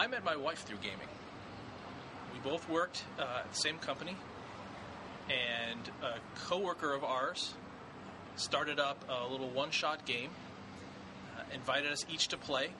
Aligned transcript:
I 0.00 0.06
met 0.06 0.24
my 0.24 0.34
wife 0.34 0.62
through 0.62 0.78
gaming. 0.78 1.08
We 2.32 2.40
both 2.40 2.66
worked 2.70 3.04
uh, 3.18 3.42
at 3.44 3.52
the 3.52 3.58
same 3.58 3.76
company, 3.76 4.16
and 5.28 5.90
a 6.02 6.14
coworker 6.46 6.94
of 6.94 7.04
ours 7.04 7.52
started 8.34 8.80
up 8.80 9.04
a 9.10 9.30
little 9.30 9.50
one-shot 9.50 10.06
game, 10.06 10.30
uh, 11.36 11.42
invited 11.52 11.92
us 11.92 12.06
each 12.10 12.28
to 12.28 12.38
play. 12.38 12.70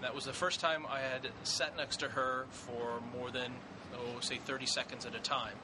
That 0.00 0.14
was 0.14 0.24
the 0.24 0.32
first 0.32 0.58
time 0.58 0.86
I 0.88 1.00
had 1.00 1.28
sat 1.42 1.76
next 1.76 1.98
to 1.98 2.08
her 2.08 2.46
for 2.48 3.02
more 3.14 3.30
than, 3.30 3.52
oh, 3.94 4.20
say 4.20 4.38
30 4.38 4.64
seconds 4.64 5.04
at 5.04 5.14
a 5.14 5.20
time. 5.20 5.56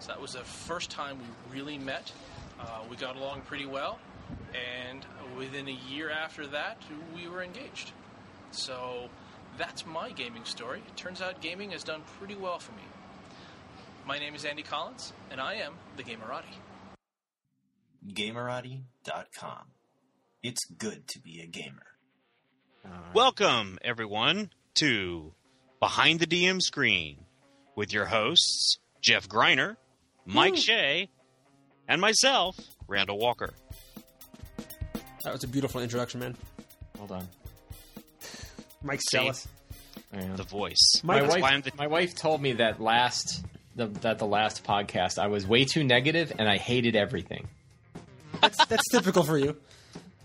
So 0.00 0.08
that 0.08 0.20
was 0.20 0.32
the 0.32 0.40
first 0.40 0.90
time 0.90 1.16
we 1.18 1.58
really 1.58 1.78
met. 1.78 2.12
Uh, 2.60 2.80
we 2.90 2.96
got 2.96 3.16
along 3.16 3.40
pretty 3.46 3.64
well, 3.64 3.98
and 4.52 5.00
within 5.38 5.66
a 5.66 5.78
year 5.88 6.10
after 6.10 6.46
that, 6.48 6.76
we 7.14 7.26
were 7.26 7.42
engaged. 7.42 7.92
So 8.50 9.08
that's 9.58 9.86
my 9.86 10.10
gaming 10.10 10.44
story. 10.44 10.82
It 10.86 10.96
turns 10.96 11.20
out 11.20 11.40
gaming 11.40 11.70
has 11.70 11.82
done 11.84 12.02
pretty 12.18 12.34
well 12.34 12.58
for 12.58 12.72
me. 12.72 12.82
My 14.06 14.18
name 14.18 14.34
is 14.34 14.44
Andy 14.44 14.62
Collins, 14.62 15.12
and 15.30 15.40
I 15.40 15.54
am 15.54 15.74
the 15.96 16.02
Gamerati. 16.02 16.44
Gamerati.com. 18.06 19.66
It's 20.42 20.64
good 20.66 21.08
to 21.08 21.20
be 21.20 21.40
a 21.40 21.46
gamer. 21.46 21.82
Welcome, 23.12 23.78
everyone, 23.82 24.50
to 24.76 25.32
Behind 25.80 26.20
the 26.20 26.26
DM 26.26 26.62
Screen 26.62 27.24
with 27.74 27.92
your 27.92 28.06
hosts, 28.06 28.78
Jeff 29.02 29.28
Greiner, 29.28 29.76
Mike 30.24 30.56
Shea, 30.56 31.08
and 31.88 32.00
myself, 32.00 32.56
Randall 32.86 33.18
Walker. 33.18 33.54
That 35.24 35.32
was 35.32 35.44
a 35.44 35.48
beautiful 35.48 35.80
introduction, 35.80 36.20
man. 36.20 36.36
Hold 36.96 37.12
on. 37.12 37.28
Mike's 38.86 39.04
See? 39.10 39.18
jealous. 39.18 39.48
The 40.12 40.44
voice. 40.44 41.00
My 41.02 41.20
That's 41.20 41.36
why 41.36 41.48
I'm 41.50 41.54
wife, 41.56 41.64
the- 41.64 41.72
my 41.76 41.86
wife 41.88 42.14
told 42.14 42.40
me 42.40 42.52
that 42.54 42.80
last 42.80 43.44
the, 43.74 43.86
that 43.86 44.18
the 44.18 44.26
last 44.26 44.64
podcast 44.64 45.18
I 45.18 45.26
was 45.26 45.46
way 45.46 45.64
too 45.64 45.84
negative 45.84 46.32
and 46.38 46.48
I 46.48 46.56
hated 46.56 46.96
everything. 46.96 47.48
That's, 48.40 48.64
that's 48.66 48.88
typical 48.90 49.22
for 49.22 49.36
you. 49.36 49.56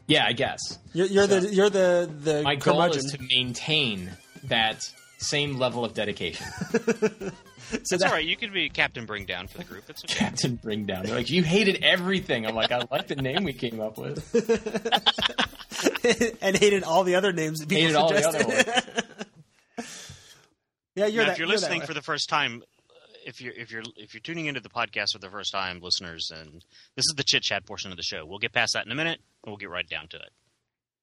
Yeah, 0.08 0.26
I 0.26 0.34
guess. 0.34 0.60
You're, 0.94 1.08
you're 1.08 1.28
the 1.28 1.50
you're 1.54 1.70
the 1.70 2.10
the 2.24 2.44
My 2.44 2.56
goal 2.56 2.84
is 2.84 3.12
to 3.14 3.20
maintain 3.34 4.12
that 4.46 4.90
same 5.20 5.58
level 5.58 5.86
of 5.86 5.94
dedication. 5.94 6.46
so 6.62 7.32
That's 7.72 8.04
all 8.04 8.12
right. 8.12 8.26
You 8.26 8.36
can 8.36 8.52
be 8.52 8.70
Captain 8.70 9.06
Bring 9.06 9.26
Down 9.26 9.48
for 9.48 9.60
the 9.60 9.64
group. 9.64 9.86
It's 9.90 10.04
okay. 10.04 10.16
Captain 10.16 10.56
Bring 10.56 10.86
Down. 10.86 11.06
They're 11.06 11.16
like, 11.16 11.30
you 11.30 11.44
hated 11.44 11.84
everything. 11.84 12.46
I'm 12.46 12.56
like, 12.56 12.72
I 12.72 12.82
like 12.92 13.08
the 13.08 13.16
name 13.16 13.44
we 13.44 13.54
came 13.54 13.80
up 13.80 13.98
with. 13.98 14.20
and 16.42 16.58
hated 16.58 16.84
all 16.84 17.04
the 17.04 17.16
other 17.16 17.32
names 17.32 17.60
that 17.60 17.70
people 17.70 17.84
Hated 17.84 17.96
all 17.96 18.12
the 18.12 18.22
suggested. 18.22 18.70
other 18.70 18.82
ones. 19.78 19.88
yeah, 20.96 21.06
you're 21.08 21.24
now, 21.24 21.28
that, 21.28 21.34
if 21.34 21.40
you're 21.40 21.48
that 21.48 21.54
listening 21.54 21.80
way. 21.82 21.86
for 21.86 21.94
the 21.94 22.02
first 22.02 22.30
time, 22.30 22.64
if 23.26 23.42
you're 23.42 23.54
if 23.54 23.72
you're 23.72 23.84
if 23.96 24.14
you're 24.14 24.22
tuning 24.22 24.48
into 24.48 24.60
the 24.60 24.70
podcast 24.70 25.12
for 25.14 25.20
the 25.20 25.30
first 25.30 25.52
time, 25.52 25.80
listeners, 25.82 26.32
and 26.34 26.64
this 26.96 27.06
is 27.06 27.14
the 27.16 27.24
chit 27.24 27.44
chat 27.44 27.66
portion 27.66 27.92
of 27.92 27.98
the 27.98 28.04
show. 28.04 28.26
We'll 28.26 28.40
get 28.40 28.54
past 28.54 28.74
that 28.74 28.86
in 28.86 28.92
a 28.92 28.96
minute, 28.96 29.20
and 29.44 29.52
we'll 29.52 29.58
get 29.58 29.70
right 29.70 29.88
down 29.88 30.08
to 30.10 30.18
it. 30.18 30.30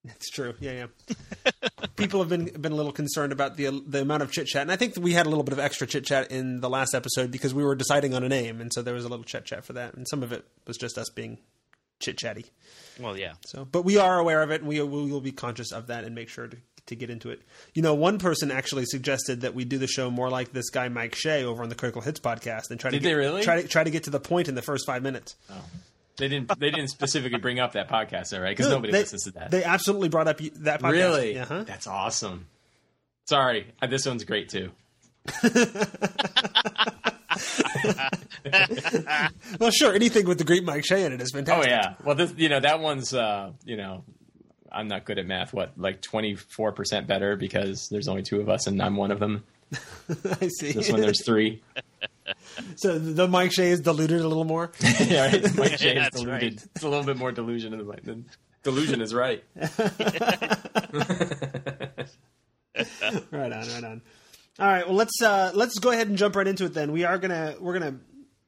It's 0.14 0.30
true. 0.30 0.54
Yeah, 0.60 0.86
yeah. 1.44 1.50
People 1.96 2.20
have 2.20 2.28
been 2.28 2.46
been 2.46 2.72
a 2.72 2.76
little 2.76 2.92
concerned 2.92 3.32
about 3.32 3.56
the 3.56 3.82
the 3.86 4.00
amount 4.02 4.22
of 4.22 4.30
chit 4.30 4.46
chat, 4.46 4.62
and 4.62 4.72
I 4.72 4.76
think 4.76 4.94
that 4.94 5.00
we 5.00 5.12
had 5.12 5.26
a 5.26 5.28
little 5.28 5.44
bit 5.44 5.52
of 5.52 5.58
extra 5.58 5.86
chit 5.86 6.04
chat 6.06 6.30
in 6.30 6.60
the 6.60 6.70
last 6.70 6.94
episode 6.94 7.30
because 7.30 7.52
we 7.52 7.64
were 7.64 7.74
deciding 7.74 8.14
on 8.14 8.22
a 8.22 8.28
name, 8.28 8.60
and 8.60 8.72
so 8.72 8.80
there 8.80 8.94
was 8.94 9.04
a 9.04 9.08
little 9.08 9.24
chit 9.24 9.44
chat 9.44 9.64
for 9.64 9.72
that, 9.74 9.94
and 9.94 10.06
some 10.08 10.22
of 10.22 10.32
it 10.32 10.46
was 10.66 10.76
just 10.76 10.96
us 10.98 11.10
being 11.10 11.38
chit 12.00 12.16
chatty. 12.16 12.46
Well, 12.98 13.16
yeah. 13.16 13.34
So, 13.46 13.64
but 13.64 13.84
we 13.84 13.96
are 13.96 14.18
aware 14.18 14.42
of 14.42 14.50
it, 14.50 14.60
and 14.60 14.68
we 14.68 14.80
we 14.82 15.10
will 15.10 15.20
be 15.20 15.32
conscious 15.32 15.72
of 15.72 15.86
that 15.88 16.04
and 16.04 16.14
make 16.14 16.28
sure 16.28 16.48
to 16.48 16.56
to 16.86 16.96
get 16.96 17.10
into 17.10 17.30
it. 17.30 17.42
You 17.74 17.82
know, 17.82 17.94
one 17.94 18.18
person 18.18 18.50
actually 18.50 18.86
suggested 18.86 19.42
that 19.42 19.54
we 19.54 19.64
do 19.64 19.78
the 19.78 19.86
show 19.86 20.10
more 20.10 20.30
like 20.30 20.52
this 20.52 20.70
guy 20.70 20.88
Mike 20.88 21.14
Shea 21.14 21.44
over 21.44 21.62
on 21.62 21.68
the 21.68 21.74
Critical 21.74 22.02
Hits 22.02 22.20
podcast, 22.20 22.70
and 22.70 22.80
try 22.80 22.90
to 22.90 22.96
Did 22.96 23.02
get, 23.02 23.08
they 23.10 23.14
really? 23.14 23.42
try 23.42 23.62
to 23.62 23.68
try 23.68 23.84
to 23.84 23.90
get 23.90 24.04
to 24.04 24.10
the 24.10 24.20
point 24.20 24.48
in 24.48 24.54
the 24.54 24.62
first 24.62 24.86
five 24.86 25.02
minutes. 25.02 25.36
They 26.16 26.28
didn't. 26.28 26.58
They 26.58 26.70
didn't 26.70 26.88
specifically 26.88 27.38
bring 27.38 27.60
up 27.60 27.72
that 27.74 27.88
podcast, 27.88 28.30
though, 28.30 28.40
right? 28.40 28.56
Because 28.56 28.70
nobody 28.70 28.92
they, 28.92 29.00
listens 29.00 29.24
to 29.24 29.30
that. 29.32 29.50
They 29.50 29.62
absolutely 29.62 30.08
brought 30.08 30.26
up 30.26 30.38
that 30.38 30.82
podcast. 30.82 30.90
really? 30.92 31.38
Uh-huh. 31.38 31.64
That's 31.64 31.86
awesome. 31.86 32.46
Sorry, 33.26 33.66
uh, 33.80 33.86
this 33.86 34.06
one's 34.06 34.24
great 34.24 34.48
too. 34.48 34.72
Well, 39.58 39.70
sure, 39.70 39.94
anything 39.94 40.26
with 40.26 40.38
the 40.38 40.44
great 40.44 40.64
Mike 40.64 40.84
Shea 40.84 41.04
in 41.04 41.12
it 41.12 41.20
is 41.20 41.30
fantastic. 41.32 41.70
Oh 41.70 41.72
yeah. 41.74 41.94
Well, 42.04 42.14
this 42.14 42.32
you 42.36 42.48
know 42.48 42.60
that 42.60 42.80
one's 42.80 43.12
uh, 43.12 43.52
you 43.64 43.76
know 43.76 44.04
I'm 44.70 44.88
not 44.88 45.04
good 45.04 45.18
at 45.18 45.26
math. 45.26 45.52
What 45.52 45.72
like 45.76 46.00
24 46.02 46.72
percent 46.72 47.06
better 47.06 47.36
because 47.36 47.88
there's 47.90 48.08
only 48.08 48.22
two 48.22 48.40
of 48.40 48.48
us 48.48 48.66
and 48.66 48.80
I'm 48.80 48.96
one 48.96 49.10
of 49.10 49.20
them. 49.20 49.44
I 50.40 50.48
see. 50.48 50.72
This 50.72 50.90
one 50.90 51.00
there's 51.00 51.24
three. 51.24 51.62
so 52.76 52.98
the 52.98 53.28
Mike 53.28 53.52
Shea 53.52 53.70
is 53.70 53.80
diluted 53.80 54.20
a 54.20 54.28
little 54.28 54.44
more. 54.44 54.70
yeah, 55.00 55.26
right? 55.26 55.56
Mike 55.56 55.78
Shea 55.78 55.96
is 55.96 56.02
That's 56.02 56.20
deluded. 56.20 56.42
right. 56.42 56.66
It's 56.74 56.84
a 56.84 56.88
little 56.88 57.04
bit 57.04 57.16
more 57.16 57.32
delusion 57.32 57.72
in 57.72 57.78
the 57.78 57.84
mind 57.84 58.02
than 58.04 58.26
delusion 58.62 59.00
is 59.00 59.14
right. 59.14 59.42
right 59.56 59.70
on, 63.32 63.68
right 63.68 63.84
on. 63.84 64.02
All 64.58 64.66
right, 64.66 64.86
well 64.86 64.96
let's 64.96 65.22
uh, 65.22 65.52
let's 65.54 65.78
go 65.78 65.90
ahead 65.92 66.08
and 66.08 66.16
jump 66.18 66.34
right 66.34 66.46
into 66.46 66.64
it 66.64 66.74
then. 66.74 66.90
We 66.92 67.04
are 67.04 67.18
gonna 67.18 67.54
we're 67.60 67.78
gonna 67.78 67.98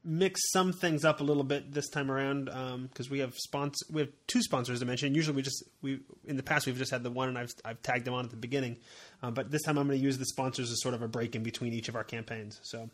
mix 0.03 0.41
some 0.51 0.73
things 0.73 1.05
up 1.05 1.21
a 1.21 1.23
little 1.23 1.43
bit 1.43 1.71
this 1.71 1.87
time 1.87 2.09
around 2.09 2.45
because 2.89 3.09
we 3.09 3.19
have 3.19 3.35
sponsor 3.35 3.85
we 3.91 4.01
have 4.01 4.09
two 4.27 4.41
sponsors 4.41 4.79
to 4.79 4.85
mention. 4.85 5.15
Usually 5.15 5.35
we 5.35 5.41
just 5.41 5.63
we 5.81 5.99
in 6.25 6.35
the 6.35 6.43
past 6.43 6.65
we've 6.65 6.77
just 6.77 6.91
had 6.91 7.03
the 7.03 7.11
one 7.11 7.29
and 7.29 7.37
I've 7.37 7.53
I've 7.63 7.81
tagged 7.81 8.05
them 8.05 8.13
on 8.13 8.25
at 8.25 8.31
the 8.31 8.37
beginning, 8.37 8.77
uh, 9.23 9.31
but 9.31 9.51
this 9.51 9.61
time 9.61 9.77
I'm 9.77 9.87
going 9.87 9.99
to 9.99 10.03
use 10.03 10.17
the 10.17 10.25
sponsors 10.25 10.71
as 10.71 10.81
sort 10.81 10.95
of 10.95 11.01
a 11.01 11.07
break 11.07 11.35
in 11.35 11.43
between 11.43 11.71
each 11.73 11.87
of 11.87 11.95
our 11.95 12.03
campaigns. 12.03 12.59
So, 12.63 12.89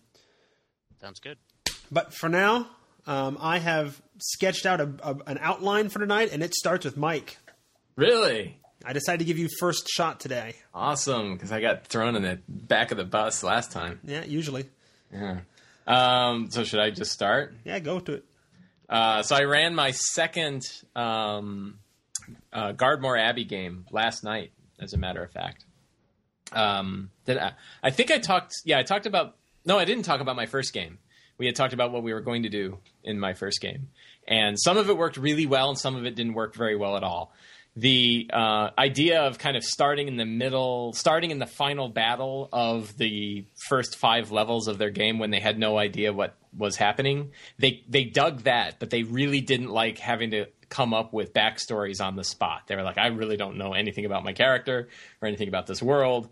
Sounds 1.02 1.20
good. 1.20 1.38
but 1.92 2.14
for 2.14 2.30
now, 2.30 2.68
um, 3.08 3.38
I 3.40 3.60
have 3.60 4.00
sketched 4.20 4.66
out 4.66 4.82
a, 4.82 4.92
a, 5.02 5.16
an 5.28 5.40
outline 5.42 5.90
for 5.90 6.00
tonight, 6.00 6.30
and 6.32 6.44
it 6.44 6.54
starts 6.54 6.86
with 6.86 6.98
Mike. 6.98 7.38
Really 7.96 8.60
I 8.86 8.94
decided 8.94 9.20
to 9.20 9.26
give 9.26 9.38
you 9.38 9.50
first 9.60 9.88
shot 9.90 10.20
today. 10.20 10.56
awesome 10.74 11.34
because 11.34 11.52
I 11.52 11.62
got 11.62 11.88
thrown 11.88 12.16
in 12.16 12.22
the 12.22 12.40
back 12.48 12.92
of 12.92 12.98
the 12.98 13.04
bus 13.04 13.44
last 13.44 13.72
time. 13.72 14.00
Yeah, 14.04 14.24
usually. 14.24 14.70
Yeah. 15.12 15.40
Um, 15.86 16.52
so 16.52 16.64
should 16.64 16.80
I 16.80 16.92
just 16.92 17.12
start? 17.12 17.56
Yeah, 17.64 17.80
go 17.80 18.00
to 18.00 18.14
it. 18.14 18.26
Uh, 18.90 19.24
so 19.24 19.36
I 19.36 19.44
ran 19.44 19.76
my 19.76 19.92
second 19.92 20.64
um, 20.96 21.80
uh, 22.54 22.72
Gardmore 22.74 23.18
Abbey 23.18 23.46
game 23.46 23.86
last 23.92 24.24
night, 24.24 24.52
as 24.80 24.94
a 24.94 24.98
matter 24.98 25.24
of 25.24 25.32
fact. 25.32 25.66
Um, 26.54 27.10
did 27.26 27.38
I, 27.38 27.54
I 27.84 27.90
think 27.90 28.12
I 28.12 28.20
talked? 28.20 28.54
Yeah, 28.64 28.80
I 28.80 28.84
talked 28.84 29.06
about. 29.06 29.36
No, 29.66 29.78
I 29.78 29.86
didn't 29.86 30.04
talk 30.04 30.22
about 30.22 30.36
my 30.36 30.46
first 30.46 30.74
game. 30.74 31.00
We 31.38 31.46
had 31.46 31.56
talked 31.56 31.74
about 31.74 31.92
what 31.92 32.04
we 32.04 32.14
were 32.14 32.22
going 32.22 32.44
to 32.44 32.50
do 32.50 32.78
in 33.04 33.20
my 33.20 33.34
first 33.34 33.60
game, 33.62 33.90
and 34.28 34.58
some 34.60 34.78
of 34.78 34.90
it 34.90 34.98
worked 34.98 35.18
really 35.18 35.46
well, 35.46 35.70
and 35.70 35.78
some 35.78 35.96
of 35.96 36.06
it 36.06 36.16
didn't 36.16 36.34
work 36.34 36.56
very 36.56 36.76
well 36.76 36.96
at 36.96 37.04
all. 37.04 37.34
The 37.80 38.28
uh, 38.34 38.72
idea 38.76 39.22
of 39.22 39.38
kind 39.38 39.56
of 39.56 39.64
starting 39.64 40.08
in 40.08 40.18
the 40.18 40.26
middle, 40.26 40.94
starting 40.94 41.30
in 41.30 41.38
the 41.38 41.46
final 41.46 41.90
battle 41.90 42.50
of 42.52 42.98
the 42.98 43.46
first 43.70 43.98
five 43.98 44.32
levels 44.32 44.68
of 44.68 44.80
their 44.80 44.90
game 44.90 45.20
when 45.20 45.30
they 45.30 45.40
had 45.40 45.60
no 45.60 45.78
idea 45.78 46.12
what 46.12 46.36
was 46.58 46.76
happening, 46.76 47.34
they 47.60 47.84
they 47.88 48.04
dug 48.04 48.42
that, 48.44 48.80
but 48.80 48.90
they 48.90 49.04
really 49.04 49.42
didn't 49.42 49.70
like 49.70 50.00
having 50.00 50.32
to 50.32 50.48
come 50.70 50.92
up 50.92 51.14
with 51.14 51.34
backstories 51.34 52.02
on 52.04 52.16
the 52.16 52.24
spot. 52.24 52.64
They 52.66 52.76
were 52.76 52.82
like, 52.82 52.98
I 52.98 53.08
really 53.08 53.38
don't 53.38 53.58
know 53.58 53.74
anything 53.74 54.06
about 54.06 54.24
my 54.24 54.34
character 54.34 54.90
or 55.22 55.28
anything 55.28 55.48
about 55.48 55.68
this 55.68 55.82
world 55.82 56.30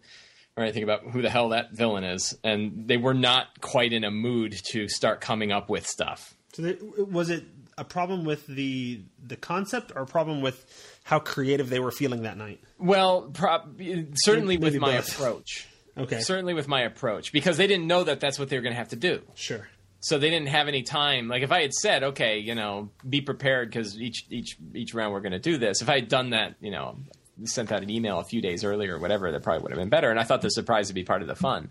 or 0.58 0.64
anything 0.64 0.84
about 0.84 1.04
who 1.04 1.22
the 1.22 1.30
hell 1.30 1.50
that 1.50 1.74
villain 1.74 2.04
is, 2.04 2.36
and 2.44 2.88
they 2.88 2.98
were 2.98 3.14
not 3.14 3.62
quite 3.62 3.94
in 3.94 4.04
a 4.04 4.10
mood 4.10 4.56
to 4.72 4.88
start 4.88 5.22
coming 5.22 5.52
up 5.52 5.70
with 5.70 5.86
stuff. 5.86 6.36
So 6.54 6.64
there, 6.64 6.78
was 7.06 7.30
it 7.30 7.44
a 7.78 7.84
problem 7.84 8.24
with 8.24 8.48
the 8.48 9.02
the 9.22 9.36
concept 9.36 9.92
or 9.96 10.04
a 10.04 10.08
problem 10.08 10.42
with 10.42 10.66
how 11.06 11.20
creative 11.20 11.70
they 11.70 11.80
were 11.80 11.92
feeling 11.92 12.24
that 12.24 12.36
night? 12.38 12.60
Well, 12.78 13.30
prob- 13.34 13.80
certainly 14.16 14.58
Maybe 14.58 14.74
with 14.74 14.82
my 14.82 14.98
both. 14.98 15.10
approach. 15.16 15.68
Okay, 15.98 16.20
Certainly 16.20 16.56
with 16.56 16.68
my 16.68 16.82
approach, 16.82 17.32
because 17.32 17.56
they 17.56 17.68
didn't 17.68 17.88
know 17.88 18.04
that 18.04 18.20
that's 18.20 18.38
what 18.38 18.50
they 18.50 18.58
were 18.58 18.62
going 18.62 18.74
to 18.74 18.78
have 18.78 18.90
to 18.90 18.98
do. 18.98 19.22
sure. 19.36 19.70
So 20.02 20.18
they 20.20 20.30
didn't 20.30 20.50
have 20.50 20.68
any 20.68 20.84
time. 20.84 21.30
Like 21.30 21.42
if 21.42 21.54
I 21.54 21.62
had 21.62 21.72
said, 21.74 22.04
okay, 22.04 22.38
you 22.40 22.54
know, 22.54 22.90
be 23.10 23.22
prepared 23.22 23.70
because 23.70 23.98
each 23.98 24.26
each 24.30 24.58
each 24.74 24.94
round 24.94 25.14
we're 25.14 25.22
going 25.22 25.32
to 25.32 25.40
do 25.40 25.58
this. 25.58 25.82
If 25.82 25.88
I 25.88 25.96
had 25.96 26.10
done 26.10 26.32
that, 26.32 26.56
you 26.60 26.70
know, 26.70 26.98
sent 27.46 27.72
out 27.72 27.82
an 27.82 27.90
email 27.90 28.20
a 28.20 28.26
few 28.26 28.42
days 28.42 28.66
earlier 28.66 28.98
or 28.98 29.00
whatever, 29.00 29.32
that 29.32 29.42
probably 29.42 29.64
would 29.64 29.72
have 29.72 29.80
been 29.80 29.88
better. 29.88 30.12
And 30.12 30.20
I 30.20 30.24
thought 30.24 30.42
the 30.42 30.50
surprise 30.50 30.90
would 30.90 30.96
be 30.96 31.06
part 31.06 31.22
of 31.22 31.30
the 31.30 31.36
fun. 31.36 31.70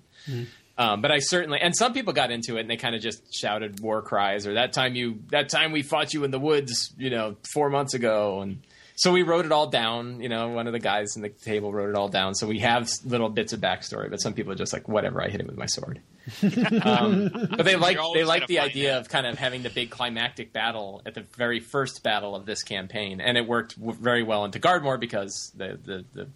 Um, 0.78 1.02
but 1.02 1.12
I 1.12 1.18
certainly, 1.18 1.60
and 1.60 1.76
some 1.76 1.92
people 1.92 2.14
got 2.14 2.30
into 2.30 2.56
it 2.56 2.60
and 2.62 2.70
they 2.70 2.76
kind 2.78 2.94
of 2.96 3.02
just 3.02 3.22
shouted 3.32 3.78
war 3.80 4.00
cries 4.00 4.46
or 4.46 4.54
that 4.54 4.72
time 4.72 4.94
you, 4.96 5.18
that 5.30 5.48
time 5.50 5.70
we 5.70 5.82
fought 5.82 6.12
you 6.14 6.24
in 6.24 6.30
the 6.30 6.40
woods, 6.40 6.94
you 6.96 7.10
know, 7.10 7.36
four 7.52 7.68
months 7.68 7.92
ago. 7.92 8.40
And 8.40 8.62
so 8.96 9.12
we 9.12 9.22
wrote 9.22 9.44
it 9.44 9.52
all 9.52 9.66
down. 9.66 10.20
You 10.20 10.28
know, 10.28 10.48
one 10.48 10.66
of 10.66 10.72
the 10.72 10.78
guys 10.78 11.16
in 11.16 11.22
the 11.22 11.28
table 11.28 11.72
wrote 11.72 11.90
it 11.90 11.96
all 11.96 12.08
down. 12.08 12.34
So 12.34 12.46
we 12.46 12.60
have 12.60 12.88
little 13.04 13.28
bits 13.28 13.52
of 13.52 13.60
backstory, 13.60 14.08
but 14.08 14.20
some 14.20 14.34
people 14.34 14.52
are 14.52 14.56
just 14.56 14.72
like, 14.72 14.88
whatever, 14.88 15.22
I 15.22 15.28
hit 15.28 15.40
him 15.40 15.46
with 15.46 15.56
my 15.56 15.66
sword. 15.66 16.00
um, 16.82 17.30
but 17.50 17.64
they 17.64 17.76
like 17.76 17.98
they 18.14 18.24
like 18.24 18.46
the 18.46 18.60
idea 18.60 18.92
that. 18.92 19.00
of 19.02 19.08
kind 19.08 19.26
of 19.26 19.38
having 19.38 19.62
the 19.62 19.70
big 19.70 19.90
climactic 19.90 20.52
battle 20.52 21.02
at 21.04 21.14
the 21.14 21.22
very 21.36 21.60
first 21.60 22.02
battle 22.02 22.34
of 22.34 22.46
this 22.46 22.62
campaign, 22.62 23.20
and 23.20 23.36
it 23.36 23.46
worked 23.46 23.78
w- 23.78 23.98
very 24.00 24.22
well 24.22 24.44
into 24.44 24.58
Gardmore 24.58 24.96
because 24.96 25.52
the 25.54 25.78
the 25.84 26.04
the 26.14 26.28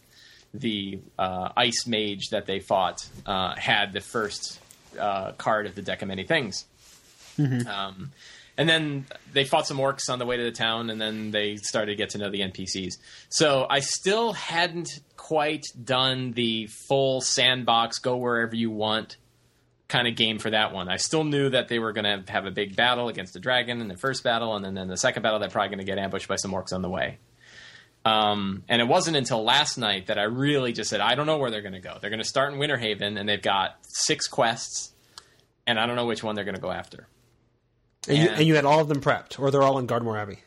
the 0.52 1.00
uh, 1.18 1.50
ice 1.56 1.86
mage 1.86 2.30
that 2.30 2.46
they 2.46 2.60
fought 2.60 3.06
uh, 3.24 3.54
had 3.56 3.92
the 3.92 4.00
first 4.00 4.58
uh, 4.98 5.32
card 5.32 5.66
of 5.66 5.74
the 5.74 5.82
deck 5.82 6.02
of 6.02 6.08
many 6.08 6.24
things. 6.24 6.66
Um, 7.38 8.10
and 8.58 8.68
then 8.68 9.06
they 9.32 9.44
fought 9.44 9.68
some 9.68 9.78
orcs 9.78 10.10
on 10.10 10.18
the 10.18 10.26
way 10.26 10.36
to 10.36 10.42
the 10.42 10.50
town, 10.50 10.90
and 10.90 11.00
then 11.00 11.30
they 11.30 11.56
started 11.56 11.92
to 11.92 11.96
get 11.96 12.10
to 12.10 12.18
know 12.18 12.28
the 12.28 12.40
NPCs. 12.40 12.94
So 13.28 13.66
I 13.70 13.78
still 13.78 14.32
hadn't 14.32 15.00
quite 15.16 15.64
done 15.82 16.32
the 16.32 16.66
full 16.88 17.20
sandbox, 17.20 18.00
go 18.00 18.16
wherever 18.16 18.56
you 18.56 18.70
want 18.70 19.16
kind 19.86 20.06
of 20.06 20.16
game 20.16 20.38
for 20.38 20.50
that 20.50 20.74
one. 20.74 20.88
I 20.88 20.96
still 20.96 21.24
knew 21.24 21.48
that 21.50 21.68
they 21.68 21.78
were 21.78 21.92
going 21.92 22.04
to 22.04 22.30
have 22.32 22.44
a 22.44 22.50
big 22.50 22.76
battle 22.76 23.08
against 23.08 23.36
a 23.36 23.40
dragon 23.40 23.80
in 23.80 23.86
the 23.86 23.96
first 23.96 24.24
battle, 24.24 24.56
and 24.56 24.64
then 24.64 24.76
in 24.76 24.88
the 24.88 24.96
second 24.96 25.22
battle, 25.22 25.38
they're 25.38 25.48
probably 25.48 25.68
going 25.68 25.78
to 25.78 25.84
get 25.84 25.98
ambushed 25.98 26.28
by 26.28 26.36
some 26.36 26.50
orcs 26.50 26.72
on 26.72 26.82
the 26.82 26.90
way. 26.90 27.18
Um, 28.04 28.64
and 28.68 28.82
it 28.82 28.88
wasn't 28.88 29.16
until 29.16 29.44
last 29.44 29.78
night 29.78 30.08
that 30.08 30.18
I 30.18 30.24
really 30.24 30.72
just 30.72 30.90
said, 30.90 31.00
I 31.00 31.14
don't 31.14 31.26
know 31.26 31.38
where 31.38 31.50
they're 31.50 31.62
going 31.62 31.74
to 31.74 31.80
go. 31.80 31.96
They're 32.00 32.10
going 32.10 32.22
to 32.22 32.28
start 32.28 32.52
in 32.52 32.58
Winterhaven, 32.58 33.18
and 33.18 33.28
they've 33.28 33.40
got 33.40 33.76
six 33.82 34.26
quests, 34.26 34.92
and 35.66 35.78
I 35.78 35.86
don't 35.86 35.94
know 35.94 36.06
which 36.06 36.24
one 36.24 36.34
they're 36.34 36.44
going 36.44 36.56
to 36.56 36.60
go 36.60 36.72
after. 36.72 37.06
And 38.08 38.16
you, 38.18 38.28
And- 38.28 38.38
and 38.38 38.46
you 38.46 38.54
had 38.56 38.64
all 38.64 38.80
of 38.80 38.88
them 38.88 39.00
prepped, 39.00 39.38
or 39.38 39.50
they're 39.50 39.62
all 39.62 39.78
in 39.78 39.86
Gardmore 39.86 40.16
Abbey. 40.18 40.38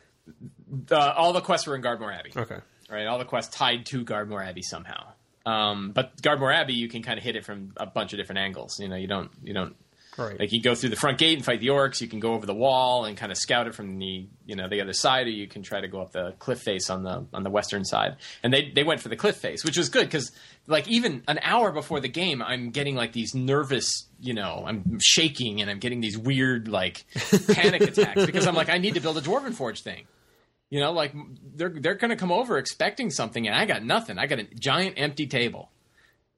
Uh, 0.90 0.96
all 1.16 1.34
the 1.34 1.42
quests 1.42 1.68
were 1.68 1.76
in 1.76 1.82
Gardmore 1.82 2.12
Abbey. 2.12 2.32
Okay. 2.36 2.58
right? 2.90 3.06
All 3.08 3.20
the 3.20 3.26
quests 3.26 3.56
tied 3.56 3.86
to 3.88 4.04
Gardmore 4.04 4.42
Abbey 4.44 4.62
somehow. 4.62 5.14
Um, 5.46 5.92
but 5.92 6.22
Gardmore 6.22 6.52
Abbey, 6.52 6.74
you 6.74 6.88
can 6.88 7.02
kind 7.04 7.18
of 7.18 7.24
hit 7.24 7.36
it 7.36 7.46
from 7.46 7.74
a 7.78 7.86
bunch 7.86 8.14
of 8.14 8.18
different 8.20 8.40
angles. 8.40 8.80
You 8.80 8.88
know, 8.90 8.96
you 8.96 9.08
don't 9.08 9.32
you 9.44 9.54
don't 9.54 9.76
Right. 10.18 10.40
like 10.40 10.52
you 10.52 10.62
go 10.62 10.76
through 10.76 10.90
the 10.90 10.98
front 10.98 11.18
gate 11.18 11.38
and 11.38 11.46
fight 11.46 11.62
the 11.62 11.68
orcs. 11.68 12.02
You 12.02 12.08
can 12.08 12.20
go 12.20 12.34
over 12.34 12.46
the 12.46 12.54
wall 12.54 13.06
and 13.06 13.16
kind 13.16 13.32
of 13.32 13.38
scout 13.38 13.68
it 13.68 13.74
from 13.74 13.98
the 13.98 14.28
you 14.46 14.56
know 14.56 14.68
the 14.68 14.82
other 14.82 14.94
side, 14.94 15.28
or 15.28 15.30
you 15.30 15.48
can 15.48 15.64
try 15.64 15.80
to 15.80 15.88
go 15.88 16.02
up 16.02 16.12
the 16.12 16.34
cliff 16.40 16.60
face 16.60 16.90
on 16.90 17.04
the 17.04 17.26
on 17.34 17.44
the 17.44 17.50
western 17.50 17.86
side. 17.86 18.18
And 18.44 18.54
they 18.54 18.72
they 18.72 18.84
went 18.84 19.00
for 19.00 19.10
the 19.10 19.16
cliff 19.16 19.38
face, 19.38 19.64
which 19.64 19.78
was 19.78 19.90
good 19.90 20.06
because 20.06 20.32
like 20.68 20.88
even 20.88 21.24
an 21.28 21.40
hour 21.42 21.72
before 21.72 22.00
the 22.00 22.10
game, 22.10 22.42
I'm 22.42 22.72
getting 22.72 22.96
like 22.96 23.14
these 23.14 23.34
nervous, 23.34 24.08
you 24.20 24.34
know, 24.34 24.64
I'm 24.68 25.00
shaking 25.02 25.62
and 25.62 25.70
I'm 25.70 25.80
getting 25.80 26.02
these 26.02 26.18
weird 26.18 26.68
like 26.68 27.06
panic 27.54 27.82
attacks 27.82 28.26
because 28.26 28.48
I'm 28.48 28.56
like 28.56 28.70
I 28.70 28.78
need 28.78 28.96
to 28.96 29.00
build 29.02 29.18
a 29.18 29.22
dwarven 29.22 29.54
forge 29.54 29.82
thing. 29.82 30.08
You 30.70 30.80
know, 30.80 30.94
like 30.94 31.14
they're 31.56 31.70
they're 31.70 31.96
going 31.96 32.12
to 32.12 32.16
come 32.16 32.32
over 32.32 32.58
expecting 32.58 33.10
something, 33.12 33.46
and 33.46 33.56
I 33.56 33.66
got 33.66 33.84
nothing. 33.84 34.18
I 34.18 34.26
got 34.26 34.40
a 34.40 34.44
giant 34.44 34.96
empty 34.98 35.28
table. 35.28 35.70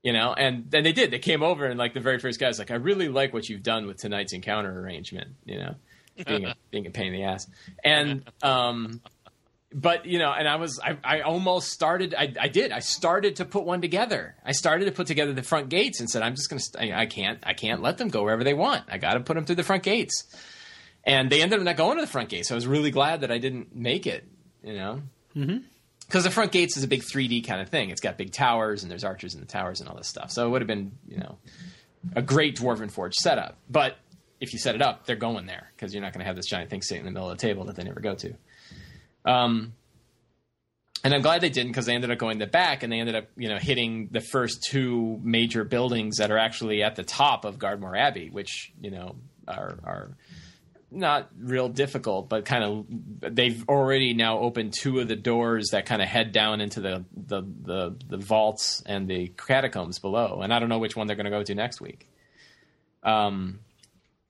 You 0.03 0.11
know, 0.11 0.33
and 0.33 0.69
then 0.69 0.83
they 0.83 0.91
did. 0.91 1.11
They 1.11 1.19
came 1.19 1.41
over, 1.41 1.65
and 1.65 1.79
like 1.79 1.93
the 1.93 2.01
very 2.01 2.19
first 2.19 2.39
guy's 2.39 2.59
like, 2.59 2.71
"I 2.71 2.75
really 2.75 3.07
like 3.07 3.33
what 3.33 3.47
you've 3.47 3.63
done 3.63 3.87
with 3.87 3.97
tonight's 3.97 4.33
encounter 4.33 4.77
arrangement." 4.81 5.29
You 5.45 5.59
know, 5.59 5.75
being 6.27 6.45
a, 6.45 6.55
being 6.71 6.85
a 6.85 6.91
pain 6.91 7.07
in 7.07 7.13
the 7.13 7.23
ass, 7.23 7.47
and 7.85 8.29
um, 8.41 9.01
but 9.73 10.05
you 10.05 10.19
know, 10.19 10.31
and 10.31 10.47
I 10.47 10.57
was 10.57 10.79
I, 10.83 10.97
I 11.03 11.21
almost 11.21 11.69
started. 11.69 12.13
I, 12.17 12.33
I 12.39 12.47
did. 12.49 12.71
I 12.73 12.79
started 12.79 13.37
to 13.37 13.45
put 13.45 13.63
one 13.63 13.81
together. 13.81 14.35
I 14.45 14.51
started 14.51 14.85
to 14.85 14.91
put 14.91 15.07
together 15.07 15.33
the 15.33 15.41
front 15.41 15.69
gates 15.69 15.99
and 15.99 16.09
said, 16.09 16.21
"I'm 16.21 16.35
just 16.35 16.49
gonna. 16.49 16.59
St- 16.59 16.93
I 16.93 17.05
can't. 17.05 17.39
I 17.43 17.53
can't 17.53 17.81
let 17.81 17.97
them 17.97 18.09
go 18.09 18.23
wherever 18.23 18.43
they 18.43 18.53
want. 18.53 18.83
I 18.89 18.97
got 18.97 19.13
to 19.13 19.21
put 19.21 19.35
them 19.35 19.45
through 19.45 19.55
the 19.55 19.63
front 19.63 19.83
gates." 19.83 20.25
And 21.05 21.29
they 21.29 21.41
ended 21.41 21.59
up 21.59 21.65
not 21.65 21.75
going 21.75 21.97
to 21.97 22.01
the 22.01 22.11
front 22.11 22.29
gate, 22.29 22.45
so 22.45 22.55
I 22.55 22.57
was 22.57 22.67
really 22.67 22.91
glad 22.91 23.21
that 23.21 23.31
I 23.31 23.37
didn't 23.37 23.75
make 23.75 24.05
it. 24.05 24.25
You 24.63 24.73
know, 24.73 25.01
because 26.07 26.23
the 26.23 26.31
front 26.31 26.51
gates 26.51 26.77
is 26.77 26.83
a 26.83 26.87
big 26.87 27.01
3D 27.01 27.45
kind 27.45 27.61
of 27.61 27.69
thing. 27.69 27.89
It's 27.89 28.01
got 28.01 28.17
big 28.17 28.31
towers 28.31 28.83
and 28.83 28.91
there's 28.91 29.03
archers 29.03 29.33
in 29.33 29.39
the 29.39 29.47
towers 29.47 29.79
and 29.79 29.89
all 29.89 29.95
this 29.95 30.07
stuff. 30.07 30.31
So 30.31 30.45
it 30.45 30.49
would 30.49 30.61
have 30.61 30.67
been, 30.67 30.91
you 31.07 31.17
know, 31.17 31.37
a 32.15 32.21
great 32.21 32.57
Dwarven 32.57 32.91
Forge 32.91 33.15
setup. 33.15 33.57
But 33.69 33.97
if 34.39 34.53
you 34.53 34.59
set 34.59 34.75
it 34.75 34.81
up, 34.81 35.05
they're 35.05 35.15
going 35.15 35.45
there 35.45 35.71
because 35.75 35.93
you're 35.93 36.01
not 36.01 36.13
going 36.13 36.19
to 36.19 36.25
have 36.25 36.35
this 36.35 36.47
giant 36.47 36.69
thing 36.69 36.81
sitting 36.81 37.01
in 37.01 37.05
the 37.05 37.11
middle 37.11 37.29
of 37.29 37.37
the 37.37 37.41
table 37.41 37.65
that 37.65 37.75
they 37.75 37.83
never 37.83 38.01
go 38.01 38.15
to. 38.15 38.33
Um, 39.25 39.73
and 41.03 41.13
I'm 41.13 41.21
glad 41.21 41.41
they 41.41 41.49
didn't 41.49 41.71
because 41.71 41.85
they 41.85 41.95
ended 41.95 42.11
up 42.11 42.17
going 42.17 42.37
the 42.37 42.47
back 42.47 42.83
and 42.83 42.91
they 42.91 42.99
ended 42.99 43.15
up, 43.15 43.25
you 43.35 43.49
know, 43.49 43.57
hitting 43.57 44.09
the 44.11 44.21
first 44.21 44.63
two 44.69 45.19
major 45.21 45.63
buildings 45.63 46.17
that 46.17 46.31
are 46.31 46.37
actually 46.37 46.81
at 46.81 46.95
the 46.95 47.03
top 47.03 47.43
of 47.43 47.59
Gardmore 47.59 47.95
Abbey, 47.95 48.29
which 48.29 48.71
you 48.81 48.91
know 48.91 49.15
are 49.47 49.77
are 49.83 50.11
not 50.93 51.29
real 51.37 51.69
difficult, 51.69 52.29
but 52.29 52.45
kind 52.45 52.63
of 52.63 53.35
they've 53.35 53.67
already 53.67 54.13
now 54.13 54.39
opened 54.39 54.73
two 54.73 54.99
of 54.99 55.07
the 55.07 55.15
doors 55.15 55.69
that 55.71 55.85
kind 55.85 56.01
of 56.01 56.07
head 56.07 56.31
down 56.31 56.61
into 56.61 56.81
the 56.81 57.05
the 57.15 57.41
the, 57.41 57.95
the 58.07 58.17
vaults 58.17 58.83
and 58.85 59.07
the 59.07 59.31
catacombs 59.37 59.99
below, 59.99 60.41
and 60.41 60.53
I 60.53 60.59
don't 60.59 60.69
know 60.69 60.79
which 60.79 60.95
one 60.95 61.07
they're 61.07 61.15
going 61.15 61.25
to 61.25 61.31
go 61.31 61.43
to 61.43 61.55
next 61.55 61.81
week. 61.81 62.07
Um, 63.03 63.59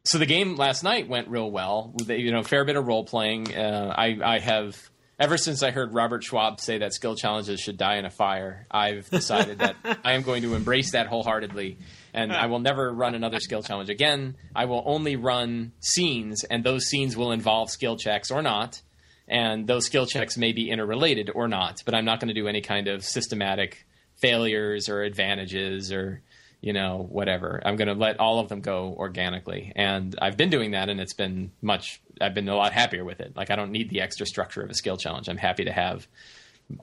so 0.05 0.17
the 0.17 0.25
game 0.25 0.55
last 0.55 0.83
night 0.83 1.07
went 1.07 1.29
real 1.29 1.49
well. 1.49 1.93
They, 2.03 2.17
you 2.17 2.31
know, 2.31 2.43
fair 2.43 2.65
bit 2.65 2.75
of 2.75 2.85
role 2.85 3.05
playing. 3.05 3.55
Uh, 3.55 3.93
I 3.95 4.17
I 4.23 4.39
have 4.39 4.77
ever 5.19 5.37
since 5.37 5.63
I 5.63 5.71
heard 5.71 5.93
Robert 5.93 6.23
Schwalb 6.23 6.59
say 6.59 6.79
that 6.79 6.93
skill 6.93 7.15
challenges 7.15 7.59
should 7.59 7.77
die 7.77 7.97
in 7.97 8.05
a 8.05 8.09
fire. 8.09 8.67
I've 8.69 9.09
decided 9.09 9.59
that 9.59 9.75
I 10.03 10.13
am 10.13 10.23
going 10.23 10.43
to 10.43 10.55
embrace 10.55 10.91
that 10.91 11.07
wholeheartedly, 11.07 11.77
and 12.13 12.31
I 12.31 12.47
will 12.47 12.59
never 12.59 12.91
run 12.91 13.15
another 13.15 13.39
skill 13.39 13.63
challenge 13.63 13.89
again. 13.89 14.35
I 14.55 14.65
will 14.65 14.83
only 14.85 15.15
run 15.15 15.73
scenes, 15.79 16.43
and 16.43 16.63
those 16.63 16.85
scenes 16.85 17.15
will 17.15 17.31
involve 17.31 17.69
skill 17.69 17.97
checks 17.97 18.31
or 18.31 18.41
not. 18.41 18.81
And 19.27 19.67
those 19.67 19.85
skill 19.85 20.05
checks 20.05 20.37
may 20.37 20.51
be 20.51 20.69
interrelated 20.69 21.31
or 21.33 21.47
not, 21.47 21.81
but 21.85 21.95
I'm 21.95 22.05
not 22.05 22.19
going 22.19 22.27
to 22.27 22.33
do 22.33 22.47
any 22.47 22.61
kind 22.61 22.89
of 22.89 23.05
systematic 23.05 23.85
failures 24.21 24.89
or 24.89 25.01
advantages 25.01 25.93
or 25.93 26.21
you 26.63 26.71
know, 26.71 27.05
whatever. 27.09 27.61
I'm 27.65 27.75
going 27.75 27.89
to 27.89 27.93
let 27.93 28.21
all 28.21 28.39
of 28.39 28.47
them 28.47 28.61
go 28.61 28.95
organically. 28.97 29.73
And 29.75 30.15
I've 30.21 30.37
been 30.37 30.49
doing 30.49 30.71
that 30.71 30.87
and 30.87 31.01
it's 31.01 31.13
been 31.13 31.51
much, 31.61 32.01
I've 32.23 32.33
been 32.33 32.49
a 32.49 32.55
lot 32.55 32.73
happier 32.73 33.03
with 33.05 33.19
it. 33.19 33.35
Like, 33.35 33.51
I 33.51 33.55
don't 33.55 33.71
need 33.71 33.89
the 33.89 34.01
extra 34.01 34.25
structure 34.25 34.61
of 34.61 34.69
a 34.69 34.73
skill 34.73 34.97
challenge. 34.97 35.27
I'm 35.29 35.37
happy 35.37 35.65
to 35.65 35.71
have, 35.71 36.07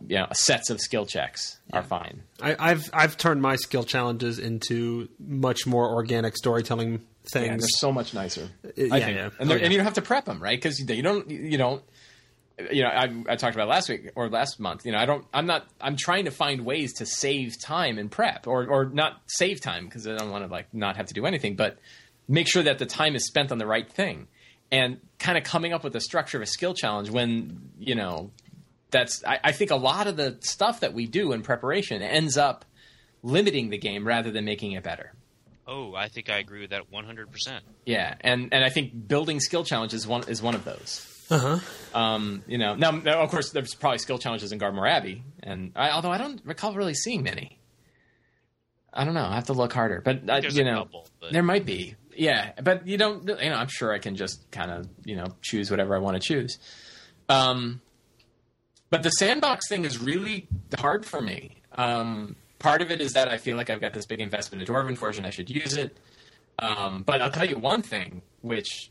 you 0.07 0.17
know, 0.19 0.27
sets 0.33 0.71
of 0.71 0.81
skill 0.81 1.07
checks 1.07 1.59
are 1.73 1.83
fine. 1.83 2.23
I, 2.41 2.55
I've 2.59 2.91
I've 2.93 3.17
turned 3.17 3.43
my 3.43 3.57
skill 3.57 3.83
challenges 3.85 4.39
into 4.39 5.09
much 5.19 5.67
more 5.67 5.89
organic 5.93 6.37
storytelling 6.37 6.95
And 6.95 7.03
things. 7.33 7.63
they're 7.63 7.69
so 7.79 7.91
much 7.93 8.15
nicer. 8.15 8.49
Uh, 8.65 8.69
yeah, 8.77 8.95
I 8.95 9.01
think. 9.01 9.17
yeah. 9.17 9.31
And, 9.41 9.51
Oh, 9.51 9.55
yeah. 9.57 9.63
and 9.65 9.73
you 9.73 9.79
don't 9.79 9.85
have 9.87 9.95
to 9.95 10.03
prep 10.03 10.27
them, 10.27 10.43
right? 10.43 10.57
Because 10.61 10.79
you 10.79 11.03
don't, 11.03 11.29
you 11.31 11.57
don't, 11.59 11.83
you 12.71 12.83
know, 12.83 12.89
I, 12.91 13.05
I 13.27 13.37
talked 13.37 13.55
about 13.57 13.69
last 13.69 13.89
week 13.89 14.11
or 14.15 14.29
last 14.29 14.61
month. 14.61 14.85
You 14.85 14.93
know, 14.93 14.99
I 14.99 15.07
don't, 15.07 15.25
I'm 15.33 15.47
not, 15.47 15.67
I'm 15.81 15.97
trying 15.97 16.27
to 16.27 16.31
find 16.31 16.67
ways 16.67 16.93
to 16.99 17.07
save 17.07 17.55
time 17.65 17.99
in 17.99 18.11
prep, 18.11 18.47
or 18.47 18.67
or 18.67 18.85
not 18.85 19.23
save 19.29 19.63
time 19.63 19.87
because 19.87 20.07
I 20.07 20.15
don't 20.17 20.31
want 20.31 20.45
to 20.45 20.51
like 20.53 20.67
not 20.75 20.97
have 20.99 21.07
to 21.07 21.15
do 21.15 21.25
anything, 21.25 21.57
but 21.57 21.79
make 22.29 22.47
sure 22.49 22.63
that 22.63 22.79
the 22.79 22.85
time 22.85 23.17
is 23.17 23.27
spent 23.27 23.51
on 23.51 23.57
the 23.57 23.67
right 23.67 23.91
thing, 23.91 24.29
and 24.73 25.01
kind 25.19 25.37
of 25.39 25.45
coming 25.45 25.73
up 25.73 25.85
with 25.85 25.93
the 25.93 26.01
structure 26.01 26.39
of 26.39 26.43
a 26.43 26.47
skill 26.47 26.75
challenge 26.75 27.11
when 27.11 27.71
you 27.79 27.95
know 27.95 28.31
that's. 28.91 29.25
I, 29.25 29.39
I 29.45 29.53
think 29.53 29.71
a 29.71 29.77
lot 29.77 30.07
of 30.07 30.17
the 30.17 30.37
stuff 30.41 30.81
that 30.81 30.93
we 30.95 31.07
do 31.07 31.33
in 31.33 31.43
preparation 31.43 32.03
ends 32.03 32.37
up 32.37 32.65
limiting 33.23 33.71
the 33.71 33.79
game 33.79 34.07
rather 34.07 34.31
than 34.31 34.45
making 34.45 34.73
it 34.73 34.83
better. 34.83 35.13
Oh, 35.67 35.95
I 35.95 36.09
think 36.09 36.29
I 36.31 36.39
agree 36.39 36.63
with 36.63 36.71
that 36.71 36.91
100%. 36.91 37.61
Yeah, 37.87 38.15
and 38.23 38.49
and 38.53 38.65
I 38.65 38.71
think 38.71 39.07
building 39.09 39.39
skill 39.41 39.63
challenges 39.65 40.01
is 40.03 40.07
one 40.07 40.29
is 40.29 40.43
one 40.43 40.55
of 40.55 40.65
those. 40.65 41.07
Uh-huh. 41.31 41.61
Um, 41.97 42.43
you 42.49 42.59
know, 42.59 42.75
now, 42.75 42.91
now 42.91 43.21
of 43.21 43.31
course 43.31 43.51
there's 43.53 43.73
probably 43.75 43.99
skill 43.99 44.19
challenges 44.19 44.51
in 44.51 44.59
Gardmore 44.59 44.89
Abbey, 44.89 45.23
and 45.45 45.71
I, 45.77 45.91
although 45.91 46.11
I 46.11 46.19
don't 46.19 46.41
recall 46.45 46.75
really 46.75 46.95
seeing 46.95 47.23
many. 47.23 47.61
I 48.93 49.05
don't 49.05 49.15
know. 49.15 49.25
I 49.27 49.37
have 49.37 49.47
to 49.47 49.53
look 49.53 49.73
harder, 49.73 50.01
but 50.05 50.29
uh, 50.29 50.41
There's 50.41 50.57
you 50.57 50.63
a 50.63 50.65
know, 50.65 50.79
couple, 50.85 51.07
but- 51.21 51.33
there 51.33 51.45
might 51.45 51.65
be. 51.65 51.95
Yeah, 52.17 52.53
but 52.63 52.87
you 52.87 52.99
don't. 52.99 53.27
You 53.27 53.51
know, 53.51 53.57
I'm 53.57 53.69
sure 53.69 53.93
I 53.93 53.99
can 53.99 54.17
just 54.17 54.51
kind 54.51 54.71
of 54.71 54.89
you 55.05 55.17
know 55.17 55.27
choose 55.43 55.71
whatever 55.71 55.95
I 55.95 55.99
want 55.99 56.21
to 56.21 56.27
choose. 56.27 56.59
Um, 57.29 57.81
but 58.91 59.03
the 59.03 59.11
sandbox 59.11 59.69
thing 59.69 59.85
is 59.85 59.99
really 59.99 60.49
hard 60.77 61.07
for 61.07 61.21
me. 61.21 61.63
Um, 61.73 62.37
part 62.59 62.83
of 62.83 62.91
it 62.91 63.01
is 63.01 63.13
that 63.13 63.29
I 63.29 63.39
feel 63.39 63.57
like 63.57 63.71
I've 63.71 63.81
got 63.81 63.95
this 63.95 64.07
big 64.07 64.21
investment 64.21 64.63
in 64.63 64.75
Dwarven 64.75 64.97
Forge 64.97 65.17
and 65.17 65.27
I 65.27 65.31
should 65.31 65.49
use 65.49 65.75
it. 65.77 65.97
Um, 66.59 67.05
but 67.05 67.23
I'll 67.23 67.31
tell 67.31 67.49
you 67.49 67.57
one 67.57 67.83
thing, 67.83 68.23
which 68.43 68.91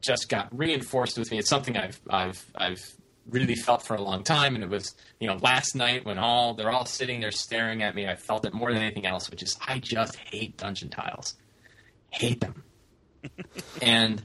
just 0.00 0.28
got 0.28 0.56
reinforced 0.56 1.18
with 1.18 1.30
me. 1.30 1.38
It's 1.38 1.50
something 1.50 1.76
I've 1.76 2.00
I've 2.08 2.44
I've 2.54 2.80
really 3.28 3.54
felt 3.54 3.82
for 3.82 3.94
a 3.94 4.02
long 4.02 4.22
time, 4.22 4.54
and 4.54 4.64
it 4.64 4.70
was 4.70 4.94
you 5.20 5.28
know 5.28 5.36
last 5.36 5.74
night 5.74 6.04
when 6.04 6.18
all 6.18 6.54
they're 6.54 6.70
all 6.70 6.86
sitting 6.86 7.20
there 7.20 7.30
staring 7.30 7.82
at 7.82 7.94
me. 7.94 8.06
I 8.06 8.16
felt 8.16 8.46
it 8.46 8.54
more 8.54 8.72
than 8.72 8.82
anything 8.82 9.06
else, 9.06 9.30
which 9.30 9.42
is 9.42 9.56
I 9.66 9.78
just 9.80 10.16
hate 10.16 10.56
dungeon 10.56 10.88
tiles, 10.90 11.34
hate 12.14 12.40
them, 12.40 12.62
and 13.82 14.22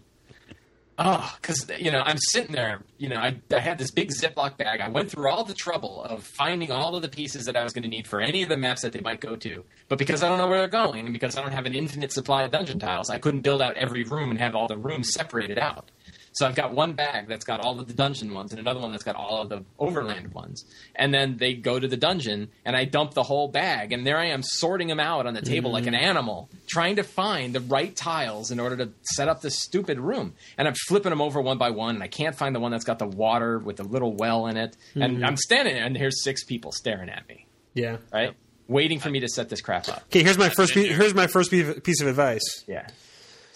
oh, 0.98 1.36
because 1.42 1.70
you 1.78 1.92
know 1.92 2.02
I'm 2.02 2.18
sitting 2.18 2.52
there, 2.52 2.84
you 2.98 3.10
know 3.10 3.18
I, 3.18 3.40
I 3.54 3.60
had 3.60 3.78
this 3.78 3.92
big 3.92 4.10
Ziploc 4.10 4.58
bag. 4.58 4.82
I 4.82 4.90
went 4.90 5.12
through 5.12 5.30
all 5.30 5.44
the 5.44 5.54
trouble 5.54 6.04
of 6.04 6.24
finding 6.24 6.72
all 6.72 6.96
of 6.96 7.02
the 7.02 7.10
pieces 7.10 7.46
that 7.46 7.56
I 7.56 7.64
was 7.64 7.74
going 7.74 7.84
to 7.84 7.90
need 7.90 8.08
for 8.08 8.22
any 8.22 8.44
of 8.44 8.50
the 8.50 8.58
maps 8.58 8.82
that 8.82 8.94
they 8.94 9.02
might 9.02 9.22
go 9.22 9.36
to, 9.36 9.64
but 9.88 9.98
because 9.98 10.24
I 10.24 10.30
don't 10.30 10.38
know 10.38 10.48
where 10.48 10.60
they're 10.60 10.68
going, 10.68 11.06
and 11.06 11.14
because 11.14 11.38
I 11.38 11.42
don't 11.42 11.52
have 11.54 11.66
an 11.66 11.76
infinite 11.76 12.12
supply 12.12 12.44
of 12.44 12.52
dungeon 12.52 12.80
tiles, 12.80 13.10
I 13.10 13.18
couldn't 13.20 13.42
build 13.42 13.62
out 13.62 13.76
every 13.78 14.04
room 14.04 14.30
and 14.30 14.40
have 14.40 14.56
all 14.56 14.68
the 14.68 14.78
rooms 14.78 15.14
separated 15.14 15.58
out. 15.58 15.92
So 16.34 16.46
I've 16.48 16.56
got 16.56 16.74
one 16.74 16.94
bag 16.94 17.28
that's 17.28 17.46
got 17.46 17.60
all 17.60 17.80
of 17.80 17.88
the 17.88 17.94
dungeon 17.94 18.34
ones 18.34 18.52
and 18.52 18.60
another 18.60 18.80
one 18.80 18.92
that's 18.92 19.04
got 19.04 19.16
all 19.16 19.42
of 19.42 19.50
the 19.50 19.64
overland 19.78 20.34
ones. 20.34 20.66
And 20.96 21.14
then 21.14 21.38
they 21.38 21.54
go 21.54 21.80
to 21.80 21.88
the 21.88 21.98
dungeon 21.98 22.50
and 22.66 22.76
I 22.76 22.86
dump 22.86 23.14
the 23.14 23.24
whole 23.24 23.48
bag 23.48 23.92
and 23.92 24.06
there 24.06 24.18
I 24.18 24.28
am 24.28 24.44
sorting 24.44 24.88
them 24.88 25.00
out 25.00 25.26
on 25.26 25.34
the 25.34 25.42
table 25.42 25.72
like 25.72 25.88
an 25.88 25.94
mm. 25.94 26.02
animal, 26.02 26.50
trying 26.68 26.98
to 26.98 27.04
find 27.04 27.54
the 27.54 27.62
right 27.62 27.96
tiles 27.96 28.52
in 28.52 28.60
order 28.60 28.78
to 28.78 28.92
set 29.02 29.28
up 29.28 29.42
this 29.42 29.60
stupid 29.60 30.00
room. 30.00 30.34
And 30.58 30.68
I'm 30.68 30.76
flipping 30.88 31.10
them 31.10 31.22
over 31.22 31.42
one 31.42 31.58
by 31.58 31.72
one 31.72 31.96
and 31.96 32.04
I 32.04 32.08
can't 32.08 32.36
find 32.36 32.56
the 32.56 32.60
one 32.60 32.72
that's 32.72 32.86
got 32.86 33.00
the 33.00 33.08
water 33.08 33.60
with 33.60 33.78
the 33.78 33.84
little 33.84 34.14
well 34.14 34.48
in 34.48 34.58
it. 34.58 34.78
And 34.96 35.18
mm-hmm. 35.18 35.26
I'm 35.26 35.38
standing 35.38 35.76
there 35.76 35.86
and 35.86 35.98
here's 35.98 36.24
six 36.24 36.44
people 36.44 36.72
staring 36.72 37.10
at 37.10 37.28
me 37.28 37.48
Yeah. 37.74 37.98
right? 38.14 38.36
waiting 38.70 39.00
for 39.00 39.10
me 39.10 39.20
to 39.20 39.28
set 39.28 39.50
this 39.50 39.62
crap 39.62 39.90
up. 39.90 40.04
Okay, 40.06 40.24
here's 40.24 40.38
my 40.38 40.50
first. 40.50 40.74
here's 40.74 41.16
my 41.16 41.28
first 41.28 41.52
piece 41.52 42.02
of 42.02 42.08
advice. 42.08 42.64
Yeah. 42.68 42.88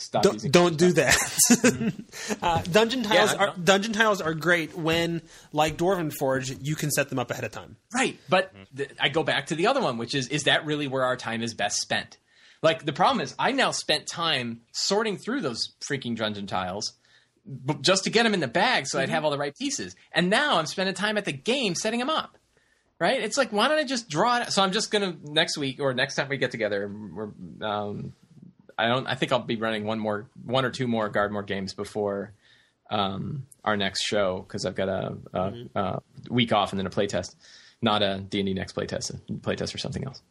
Stop 0.03 0.23
Don't, 0.23 0.33
using 0.35 0.51
don't 0.51 0.77
do 0.77 0.91
that. 0.93 1.93
uh, 2.41 2.61
dungeon 2.63 3.03
tiles 3.03 3.33
Yeah, 3.33 3.39
are 3.39 3.53
dungeon 3.57 3.93
tiles 3.93 4.19
are 4.19 4.33
great 4.33 4.77
when, 4.77 5.21
like 5.53 5.77
Dwarven 5.77 6.11
Forge, 6.13 6.51
you 6.61 6.75
can 6.75 6.91
set 6.91 7.07
them 7.09 7.19
up 7.19 7.31
ahead 7.31 7.45
of 7.45 7.51
time. 7.51 7.77
Right, 7.93 8.19
but 8.27 8.53
th- 8.75 8.91
I 8.99 9.07
go 9.09 9.23
back 9.23 9.47
to 9.47 9.55
the 9.55 9.67
other 9.67 9.81
one, 9.81 9.97
which 9.97 10.13
is 10.13 10.27
is 10.27 10.43
that 10.43 10.65
really 10.65 10.87
where 10.87 11.05
our 11.05 11.15
time 11.15 11.41
is 11.41 11.53
best 11.53 11.79
spent? 11.79 12.17
Like 12.61 12.85
the 12.85 12.93
problem 12.93 13.21
is, 13.21 13.33
I 13.39 13.53
now 13.53 13.71
spent 13.71 14.07
time 14.07 14.61
sorting 14.73 15.17
through 15.17 15.41
those 15.41 15.73
freaking 15.89 16.15
dungeon 16.17 16.47
tiles 16.47 16.93
b- 17.65 17.75
just 17.81 18.03
to 18.03 18.09
get 18.09 18.23
them 18.23 18.33
in 18.33 18.39
the 18.41 18.47
bag 18.47 18.87
so 18.87 18.99
I'd 18.99 19.09
have 19.09 19.23
all 19.23 19.31
the 19.31 19.37
right 19.37 19.55
pieces, 19.57 19.95
and 20.11 20.29
now 20.29 20.57
I'm 20.57 20.65
spending 20.65 20.95
time 20.95 21.17
at 21.17 21.25
the 21.25 21.33
game 21.33 21.75
setting 21.75 21.99
them 21.99 22.09
up. 22.09 22.37
Right? 22.99 23.21
It's 23.21 23.37
like 23.37 23.51
why 23.51 23.67
don't 23.69 23.79
I 23.79 23.83
just 23.83 24.09
draw 24.09 24.39
it? 24.41 24.51
So 24.51 24.61
I'm 24.61 24.71
just 24.71 24.91
gonna 24.91 25.15
next 25.23 25.57
week 25.57 25.79
or 25.79 25.93
next 25.93 26.15
time 26.15 26.29
we 26.29 26.37
get 26.37 26.51
together, 26.51 26.89
we're, 26.89 27.67
um, 27.67 28.13
I 28.77 28.87
don't. 28.87 29.07
I 29.07 29.15
think 29.15 29.31
I'll 29.31 29.39
be 29.39 29.55
running 29.55 29.85
one 29.85 29.99
more, 29.99 30.27
one 30.45 30.65
or 30.65 30.69
two 30.71 30.87
more 30.87 31.09
Gardmore 31.09 31.43
games 31.45 31.73
before 31.73 32.33
um, 32.89 33.45
our 33.63 33.77
next 33.77 34.03
show 34.03 34.43
because 34.47 34.65
I've 34.65 34.75
got 34.75 34.89
a, 34.89 35.17
a, 35.33 35.53
a 35.75 36.01
week 36.29 36.51
off 36.53 36.71
and 36.71 36.79
then 36.79 36.85
a 36.87 36.89
playtest, 36.89 37.35
not 37.81 38.01
a 38.01 38.19
D 38.19 38.39
and 38.39 38.47
D 38.47 38.53
next 38.53 38.75
playtest, 38.75 39.13
a 39.13 39.33
playtest 39.33 39.73
or 39.73 39.77
something 39.77 40.03
else. 40.03 40.21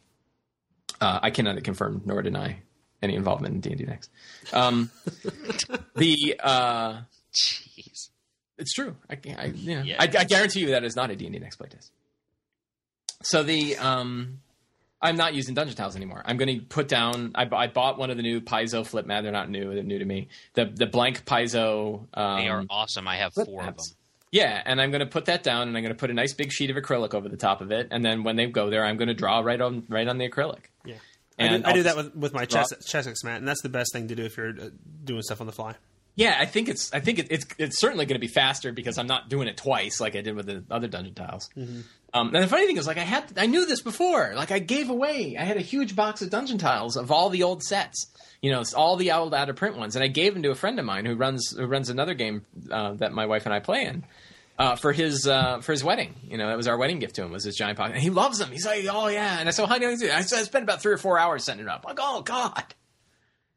Uh, 1.00 1.18
I 1.22 1.30
cannot 1.30 1.62
confirm 1.64 2.02
nor 2.04 2.22
deny 2.22 2.58
any 3.02 3.14
involvement 3.16 3.54
in 3.54 3.60
D 3.60 3.70
and 3.70 3.78
D 3.78 3.84
next. 3.84 4.10
Um, 4.52 4.90
the 5.96 6.36
uh, 6.40 7.00
Jeez. 7.34 8.10
it's 8.58 8.72
true. 8.72 8.96
I, 9.10 9.18
I, 9.36 9.44
you 9.46 9.74
know, 9.76 9.82
Yeah. 9.82 9.96
I, 9.98 10.04
I 10.04 10.24
guarantee 10.24 10.60
you 10.60 10.68
that 10.68 10.84
is 10.84 10.94
not 10.94 11.10
a 11.10 11.16
D 11.16 11.24
and 11.26 11.32
D 11.32 11.38
next 11.40 11.58
playtest. 11.58 11.90
So 13.24 13.42
the 13.42 13.76
um, 13.78 14.40
I'm 15.02 15.16
not 15.16 15.34
using 15.34 15.54
dungeon 15.54 15.76
tiles 15.76 15.96
anymore. 15.96 16.22
I'm 16.24 16.36
going 16.36 16.60
to 16.60 16.64
put 16.64 16.86
down. 16.88 17.32
I, 17.34 17.48
I 17.52 17.66
bought 17.66 17.98
one 17.98 18.10
of 18.10 18.16
the 18.16 18.22
new 18.22 18.40
Paizo 18.40 18.86
flip 18.86 19.04
mat. 19.04 19.24
They're 19.24 19.32
not 19.32 19.50
new. 19.50 19.74
They're 19.74 19.82
new 19.82 19.98
to 19.98 20.04
me. 20.04 20.28
The 20.54 20.66
the 20.66 20.86
blank 20.86 21.24
Paizo. 21.24 22.06
Um, 22.14 22.36
They 22.38 22.48
are 22.48 22.64
awesome. 22.70 23.08
I 23.08 23.16
have 23.16 23.34
flip 23.34 23.46
four 23.46 23.62
of 23.62 23.76
them. 23.76 23.86
Yeah, 24.30 24.62
and 24.64 24.80
I'm 24.80 24.90
going 24.90 25.00
to 25.00 25.06
put 25.06 25.26
that 25.26 25.42
down, 25.42 25.68
and 25.68 25.76
I'm 25.76 25.82
going 25.82 25.94
to 25.94 25.98
put 25.98 26.10
a 26.10 26.14
nice 26.14 26.32
big 26.32 26.50
sheet 26.52 26.70
of 26.70 26.76
acrylic 26.76 27.12
over 27.12 27.28
the 27.28 27.36
top 27.36 27.60
of 27.60 27.70
it, 27.70 27.88
and 27.90 28.02
then 28.02 28.22
when 28.24 28.36
they 28.36 28.46
go 28.46 28.70
there, 28.70 28.82
I'm 28.82 28.96
going 28.96 29.08
to 29.08 29.14
draw 29.14 29.40
right 29.40 29.60
on 29.60 29.84
right 29.90 30.08
on 30.08 30.16
the 30.16 30.26
acrylic. 30.30 30.60
Yeah, 30.86 30.94
And 31.38 31.54
I 31.54 31.58
do, 31.58 31.64
I 31.66 31.72
do 31.74 31.82
that 31.82 31.96
with, 31.96 32.16
with 32.16 32.32
my 32.32 32.46
chess 32.46 32.72
Chessex 32.86 33.24
mat, 33.24 33.36
and 33.38 33.46
that's 33.46 33.60
the 33.60 33.68
best 33.68 33.92
thing 33.92 34.08
to 34.08 34.14
do 34.14 34.24
if 34.24 34.38
you're 34.38 34.48
uh, 34.58 34.70
doing 35.04 35.20
stuff 35.20 35.42
on 35.42 35.46
the 35.46 35.52
fly. 35.52 35.74
Yeah, 36.14 36.36
I 36.38 36.44
think 36.44 36.68
it's 36.68 36.92
I 36.92 37.00
think 37.00 37.18
it, 37.18 37.28
it's 37.30 37.46
it's 37.58 37.80
certainly 37.80 38.04
going 38.04 38.16
to 38.16 38.26
be 38.26 38.32
faster 38.32 38.70
because 38.72 38.98
I'm 38.98 39.06
not 39.06 39.28
doing 39.30 39.48
it 39.48 39.56
twice 39.56 39.98
like 40.00 40.14
I 40.14 40.20
did 40.20 40.34
with 40.34 40.46
the 40.46 40.62
other 40.70 40.86
dungeon 40.88 41.14
tiles. 41.14 41.48
Um, 42.14 42.34
and 42.34 42.44
the 42.44 42.48
funny 42.48 42.66
thing 42.66 42.76
is, 42.76 42.86
like 42.86 42.98
I 42.98 43.04
had 43.04 43.32
I 43.38 43.46
knew 43.46 43.64
this 43.64 43.80
before. 43.80 44.32
Like 44.36 44.50
I 44.50 44.58
gave 44.58 44.90
away, 44.90 45.36
I 45.38 45.44
had 45.44 45.56
a 45.56 45.62
huge 45.62 45.96
box 45.96 46.20
of 46.20 46.28
dungeon 46.28 46.58
tiles 46.58 46.96
of 46.96 47.10
all 47.10 47.30
the 47.30 47.42
old 47.44 47.62
sets. 47.62 48.08
You 48.42 48.50
know, 48.50 48.60
it's 48.60 48.74
all 48.74 48.96
the 48.96 49.12
old 49.12 49.32
out 49.32 49.48
of 49.48 49.56
print 49.56 49.78
ones, 49.78 49.96
and 49.96 50.04
I 50.04 50.08
gave 50.08 50.34
them 50.34 50.42
to 50.42 50.50
a 50.50 50.54
friend 50.54 50.78
of 50.78 50.84
mine 50.84 51.06
who 51.06 51.14
runs 51.14 51.56
who 51.56 51.64
runs 51.64 51.88
another 51.88 52.12
game 52.14 52.44
uh, 52.70 52.92
that 52.94 53.12
my 53.12 53.24
wife 53.24 53.46
and 53.46 53.54
I 53.54 53.60
play 53.60 53.84
in. 53.86 54.04
Uh, 54.58 54.76
for 54.76 54.92
his 54.92 55.26
uh, 55.26 55.60
for 55.60 55.72
his 55.72 55.82
wedding, 55.82 56.14
you 56.28 56.36
know, 56.36 56.46
that 56.48 56.58
was 56.58 56.68
our 56.68 56.76
wedding 56.76 56.98
gift 56.98 57.14
to 57.16 57.22
him 57.22 57.32
was 57.32 57.42
this 57.42 57.56
giant 57.56 57.78
box, 57.78 57.92
and 57.94 58.02
he 58.02 58.10
loves 58.10 58.38
them. 58.38 58.50
He's 58.50 58.66
like, 58.66 58.84
oh 58.90 59.08
yeah, 59.08 59.38
and 59.40 59.48
I 59.48 59.52
said, 59.52 59.66
how 59.66 59.78
do 59.78 59.88
you 59.88 59.96
do? 59.96 60.10
I 60.12 60.20
said, 60.20 60.40
I 60.40 60.42
spent 60.42 60.64
about 60.64 60.82
three 60.82 60.92
or 60.92 60.98
four 60.98 61.18
hours 61.18 61.44
setting 61.44 61.62
it 61.62 61.68
up. 61.68 61.84
Like, 61.86 61.98
oh 61.98 62.20
god, 62.20 62.62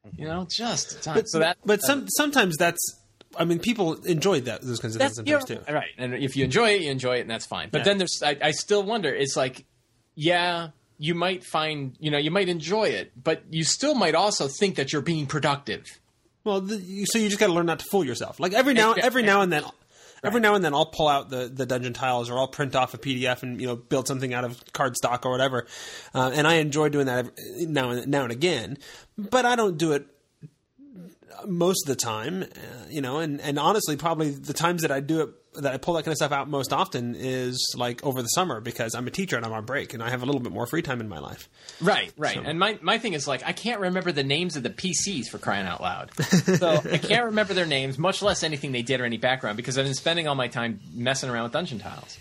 Mm-hmm. 0.05 0.21
you 0.21 0.27
know, 0.27 0.45
just 0.49 1.01
time. 1.03 1.25
so 1.25 1.39
that, 1.39 1.57
But 1.65 1.79
some 1.81 2.07
sometimes 2.09 2.57
that's. 2.57 2.99
I 3.37 3.43
mean, 3.43 3.59
people 3.59 3.95
enjoy 4.05 4.39
that 4.41 4.61
those 4.61 4.79
kinds 4.79 4.95
of 4.95 5.01
things 5.01 5.15
sometimes 5.15 5.43
too. 5.45 5.59
right. 5.69 5.89
And 5.97 6.13
if 6.13 6.37
you 6.37 6.45
enjoy 6.45 6.69
it, 6.75 6.81
you 6.83 6.91
enjoy 6.91 7.17
it, 7.17 7.21
and 7.21 7.29
that's 7.29 7.45
fine. 7.45 7.67
But 7.69 7.79
Yeah. 7.79 7.83
then 7.85 7.97
there's, 7.97 8.21
I, 8.23 8.37
I 8.41 8.51
still 8.51 8.81
wonder. 8.81 9.13
It's 9.13 9.35
like, 9.35 9.65
yeah, 10.15 10.69
you 10.99 11.15
might 11.15 11.43
find, 11.43 11.97
you 11.99 12.11
know, 12.11 12.17
you 12.17 12.31
might 12.31 12.47
enjoy 12.47 12.85
it, 12.85 13.11
but 13.21 13.43
you 13.49 13.65
still 13.65 13.93
might 13.93 14.15
also 14.15 14.47
think 14.47 14.77
that 14.77 14.93
you're 14.93 15.01
being 15.01 15.25
productive. 15.25 15.99
Well, 16.45 16.61
the, 16.61 17.05
so 17.07 17.19
you 17.19 17.27
just 17.27 17.39
got 17.39 17.47
to 17.47 17.53
learn 17.53 17.65
not 17.65 17.79
to 17.79 17.85
fool 17.91 18.05
yourself. 18.05 18.39
Like 18.39 18.53
every 18.53 18.73
now, 18.73 18.95
Yeah, 18.95 19.03
every 19.05 19.23
yeah. 19.23 19.27
now 19.33 19.41
and 19.41 19.51
then, 19.51 19.63
every 20.23 20.41
now 20.41 20.55
and 20.55 20.63
then, 20.63 20.73
I'll 20.73 20.85
pull 20.85 21.07
out 21.07 21.29
the, 21.29 21.47
the 21.47 21.65
dungeon 21.65 21.93
tiles, 21.93 22.29
or 22.29 22.37
I'll 22.37 22.47
print 22.47 22.75
off 22.75 22.93
a 22.93 22.97
PDF 22.97 23.43
and 23.43 23.59
you 23.59 23.67
know 23.67 23.75
build 23.75 24.07
something 24.07 24.33
out 24.33 24.43
of 24.43 24.63
cardstock 24.65 25.25
or 25.25 25.31
whatever. 25.31 25.65
Uh, 26.13 26.31
and 26.33 26.47
I 26.47 26.55
enjoy 26.55 26.89
doing 26.89 27.05
that 27.07 27.19
every, 27.19 27.65
now 27.65 27.89
and 27.91 28.07
now 28.07 28.23
and 28.23 28.31
again. 28.31 28.77
But 29.17 29.45
I 29.45 29.55
don't 29.55 29.77
do 29.77 29.93
it 29.93 30.07
most 31.45 31.85
of 31.85 31.87
the 31.87 31.95
time, 31.95 32.43
uh, 32.43 32.85
you 32.89 33.01
know. 33.01 33.19
And, 33.19 33.41
and 33.41 33.59
honestly, 33.59 33.97
probably 33.97 34.31
the 34.31 34.53
times 34.53 34.81
that 34.81 34.91
I 34.91 34.99
do 34.99 35.21
it, 35.21 35.29
that 35.61 35.73
I 35.73 35.77
pull 35.77 35.95
that 35.95 36.03
kind 36.03 36.11
of 36.11 36.17
stuff 36.17 36.31
out 36.31 36.47
most 36.47 36.73
often 36.73 37.15
is 37.17 37.73
like 37.77 38.03
over 38.03 38.21
the 38.21 38.27
summer 38.29 38.59
because 38.61 38.95
I'm 38.95 39.07
a 39.07 39.11
teacher 39.11 39.35
and 39.37 39.45
I'm 39.45 39.53
on 39.53 39.65
break 39.65 39.93
and 39.93 40.01
I 40.03 40.09
have 40.09 40.23
a 40.23 40.25
little 40.25 40.41
bit 40.41 40.51
more 40.51 40.65
free 40.65 40.81
time 40.81 41.01
in 41.01 41.09
my 41.09 41.19
life. 41.19 41.49
Right, 41.81 42.11
right. 42.17 42.37
And 42.43 42.59
my, 42.59 42.77
my 42.81 42.97
thing 42.97 43.13
is 43.13 43.27
like 43.27 43.43
I 43.45 43.53
can't 43.53 43.79
remember 43.79 44.11
the 44.11 44.23
names 44.23 44.55
of 44.55 44.63
the 44.63 44.69
PCs 44.69 45.27
for 45.27 45.37
crying 45.37 45.67
out 45.67 45.81
loud. 45.81 46.11
So 46.45 46.69
I 46.69 46.97
can't 46.97 47.25
remember 47.25 47.53
their 47.53 47.65
names, 47.65 47.97
much 47.97 48.21
less 48.21 48.43
anything 48.43 48.71
they 48.71 48.81
did 48.81 49.01
or 49.01 49.05
any 49.05 49.17
background, 49.17 49.57
because 49.57 49.77
I've 49.77 49.85
been 49.85 49.93
spending 49.93 50.27
all 50.27 50.35
my 50.35 50.47
time 50.47 50.79
messing 50.93 51.29
around 51.29 51.43
with 51.43 51.53
dungeon 51.53 51.79
tiles. 51.79 52.17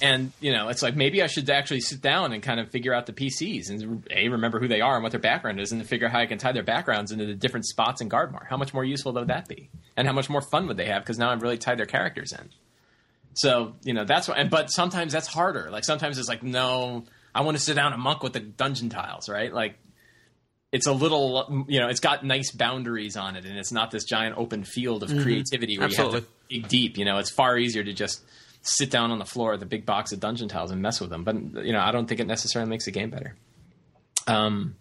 And 0.00 0.32
you 0.40 0.52
know, 0.52 0.68
it's 0.68 0.82
like 0.82 0.96
maybe 0.96 1.22
I 1.22 1.26
should 1.26 1.48
actually 1.50 1.80
sit 1.80 2.00
down 2.00 2.32
and 2.32 2.42
kind 2.42 2.60
of 2.60 2.70
figure 2.70 2.94
out 2.94 3.06
the 3.06 3.12
PCs 3.12 3.70
and 3.70 4.06
a 4.10 4.28
remember 4.28 4.60
who 4.60 4.68
they 4.68 4.80
are 4.80 4.94
and 4.94 5.02
what 5.02 5.12
their 5.12 5.20
background 5.20 5.60
is, 5.60 5.72
and 5.72 5.80
to 5.80 5.86
figure 5.86 6.06
out 6.06 6.12
how 6.12 6.20
I 6.20 6.26
can 6.26 6.38
tie 6.38 6.52
their 6.52 6.62
backgrounds 6.62 7.12
into 7.12 7.26
the 7.26 7.34
different 7.34 7.66
spots 7.66 8.00
in 8.00 8.08
Gardmore. 8.08 8.46
How 8.48 8.56
much 8.56 8.72
more 8.72 8.84
useful 8.84 9.12
would 9.12 9.28
that 9.28 9.48
be? 9.48 9.70
And 9.96 10.06
how 10.06 10.12
much 10.12 10.30
more 10.30 10.40
fun 10.40 10.66
would 10.68 10.76
they 10.76 10.86
have? 10.86 11.02
Because 11.02 11.18
now 11.18 11.30
I've 11.30 11.42
really 11.42 11.58
tied 11.58 11.78
their 11.78 11.86
characters 11.86 12.32
in. 12.32 12.48
So 13.34 13.74
you 13.82 13.94
know 13.94 14.04
that's 14.04 14.28
what. 14.28 14.38
And 14.38 14.50
but 14.50 14.70
sometimes 14.70 15.12
that's 15.12 15.28
harder. 15.28 15.70
Like 15.70 15.84
sometimes 15.84 16.18
it's 16.18 16.28
like 16.28 16.42
no, 16.42 17.04
I 17.34 17.42
want 17.42 17.56
to 17.56 17.62
sit 17.62 17.74
down 17.74 17.92
and 17.92 18.02
monk 18.02 18.22
with 18.22 18.32
the 18.32 18.40
dungeon 18.40 18.88
tiles, 18.88 19.28
right? 19.28 19.52
Like 19.52 19.78
it's 20.70 20.86
a 20.86 20.92
little, 20.92 21.64
you 21.68 21.80
know, 21.80 21.88
it's 21.88 22.00
got 22.00 22.24
nice 22.24 22.50
boundaries 22.50 23.16
on 23.16 23.36
it, 23.36 23.44
and 23.44 23.56
it's 23.56 23.72
not 23.72 23.90
this 23.90 24.04
giant 24.04 24.36
open 24.36 24.64
field 24.64 25.02
of 25.02 25.08
mm-hmm. 25.08 25.22
creativity 25.22 25.78
where 25.78 25.88
you 25.88 25.96
have 25.96 26.10
to 26.10 26.24
dig 26.50 26.68
deep. 26.68 26.98
You 26.98 27.04
know, 27.04 27.18
it's 27.18 27.30
far 27.30 27.56
easier 27.56 27.82
to 27.82 27.92
just 27.92 28.22
sit 28.76 28.90
down 28.90 29.10
on 29.10 29.18
the 29.18 29.24
floor 29.24 29.52
with 29.52 29.62
a 29.62 29.66
big 29.66 29.84
box 29.86 30.12
of 30.12 30.20
dungeon 30.20 30.48
tiles 30.48 30.70
and 30.70 30.80
mess 30.82 31.00
with 31.00 31.10
them. 31.10 31.24
But 31.24 31.64
you 31.64 31.72
know, 31.72 31.80
I 31.80 31.92
don't 31.92 32.06
think 32.06 32.20
it 32.20 32.26
necessarily 32.26 32.68
makes 32.68 32.84
the 32.84 32.90
game 32.92 33.10
better. 33.10 33.34
Um, 34.26 34.76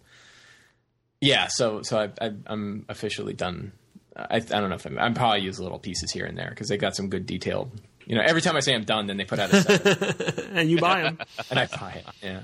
yeah. 1.22 1.48
So 1.50 1.82
so 1.82 2.00
I, 2.00 2.26
I, 2.26 2.32
I'm 2.48 2.86
officially 2.90 3.34
done. 3.34 3.72
I, 4.16 4.38
I 4.38 4.40
don't 4.40 4.70
know 4.70 4.76
if 4.76 4.86
I'm, 4.86 4.98
I'm 4.98 5.14
probably 5.14 5.42
use 5.42 5.60
little 5.60 5.80
pieces 5.80 6.12
here 6.12 6.26
and 6.26 6.38
there 6.38 6.50
because 6.50 6.68
they 6.70 6.78
got 6.78 6.96
some 6.96 7.10
good 7.10 7.26
detail. 7.26 7.72
You 8.06 8.16
know, 8.16 8.24
every 8.26 8.42
time 8.42 8.56
I 8.56 8.62
say 8.62 8.74
I'm 8.74 8.84
done, 8.84 9.06
then 9.08 9.18
they 9.18 9.26
put 9.26 9.38
out 9.38 9.54
a 9.54 9.62
set, 9.62 10.46
And 10.54 10.70
you 10.72 10.80
buy 10.80 11.04
them. 11.04 11.20
and 11.52 11.60
I 11.60 11.66
buy 11.68 11.92
it. 11.92 12.06
Yeah. 12.24 12.40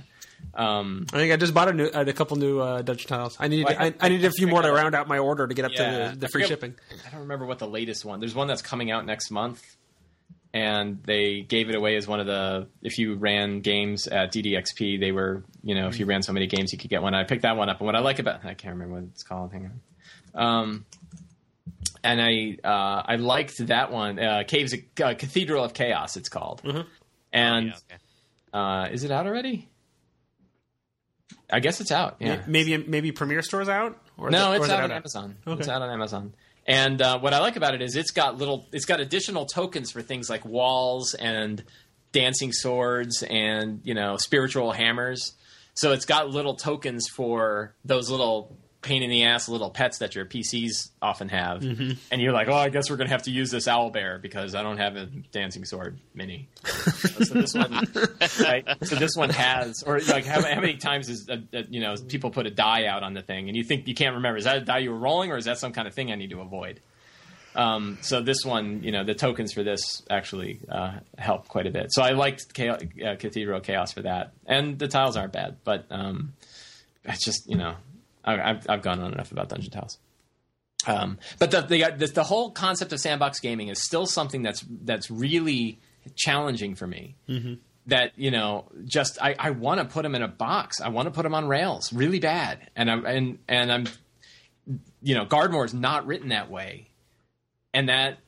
Um, 0.53 1.05
I 1.13 1.17
think 1.17 1.31
I 1.33 1.37
just 1.37 1.53
bought 1.53 1.69
a 1.69 1.73
new, 1.73 1.85
a 1.85 2.11
couple 2.13 2.37
new 2.37 2.59
uh, 2.59 2.81
dungeon 2.83 3.07
tiles. 3.07 3.37
I 3.39 3.47
need, 3.47 3.65
Well, 3.65 3.75
I 3.79 3.85
I, 3.87 3.93
I 4.01 4.09
need 4.09 4.23
a 4.25 4.29
few 4.31 4.45
more 4.45 4.61
to 4.61 4.71
round 4.71 4.93
out 4.93 5.07
my 5.07 5.17
order 5.17 5.47
to 5.47 5.53
get 5.55 5.65
up 5.65 5.71
Yeah, 5.73 6.09
to 6.09 6.13
the, 6.15 6.19
the 6.19 6.27
free 6.27 6.43
forget- 6.43 6.49
shipping. 6.59 6.75
I 7.07 7.11
don't 7.11 7.21
remember 7.21 7.45
what 7.45 7.57
the 7.59 7.67
latest 7.67 8.03
one. 8.05 8.19
There's 8.19 8.35
one 8.35 8.47
that's 8.47 8.61
coming 8.61 8.91
out 8.91 9.05
next 9.05 9.31
month, 9.31 9.63
and 10.53 11.01
they 11.03 11.41
gave 11.41 11.69
it 11.69 11.75
away 11.75 11.95
as 11.95 12.07
one 12.07 12.19
of 12.19 12.25
the. 12.27 12.67
If 12.81 12.99
you 12.99 13.15
ran 13.15 13.61
games 13.61 14.07
at 14.07 14.31
DDXP, 14.31 14.99
they 14.99 15.11
were 15.11 15.43
you 15.63 15.75
know 15.75 15.87
if 15.87 15.99
you 15.99 16.05
ran 16.05 16.21
so 16.21 16.31
many 16.33 16.47
games, 16.47 16.71
you 16.71 16.77
could 16.77 16.89
get 16.89 17.01
one. 17.01 17.13
I 17.15 17.23
picked 17.23 17.41
that 17.41 17.57
one 17.57 17.69
up, 17.69 17.79
and 17.79 17.85
what 17.85 17.95
I 17.95 17.99
like 17.99 18.19
about 18.19 18.45
I 18.45 18.53
can't 18.53 18.73
remember 18.75 18.95
what 18.95 19.03
it's 19.11 19.23
called. 19.23 19.51
Hang 19.51 19.71
on. 20.35 20.45
Um, 20.45 20.85
and 22.03 22.21
I 22.21 22.57
uh, 22.67 23.03
I 23.05 23.15
liked 23.15 23.65
that 23.67 23.91
one. 23.91 24.19
Uh, 24.19 24.43
Caves 24.47 24.73
uh, 24.73 25.13
Cathedral 25.15 25.63
of 25.63 25.73
Chaos. 25.73 26.17
It's 26.17 26.29
called. 26.29 26.61
And 27.31 27.67
Yeah, 27.67 27.73
okay. 27.73 28.01
uh, 28.53 28.87
is 28.91 29.03
it 29.03 29.11
out 29.11 29.25
already? 29.25 29.69
I 31.51 31.59
guess 31.59 31.81
it's 31.81 31.91
out. 31.91 32.17
Yeah. 32.19 32.41
Maybe 32.47 32.77
maybe 32.77 33.11
Premiere 33.11 33.41
Store's 33.41 33.69
out. 33.69 33.97
Or 34.17 34.29
No, 34.29 34.51
it- 34.53 34.57
or 34.59 34.63
it's 34.63 34.67
it 34.67 34.71
out 34.71 34.83
on 34.83 34.91
Amazon. 34.91 35.35
It's 35.47 35.67
out 35.67 35.81
on 35.81 35.89
Amazon. 35.89 36.33
And 36.65 37.01
uh, 37.01 37.19
what 37.19 37.33
I 37.33 37.39
like 37.39 37.55
about 37.55 37.73
it 37.73 37.81
is 37.81 37.95
it's 37.95 38.11
got 38.11 38.37
little, 38.37 38.67
it's 38.71 38.85
got 38.85 38.99
additional 38.99 39.45
tokens 39.45 39.91
for 39.91 40.01
things 40.01 40.29
like 40.29 40.45
walls 40.45 41.13
and 41.13 41.63
dancing 42.13 42.53
swords 42.53 43.23
and 43.23 43.81
you 43.83 43.93
know 43.93 44.17
spiritual 44.17 44.71
hammers. 44.71 45.33
So 45.73 45.91
it's 45.91 46.05
got 46.05 46.29
little 46.29 46.55
tokens 46.55 47.07
for 47.13 47.73
those 47.83 48.09
little 48.09 48.55
pain 48.83 49.01
in 49.01 49.09
the 49.09 49.23
ass 49.23 49.49
little 49.49 49.71
pets 49.71 49.99
that 49.99 50.13
your 50.13 50.25
PCs 50.25 50.91
often 51.01 51.29
have. 51.29 51.61
Mm-hmm. 51.61 51.93
And 52.11 52.21
you're 52.21 52.33
like, 52.33 52.49
oh, 52.49 52.53
I 52.53 52.69
guess 52.69 52.89
we're 52.89 52.97
gonna 52.97 53.09
have 53.09 53.23
to 53.23 53.31
use 53.31 53.49
this 53.49 53.67
owl 53.67 53.89
bear 53.89 54.19
because 54.19 54.53
I 54.53 54.61
don't 54.61 54.77
have 54.77 54.95
a 54.95 55.05
dancing 55.05 55.65
sword 55.65 55.97
mini. 56.13 56.49
so 56.65 57.33
this 57.33 57.55
one, 57.55 57.87
right? 58.39 58.67
So 58.83 58.95
this 58.95 59.15
one 59.15 59.29
has, 59.29 59.83
or 59.83 59.99
like, 60.01 60.25
how, 60.25 60.41
how 60.43 60.61
many 60.61 60.75
times 60.75 61.09
is 61.09 61.29
uh, 61.29 61.37
uh, 61.53 61.63
you 61.69 61.81
know 61.81 61.95
people 62.07 62.29
put 62.29 62.45
a 62.45 62.51
die 62.51 62.85
out 62.85 63.01
on 63.01 63.13
the 63.13 63.21
thing, 63.21 63.47
and 63.47 63.57
you 63.57 63.63
think 63.63 63.87
you 63.87 63.95
can't 63.95 64.15
remember 64.15 64.37
is 64.37 64.43
that 64.43 64.57
a 64.57 64.61
die 64.61 64.79
you 64.79 64.91
were 64.91 64.99
rolling, 64.99 65.31
or 65.31 65.37
is 65.37 65.45
that 65.45 65.57
some 65.57 65.71
kind 65.71 65.87
of 65.87 65.93
thing 65.93 66.11
I 66.11 66.15
need 66.15 66.29
to 66.29 66.41
avoid? 66.41 66.79
Um, 67.55 67.99
so 68.01 68.21
this 68.21 68.43
one, 68.43 68.81
you 68.83 68.91
know, 68.91 69.03
the 69.03 69.13
tokens 69.13 69.53
for 69.53 69.63
this 69.63 70.01
actually 70.09 70.59
uh, 70.69 70.93
help 71.17 71.47
quite 71.47 71.67
a 71.67 71.71
bit. 71.71 71.93
So 71.93 72.01
I 72.01 72.11
liked 72.11 72.53
Chaos, 72.53 72.81
uh, 73.05 73.15
Cathedral 73.15 73.61
Chaos 73.61 73.93
for 73.93 74.01
that, 74.01 74.33
and 74.45 74.77
the 74.77 74.87
tiles 74.87 75.15
aren't 75.15 75.33
bad, 75.33 75.57
but 75.63 75.85
um, 75.89 76.33
it's 77.05 77.23
just 77.23 77.47
you 77.47 77.57
know, 77.57 77.75
I've 78.23 78.69
I've 78.69 78.81
gone 78.81 78.99
on 78.99 79.13
enough 79.13 79.31
about 79.31 79.49
Dungeon 79.49 79.71
Tiles. 79.71 79.97
Um, 80.85 81.17
but 81.39 81.51
the, 81.51 81.61
the 81.61 81.85
the 81.97 82.07
the 82.07 82.23
whole 82.23 82.51
concept 82.51 82.93
of 82.93 82.99
sandbox 82.99 83.39
gaming 83.39 83.69
is 83.69 83.83
still 83.83 84.05
something 84.05 84.41
that's 84.41 84.63
that's 84.83 85.09
really 85.09 85.79
challenging 86.15 86.75
for 86.75 86.85
me 86.85 87.15
that 87.87 88.11
you 88.17 88.31
know 88.31 88.65
just 88.85 89.17
I, 89.21 89.35
I 89.39 89.49
want 89.51 89.79
to 89.79 89.85
put 89.85 90.03
them 90.03 90.15
in 90.15 90.21
a 90.21 90.27
box. 90.27 90.81
I 90.81 90.89
want 90.89 91.07
to 91.07 91.11
put 91.11 91.23
them 91.23 91.33
on 91.33 91.47
rails 91.47 91.93
really 91.93 92.19
bad, 92.19 92.69
and 92.75 92.89
I'm 92.91 93.05
and 93.05 93.39
and 93.47 93.71
I'm 93.71 93.85
you 95.01 95.15
know 95.15 95.25
Gardmore 95.25 95.65
is 95.65 95.73
not 95.73 96.05
written 96.05 96.29
that 96.29 96.49
way, 96.49 96.89
and 97.73 97.89
that 97.89 98.19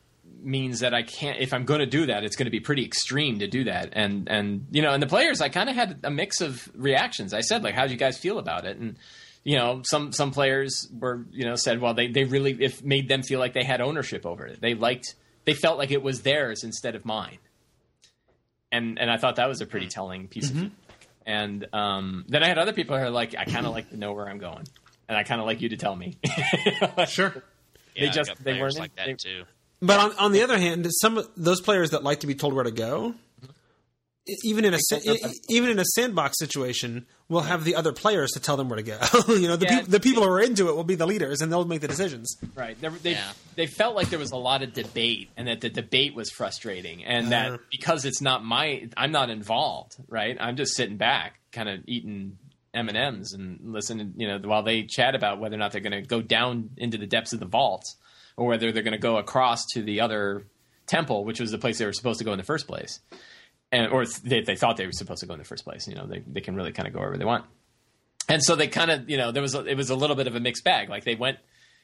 means 0.41 0.79
that 0.81 0.93
I 0.93 1.03
can't. 1.03 1.39
If 1.39 1.53
I'm 1.53 1.65
going 1.65 1.79
to 1.79 1.85
do 1.85 2.05
that, 2.07 2.23
it's 2.23 2.35
going 2.35 2.45
to 2.45 2.51
be 2.51 2.59
pretty 2.59 2.85
extreme 2.85 3.39
to 3.39 3.47
do 3.47 3.65
that. 3.65 3.89
And 3.93 4.29
and 4.29 4.67
you 4.71 4.81
know, 4.81 4.93
and 4.93 5.01
the 5.01 5.07
players, 5.07 5.41
I 5.41 5.49
kind 5.49 5.69
of 5.69 5.75
had 5.75 5.99
a 6.03 6.11
mix 6.11 6.41
of 6.41 6.69
reactions. 6.75 7.33
I 7.33 7.41
said 7.41 7.63
like, 7.63 7.75
"How 7.75 7.85
do 7.85 7.91
you 7.91 7.99
guys 7.99 8.17
feel 8.17 8.39
about 8.39 8.65
it?" 8.65 8.77
And 8.77 8.97
you 9.45 9.55
know, 9.57 9.81
some 9.85 10.11
some 10.11 10.31
players 10.31 10.89
were 10.91 11.25
you 11.31 11.45
know 11.45 11.55
said, 11.55 11.79
"Well, 11.79 11.93
they 11.93 12.07
they 12.07 12.25
really 12.25 12.51
it 12.51 12.83
made 12.83 13.07
them 13.07 13.23
feel 13.23 13.39
like 13.39 13.53
they 13.53 13.63
had 13.63 13.79
ownership 13.79 14.25
over 14.25 14.45
it. 14.45 14.59
They 14.59 14.73
liked, 14.73 15.15
they 15.45 15.53
felt 15.53 15.77
like 15.77 15.91
it 15.91 16.03
was 16.03 16.23
theirs 16.23 16.63
instead 16.65 16.95
of 16.95 17.05
mine." 17.05 17.37
And 18.71 18.99
and 18.99 19.09
I 19.09 19.17
thought 19.17 19.37
that 19.37 19.47
was 19.47 19.61
a 19.61 19.65
pretty 19.65 19.87
telling 19.87 20.27
piece 20.27 20.49
of. 20.49 20.55
feedback. 20.55 20.71
And 21.27 21.67
um, 21.73 22.25
then 22.27 22.43
I 22.43 22.47
had 22.47 22.57
other 22.57 22.73
people 22.73 22.97
who 22.97 23.03
are 23.03 23.09
like, 23.09 23.33
"I 23.37 23.45
kind 23.45 23.65
of 23.65 23.71
like 23.71 23.89
to 23.91 23.97
know 23.97 24.13
where 24.13 24.27
I'm 24.27 24.37
going." 24.39 24.65
And 25.07 25.17
I 25.17 25.23
kind 25.23 25.39
of 25.39 25.45
like 25.47 25.61
you 25.61 25.69
to 25.69 25.77
tell 25.77 25.95
me. 25.95 26.17
Sure. 27.07 27.31
Yeah, 27.95 28.07
They 28.07 28.09
just- 28.09 28.43
they 28.43 28.59
weren't 28.59 28.73
in- 28.75 28.79
like 28.81 28.95
that 28.95 29.05
they- 29.05 29.13
too. 29.13 29.43
But 29.81 29.99
on, 29.99 30.17
on 30.17 30.31
the 30.31 30.41
other 30.41 30.57
hand, 30.57 30.87
some 30.99 31.17
of 31.19 31.29
those 31.37 31.61
players 31.61 31.91
that 31.91 32.03
like 32.03 32.21
to 32.21 32.27
be 32.27 32.33
told 32.33 32.53
where 32.53 32.63
to 32.63 32.71
go, 32.71 33.13
even 34.43 34.65
in 34.65 34.73
a 34.73 34.79
even 35.49 35.69
in 35.69 35.77
a 35.79 35.85
sandbox 35.85 36.37
situation, 36.39 37.05
we'll 37.29 37.41
have 37.41 37.63
the 37.63 37.75
other 37.75 37.93
players 37.93 38.31
to 38.31 38.39
tell 38.39 38.57
them 38.57 38.69
where 38.69 38.77
to 38.77 38.83
go. 38.83 38.97
you 39.27 39.47
know, 39.47 39.55
the, 39.55 39.65
Yeah. 39.65 39.79
peop 39.81 39.89
the 39.89 39.99
people 39.99 40.23
who 40.23 40.29
are 40.29 40.41
into 40.41 40.67
it 40.69 40.75
will 40.75 40.83
be 40.83 40.95
the 40.95 41.05
leaders, 41.05 41.41
and 41.41 41.51
they'll 41.51 41.65
make 41.65 41.81
the 41.81 41.87
decisions. 41.87 42.35
Right. 42.55 42.79
They, 42.79 42.87
they, 42.89 43.11
Yeah. 43.11 43.31
they 43.55 43.67
felt 43.67 43.95
like 43.95 44.09
there 44.09 44.19
was 44.19 44.31
a 44.31 44.37
lot 44.37 44.63
of 44.63 44.73
debate 44.73 45.29
and 45.37 45.47
that 45.47 45.61
the 45.61 45.69
debate 45.69 46.15
was 46.15 46.31
frustrating 46.31 47.03
and 47.05 47.27
Uh. 47.27 47.29
that 47.29 47.59
because 47.71 48.05
it's 48.05 48.21
not 48.21 48.43
my, 48.43 48.89
I'm 48.97 49.11
not 49.11 49.29
involved, 49.29 49.93
right? 50.07 50.35
I'm 50.39 50.55
just 50.55 50.75
sitting 50.75 50.97
back 50.97 51.39
kind 51.51 51.69
of 51.69 51.81
eating 51.87 52.37
M&Ms 52.73 53.33
and 53.33 53.59
listening, 53.73 54.13
you 54.17 54.27
know, 54.27 54.39
while 54.39 54.63
they 54.63 54.83
chat 54.83 55.15
about 55.15 55.39
whether 55.39 55.55
or 55.55 55.59
not 55.59 55.71
they're 55.71 55.81
going 55.81 55.93
to 55.93 56.01
go 56.01 56.21
down 56.21 56.71
into 56.77 56.97
the 56.97 57.07
depths 57.07 57.31
of 57.31 57.39
the 57.39 57.45
vault, 57.45 57.85
or 58.37 58.47
whether 58.47 58.71
they're 58.73 58.83
going 58.83 58.91
to 58.91 58.97
go 58.97 59.17
across 59.17 59.63
to 59.73 59.81
the 59.81 60.01
other 60.01 60.45
temple, 60.87 61.23
which 61.23 61.39
was 61.39 61.51
the 61.51 61.57
place 61.57 61.77
they 61.77 61.85
were 61.85 61.93
supposed 61.93 62.19
to 62.19 62.25
go 62.25 62.33
in 62.33 62.37
the 62.37 62.43
first 62.43 62.67
place. 62.67 62.99
And, 63.75 63.91
or 63.91 64.05
they, 64.23 64.39
they 64.39 64.55
thought 64.55 64.77
they 64.77 64.85
were 64.85 64.93
supposed 64.93 65.19
to 65.19 65.25
go 65.25 65.33
in 65.33 65.39
the 65.39 65.45
first 65.45 65.65
place. 65.65 65.85
You 65.85 65.95
know, 65.95 66.05
they, 66.07 66.23
they 66.25 66.39
can 66.39 66.55
really 66.55 66.71
kind 66.71 66.87
of 66.87 66.93
go 66.93 66.99
wherever 66.99 67.17
they 67.17 67.25
want. 67.25 67.43
And 68.29 68.41
so 68.41 68.55
they 68.55 68.67
kind 68.67 68.89
of, 68.89 69.09
you 69.09 69.17
know, 69.17 69.31
there 69.33 69.41
was 69.41 69.53
a, 69.53 69.65
it 69.65 69.75
was 69.75 69.89
a 69.89 69.95
little 69.95 70.15
bit 70.15 70.27
of 70.27 70.35
a 70.35 70.39
mixed 70.39 70.63
bag. 70.63 70.87
Like 70.89 71.03
they 71.03 71.15
went, 71.15 71.39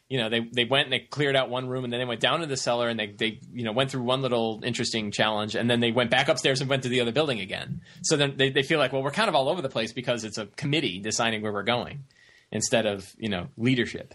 you 0.08 0.18
know, 0.18 0.30
they 0.30 0.40
they 0.40 0.66
went 0.66 0.86
and 0.86 0.94
they 0.94 1.00
cleared 1.00 1.36
out 1.36 1.50
one 1.50 1.68
room, 1.68 1.84
and 1.84 1.92
then 1.92 2.00
they 2.00 2.06
went 2.06 2.22
down 2.22 2.40
to 2.40 2.46
the 2.46 2.58
cellar, 2.58 2.88
and 2.88 3.00
they 3.00 3.08
they 3.08 3.40
you 3.54 3.64
know 3.64 3.72
went 3.72 3.92
through 3.92 4.04
one 4.04 4.22
little 4.22 4.62
interesting 4.64 5.12
challenge, 5.12 5.56
and 5.56 5.70
then 5.70 5.80
they 5.80 5.92
went 5.92 6.10
back 6.10 6.28
upstairs 6.30 6.62
and 6.62 6.70
went 6.70 6.84
to 6.84 6.90
the 6.90 7.02
other 7.02 7.12
building 7.12 7.40
again. 7.40 7.82
So 8.04 8.18
then 8.18 8.36
they 8.38 8.50
they 8.50 8.64
feel 8.64 8.80
like, 8.80 8.92
well, 8.92 9.04
we're 9.04 9.12
kind 9.12 9.30
of 9.30 9.36
all 9.36 9.48
over 9.50 9.62
the 9.62 9.70
place 9.70 9.94
because 9.94 10.24
it's 10.24 10.38
a 10.38 10.48
committee 10.48 11.00
deciding 11.00 11.42
where 11.42 11.54
we're 11.54 11.64
going 11.64 12.04
instead 12.52 12.86
of 12.86 13.14
you 13.18 13.30
know 13.30 13.48
leadership. 13.58 14.14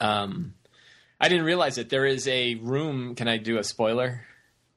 Um, 0.00 0.54
I 1.20 1.28
didn't 1.28 1.44
realize 1.44 1.78
it. 1.78 1.88
There 1.88 2.06
is 2.06 2.26
a 2.26 2.56
room. 2.56 3.14
Can 3.14 3.28
I 3.28 3.36
do 3.36 3.58
a 3.58 3.64
spoiler? 3.64 4.26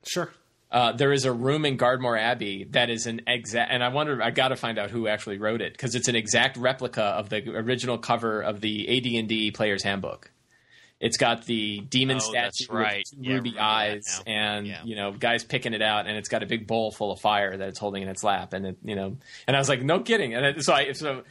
Sure. 0.05 0.31
Uh, 0.69 0.91
there 0.91 1.13
is 1.13 1.23
a 1.23 1.31
room 1.31 1.63
in 1.65 1.77
Gardmore 1.77 2.17
Abbey 2.17 2.65
that 2.71 2.89
is 2.89 3.07
an 3.07 3.21
exact, 3.25 3.71
and 3.71 3.81
I 3.81 3.87
wonder, 3.87 4.21
I 4.21 4.31
got 4.31 4.49
to 4.49 4.57
find 4.57 4.77
out 4.77 4.91
who 4.91 5.07
actually 5.07 5.37
wrote 5.37 5.61
it 5.61 5.71
because 5.71 5.95
it's 5.95 6.09
an 6.09 6.15
exact 6.17 6.57
replica 6.57 7.03
of 7.03 7.29
the 7.29 7.49
original 7.55 7.97
cover 7.97 8.41
of 8.41 8.59
the 8.59 8.85
AD&D 8.97 9.51
Player's 9.51 9.83
Handbook. 9.83 10.29
It's 10.99 11.15
got 11.15 11.45
the 11.45 11.79
demon 11.81 12.17
Oh, 12.17 12.19
statue 12.19 12.65
right. 12.73 13.05
with 13.15 13.23
Yeah, 13.25 13.33
ruby 13.35 13.57
eyes, 13.57 14.21
and 14.25 14.67
Yeah. 14.67 14.81
you 14.83 14.95
know, 14.95 15.11
guys 15.13 15.43
picking 15.45 15.73
it 15.73 15.81
out, 15.81 16.05
and 16.07 16.17
it's 16.17 16.27
got 16.27 16.43
a 16.43 16.47
big 16.47 16.67
bowl 16.67 16.91
full 16.91 17.11
of 17.13 17.21
fire 17.21 17.55
that 17.55 17.69
it's 17.69 17.79
holding 17.79 18.03
in 18.03 18.09
its 18.09 18.23
lap, 18.23 18.51
and 18.53 18.65
it, 18.65 18.77
you 18.83 18.95
know, 18.95 19.15
and 19.47 19.55
I 19.55 19.59
was 19.59 19.69
like, 19.69 19.81
no 19.83 19.99
kidding, 20.01 20.33
and 20.33 20.45
it, 20.45 20.63
so 20.63 20.73
I 20.73 20.91
so. 20.93 21.23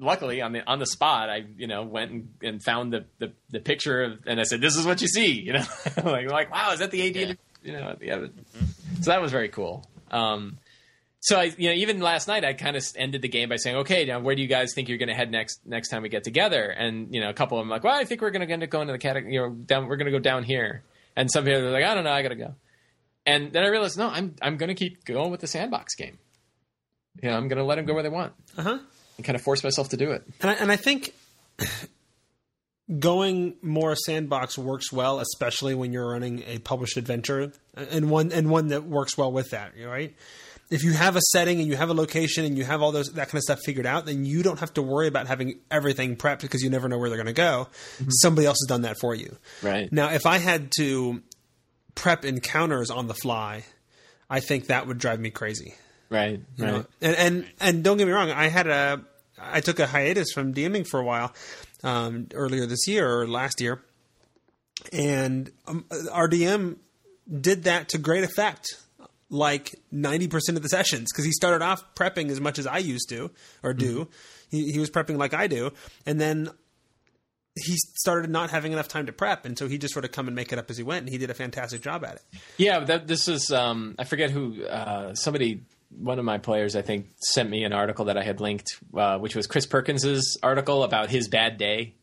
Luckily, 0.00 0.40
on 0.40 0.52
the 0.52 0.66
on 0.66 0.78
the 0.78 0.86
spot, 0.86 1.28
I 1.28 1.44
you 1.58 1.66
know 1.66 1.82
went 1.82 2.10
and, 2.10 2.28
and 2.42 2.62
found 2.64 2.94
the, 2.94 3.04
the, 3.18 3.32
the 3.50 3.60
picture 3.60 4.02
of, 4.04 4.20
and 4.26 4.40
I 4.40 4.44
said, 4.44 4.62
"This 4.62 4.74
is 4.74 4.86
what 4.86 5.02
you 5.02 5.06
see," 5.06 5.32
you 5.32 5.52
know, 5.52 5.64
like 6.02 6.30
like 6.30 6.50
wow, 6.50 6.72
is 6.72 6.78
that 6.78 6.90
the 6.90 7.06
AD? 7.06 7.14
Yeah. 7.16 7.32
You 7.62 7.72
know, 7.72 7.96
yeah, 8.00 8.16
but- 8.18 8.32
so 9.02 9.10
that 9.10 9.20
was 9.22 9.30
very 9.32 9.48
cool. 9.48 9.86
Um, 10.10 10.58
so 11.20 11.38
I, 11.38 11.44
you 11.56 11.68
know, 11.68 11.74
even 11.76 12.00
last 12.00 12.26
night, 12.26 12.44
I 12.44 12.52
kind 12.52 12.76
of 12.76 12.84
ended 12.96 13.22
the 13.22 13.28
game 13.28 13.48
by 13.48 13.56
saying, 13.56 13.76
"Okay, 13.78 14.04
now 14.04 14.18
where 14.20 14.34
do 14.34 14.42
you 14.42 14.48
guys 14.48 14.72
think 14.74 14.88
you're 14.88 14.98
going 14.98 15.08
to 15.08 15.14
head 15.14 15.30
next 15.30 15.60
next 15.64 15.88
time 15.88 16.02
we 16.02 16.08
get 16.08 16.24
together?" 16.24 16.64
And 16.68 17.14
you 17.14 17.20
know, 17.20 17.28
a 17.30 17.32
couple 17.34 17.58
of 17.58 17.62
them 17.62 17.68
like, 17.70 17.84
"Well, 17.84 17.94
I 17.94 18.04
think 18.04 18.20
we're 18.20 18.30
going 18.32 18.46
to 18.46 18.52
end 18.52 18.62
up 18.64 18.70
going 18.70 18.88
to 18.88 18.92
the 18.92 18.98
cat, 18.98 19.16
you 19.24 19.40
know, 19.40 19.50
down. 19.50 19.86
We're 19.86 19.96
going 19.96 20.06
to 20.06 20.12
go 20.12 20.18
down 20.18 20.42
here." 20.44 20.82
And 21.16 21.30
some 21.30 21.44
people 21.44 21.60
are 21.66 21.70
like, 21.70 21.84
"I 21.84 21.94
don't 21.94 22.04
know, 22.04 22.10
I 22.12 22.22
got 22.22 22.30
to 22.30 22.34
go." 22.36 22.54
And 23.24 23.52
then 23.52 23.62
I 23.62 23.68
realized, 23.68 23.96
no, 23.98 24.08
I'm 24.08 24.34
I'm 24.42 24.56
going 24.56 24.68
to 24.68 24.74
keep 24.74 25.04
going 25.04 25.30
with 25.30 25.40
the 25.40 25.46
sandbox 25.46 25.94
game. 25.94 26.18
You 27.22 27.30
know, 27.30 27.36
I'm 27.36 27.46
going 27.46 27.58
to 27.58 27.64
let 27.64 27.76
them 27.76 27.84
go 27.84 27.94
where 27.94 28.02
they 28.02 28.08
want 28.08 28.32
Uh 28.58 28.62
huh. 28.62 28.78
and 29.16 29.24
kind 29.24 29.36
of 29.36 29.42
force 29.42 29.62
myself 29.62 29.90
to 29.90 29.96
do 29.96 30.10
it. 30.10 30.24
And 30.40 30.50
I, 30.50 30.54
and 30.54 30.72
I 30.72 30.76
think 30.76 31.14
going 32.98 33.54
more 33.62 33.94
sandbox 33.96 34.58
works 34.58 34.92
well, 34.92 35.20
especially 35.20 35.74
when 35.74 35.92
you're 35.92 36.10
running 36.10 36.42
a 36.46 36.58
published 36.58 36.96
adventure 36.96 37.52
and 37.76 38.10
one 38.10 38.32
and 38.32 38.50
one 38.50 38.68
that 38.68 38.84
works 38.84 39.16
well 39.16 39.32
with 39.32 39.50
that. 39.50 39.72
Right? 39.82 40.14
If 40.70 40.84
you 40.84 40.92
have 40.92 41.16
a 41.16 41.20
setting 41.32 41.60
and 41.60 41.68
you 41.68 41.76
have 41.76 41.90
a 41.90 41.94
location 41.94 42.44
and 42.46 42.56
you 42.56 42.64
have 42.64 42.80
all 42.80 42.92
those 42.92 43.08
that 43.12 43.28
kind 43.28 43.34
of 43.36 43.42
stuff 43.42 43.60
figured 43.64 43.84
out, 43.84 44.06
then 44.06 44.24
you 44.24 44.42
don't 44.42 44.58
have 44.60 44.72
to 44.74 44.82
worry 44.82 45.06
about 45.06 45.26
having 45.26 45.60
everything 45.70 46.16
prepped 46.16 46.40
because 46.40 46.62
you 46.62 46.70
never 46.70 46.88
know 46.88 46.96
where 46.98 47.10
they're 47.10 47.18
going 47.18 47.26
to 47.26 47.32
go. 47.34 47.68
Mm-hmm. 47.98 48.08
Somebody 48.10 48.46
else 48.46 48.56
has 48.62 48.68
done 48.68 48.82
that 48.82 48.96
for 48.98 49.14
you. 49.14 49.36
Right. 49.62 49.92
Now, 49.92 50.12
if 50.12 50.24
I 50.24 50.38
had 50.38 50.70
to 50.78 51.22
prep 51.94 52.24
encounters 52.24 52.90
on 52.90 53.06
the 53.06 53.12
fly, 53.14 53.64
I 54.30 54.40
think 54.40 54.68
that 54.68 54.86
would 54.86 54.96
drive 54.96 55.20
me 55.20 55.28
crazy. 55.30 55.74
Right. 56.08 56.40
You 56.56 56.64
Right. 56.64 56.72
know? 56.72 56.86
And 57.02 57.16
and 57.16 57.46
and 57.60 57.84
don't 57.84 57.98
get 57.98 58.06
me 58.06 58.12
wrong, 58.12 58.30
I 58.30 58.48
had 58.48 58.66
a 58.66 59.02
I 59.38 59.60
took 59.60 59.78
a 59.78 59.86
hiatus 59.86 60.32
from 60.32 60.54
DMing 60.54 60.86
for 60.86 61.00
a 61.00 61.04
while 61.04 61.34
um, 61.82 62.28
earlier 62.34 62.66
this 62.66 62.86
year 62.86 63.20
or 63.20 63.26
last 63.26 63.60
year, 63.60 63.82
and 64.92 65.50
um, 65.66 65.84
our 66.10 66.28
DM 66.28 66.76
did 67.40 67.64
that 67.64 67.90
to 67.90 67.98
great 67.98 68.24
effect. 68.24 68.66
Like 69.30 69.74
ninety 69.90 70.28
percent 70.28 70.58
of 70.58 70.62
the 70.62 70.68
sessions, 70.68 71.10
because 71.10 71.24
he 71.24 71.32
started 71.32 71.64
off 71.64 71.82
prepping 71.94 72.28
as 72.28 72.38
much 72.38 72.58
as 72.58 72.66
I 72.66 72.78
used 72.78 73.08
to 73.08 73.30
or 73.62 73.72
do. 73.72 74.08
He, 74.50 74.72
he 74.72 74.78
was 74.78 74.90
prepping 74.90 75.16
like 75.16 75.32
I 75.32 75.46
do, 75.46 75.72
and 76.04 76.20
then 76.20 76.50
he 77.54 77.76
started 77.76 78.30
not 78.30 78.50
having 78.50 78.72
enough 78.72 78.88
time 78.88 79.06
to 79.06 79.12
prep, 79.12 79.44
and 79.44 79.58
so 79.58 79.68
he 79.68 79.78
just 79.78 79.92
sort 79.92 80.04
of 80.04 80.12
come 80.12 80.26
and 80.26 80.34
make 80.34 80.52
it 80.52 80.58
up 80.58 80.70
as 80.70 80.76
he 80.76 80.82
went, 80.82 81.04
and 81.04 81.08
he 81.08 81.18
did 81.18 81.30
a 81.30 81.34
fantastic 81.34 81.82
job 81.82 82.04
at 82.04 82.16
it. 82.16 82.22
Yeah, 82.56 82.80
that, 82.80 83.06
this 83.06 83.28
is 83.28 83.50
um, 83.50 83.94
I 83.98 84.04
forget 84.04 84.30
who 84.30 84.64
uh, 84.64 85.14
somebody 85.14 85.62
one 85.98 86.18
of 86.18 86.24
my 86.24 86.38
players 86.38 86.74
I 86.76 86.82
think 86.82 87.06
sent 87.20 87.48
me 87.50 87.64
an 87.64 87.72
article 87.72 88.06
that 88.06 88.16
I 88.18 88.22
had 88.22 88.40
linked, 88.40 88.78
uh, 88.96 89.18
which 89.18 89.34
was 89.36 89.46
Chris 89.46 89.66
Perkins's 89.66 90.38
article 90.42 90.82
about 90.84 91.10
his 91.10 91.28
bad 91.28 91.58
day. 91.58 91.94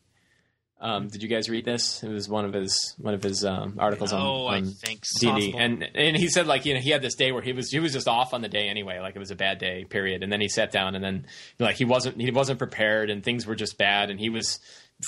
Um, 0.82 1.08
did 1.08 1.22
you 1.22 1.28
guys 1.28 1.50
read 1.50 1.66
this? 1.66 2.02
It 2.02 2.08
was 2.08 2.26
one 2.26 2.46
of 2.46 2.54
his 2.54 2.94
one 2.96 3.12
of 3.12 3.22
his 3.22 3.44
um, 3.44 3.76
articles 3.78 4.14
on, 4.14 4.20
Oh, 4.22 4.46
I 4.46 4.56
on 4.56 4.66
think 4.66 5.00
so. 5.04 5.34
D&D. 5.36 5.54
And 5.58 5.86
and 5.94 6.16
he 6.16 6.28
said 6.28 6.46
like 6.46 6.64
you 6.64 6.72
know 6.72 6.80
he 6.80 6.88
had 6.88 7.02
this 7.02 7.16
day 7.16 7.32
where 7.32 7.42
he 7.42 7.52
was 7.52 7.70
he 7.70 7.80
was 7.80 7.92
just 7.92 8.08
off 8.08 8.32
on 8.32 8.40
the 8.40 8.48
day 8.48 8.66
anyway, 8.68 8.98
like 8.98 9.14
it 9.14 9.18
was 9.18 9.30
a 9.30 9.34
bad 9.36 9.58
day 9.58 9.84
period, 9.84 10.22
and 10.22 10.32
then 10.32 10.40
he 10.40 10.48
sat 10.48 10.72
down 10.72 10.94
and 10.94 11.04
then 11.04 11.26
like 11.58 11.76
he 11.76 11.84
wasn't 11.84 12.18
he 12.18 12.30
wasn't 12.30 12.58
prepared 12.58 13.10
and 13.10 13.22
things 13.22 13.46
were 13.46 13.54
just 13.56 13.76
bad 13.76 14.08
and 14.08 14.18
he 14.18 14.30
was 14.30 14.58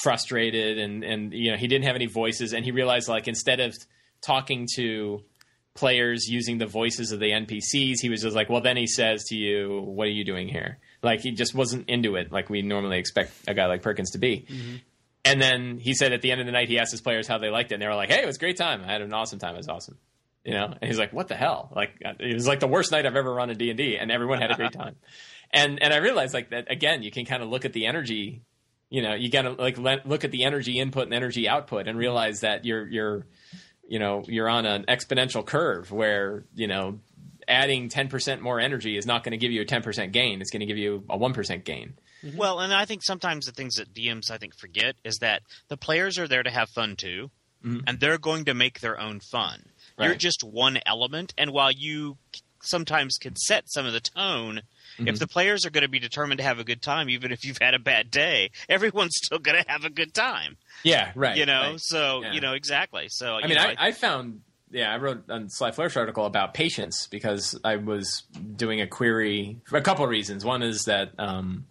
frustrated 0.03 0.77
and 0.79 1.05
and 1.05 1.33
you 1.33 1.51
know 1.51 1.57
he 1.57 1.67
didn't 1.69 1.85
have 1.87 1.97
any 1.97 2.07
voices 2.07 2.53
and 2.53 2.65
he 2.67 2.71
realized 2.71 3.09
like 3.09 3.27
instead 3.27 3.61
of 3.61 3.75
talking 4.21 4.67
to 4.77 5.23
players 5.75 6.29
using 6.29 6.59
the 6.59 6.67
voices 6.67 7.13
of 7.13 7.21
the 7.21 7.31
NPCs, 7.31 8.01
he 8.01 8.09
was 8.09 8.23
just 8.23 8.37
like, 8.37 8.51
well, 8.51 8.61
then 8.61 8.77
he 8.77 8.87
says 8.87 9.25
to 9.25 9.37
you, 9.37 9.81
what 9.81 10.09
are 10.09 10.11
you 10.11 10.25
doing 10.25 10.49
here? 10.49 10.79
Like 11.03 11.21
he 11.21 11.33
just 11.33 11.55
wasn't 11.55 11.89
into 11.89 12.17
it 12.17 12.31
like 12.31 12.51
we 12.51 12.63
normally 12.63 12.99
expect 12.99 13.33
a 13.49 13.55
guy 13.55 13.67
like 13.67 13.83
Perkins 13.83 14.11
to 14.11 14.19
be. 14.19 14.47
Mm-hmm. 14.49 14.77
And 15.25 15.41
then 15.41 15.79
he 15.79 15.95
said 15.95 16.13
at 16.13 16.23
the 16.23 16.33
end 16.33 16.41
of 16.41 16.47
the 16.47 16.53
night, 16.53 16.69
he 16.69 16.79
asked 16.79 16.91
his 16.91 17.01
players 17.01 17.29
how 17.29 17.39
they 17.39 17.49
liked 17.49 17.71
it, 17.71 17.77
and 17.77 17.83
they 17.83 17.87
were 17.87 17.95
like, 17.95 18.11
"Hey, 18.11 18.23
it 18.23 18.27
was 18.27 18.37
a 18.37 18.41
great 18.41 18.57
time. 18.57 18.83
I 18.83 18.91
had 18.91 19.03
an 19.03 19.13
awesome 19.13 19.39
time. 19.39 19.55
It 19.55 19.59
was 19.59 19.69
awesome." 19.69 19.97
You 20.45 20.55
know, 20.55 20.75
and 20.81 20.89
he's 20.91 20.99
like, 20.99 21.13
"What 21.13 21.29
the 21.29 21.37
hell? 21.37 21.71
Like, 21.75 22.03
uh, 22.05 22.15
it 22.19 22.35
was 22.35 22.49
like 22.49 22.59
the 22.59 22.67
worst 22.67 22.91
night 22.91 23.07
I've 23.07 23.15
ever 23.15 23.33
run 23.33 23.49
in 23.49 23.57
D 23.57 23.71
and 23.71 23.77
D, 23.77 23.97
and 23.97 24.11
everyone 24.11 24.41
had 24.41 24.51
a 24.51 24.57
great 24.57 24.73
time." 24.73 24.97
and 25.53 25.81
and 25.81 25.95
I 25.95 25.99
realized 25.99 26.35
like 26.35 26.51
that 26.51 26.71
again, 26.71 27.05
you 27.05 27.13
can 27.13 27.25
kind 27.25 27.43
of 27.43 27.49
look 27.49 27.65
at 27.65 27.73
the 27.73 27.87
energy. 27.87 28.43
You 28.91 29.03
know, 29.03 29.15
you 29.15 29.31
got 29.31 29.43
to 29.43 29.53
like 29.53 29.79
let, 29.79 30.07
look 30.07 30.25
at 30.25 30.33
the 30.33 30.43
energy 30.45 30.79
input 30.79 31.05
and 31.05 31.15
energy 31.15 31.49
output, 31.49 31.87
and 31.87 31.97
realize 31.97 32.41
that 32.41 32.65
you're 32.65 32.87
you're 32.89 33.27
you 33.93 33.99
know 33.99 34.25
you're 34.27 34.49
on 34.49 34.65
an 34.65 34.87
exponential 34.89 35.45
curve 35.45 35.93
where 35.93 36.45
you 36.55 36.67
know 36.67 36.99
adding 37.47 37.91
10% 37.91 38.41
more 38.41 38.59
energy 38.59 38.97
is 38.97 39.05
not 39.05 39.23
going 39.23 39.33
to 39.33 39.37
give 39.37 39.53
you 39.53 39.61
a 39.61 39.65
10% 39.67 40.13
gain 40.13 40.41
it's 40.41 40.51
going 40.51 40.61
to 40.61 40.67
give 40.67 40.79
you 40.79 41.05
a 41.11 41.19
1% 41.19 41.65
gain. 41.65 41.93
Mm-hmm. 42.25 42.37
Well, 42.39 42.61
and 42.61 42.73
I 42.73 42.85
think 42.85 43.03
sometimes 43.05 43.45
the 43.47 43.53
things 43.53 43.75
that 43.75 43.93
DMs 43.93 44.31
I 44.31 44.39
think 44.39 44.57
forget 44.57 44.95
is 45.05 45.19
that 45.21 45.43
the 45.69 45.77
players 45.77 46.19
are 46.19 46.29
there 46.29 46.43
to 46.43 46.51
have 46.51 46.71
fun 46.71 46.97
too, 46.97 47.31
mm-hmm. 47.63 47.81
and 47.87 48.01
they're 48.01 48.17
going 48.17 48.47
to 48.47 48.55
make 48.55 48.81
their 48.81 48.99
own 48.99 49.21
fun. 49.31 49.65
You're 49.99 50.15
just 50.17 50.43
one 50.43 50.81
element, 50.85 51.33
and 51.39 51.53
while 51.53 51.71
you 51.71 52.17
sometimes 52.61 53.19
can 53.21 53.37
set 53.37 53.71
some 53.71 53.87
of 53.87 53.93
the 53.93 54.01
tone, 54.01 54.63
if 54.99 55.19
the 55.19 55.27
players 55.27 55.65
are 55.67 55.71
going 55.71 55.83
to 55.83 55.89
be 55.89 55.99
determined 55.99 56.39
to 56.39 56.45
have 56.45 56.59
a 56.59 56.65
good 56.65 56.83
time, 56.83 57.09
even 57.11 57.33
if 57.33 57.45
you've 57.45 57.59
had 57.61 57.75
a 57.75 57.79
bad 57.79 58.11
day, 58.11 58.51
everyone's 58.69 59.17
still 59.17 59.39
going 59.39 59.63
to 59.63 59.71
have 59.71 59.85
a 59.85 59.91
good 59.91 60.15
time. 60.15 60.57
yeah 60.83 61.13
right 61.15 61.37
you 61.37 61.47
know, 61.47 61.73
right. 61.73 61.81
so 61.81 62.23
Yeah. 62.23 62.33
you 62.33 62.41
know 62.41 62.53
exactly. 62.55 63.07
So 63.09 63.35
I 63.37 63.47
mean, 63.47 63.57
know, 63.57 63.63
I, 63.63 63.89
I 63.89 63.93
found 63.93 64.41
yeah, 64.71 64.91
I 64.93 64.97
wrote 64.97 65.25
a 65.29 65.45
Sly 65.49 65.71
Flourish 65.73 65.97
article 65.99 66.25
about 66.25 66.55
patience 66.55 67.07
because 67.11 67.59
I 67.63 67.77
was 67.77 68.23
doing 68.57 68.81
a 68.81 68.87
query 68.87 69.61
for 69.67 69.77
a 69.77 69.83
couple 69.83 70.03
of 70.05 70.11
reasons. 70.11 70.47
One 70.47 70.63
is 70.63 70.85
that 70.87 71.11
um, 71.19 71.67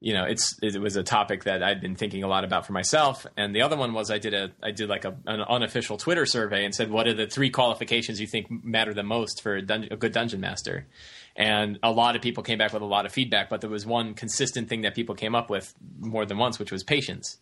you 0.00 0.12
know 0.12 0.24
it's 0.24 0.58
it 0.60 0.76
was 0.80 0.96
a 0.96 1.04
topic 1.04 1.44
that 1.44 1.62
I'd 1.62 1.80
been 1.80 1.94
thinking 1.94 2.24
a 2.24 2.28
lot 2.28 2.42
about 2.42 2.66
for 2.66 2.72
myself, 2.72 3.26
and 3.36 3.54
the 3.54 3.62
other 3.62 3.76
one 3.76 3.94
was 3.94 4.10
I 4.10 4.18
did 4.18 4.34
a 4.34 4.50
I 4.62 4.72
did 4.72 4.88
like 4.88 5.04
a, 5.04 5.16
an 5.26 5.40
unofficial 5.40 5.96
Twitter 5.98 6.26
survey 6.26 6.64
and 6.64 6.74
said 6.74 6.90
what 6.90 7.06
are 7.06 7.14
the 7.14 7.28
three 7.28 7.48
qualifications 7.50 8.20
you 8.20 8.26
think 8.26 8.50
matter 8.50 8.92
the 8.92 9.04
most 9.04 9.42
for 9.42 9.54
a, 9.54 9.62
dun- 9.62 9.88
a 9.90 9.96
good 9.96 10.12
dungeon 10.12 10.40
master, 10.40 10.86
and 11.36 11.78
a 11.82 11.92
lot 11.92 12.16
of 12.16 12.22
people 12.22 12.42
came 12.42 12.58
back 12.58 12.72
with 12.72 12.82
a 12.82 12.86
lot 12.86 13.04
of 13.04 13.12
feedback, 13.12 13.50
but 13.50 13.60
there 13.60 13.70
was 13.70 13.84
one 13.84 14.14
consistent 14.14 14.68
thing 14.68 14.82
that 14.82 14.94
people 14.94 15.14
came 15.14 15.34
up 15.34 15.50
with 15.50 15.74
more 16.00 16.24
than 16.24 16.38
once, 16.38 16.58
which 16.58 16.72
was 16.72 16.82
patience. 16.82 17.36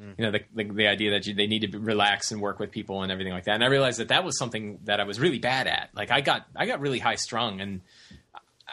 Mm. 0.00 0.14
You 0.18 0.24
know 0.24 0.30
the, 0.32 0.40
the, 0.54 0.64
the 0.72 0.86
idea 0.86 1.10
that 1.10 1.26
you, 1.26 1.34
they 1.34 1.46
need 1.46 1.70
to 1.70 1.78
relax 1.78 2.32
and 2.32 2.40
work 2.40 2.58
with 2.58 2.70
people 2.70 3.02
and 3.02 3.12
everything 3.12 3.32
like 3.32 3.44
that. 3.44 3.54
And 3.54 3.62
i 3.62 3.68
realized 3.68 4.00
that 4.00 4.08
that 4.08 4.24
was 4.24 4.36
something 4.38 4.80
that 4.84 4.98
i 4.98 5.04
was 5.04 5.20
really 5.20 5.38
bad 5.38 5.66
at. 5.66 5.90
Like 5.94 6.10
i 6.10 6.20
got 6.20 6.46
i 6.56 6.66
got 6.66 6.80
really 6.80 6.98
high 6.98 7.14
strung 7.14 7.60
and 7.60 7.80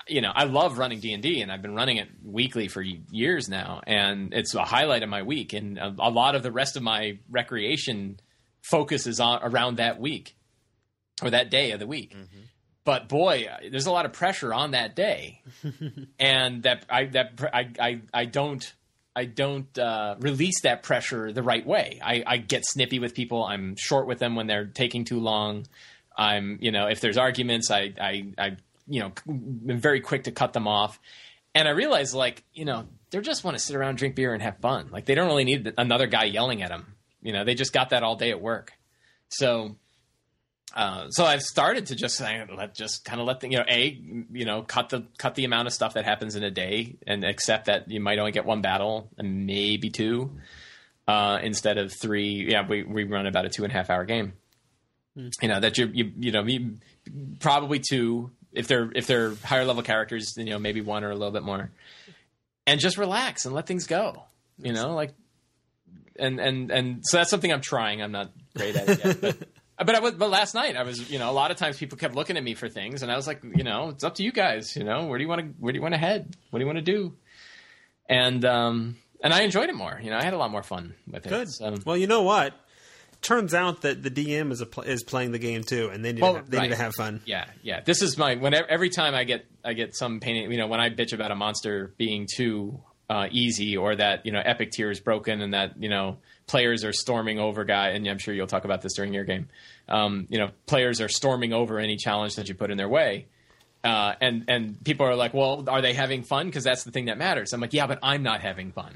you 0.07 0.21
know 0.21 0.31
i 0.33 0.45
love 0.45 0.79
running 0.79 0.99
d&d 0.99 1.41
and 1.41 1.51
i've 1.51 1.61
been 1.61 1.75
running 1.75 1.97
it 1.97 2.09
weekly 2.23 2.67
for 2.67 2.81
years 2.81 3.49
now. 3.49 3.81
And 3.85 4.33
it's 4.33 4.55
a 4.55 4.63
highlight 4.63 5.03
of 5.03 5.09
my 5.09 5.21
week. 5.21 5.53
And 5.53 5.77
a, 5.77 5.93
a 5.99 6.09
lot 6.09 6.33
of 6.33 6.41
the 6.41 6.51
rest 6.51 6.75
of 6.75 6.81
my 6.81 7.19
recreation 7.29 8.19
focuses 8.61 9.19
on 9.19 9.41
around 9.43 9.77
that 9.77 9.99
week 9.99 10.35
or 11.21 11.29
that 11.29 11.51
day 11.51 11.71
of 11.71 11.79
the 11.79 11.87
week 11.87 12.15
mm-hmm. 12.15 12.41
But 12.83 13.07
boy, 13.07 13.47
there's 13.69 13.85
a 13.85 13.91
lot 13.91 14.05
of 14.05 14.13
pressure 14.13 14.53
on 14.53 14.71
that 14.71 14.95
day, 14.95 15.41
and 16.19 16.63
that 16.63 16.85
I 16.89 17.05
that 17.05 17.39
I 17.53 17.69
I, 17.79 18.01
I 18.13 18.25
don't 18.25 18.73
I 19.15 19.25
don't 19.25 19.77
uh, 19.77 20.15
release 20.19 20.61
that 20.61 20.83
pressure 20.83 21.31
the 21.31 21.43
right 21.43 21.65
way. 21.65 21.99
I, 22.03 22.23
I 22.25 22.37
get 22.37 22.65
snippy 22.65 22.99
with 22.99 23.13
people. 23.13 23.43
I'm 23.43 23.75
short 23.77 24.07
with 24.07 24.19
them 24.19 24.35
when 24.35 24.47
they're 24.47 24.65
taking 24.65 25.03
too 25.03 25.19
long. 25.19 25.67
I'm 26.15 26.57
you 26.61 26.71
know 26.71 26.87
if 26.87 27.01
there's 27.01 27.17
arguments, 27.17 27.69
I 27.69 27.93
I, 27.99 28.33
I 28.37 28.57
you 28.87 29.01
know 29.01 29.11
am 29.27 29.79
very 29.79 30.01
quick 30.01 30.23
to 30.23 30.31
cut 30.31 30.53
them 30.53 30.67
off. 30.67 30.99
And 31.53 31.67
I 31.67 31.71
realize 31.71 32.15
like 32.15 32.43
you 32.53 32.65
know 32.65 32.87
they 33.11 33.19
just 33.19 33.43
want 33.43 33.57
to 33.57 33.63
sit 33.63 33.75
around, 33.75 33.97
drink 33.97 34.15
beer, 34.15 34.33
and 34.33 34.41
have 34.41 34.57
fun. 34.57 34.89
Like 34.91 35.05
they 35.05 35.15
don't 35.15 35.27
really 35.27 35.43
need 35.43 35.73
another 35.77 36.07
guy 36.07 36.23
yelling 36.23 36.61
at 36.63 36.69
them. 36.69 36.95
You 37.21 37.33
know 37.33 37.43
they 37.43 37.53
just 37.53 37.73
got 37.73 37.89
that 37.89 38.03
all 38.03 38.15
day 38.15 38.31
at 38.31 38.41
work. 38.41 38.73
So 39.29 39.75
uh, 40.73 41.09
so 41.09 41.25
I've 41.25 41.41
started 41.41 41.87
to 41.87 41.95
just 41.95 42.15
say, 42.15 42.43
let 42.55 42.73
just 42.73 43.03
kind 43.03 43.19
of 43.19 43.27
let 43.27 43.41
the 43.41 43.49
you 43.49 43.57
know 43.57 43.65
a 43.67 43.99
you 44.31 44.45
know 44.45 44.61
cut 44.61 44.89
the 44.89 45.05
cut 45.17 45.35
the 45.35 45.43
amount 45.43 45.67
of 45.67 45.73
stuff 45.73 45.95
that 45.95 46.05
happens 46.05 46.35
in 46.35 46.43
a 46.43 46.51
day 46.51 46.95
and 47.05 47.23
accept 47.23 47.65
that 47.65 47.89
you 47.91 47.99
might 47.99 48.19
only 48.19 48.31
get 48.31 48.45
one 48.45 48.61
battle 48.61 49.09
and 49.17 49.45
maybe 49.45 49.89
two 49.89 50.31
uh, 51.07 51.39
instead 51.41 51.77
of 51.77 51.91
three. 51.91 52.47
Yeah, 52.49 52.65
we 52.67 52.83
we 52.83 53.03
run 53.03 53.27
about 53.27 53.45
a 53.45 53.49
two 53.49 53.63
and 53.63 53.71
a 53.71 53.75
half 53.75 53.89
hour 53.89 54.05
game. 54.05 54.33
You 55.15 55.49
know 55.49 55.59
that 55.59 55.77
you 55.77 55.89
you 55.93 56.11
you 56.17 56.31
know 56.31 56.43
you, 56.45 56.77
probably 57.39 57.79
two 57.79 58.31
if 58.53 58.67
they're 58.67 58.89
if 58.95 59.07
they're 59.07 59.35
higher 59.43 59.65
level 59.65 59.83
characters, 59.83 60.35
you 60.37 60.45
know 60.45 60.59
maybe 60.59 60.79
one 60.79 61.03
or 61.03 61.09
a 61.09 61.15
little 61.15 61.31
bit 61.31 61.43
more, 61.43 61.69
and 62.65 62.79
just 62.79 62.97
relax 62.97 63.45
and 63.45 63.53
let 63.53 63.67
things 63.67 63.87
go. 63.87 64.23
You 64.57 64.71
know 64.71 64.95
like 64.95 65.11
and 66.17 66.39
and 66.39 66.71
and 66.71 67.01
so 67.03 67.17
that's 67.17 67.29
something 67.29 67.51
I'm 67.51 67.61
trying. 67.61 68.01
I'm 68.01 68.13
not 68.13 68.31
great 68.55 68.75
at 68.77 68.87
it 68.87 69.03
yet, 69.03 69.21
but. 69.21 69.37
But 69.83 69.95
I 69.95 69.99
was, 69.99 70.13
but 70.13 70.29
last 70.29 70.53
night 70.55 70.75
I 70.77 70.83
was, 70.83 71.09
you 71.11 71.19
know, 71.19 71.29
a 71.29 71.33
lot 71.33 71.51
of 71.51 71.57
times 71.57 71.77
people 71.77 71.97
kept 71.97 72.15
looking 72.15 72.37
at 72.37 72.43
me 72.43 72.53
for 72.55 72.69
things, 72.69 73.03
and 73.03 73.11
I 73.11 73.15
was 73.15 73.27
like, 73.27 73.43
you 73.43 73.63
know, 73.63 73.89
it's 73.89 74.03
up 74.03 74.15
to 74.15 74.23
you 74.23 74.31
guys. 74.31 74.75
You 74.75 74.83
know, 74.83 75.05
where 75.05 75.17
do 75.17 75.23
you 75.23 75.29
want 75.29 75.41
to, 75.41 75.47
where 75.59 75.71
do 75.73 75.77
you 75.77 75.81
want 75.81 75.93
to 75.93 75.97
head? 75.99 76.35
What 76.49 76.59
do 76.59 76.63
you 76.63 76.67
want 76.67 76.77
to 76.77 76.83
do? 76.83 77.13
And 78.09 78.43
um, 78.45 78.97
and 79.23 79.33
I 79.33 79.41
enjoyed 79.43 79.69
it 79.69 79.75
more. 79.75 79.99
You 80.03 80.09
know, 80.09 80.17
I 80.17 80.23
had 80.23 80.33
a 80.33 80.37
lot 80.37 80.51
more 80.51 80.63
fun 80.63 80.95
with 81.09 81.25
it. 81.25 81.29
Good. 81.29 81.49
So, 81.49 81.75
Well, 81.85 81.97
you 81.97 82.07
know 82.07 82.23
what? 82.23 82.53
Turns 83.21 83.53
out 83.53 83.81
that 83.83 84.01
the 84.01 84.09
DM 84.09 84.51
is 84.51 84.61
a 84.61 84.65
pl- 84.65 84.83
is 84.83 85.03
playing 85.03 85.31
the 85.31 85.37
game 85.39 85.63
too, 85.63 85.89
and 85.93 86.03
they 86.03 86.11
need 86.11 86.21
Well, 86.23 86.41
to, 86.41 86.43
they 86.49 86.57
right. 86.57 86.63
need 86.69 86.75
to 86.75 86.81
have 86.81 86.95
fun. 86.95 87.21
yeah, 87.25 87.45
yeah. 87.61 87.81
This 87.81 88.01
is 88.01 88.17
my 88.17 88.35
whenever 88.35 88.67
every 88.67 88.89
time 88.89 89.13
I 89.13 89.23
get 89.25 89.45
I 89.63 89.73
get 89.73 89.95
some 89.95 90.19
pain. 90.19 90.51
You 90.51 90.57
know, 90.57 90.65
when 90.67 90.79
I 90.79 90.89
bitch 90.89 91.13
about 91.13 91.29
a 91.31 91.35
monster 91.35 91.93
being 91.97 92.27
too 92.33 92.81
uh, 93.11 93.27
easy, 93.29 93.75
or 93.75 93.93
that 93.93 94.25
you 94.25 94.31
know 94.31 94.39
epic 94.39 94.71
tier 94.71 94.89
is 94.89 95.01
broken, 95.01 95.41
and 95.41 95.53
that 95.53 95.73
you 95.77 95.89
know 95.89 96.17
players 96.47 96.85
are 96.85 96.93
storming 96.93 97.39
over 97.39 97.65
guy. 97.65 97.89
And 97.89 98.07
I'm 98.07 98.19
sure 98.19 98.33
you'll 98.33 98.47
talk 98.47 98.63
about 98.63 98.81
this 98.81 98.93
during 98.93 99.13
your 99.13 99.25
game. 99.25 99.49
Um, 99.89 100.27
you 100.29 100.39
know, 100.39 100.51
players 100.65 101.01
are 101.01 101.09
storming 101.09 101.51
over 101.51 101.77
any 101.77 101.97
challenge 101.97 102.37
that 102.37 102.47
you 102.47 102.55
put 102.55 102.71
in 102.71 102.77
their 102.77 102.87
way. 102.87 103.27
Uh, 103.83 104.13
and 104.21 104.45
and 104.47 104.81
people 104.85 105.05
are 105.05 105.15
like, 105.15 105.33
well, 105.33 105.65
are 105.67 105.81
they 105.81 105.91
having 105.91 106.23
fun? 106.23 106.45
Because 106.45 106.63
that's 106.63 106.85
the 106.85 106.91
thing 106.91 107.05
that 107.05 107.17
matters. 107.17 107.51
I'm 107.51 107.59
like, 107.59 107.73
yeah, 107.73 107.85
but 107.85 107.99
I'm 108.01 108.23
not 108.23 108.39
having 108.39 108.71
fun. 108.71 108.95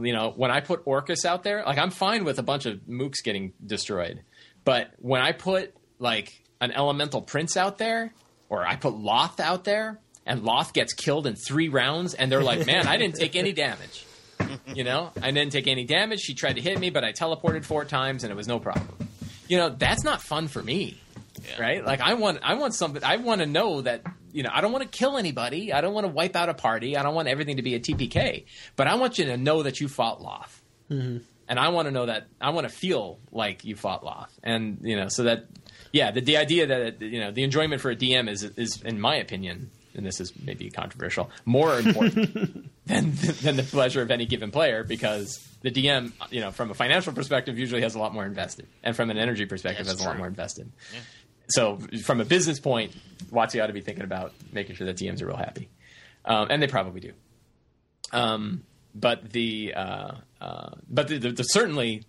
You 0.00 0.12
know, 0.12 0.32
when 0.36 0.52
I 0.52 0.60
put 0.60 0.82
Orcus 0.84 1.24
out 1.24 1.42
there, 1.42 1.64
like 1.64 1.78
I'm 1.78 1.90
fine 1.90 2.22
with 2.22 2.38
a 2.38 2.44
bunch 2.44 2.64
of 2.64 2.78
mooks 2.88 3.24
getting 3.24 3.54
destroyed, 3.66 4.22
but 4.64 4.92
when 5.00 5.20
I 5.20 5.32
put 5.32 5.74
like 5.98 6.44
an 6.60 6.70
elemental 6.70 7.22
prince 7.22 7.56
out 7.56 7.78
there, 7.78 8.14
or 8.48 8.64
I 8.64 8.76
put 8.76 8.94
Lolth 8.94 9.40
out 9.40 9.64
there, 9.64 9.98
and 10.28 10.42
Lolth 10.42 10.72
gets 10.72 10.92
killed 10.92 11.26
in 11.26 11.34
three 11.34 11.68
rounds, 11.68 12.14
and 12.14 12.30
they're 12.30 12.44
like, 12.44 12.66
man, 12.66 12.86
I 12.86 12.96
didn't 12.96 13.16
take 13.16 13.34
any 13.34 13.52
damage. 13.52 14.04
You 14.72 14.84
know, 14.84 15.10
I 15.20 15.32
didn't 15.32 15.50
take 15.50 15.66
any 15.66 15.84
damage. 15.84 16.20
She 16.20 16.34
tried 16.34 16.54
to 16.54 16.62
hit 16.62 16.78
me, 16.78 16.90
but 16.90 17.02
I 17.02 17.12
teleported 17.12 17.64
four 17.64 17.84
times, 17.84 18.22
and 18.22 18.30
it 18.30 18.36
was 18.36 18.46
no 18.46 18.60
problem. 18.60 19.08
You 19.48 19.56
know, 19.56 19.70
that's 19.70 20.04
not 20.04 20.22
fun 20.22 20.46
for 20.46 20.62
me 20.62 21.00
right? 21.58 21.84
Like 21.84 22.00
I 22.00 22.14
want, 22.14 22.40
I 22.42 22.54
want 22.54 22.74
something. 22.74 23.02
I 23.04 23.16
want 23.16 23.40
to 23.40 23.46
know 23.46 23.82
that 23.82 24.02
you 24.32 24.42
know, 24.42 24.50
I 24.52 24.60
don't 24.60 24.72
want 24.72 24.90
to 24.90 24.98
kill 24.98 25.16
anybody. 25.16 25.72
I 25.72 25.80
don't 25.80 25.94
want 25.94 26.06
to 26.06 26.12
wipe 26.12 26.36
out 26.36 26.48
a 26.48 26.54
party. 26.54 26.96
I 26.96 27.02
don't 27.02 27.14
want 27.14 27.28
everything 27.28 27.56
to 27.56 27.62
be 27.62 27.74
a 27.74 27.80
TPK. 27.80 28.44
But 28.76 28.86
I 28.86 28.96
want 28.96 29.18
you 29.18 29.26
to 29.26 29.36
know 29.36 29.62
that 29.62 29.80
you 29.80 29.88
fought 29.88 30.20
Lolth, 30.20 30.60
mm-hmm. 30.90 31.18
and 31.48 31.58
I 31.58 31.68
want 31.70 31.86
to 31.86 31.92
know 31.92 32.06
that 32.06 32.28
I 32.40 32.50
want 32.50 32.68
to 32.68 32.72
feel 32.72 33.18
like 33.32 33.64
you 33.64 33.76
fought 33.76 34.02
Lolth, 34.04 34.30
and 34.42 34.78
you 34.82 34.96
know, 34.96 35.08
so 35.08 35.24
that 35.24 35.46
yeah, 35.92 36.10
the, 36.10 36.20
the 36.20 36.36
idea 36.36 36.66
that 36.66 37.00
you 37.00 37.20
know 37.20 37.30
the 37.30 37.42
enjoyment 37.42 37.80
for 37.80 37.90
a 37.90 37.96
DM 37.96 38.28
is 38.28 38.42
is 38.42 38.82
in 38.82 39.00
my 39.00 39.16
opinion, 39.16 39.70
and 39.98 40.06
this 40.06 40.20
is 40.20 40.32
maybe 40.42 40.70
controversial, 40.70 41.30
more 41.44 41.78
important 41.78 42.70
than 42.86 43.12
than 43.42 43.56
the 43.56 43.66
pleasure 43.68 44.00
of 44.00 44.10
any 44.10 44.24
given 44.24 44.50
player 44.50 44.84
because 44.84 45.46
the 45.60 45.70
DM, 45.70 46.12
you 46.30 46.40
know, 46.40 46.50
from 46.50 46.70
a 46.70 46.74
financial 46.74 47.12
perspective, 47.12 47.58
usually 47.58 47.82
has 47.82 47.94
a 47.94 47.98
lot 47.98 48.14
more 48.14 48.24
invested, 48.24 48.66
and 48.82 48.96
from 48.96 49.10
an 49.10 49.18
energy 49.18 49.44
perspective, 49.44 49.86
That's 49.86 49.98
has 49.98 50.06
a 50.06 50.08
lot 50.08 50.16
more 50.16 50.26
invested. 50.26 50.72
So, 51.50 51.78
from 52.02 52.20
a 52.20 52.24
business 52.24 52.60
point, 52.60 52.94
WotC 53.30 53.62
ought 53.62 53.66
to 53.66 53.72
be 53.72 53.80
thinking 53.80 54.04
about 54.04 54.32
making 54.52 54.76
sure 54.76 54.86
that 54.86 54.96
DMs 54.96 55.20
are 55.20 55.26
real 55.26 55.36
happy, 55.36 55.68
um, 56.24 56.48
and 56.50 56.62
they 56.62 56.66
probably 56.66 57.00
do. 57.00 57.12
Um, 58.12 58.64
but 58.94 59.30
the 59.30 59.74
uh, 59.74 60.12
uh, 60.40 60.70
but 60.88 61.08
the, 61.08 61.18
the, 61.18 61.32
the, 61.32 61.42
certainly 61.42 62.04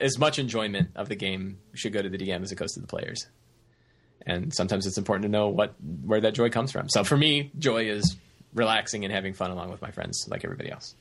as 0.00 0.18
much 0.18 0.38
enjoyment 0.38 0.90
of 0.96 1.08
the 1.08 1.16
game 1.16 1.58
should 1.74 1.92
go 1.92 2.02
to 2.02 2.08
the 2.08 2.18
DM 2.18 2.42
as 2.42 2.52
it 2.52 2.56
goes 2.56 2.72
to 2.72 2.80
the 2.80 2.86
players. 2.86 3.26
And 4.26 4.54
sometimes 4.54 4.86
it's 4.86 4.98
important 4.98 5.24
to 5.24 5.28
know 5.28 5.48
what 5.48 5.74
where 6.04 6.20
that 6.20 6.34
joy 6.34 6.50
comes 6.50 6.72
from. 6.72 6.88
So 6.88 7.04
for 7.04 7.16
me, 7.16 7.50
joy 7.58 7.88
is 7.88 8.16
relaxing 8.54 9.04
and 9.04 9.12
having 9.12 9.34
fun 9.34 9.50
along 9.50 9.70
with 9.70 9.82
my 9.82 9.90
friends, 9.90 10.26
like 10.28 10.44
everybody 10.44 10.70
else. 10.70 10.94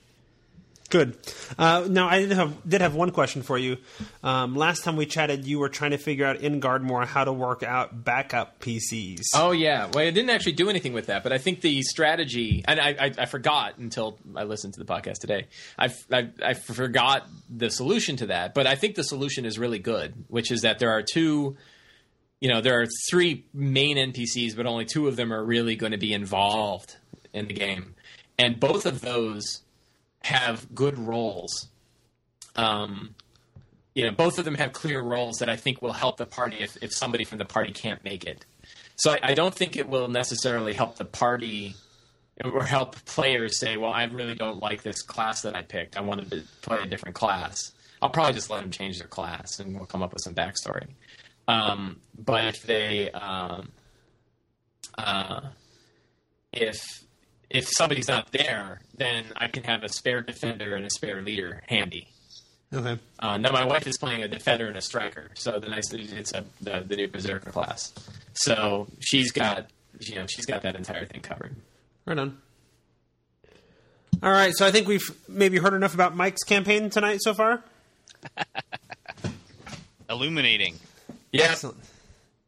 Good. 0.89 1.17
Uh, 1.57 1.87
now, 1.89 2.07
I 2.07 2.19
did 2.19 2.33
have 2.33 2.69
did 2.69 2.81
have 2.81 2.93
one 2.93 3.09
question 3.09 3.41
for 3.41 3.57
you. 3.57 3.77
Um, 4.21 4.55
last 4.55 4.83
time 4.83 4.95
we 4.95 5.07
chatted, 5.07 5.43
you 5.43 5.57
were 5.57 5.69
trying 5.69 5.89
to 5.89 5.97
figure 5.97 6.23
out 6.23 6.41
in 6.41 6.59
Gardmore 6.59 7.05
how 7.05 7.23
to 7.23 7.33
work 7.33 7.63
out 7.63 8.03
backup 8.03 8.59
PCs. 8.59 9.21
Oh 9.33 9.53
yeah, 9.53 9.87
well 9.91 10.05
I 10.05 10.11
didn't 10.11 10.29
actually 10.29 10.51
do 10.51 10.69
anything 10.69 10.93
with 10.93 11.07
that, 11.07 11.23
but 11.23 11.33
I 11.33 11.39
think 11.39 11.61
the 11.61 11.81
strategy, 11.81 12.63
and 12.67 12.79
I, 12.79 12.89
I, 12.99 13.11
I 13.17 13.25
forgot 13.25 13.79
until 13.79 14.19
I 14.35 14.43
listened 14.43 14.75
to 14.75 14.79
the 14.79 14.85
podcast 14.85 15.19
today. 15.19 15.47
I, 15.79 15.91
I, 16.11 16.29
I 16.43 16.53
forgot 16.53 17.27
the 17.49 17.71
solution 17.71 18.17
to 18.17 18.27
that, 18.27 18.53
but 18.53 18.67
I 18.67 18.75
think 18.75 18.93
the 18.93 19.03
solution 19.03 19.45
is 19.45 19.57
really 19.57 19.79
good, 19.79 20.13
which 20.27 20.51
is 20.51 20.61
that 20.61 20.77
there 20.77 20.91
are 20.91 21.01
two, 21.01 21.57
you 22.43 22.49
know, 22.49 22.59
there 22.59 22.81
are 22.81 22.87
three 23.09 23.45
main 23.53 23.95
NPCs, 23.95 24.53
but 24.57 24.65
only 24.65 24.83
two 24.83 25.07
of 25.07 25.15
them 25.15 25.31
are 25.31 25.41
really 25.41 25.77
going 25.77 25.93
to 25.93 25.97
be 25.97 26.13
involved 26.13 26.97
in 27.31 27.47
the 27.47 27.53
game, 27.53 27.95
and 28.37 28.59
both 28.59 28.85
of 28.85 28.99
those 28.99 29.61
have 30.23 30.75
good 30.75 30.99
roles. 30.99 31.69
Um, 32.57 33.15
you 33.95 34.03
know, 34.03 34.11
both 34.11 34.39
of 34.39 34.43
them 34.43 34.55
have 34.55 34.73
clear 34.73 35.01
roles 35.01 35.37
that 35.37 35.47
I 35.47 35.55
think 35.55 35.81
will 35.81 35.93
help 35.93 36.17
the 36.17 36.25
party 36.25 36.57
if, 36.59 36.75
if 36.83 36.93
somebody 36.93 37.23
from 37.23 37.37
the 37.37 37.45
party 37.45 37.71
can't 37.71 38.03
make 38.03 38.25
it. 38.25 38.45
So 38.97 39.11
I, 39.11 39.19
I 39.23 39.33
don't 39.35 39.55
think 39.55 39.77
it 39.77 39.87
will 39.87 40.09
necessarily 40.09 40.73
help 40.73 40.97
the 40.97 41.05
party 41.05 41.75
or 42.43 42.65
help 42.65 42.97
players 43.05 43.57
say, 43.57 43.77
"Well, 43.77 43.93
I 43.93 44.03
really 44.03 44.35
don't 44.35 44.61
like 44.61 44.83
this 44.83 45.01
class 45.01 45.43
that 45.43 45.55
I 45.55 45.61
picked. 45.61 45.95
I 45.95 46.01
wanted 46.01 46.29
to 46.31 46.43
play 46.61 46.79
a 46.81 46.87
different 46.87 47.15
class." 47.15 47.71
I'll 48.01 48.09
probably 48.09 48.33
just 48.33 48.49
let 48.49 48.59
them 48.59 48.69
change 48.69 48.99
their 48.99 49.07
class, 49.07 49.61
and 49.61 49.77
we'll 49.77 49.85
come 49.85 50.03
up 50.03 50.11
with 50.11 50.23
some 50.23 50.35
backstory. 50.35 50.87
Um, 51.47 51.99
but 52.17 52.45
if 52.45 52.63
they, 52.63 53.11
um, 53.11 53.69
uh, 54.97 55.41
if 56.51 57.03
if 57.49 57.67
somebody's 57.67 58.07
not 58.07 58.31
there, 58.31 58.81
then 58.97 59.25
I 59.35 59.47
can 59.47 59.63
have 59.63 59.83
a 59.83 59.89
spare 59.89 60.21
defender 60.21 60.75
and 60.75 60.85
a 60.85 60.89
spare 60.89 61.21
leader 61.21 61.61
handy. 61.67 62.07
Okay. 62.73 62.99
Uh, 63.19 63.37
now 63.37 63.51
my 63.51 63.65
wife 63.65 63.85
is 63.85 63.97
playing 63.97 64.23
a 64.23 64.27
defender 64.27 64.67
and 64.67 64.75
a 64.75 64.81
striker, 64.81 65.29
so 65.35 65.59
the 65.59 65.69
nice 65.69 65.93
it's 65.93 66.33
a 66.33 66.43
the, 66.61 66.83
the 66.87 66.95
new 66.95 67.07
berserker 67.07 67.51
class. 67.51 67.93
So 68.33 68.87
she's 68.99 69.31
got 69.31 69.69
you 69.99 70.15
know 70.15 70.25
she's 70.27 70.45
got 70.45 70.63
that 70.63 70.75
entire 70.75 71.05
thing 71.05 71.21
covered. 71.21 71.55
Right 72.05 72.17
on. 72.17 72.39
All 74.21 74.31
right, 74.31 74.53
so 74.55 74.65
I 74.65 74.71
think 74.71 74.87
we've 74.87 75.11
maybe 75.27 75.57
heard 75.57 75.73
enough 75.73 75.93
about 75.93 76.15
Mike's 76.15 76.43
campaign 76.43 76.89
tonight 76.89 77.19
so 77.21 77.33
far. 77.33 77.63
Illuminating. 80.09 80.79
Yeah, 81.33 81.45
Excellent. 81.51 81.77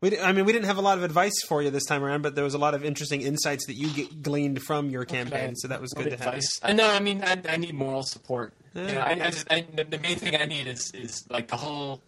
We, 0.02 0.12
di- 0.12 0.20
I 0.20 0.32
mean, 0.34 0.46
we 0.46 0.54
didn't 0.54 0.66
have 0.66 0.78
a 0.78 0.82
lot 0.82 0.98
of 1.00 1.04
advice 1.04 1.34
for 1.48 1.62
you 1.64 1.72
this 1.72 1.86
time 1.86 2.04
around, 2.04 2.22
but 2.22 2.36
there 2.36 2.44
was 2.44 2.54
a 2.54 2.58
lot 2.60 2.76
of 2.76 2.86
interesting 2.86 3.22
insights 3.22 3.66
that 3.68 3.74
you 3.74 3.90
get 3.90 4.22
gleaned 4.22 4.62
from 4.62 4.90
your 4.92 5.04
campaign, 5.06 5.56
so 5.56 5.68
that 5.70 5.82
was 5.82 5.94
good 5.94 6.04
to 6.06 6.10
have. 6.12 6.20
advice. 6.20 6.60
I 6.62 6.74
know. 6.74 6.88
I 6.88 7.00
mean, 7.00 7.24
I, 7.24 7.42
I 7.50 7.58
need 7.58 7.74
moral 7.74 8.04
support. 8.04 8.54
You 8.76 8.84
know, 8.84 9.00
I, 9.00 9.12
I 9.12 9.16
just, 9.32 9.52
I, 9.52 9.66
the, 9.74 9.84
the 9.86 9.98
main 10.00 10.18
thing 10.18 10.36
I 10.36 10.46
need 10.46 10.68
is 10.68 10.92
is 10.94 11.26
like 11.30 11.48
the 11.48 11.56
whole. 11.58 12.02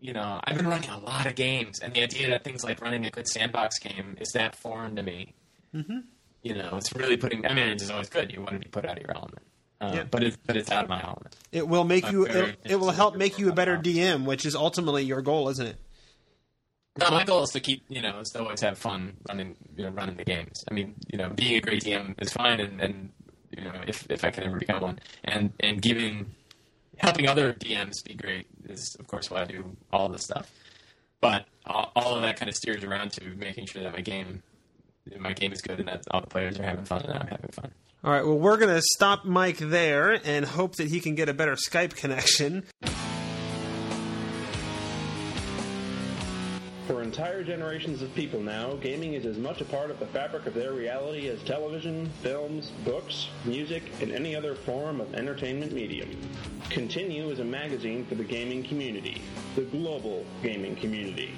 You 0.00 0.12
know, 0.12 0.40
I've 0.44 0.56
been 0.56 0.66
running 0.68 0.90
a 0.90 0.98
lot 0.98 1.24
of 1.26 1.34
games, 1.36 1.78
and 1.80 1.94
the 1.94 2.02
idea 2.02 2.28
that 2.30 2.44
things 2.44 2.62
like 2.62 2.82
running 2.82 3.06
a 3.06 3.10
good 3.10 3.26
sandbox 3.26 3.78
game 3.78 4.16
is 4.20 4.28
that 4.34 4.54
foreign 4.54 4.96
to 4.96 5.02
me. 5.02 5.32
Mm-hmm. 5.74 5.98
You 6.42 6.54
know, 6.54 6.70
it's 6.76 6.94
really 6.94 7.16
putting. 7.16 7.46
I 7.46 7.54
mean, 7.54 7.68
it's 7.68 7.88
always 7.88 8.10
good. 8.10 8.30
You 8.32 8.40
want 8.40 8.52
to 8.54 8.58
be 8.58 8.68
put 8.68 8.84
out 8.84 8.98
of 8.98 9.02
your 9.02 9.16
element, 9.16 9.42
uh, 9.80 9.92
Yeah. 9.94 10.04
but 10.10 10.22
it's 10.22 10.36
but 10.44 10.56
it's 10.56 10.70
out 10.70 10.82
of 10.84 10.90
my 10.90 11.02
element. 11.02 11.34
It 11.50 11.66
will 11.66 11.84
make 11.84 12.04
I'm 12.04 12.12
you. 12.12 12.26
It, 12.26 12.58
it 12.64 12.76
will 12.76 12.90
help 12.90 13.16
make 13.16 13.38
you 13.38 13.48
a 13.48 13.52
better. 13.52 13.78
DM, 13.78 14.24
which 14.26 14.44
is 14.44 14.54
ultimately 14.54 15.04
your 15.04 15.22
goal, 15.22 15.48
isn't 15.48 15.66
it? 15.66 15.76
No, 16.98 17.10
my 17.10 17.24
goal 17.24 17.42
is 17.42 17.50
to 17.50 17.60
keep, 17.60 17.82
you 17.88 18.00
know, 18.00 18.20
is 18.20 18.30
to 18.30 18.40
always 18.40 18.60
have 18.62 18.78
fun 18.78 19.14
running, 19.28 19.56
you 19.76 19.84
know, 19.84 19.90
running 19.90 20.16
the 20.16 20.24
games. 20.24 20.64
I 20.70 20.74
mean, 20.74 20.94
you 21.08 21.18
know, 21.18 21.28
being 21.30 21.56
a 21.56 21.60
great 21.60 21.82
DM 21.82 22.14
is 22.20 22.32
fine, 22.32 22.60
and, 22.60 22.80
and 22.80 23.10
you 23.50 23.64
know, 23.64 23.72
if 23.86 24.06
if 24.10 24.24
I 24.24 24.30
can 24.30 24.44
ever 24.44 24.58
become 24.58 24.80
one, 24.80 24.98
and 25.24 25.52
and 25.60 25.82
giving, 25.82 26.34
helping 26.96 27.28
other 27.28 27.52
DMs 27.52 28.02
be 28.04 28.14
great 28.14 28.46
is, 28.68 28.96
of 28.98 29.06
course, 29.06 29.30
why 29.30 29.42
I 29.42 29.44
do 29.44 29.76
all 29.92 30.08
this 30.08 30.22
stuff. 30.22 30.50
But 31.20 31.46
all, 31.66 31.92
all 31.96 32.14
of 32.14 32.22
that 32.22 32.38
kind 32.38 32.48
of 32.48 32.54
steers 32.54 32.84
around 32.84 33.12
to 33.12 33.24
making 33.36 33.66
sure 33.66 33.82
that 33.82 33.92
my 33.92 34.00
game, 34.00 34.42
my 35.18 35.32
game 35.32 35.52
is 35.52 35.60
good, 35.60 35.78
and 35.78 35.88
that 35.88 36.02
all 36.10 36.20
the 36.20 36.26
players 36.26 36.58
are 36.58 36.62
having 36.64 36.84
fun, 36.84 37.02
and 37.02 37.12
I'm 37.12 37.26
having 37.26 37.50
fun. 37.50 37.70
All 38.04 38.12
right. 38.12 38.24
Well, 38.24 38.38
we're 38.38 38.56
gonna 38.58 38.82
stop 38.82 39.24
Mike 39.24 39.58
there 39.58 40.20
and 40.24 40.44
hope 40.44 40.76
that 40.76 40.88
he 40.88 41.00
can 41.00 41.14
get 41.14 41.28
a 41.28 41.34
better 41.34 41.56
Skype 41.56 41.94
connection. 41.96 42.64
For 46.86 47.02
entire 47.02 47.42
generations 47.42 48.00
of 48.00 48.14
people 48.14 48.40
now, 48.40 48.74
gaming 48.74 49.14
is 49.14 49.26
as 49.26 49.38
much 49.38 49.60
a 49.60 49.64
part 49.64 49.90
of 49.90 49.98
the 49.98 50.06
fabric 50.06 50.46
of 50.46 50.54
their 50.54 50.72
reality 50.72 51.26
as 51.28 51.42
television, 51.42 52.08
films, 52.22 52.70
books, 52.84 53.26
music, 53.44 53.82
and 54.00 54.12
any 54.12 54.36
other 54.36 54.54
form 54.54 55.00
of 55.00 55.12
entertainment 55.16 55.72
medium. 55.72 56.16
Continue 56.70 57.28
is 57.30 57.40
a 57.40 57.44
magazine 57.44 58.06
for 58.06 58.14
the 58.14 58.22
gaming 58.22 58.62
community, 58.62 59.20
the 59.56 59.62
global 59.62 60.24
gaming 60.44 60.76
community. 60.76 61.34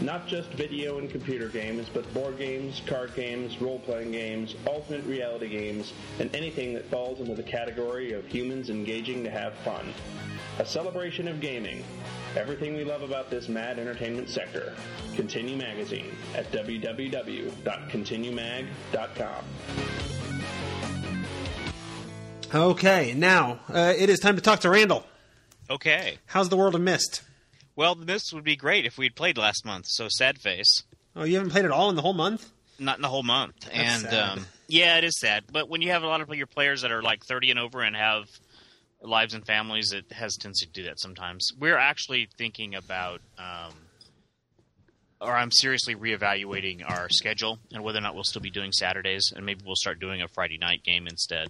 Not 0.00 0.26
just 0.26 0.50
video 0.50 0.98
and 0.98 1.08
computer 1.08 1.48
games, 1.48 1.88
but 1.92 2.12
board 2.12 2.36
games, 2.36 2.82
card 2.86 3.14
games, 3.14 3.60
role-playing 3.60 4.12
games, 4.12 4.54
alternate 4.66 5.04
reality 5.04 5.48
games, 5.48 5.92
and 6.18 6.34
anything 6.34 6.74
that 6.74 6.90
falls 6.90 7.20
into 7.20 7.34
the 7.34 7.42
category 7.42 8.12
of 8.12 8.26
humans 8.26 8.70
engaging 8.70 9.22
to 9.24 9.30
have 9.30 9.54
fun. 9.58 9.94
A 10.58 10.66
celebration 10.66 11.28
of 11.28 11.40
gaming. 11.40 11.84
Everything 12.36 12.74
we 12.74 12.84
love 12.84 13.02
about 13.02 13.30
this 13.30 13.48
mad 13.48 13.78
entertainment 13.78 14.28
sector. 14.28 14.74
Continue 15.14 15.56
Magazine 15.56 16.14
at 16.34 16.50
www.continuemag.com. 16.50 19.44
Okay. 22.52 23.14
Now 23.14 23.60
uh, 23.68 23.94
it 23.96 24.10
is 24.10 24.20
time 24.20 24.36
to 24.36 24.42
talk 24.42 24.60
to 24.60 24.70
Randall. 24.70 25.04
Okay. 25.70 26.18
How's 26.26 26.48
the 26.48 26.56
world 26.56 26.74
of 26.74 26.80
Myst? 26.80 27.22
Well, 27.76 27.94
the 27.94 28.06
Myst 28.06 28.32
would 28.32 28.44
be 28.44 28.56
great 28.56 28.86
if 28.86 28.98
we'd 28.98 29.16
played 29.16 29.36
last 29.36 29.64
month. 29.64 29.86
So 29.88 30.08
sad 30.08 30.38
face. 30.38 30.82
Oh, 31.16 31.24
you 31.24 31.36
haven't 31.36 31.50
played 31.50 31.64
at 31.64 31.70
all 31.70 31.90
in 31.90 31.96
the 31.96 32.02
whole 32.02 32.14
month. 32.14 32.48
Not 32.78 32.96
in 32.98 33.02
the 33.02 33.08
whole 33.08 33.22
month. 33.22 33.68
and 33.72 34.02
sad. 34.02 34.14
um 34.38 34.46
yeah, 34.66 34.96
it 34.96 35.04
is 35.04 35.18
sad. 35.20 35.44
But 35.52 35.68
when 35.68 35.82
you 35.82 35.90
have 35.90 36.02
a 36.02 36.06
lot 36.06 36.20
of 36.20 36.28
your 36.34 36.46
players 36.46 36.82
that 36.82 36.90
are 36.90 37.02
like 37.02 37.24
30 37.24 37.50
and 37.50 37.60
over 37.60 37.82
and 37.82 37.94
have 37.94 38.24
lives 39.02 39.34
and 39.34 39.44
families, 39.44 39.92
it 39.92 40.10
has 40.12 40.36
a 40.36 40.40
tendency 40.40 40.66
to 40.66 40.72
do 40.72 40.82
that 40.84 40.98
sometimes. 40.98 41.52
We're 41.58 41.76
actually 41.78 42.28
thinking 42.38 42.74
about 42.74 43.20
um 43.38 43.72
or 45.20 45.34
I'm 45.34 45.50
seriously 45.50 45.94
reevaluating 45.94 46.88
our 46.88 47.08
schedule 47.08 47.58
and 47.72 47.82
whether 47.82 47.98
or 47.98 48.02
not 48.02 48.14
we'll 48.14 48.24
still 48.24 48.42
be 48.42 48.50
doing 48.50 48.72
Saturdays 48.72 49.32
and 49.34 49.46
maybe 49.46 49.62
we'll 49.64 49.76
start 49.76 50.00
doing 50.00 50.20
a 50.22 50.28
Friday 50.28 50.58
night 50.58 50.82
game 50.84 51.06
instead 51.06 51.48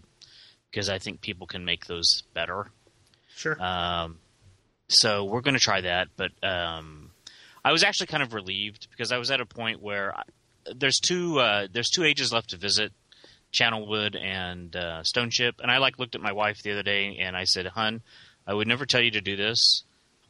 because 0.71 0.89
I 0.89 0.99
think 0.99 1.21
people 1.21 1.47
can 1.47 1.65
make 1.65 1.87
those 1.87 2.23
better. 2.35 2.71
Sure. 3.35 3.61
Um, 3.61 4.19
so 4.89 5.25
we're 5.25 5.41
going 5.41 5.55
to 5.55 5.61
try 5.61 5.81
that, 5.83 6.09
but 6.17 6.31
um, 6.43 7.11
I 7.65 7.73
was 7.73 7.83
actually 7.83 8.09
kind 8.09 8.23
of 8.23 8.35
relieved 8.35 8.89
because 8.91 9.13
I 9.13 9.19
was 9.19 9.31
at 9.31 9.41
a 9.41 9.47
point 9.47 9.81
where 9.83 10.15
I, 10.17 10.23
there's 10.75 10.99
two 11.01 11.39
uh, 11.41 11.67
there's 11.73 11.91
two 11.91 12.05
ages 12.05 12.33
left 12.33 12.51
to 12.51 12.57
visit, 12.57 12.93
Channelwood 13.53 14.17
and 14.21 14.75
uh, 14.75 15.03
Stoneship, 15.03 15.55
and 15.61 15.71
I 15.71 15.79
like 15.79 15.99
looked 15.99 16.15
at 16.15 16.21
my 16.21 16.33
wife 16.33 16.63
the 16.63 16.73
other 16.73 16.83
day 16.83 17.17
and 17.21 17.37
I 17.37 17.45
said, 17.45 17.67
"Hun, 17.67 18.03
I 18.47 18.55
would 18.55 18.67
never 18.69 18.85
tell 18.87 19.01
you 19.03 19.11
to 19.13 19.21
do 19.21 19.37
this." 19.37 19.83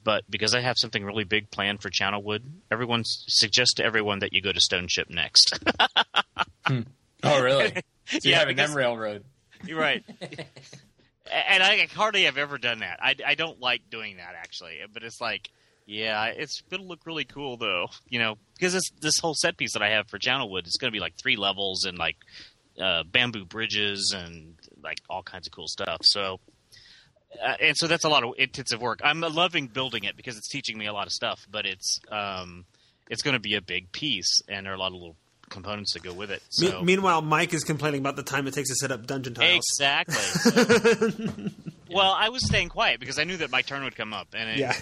But 0.03 0.25
because 0.29 0.55
I 0.55 0.61
have 0.61 0.77
something 0.79 1.03
really 1.03 1.25
big 1.25 1.51
planned 1.51 1.81
for 1.81 1.89
Channelwood, 1.89 2.43
everyone 2.71 3.01
s- 3.01 3.25
suggests 3.27 3.73
to 3.75 3.85
everyone 3.85 4.19
that 4.19 4.35
you 4.35 4.43
go 4.43 4.53
to 4.53 4.61
Stoneship 4.61 5.09
next. 5.09 5.59
Oh, 7.23 7.43
really? 7.43 7.73
So 8.07 8.19
you 8.23 8.33
Yeah, 8.33 8.41
have 8.41 8.49
a 8.49 8.51
because- 8.51 8.69
them 8.69 8.77
railroad. 8.77 9.25
You're 9.65 9.81
right. 9.81 10.05
and 11.31 11.63
I 11.63 11.87
hardly 11.87 12.25
have 12.25 12.39
ever 12.39 12.59
done 12.59 12.81
that. 12.81 12.99
I, 13.03 13.15
I 13.27 13.35
don't 13.35 13.61
like 13.61 13.91
doing 13.91 14.19
that 14.19 14.35
actually, 14.37 14.79
but 14.93 15.03
it's 15.03 15.21
like, 15.21 15.51
yeah, 15.87 16.27
it's 16.27 16.63
gonna 16.71 16.83
look 16.83 17.07
really 17.07 17.25
cool 17.25 17.57
though, 17.57 17.89
you 18.09 18.19
know, 18.19 18.37
because 18.55 18.73
this 18.73 18.91
this 19.01 19.19
whole 19.19 19.35
set 19.35 19.57
piece 19.57 19.73
that 19.75 19.83
I 19.83 19.91
have 19.91 20.09
for 20.09 20.19
Channelwood 20.19 20.67
is 20.67 20.77
gonna 20.81 20.91
be 20.91 21.01
like 21.01 21.15
three 21.17 21.37
levels 21.37 21.85
and 21.85 21.99
like 21.99 22.17
uh, 22.81 23.05
bamboo 23.05 23.45
bridges 23.45 24.15
and 24.17 24.55
like 24.83 24.99
all 25.09 25.23
kinds 25.23 25.47
of 25.47 25.53
cool 25.53 25.69
stuff. 25.69 26.01
So. 26.03 26.41
Uh, 27.45 27.57
and 27.61 27.77
so 27.77 27.89
that's 27.89 28.05
a 28.05 28.09
lot 28.09 28.23
of 28.23 28.33
intensive 28.39 28.81
work. 28.81 29.01
I'm 29.03 29.21
loving 29.21 29.67
building 29.67 30.05
it 30.05 30.17
because 30.17 30.37
it's 30.37 30.49
teaching 30.49 30.79
me 30.79 30.87
a 30.87 30.93
lot 30.93 31.09
of 31.09 31.13
stuff, 31.13 31.45
but 31.51 31.67
it's 31.67 31.99
um, 32.09 32.65
it's 33.11 33.23
to 33.23 33.41
be 33.41 33.57
a 33.57 33.61
big 33.61 33.91
piece, 33.91 34.41
and 34.49 34.65
there 34.65 34.73
are 34.73 34.77
a 34.77 34.79
lot 34.79 34.89
of 34.89 34.95
little 34.95 35.17
components 35.51 35.93
that 35.95 36.03
go 36.03 36.13
with 36.13 36.31
it. 36.31 36.43
Me- 36.61 36.83
meanwhile, 36.83 37.23
Mike 37.23 37.53
is 37.55 37.65
complaining 37.65 38.01
about 38.01 38.17
the 38.17 38.23
time 38.23 38.47
it 38.47 38.55
takes 38.55 38.69
to 38.71 38.75
set 38.75 38.91
up 38.93 39.07
dungeon 39.07 39.35
tiles. 39.35 39.57
Exactly. 39.57 40.15
So- 40.17 41.29
well, 41.91 42.13
I 42.17 42.29
was 42.31 42.45
staying 42.47 42.69
quiet 42.69 43.01
because 43.01 43.19
I 43.19 43.25
knew 43.25 43.37
that 43.39 43.51
my 43.51 43.63
turn 43.63 43.85
would 43.85 43.97
come 43.97 44.13
up, 44.13 44.29
and 44.35 44.51
it, 44.51 44.59
Yeah. 44.59 44.75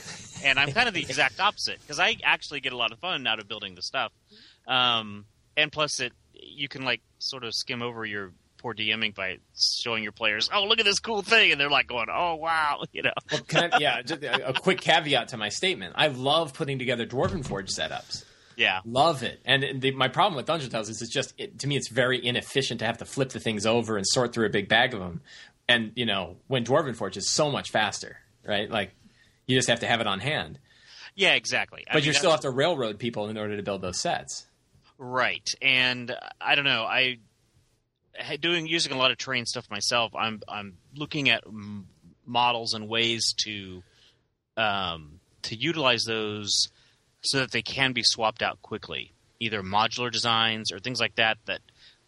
and 0.44 0.58
I'm 0.58 0.72
kind 0.72 0.88
of 0.88 0.94
the 0.94 1.02
exact 1.02 1.40
opposite 1.40 1.80
because 1.80 1.98
I 1.98 2.16
actually 2.24 2.60
get 2.60 2.72
a 2.72 2.76
lot 2.76 2.92
of 2.92 2.98
fun 2.98 3.26
out 3.26 3.38
of 3.38 3.48
building 3.48 3.74
the 3.74 3.82
stuff, 3.82 4.12
um, 4.66 5.24
and 5.56 5.70
plus 5.72 6.00
it 6.00 6.12
you 6.34 6.68
can 6.68 6.84
like 6.84 7.00
sort 7.18 7.44
of 7.44 7.54
skim 7.54 7.82
over 7.82 8.04
your 8.04 8.32
poor 8.58 8.74
DMing 8.74 9.14
by 9.14 9.38
showing 9.82 10.02
your 10.02 10.12
players, 10.12 10.48
oh 10.54 10.64
look 10.64 10.78
at 10.78 10.84
this 10.84 10.98
cool 11.00 11.22
thing, 11.22 11.50
and 11.52 11.60
they're 11.60 11.70
like 11.70 11.86
going, 11.86 12.06
oh 12.12 12.36
wow, 12.36 12.82
you 12.92 13.02
know. 13.02 13.12
Well, 13.30 13.40
can 13.42 13.70
I, 13.72 13.78
yeah, 13.78 14.02
just 14.02 14.22
a, 14.22 14.48
a 14.48 14.52
quick 14.52 14.80
caveat 14.80 15.28
to 15.28 15.36
my 15.36 15.48
statement. 15.48 15.94
I 15.96 16.06
love 16.08 16.54
putting 16.54 16.78
together 16.78 17.06
Dwarven 17.06 17.44
Forge 17.44 17.70
setups. 17.70 18.24
Yeah, 18.62 18.80
Love 18.84 19.22
it. 19.22 19.40
And 19.44 19.80
the, 19.80 19.90
my 19.90 20.08
problem 20.08 20.36
with 20.36 20.46
Dungeon 20.46 20.70
Tiles 20.70 20.88
is 20.88 21.02
it's 21.02 21.12
just 21.12 21.34
it, 21.36 21.58
to 21.58 21.66
me 21.66 21.76
it's 21.76 21.88
very 21.88 22.24
inefficient 22.24 22.80
to 22.80 22.86
have 22.86 22.98
to 22.98 23.04
flip 23.04 23.30
the 23.30 23.40
things 23.40 23.66
over 23.66 23.96
and 23.96 24.06
sort 24.06 24.32
through 24.32 24.46
a 24.46 24.50
big 24.50 24.68
bag 24.68 24.94
of 24.94 25.00
them. 25.00 25.20
And 25.68 25.92
you 25.96 26.06
know 26.06 26.36
when 26.46 26.64
Dwarven 26.64 26.94
Forge 26.94 27.16
is 27.16 27.28
so 27.28 27.50
much 27.50 27.70
faster, 27.70 28.18
right? 28.46 28.70
Like 28.70 28.92
you 29.46 29.56
just 29.58 29.68
have 29.68 29.80
to 29.80 29.86
have 29.86 30.00
it 30.00 30.06
on 30.06 30.20
hand, 30.20 30.58
yeah, 31.14 31.34
exactly. 31.34 31.84
I 31.88 31.92
but 31.92 32.00
mean, 32.00 32.06
you 32.06 32.12
still 32.12 32.30
have 32.30 32.40
to 32.40 32.50
railroad 32.50 32.98
people 32.98 33.28
in 33.28 33.36
order 33.36 33.56
to 33.56 33.62
build 33.62 33.82
those 33.82 34.00
sets. 34.00 34.46
Right, 34.98 35.48
and 35.60 36.14
I 36.40 36.54
don't 36.54 36.64
know. 36.64 36.84
I 36.84 37.18
doing 38.40 38.66
using 38.66 38.92
a 38.92 38.96
lot 38.96 39.10
of 39.10 39.18
terrain 39.18 39.46
stuff 39.46 39.70
myself. 39.70 40.12
I'm 40.14 40.40
I'm 40.48 40.78
looking 40.94 41.28
at 41.28 41.44
m- 41.46 41.88
models 42.24 42.74
and 42.74 42.88
ways 42.88 43.34
to 43.44 43.82
um, 44.56 45.20
to 45.42 45.56
utilize 45.56 46.04
those 46.04 46.68
so 47.22 47.38
that 47.38 47.52
they 47.52 47.62
can 47.62 47.92
be 47.92 48.02
swapped 48.04 48.42
out 48.42 48.60
quickly, 48.62 49.12
either 49.40 49.62
modular 49.62 50.10
designs 50.10 50.72
or 50.72 50.78
things 50.78 51.00
like 51.00 51.14
that 51.16 51.38
that 51.46 51.60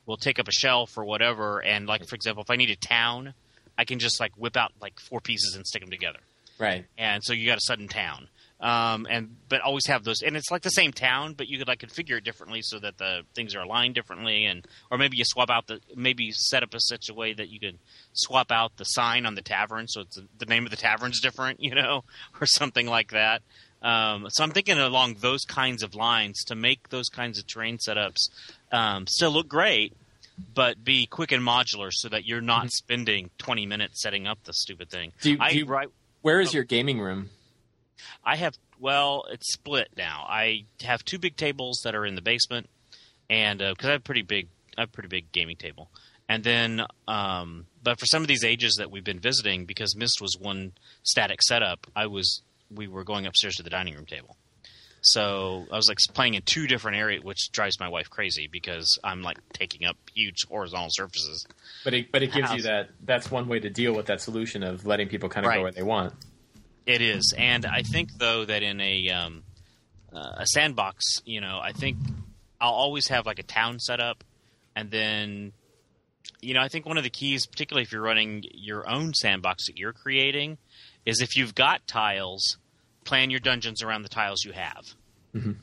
will 0.06 0.16
take 0.16 0.38
up 0.38 0.48
a 0.48 0.52
shelf 0.52 0.96
or 0.98 1.04
whatever. 1.04 1.62
And 1.62 1.86
like 1.86 2.06
for 2.06 2.14
example, 2.14 2.42
if 2.42 2.50
I 2.50 2.56
need 2.56 2.70
a 2.70 2.76
town, 2.76 3.34
I 3.78 3.84
can 3.84 3.98
just 3.98 4.20
like 4.20 4.32
whip 4.36 4.56
out 4.56 4.72
like 4.80 5.00
four 5.00 5.20
pieces 5.20 5.54
and 5.54 5.66
stick 5.66 5.82
them 5.82 5.90
together. 5.90 6.20
Right. 6.56 6.84
and 6.96 7.20
so 7.24 7.32
you 7.32 7.46
got 7.46 7.58
a 7.58 7.62
sudden 7.62 7.88
town. 7.88 8.28
Um, 8.60 9.08
and 9.10 9.36
but 9.48 9.60
always 9.60 9.86
have 9.88 10.04
those 10.04 10.22
and 10.22 10.36
it's 10.36 10.50
like 10.50 10.62
the 10.62 10.70
same 10.70 10.92
town 10.92 11.34
but 11.34 11.48
you 11.48 11.58
could 11.58 11.66
like 11.66 11.80
configure 11.80 12.16
it 12.16 12.24
differently 12.24 12.62
so 12.62 12.78
that 12.78 12.96
the 12.96 13.22
things 13.34 13.54
are 13.54 13.60
aligned 13.60 13.94
differently. 13.94 14.46
And 14.46 14.66
or 14.90 14.96
maybe 14.96 15.16
you 15.16 15.24
swap 15.26 15.50
out 15.50 15.66
the 15.66 15.80
maybe 15.96 16.30
set 16.30 16.62
up 16.62 16.72
a 16.72 16.80
such 16.80 17.08
a 17.08 17.14
way 17.14 17.34
that 17.34 17.48
you 17.48 17.58
could 17.58 17.78
swap 18.12 18.52
out 18.52 18.76
the 18.76 18.84
sign 18.84 19.26
on 19.26 19.34
the 19.34 19.42
tavern 19.42 19.88
so 19.88 20.02
it's 20.02 20.18
the 20.38 20.46
name 20.46 20.64
of 20.64 20.70
the 20.70 20.76
tavern's 20.76 21.20
different 21.20 21.60
you 21.62 21.74
know 21.74 22.04
or 22.40 22.46
something 22.46 22.86
like 22.86 23.10
that 23.10 23.42
um, 23.84 24.26
so 24.30 24.42
i'm 24.42 24.50
thinking 24.50 24.78
along 24.78 25.14
those 25.20 25.44
kinds 25.44 25.82
of 25.84 25.94
lines 25.94 26.42
to 26.44 26.54
make 26.56 26.88
those 26.88 27.08
kinds 27.08 27.38
of 27.38 27.46
terrain 27.46 27.78
setups 27.78 28.28
um, 28.72 29.06
still 29.06 29.30
look 29.30 29.46
great 29.46 29.92
but 30.52 30.82
be 30.82 31.06
quick 31.06 31.30
and 31.30 31.44
modular 31.44 31.90
so 31.92 32.08
that 32.08 32.24
you're 32.26 32.40
not 32.40 32.68
spending 32.72 33.30
20 33.38 33.66
minutes 33.66 34.02
setting 34.02 34.26
up 34.26 34.38
the 34.44 34.52
stupid 34.52 34.90
thing 34.90 35.12
Do 35.20 35.30
you- 35.30 35.38
I, 35.40 35.52
do 35.52 35.58
you- 35.58 35.66
right, 35.66 35.88
Where 36.22 36.40
is 36.40 36.52
your 36.52 36.64
gaming 36.64 36.98
room? 37.00 37.30
I 38.24 38.34
have 38.36 38.54
well, 38.80 39.24
it's 39.30 39.52
split 39.52 39.88
now. 39.96 40.26
I 40.28 40.64
have 40.82 41.04
two 41.04 41.18
big 41.18 41.36
tables 41.36 41.80
that 41.84 41.94
are 41.94 42.04
in 42.04 42.16
the 42.16 42.20
basement, 42.20 42.68
and 43.30 43.60
because 43.60 43.86
I 43.88 43.92
have 43.92 44.04
pretty 44.04 44.22
big, 44.22 44.48
I 44.76 44.82
have 44.82 44.88
a 44.88 44.92
pretty 44.92 45.08
big 45.08 45.30
gaming 45.30 45.56
table, 45.56 45.88
and 46.28 46.42
then, 46.42 46.82
um, 47.06 47.66
but 47.82 48.00
for 48.00 48.06
some 48.06 48.20
of 48.22 48.28
these 48.28 48.42
ages 48.44 48.74
that 48.78 48.90
we've 48.90 49.04
been 49.04 49.20
visiting, 49.20 49.64
because 49.64 49.94
Myst 49.96 50.20
was 50.20 50.36
one 50.38 50.72
static 51.04 51.40
setup, 51.42 51.86
I 51.94 52.06
was 52.06 52.42
we 52.74 52.88
were 52.88 53.04
going 53.04 53.26
upstairs 53.26 53.56
to 53.56 53.62
the 53.62 53.70
dining 53.70 53.94
room 53.94 54.06
table. 54.06 54.36
So 55.06 55.66
I 55.70 55.76
was 55.76 55.86
like 55.86 55.98
playing 56.14 56.32
in 56.34 56.42
two 56.42 56.66
different 56.66 56.96
areas, 56.96 57.22
which 57.22 57.50
drives 57.52 57.78
my 57.78 57.88
wife 57.88 58.08
crazy 58.08 58.48
because 58.50 58.98
I'm 59.04 59.20
like 59.22 59.36
taking 59.52 59.84
up 59.86 59.96
huge 60.14 60.46
horizontal 60.48 60.88
surfaces. 60.90 61.46
But 61.84 61.92
it 61.92 62.10
but 62.10 62.22
it 62.22 62.32
gives 62.32 62.48
House. 62.48 62.56
you 62.56 62.62
that 62.62 62.88
that's 63.04 63.30
one 63.30 63.46
way 63.46 63.60
to 63.60 63.68
deal 63.68 63.94
with 63.94 64.06
that 64.06 64.22
solution 64.22 64.62
of 64.62 64.86
letting 64.86 65.08
people 65.08 65.28
kind 65.28 65.44
of 65.44 65.50
Right. 65.50 65.56
go 65.56 65.62
where 65.62 65.72
they 65.72 65.82
want. 65.82 66.14
It 66.86 67.00
is, 67.02 67.34
and 67.36 67.64
I 67.66 67.82
think 67.82 68.10
though 68.18 68.44
that 68.44 68.62
in 68.62 68.80
a 68.80 69.08
um, 69.10 69.42
uh, 70.12 70.36
a 70.38 70.46
sandbox, 70.46 71.02
you 71.24 71.40
know, 71.40 71.58
I 71.62 71.72
think 71.72 71.96
I'll 72.60 72.72
always 72.72 73.08
have 73.08 73.26
like 73.26 73.38
a 73.38 73.42
town 73.42 73.80
set 73.80 74.00
up, 74.00 74.22
and 74.76 74.90
then, 74.90 75.52
you 76.40 76.54
know, 76.54 76.60
I 76.60 76.68
think 76.68 76.86
one 76.86 76.96
of 76.98 77.04
the 77.04 77.10
keys, 77.10 77.46
particularly 77.46 77.82
if 77.82 77.92
you're 77.92 78.02
running 78.02 78.42
your 78.52 78.88
own 78.88 79.12
sandbox 79.14 79.66
that 79.66 79.76
you're 79.78 79.92
creating, 79.92 80.56
is 81.04 81.20
if 81.20 81.36
you've 81.36 81.54
got 81.54 81.86
tiles, 81.86 82.58
plan 83.04 83.30
your 83.30 83.40
dungeons 83.40 83.82
around 83.82 84.02
the 84.02 84.08
tiles 84.08 84.44
you 84.44 84.52
have. 84.52 84.94
Mhm. 85.34 85.56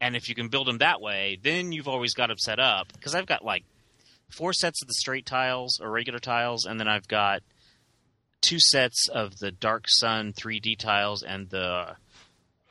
And 0.00 0.16
if 0.16 0.28
you 0.28 0.34
can 0.34 0.48
build 0.48 0.66
them 0.66 0.78
that 0.78 1.00
way, 1.00 1.38
then 1.42 1.72
you've 1.72 1.88
always 1.88 2.14
got 2.14 2.28
them 2.28 2.38
set 2.38 2.58
up. 2.58 2.92
Because 2.92 3.14
I've 3.14 3.26
got 3.26 3.44
like 3.44 3.64
four 4.30 4.52
sets 4.52 4.82
of 4.82 4.88
the 4.88 4.94
straight 4.94 5.24
tiles 5.26 5.80
or 5.80 5.90
regular 5.90 6.18
tiles, 6.18 6.64
and 6.66 6.78
then 6.78 6.88
I've 6.88 7.08
got 7.08 7.42
two 8.40 8.58
sets 8.60 9.08
of 9.08 9.38
the 9.38 9.50
Dark 9.50 9.84
Sun 9.88 10.32
3D 10.34 10.76
tiles 10.76 11.22
and 11.22 11.48
the 11.48 11.96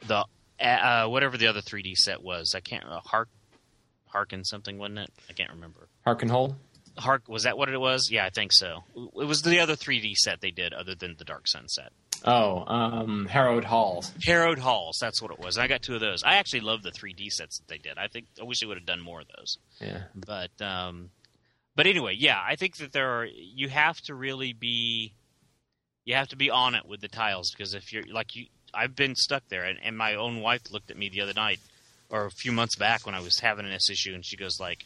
the 0.05 0.25
uh, 0.59 1.07
whatever 1.07 1.37
the 1.37 1.47
other 1.47 1.61
3D 1.61 1.95
set 1.95 2.21
was. 2.21 2.53
I 2.55 2.59
can't 2.59 2.85
uh, 2.85 2.99
Hark 2.99 3.29
Harkin 4.07 4.43
something 4.43 4.77
wasn't 4.77 4.99
it? 4.99 5.09
I 5.29 5.33
can't 5.33 5.49
remember. 5.51 5.87
Hark 6.03 6.21
and 6.21 6.29
hold. 6.29 6.55
Hark 6.97 7.27
was 7.27 7.43
that 7.43 7.57
what 7.57 7.69
it 7.69 7.79
was? 7.79 8.09
Yeah, 8.11 8.25
I 8.25 8.29
think 8.29 8.51
so. 8.53 8.83
It 8.95 9.25
was 9.25 9.41
the 9.41 9.59
other 9.59 9.75
3D 9.75 10.15
set 10.15 10.41
they 10.41 10.51
did 10.51 10.73
other 10.73 10.95
than 10.95 11.15
the 11.17 11.25
Dark 11.25 11.47
Sun 11.47 11.67
set. 11.67 11.91
Oh, 12.25 12.63
um, 12.67 13.25
Harrowed 13.25 13.65
Halls. 13.65 14.11
Harrowed 14.23 14.59
Halls, 14.59 14.97
that's 15.01 15.21
what 15.21 15.31
it 15.31 15.39
was. 15.39 15.57
I 15.57 15.67
got 15.67 15.81
two 15.81 15.95
of 15.95 16.01
those. 16.01 16.23
I 16.23 16.35
actually 16.35 16.61
love 16.61 16.81
the 16.81 16.91
3D 16.91 17.27
sets 17.29 17.57
that 17.57 17.67
they 17.67 17.77
did. 17.77 17.97
I 17.97 18.07
think 18.07 18.27
I 18.39 18.45
wish 18.45 18.59
they 18.59 18.65
would 18.65 18.77
have 18.77 18.85
done 18.85 19.01
more 19.01 19.21
of 19.21 19.27
those. 19.35 19.57
Yeah. 19.81 20.03
But 20.15 20.61
um, 20.61 21.09
but 21.75 21.87
anyway, 21.87 22.15
yeah, 22.17 22.39
I 22.41 22.55
think 22.55 22.77
that 22.77 22.93
there 22.93 23.21
are. 23.21 23.25
You 23.25 23.67
have 23.69 23.99
to 24.01 24.15
really 24.15 24.53
be, 24.53 25.13
you 26.05 26.15
have 26.15 26.29
to 26.29 26.37
be 26.37 26.49
on 26.49 26.75
it 26.75 26.85
with 26.87 27.01
the 27.01 27.07
tiles 27.07 27.51
because 27.51 27.73
if 27.73 27.91
you're 27.91 28.03
like 28.09 28.35
you, 28.35 28.45
I've 28.73 28.95
been 28.95 29.15
stuck 29.15 29.43
there, 29.49 29.63
and, 29.63 29.79
and 29.83 29.97
my 29.97 30.15
own 30.15 30.39
wife 30.39 30.71
looked 30.71 30.91
at 30.91 30.97
me 30.97 31.09
the 31.09 31.21
other 31.21 31.33
night 31.33 31.59
or 32.09 32.25
a 32.25 32.31
few 32.31 32.51
months 32.51 32.75
back 32.75 33.05
when 33.05 33.15
I 33.15 33.21
was 33.21 33.39
having 33.39 33.67
this 33.67 33.89
issue, 33.89 34.13
and 34.13 34.25
she 34.25 34.37
goes 34.37 34.59
like, 34.59 34.85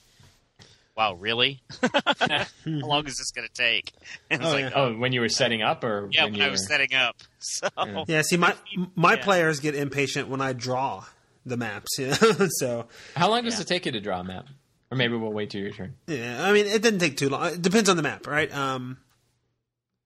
"Wow, 0.97 1.13
really? 1.13 1.62
How 1.81 2.45
long 2.65 3.05
is 3.07 3.17
this 3.17 3.31
going 3.31 3.47
to 3.47 3.53
take?" 3.53 3.93
And 4.31 4.43
Oh, 4.43 4.49
like, 4.51 4.60
yeah. 4.65 4.71
Oh, 4.75 4.93
when 4.97 5.13
you 5.13 5.21
were 5.21 5.29
setting 5.29 5.62
up, 5.62 5.83
or 5.83 6.10
yeah, 6.12 6.23
when 6.23 6.33
when 6.33 6.41
you 6.41 6.47
I 6.47 6.49
was 6.49 6.62
were... 6.62 6.67
setting 6.67 6.93
up. 6.95 7.15
So 7.39 7.67
Yeah. 7.77 8.03
Yeah, 8.07 8.21
see, 8.23 8.38
my 8.38 8.55
my 8.95 9.13
Yeah. 9.13 9.23
players 9.23 9.60
get 9.60 9.75
impatient 9.75 10.27
when 10.27 10.41
I 10.41 10.53
draw 10.53 11.05
the 11.45 11.55
maps. 11.57 11.97
You 11.99 12.07
know? 12.07 12.47
so 12.60 12.88
How 13.15 13.29
long 13.29 13.43
does 13.43 13.55
Yeah. 13.55 13.62
it 13.62 13.67
take 13.67 13.86
you 13.86 13.91
to 13.93 14.01
draw 14.01 14.19
a 14.19 14.23
map? 14.23 14.47
Or 14.91 14.97
maybe 14.97 15.15
we'll 15.15 15.31
wait 15.33 15.49
till 15.49 15.62
your 15.62 15.71
turn. 15.71 15.95
yeah, 16.07 16.43
I 16.43 16.51
mean, 16.53 16.65
it 16.65 16.81
didn't 16.81 16.99
take 16.99 17.17
too 17.17 17.29
long. 17.29 17.45
It 17.53 17.62
depends 17.62 17.89
on 17.89 17.97
the 17.97 18.03
map, 18.03 18.25
right? 18.25 18.51
Um, 18.53 18.97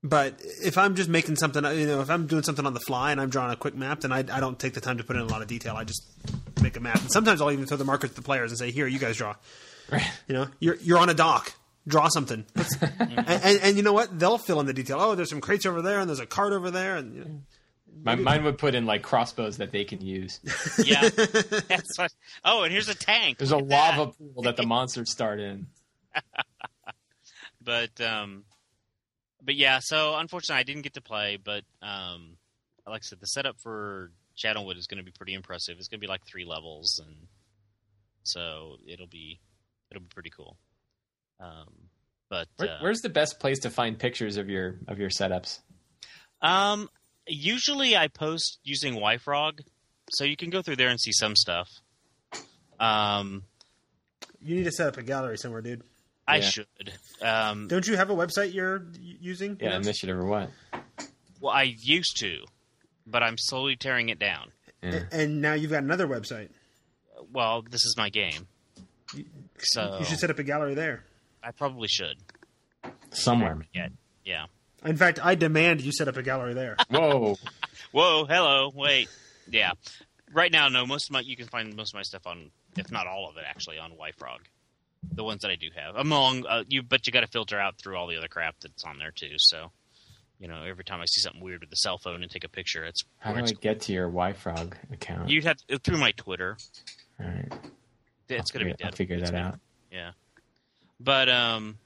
but 0.04 0.42
if 0.64 0.76
I'm 0.78 0.96
just 0.96 1.08
making 1.10 1.36
something, 1.36 1.64
you 1.78 1.86
know, 1.86 2.02
if 2.02 2.10
I'm 2.10 2.26
doing 2.26 2.42
something 2.42 2.66
on 2.66 2.74
the 2.74 2.80
fly 2.80 3.12
and 3.12 3.22
I'm 3.22 3.30
drawing 3.30 3.52
a 3.52 3.56
quick 3.56 3.76
map, 3.76 4.00
then 4.02 4.12
I, 4.12 4.20
I 4.20 4.40
don't 4.40 4.58
take 4.58 4.74
the 4.74 4.82
time 4.82 4.98
to 4.98 5.04
put 5.04 5.16
in 5.16 5.22
a 5.22 5.26
lot 5.28 5.44
of 5.44 5.48
detail. 5.48 5.76
I 5.76 5.84
just 5.84 6.04
make 6.64 6.76
a 6.76 6.80
map, 6.80 7.00
and 7.00 7.12
sometimes 7.12 7.40
I'll 7.42 7.52
even 7.52 7.68
throw 7.68 7.78
the 7.78 7.86
markers 7.86 8.10
to 8.10 8.16
the 8.16 8.22
players 8.24 8.50
and 8.52 8.58
say, 8.58 8.72
"Here, 8.72 8.88
you 8.88 8.98
guys 8.98 9.18
draw." 9.18 9.36
Right. 9.92 10.10
You 10.28 10.36
know, 10.36 10.48
you're 10.60 10.76
you're 10.76 10.98
on 10.98 11.10
a 11.10 11.14
dock. 11.14 11.54
Draw 11.88 12.10
something, 12.10 12.46
and, 13.00 13.28
and, 13.28 13.60
and 13.64 13.76
you 13.76 13.82
know 13.82 13.92
what? 13.92 14.18
They'll 14.20 14.38
fill 14.38 14.60
in 14.60 14.68
the 14.68 14.74
detail. 14.74 15.00
Oh, 15.02 15.16
there's 15.16 15.32
some 15.32 15.42
crates 15.42 15.66
over 15.66 15.82
there, 15.82 16.00
and 16.00 16.08
there's 16.08 16.20
a 16.20 16.28
cart 16.28 16.54
over 16.54 16.70
there, 16.70 16.96
and 16.96 17.16
you 17.16 17.22
know, 17.22 17.42
My, 18.04 18.14
mine 18.14 18.44
would 18.44 18.60
put 18.60 18.76
in 18.76 18.86
like 18.86 19.02
crossbows 19.02 19.58
that 19.58 19.72
they 19.72 19.84
can 19.84 20.00
use. 20.00 20.40
yeah, 20.86 21.10
that's 21.10 21.98
what. 21.98 22.14
Oh, 22.46 22.62
and 22.62 22.72
here's 22.72 22.88
a 22.88 22.94
tank. 22.94 23.40
There's 23.40 23.50
a 23.52 23.56
Look 23.58 23.64
at 23.64 23.70
that. 23.70 23.98
lava 23.98 24.12
pool 24.12 24.44
that 24.44 24.58
the 24.58 24.66
monsters 24.68 25.12
start 25.12 25.40
in. 25.40 25.68
but 27.64 28.00
um 28.02 28.44
but 29.42 29.56
yeah 29.56 29.80
so 29.82 30.16
unfortunately 30.18 30.60
i 30.60 30.64
didn't 30.64 30.82
get 30.82 30.94
to 30.96 31.02
play 31.02 31.38
but 31.42 31.64
um 31.82 32.38
like 32.88 33.02
i 33.02 33.04
said 33.04 33.20
the 33.22 33.28
setup 33.28 33.56
for 33.60 34.12
Channelwood 34.38 34.78
is 34.78 34.88
going 34.88 34.98
to 34.98 35.04
be 35.04 35.12
pretty 35.12 35.34
impressive 35.34 35.78
it's 35.78 35.88
going 35.88 36.00
to 36.00 36.06
be 36.06 36.10
like 36.10 36.26
three 36.26 36.44
levels 36.46 37.00
and 37.06 37.16
so 38.24 38.78
it'll 38.88 39.08
be 39.08 39.40
it'll 39.92 40.02
be 40.02 40.08
pretty 40.14 40.30
cool 40.32 40.58
um 41.40 41.68
but 42.30 42.48
Where, 42.58 42.70
uh, 42.70 42.78
where's 42.80 43.02
the 43.02 43.10
best 43.10 43.40
place 43.40 43.60
to 43.60 43.70
find 43.70 44.00
pictures 44.00 44.38
of 44.38 44.50
your 44.50 44.80
of 44.88 44.98
your 45.00 45.10
setups? 45.10 45.60
um 46.42 46.90
usually 47.28 47.96
i 47.96 48.08
post 48.08 48.60
using 48.64 48.96
yfrog 48.96 49.60
so 50.12 50.24
you 50.24 50.36
can 50.36 50.50
go 50.50 50.62
through 50.62 50.76
there 50.78 50.90
and 50.90 51.00
see 51.00 51.12
some 51.12 51.36
stuff 51.36 51.70
um 52.80 53.44
you 54.44 54.56
need 54.56 54.64
to 54.64 54.72
set 54.72 54.88
up 54.88 54.98
a 54.98 55.04
gallery 55.04 55.38
somewhere, 55.38 55.62
dude. 55.62 55.84
i 56.28 56.38
Yeah. 56.38 56.42
should 56.50 56.68
um 57.22 57.68
Don't 57.68 57.88
you 57.88 57.96
have 57.96 58.10
a 58.10 58.16
website 58.16 58.54
you're 58.54 58.80
y- 58.80 59.18
using? 59.20 59.58
Yeah, 59.62 59.76
initiative 59.78 60.18
or 60.18 60.26
what? 60.26 60.50
well 61.40 61.54
i 61.54 61.64
used 61.64 62.18
to 62.18 62.44
but 63.06 63.22
i'm 63.24 63.36
slowly 63.38 63.76
tearing 63.76 64.10
it 64.10 64.20
down 64.20 64.52
Yeah. 64.84 65.04
And 65.12 65.42
now 65.42 65.54
you've 65.54 65.72
got 65.72 65.84
another 65.84 66.08
website. 66.08 66.50
well 67.32 67.62
this 67.62 67.84
is 67.86 67.96
my 67.98 68.10
game 68.10 68.48
so 69.64 69.98
You 70.00 70.06
should 70.06 70.20
set 70.20 70.30
up 70.30 70.40
a 70.40 70.44
gallery 70.44 70.74
there. 70.74 71.04
I 71.44 71.52
probably 71.52 71.88
should. 71.88 72.18
Somewhere. 73.12 73.62
Yeah. 73.74 73.90
Yeah. 74.26 74.46
In 74.86 74.98
fact, 74.98 75.20
I 75.24 75.36
demand 75.36 75.82
you 75.82 75.92
set 75.92 76.08
up 76.08 76.18
a 76.18 76.24
gallery 76.24 76.54
there. 76.54 76.76
Whoa. 76.90 77.36
Whoa. 77.92 78.26
Hello. 78.26 78.72
Wait. 78.74 79.10
Yeah. 79.50 79.72
Right 80.34 80.52
now, 80.52 80.70
no. 80.70 80.86
Most 80.86 81.10
of 81.10 81.14
my 81.14 81.20
you 81.22 81.36
can 81.36 81.48
find 81.48 81.76
most 81.76 81.94
of 81.94 81.96
my 81.98 82.04
stuff 82.04 82.26
on, 82.26 82.52
if 82.78 82.92
not 82.92 83.08
all 83.08 83.30
of 83.30 83.38
it, 83.38 83.44
actually 83.48 83.78
on 83.78 83.92
YFrog. 83.92 84.40
The 85.14 85.24
ones 85.24 85.42
that 85.42 85.50
I 85.50 85.56
do 85.56 85.68
have, 85.76 85.96
among 85.96 86.46
uh, 86.46 86.64
you, 86.68 86.84
but 86.84 87.08
you 87.08 87.12
got 87.12 87.22
to 87.22 87.28
filter 87.28 87.60
out 87.60 87.80
through 87.80 87.98
all 87.98 88.06
the 88.08 88.18
other 88.18 88.28
crap 88.28 88.56
that's 88.62 88.84
on 88.84 89.00
there 89.00 89.10
too. 89.10 89.34
So, 89.38 89.72
you 90.40 90.48
know, 90.48 90.62
every 90.64 90.84
time 90.84 91.02
I 91.02 91.06
see 91.06 91.22
something 91.22 91.42
weird 91.42 91.62
with 91.62 91.72
the 91.72 91.76
cell 91.76 91.98
phone 91.98 92.22
and 92.22 92.32
take 92.32 92.44
a 92.44 92.50
picture, 92.50 92.86
it's 92.86 93.04
How 93.18 93.32
do 93.32 93.36
where 93.36 93.44
I 93.44 93.48
it's 93.50 93.52
get 93.54 93.82
to 93.82 93.94
your 93.94 94.10
YFrog 94.12 94.74
account? 94.94 95.30
You'd 95.30 95.44
have 95.46 95.58
to, 95.68 95.80
through 95.80 95.98
my 95.98 96.12
Twitter. 96.12 96.56
All 97.20 97.26
right. 97.26 97.52
It's 98.30 98.52
I'll 98.52 98.60
gonna 98.60 98.72
be 98.72 98.78
dead. 98.78 98.88
I'll 98.88 98.92
figure 98.94 99.16
It's 99.18 99.30
that 99.32 99.38
gonna- 99.38 99.48
out. 99.56 99.60
Yeah. 99.92 100.12
But 101.00 101.30
um, 101.30 101.78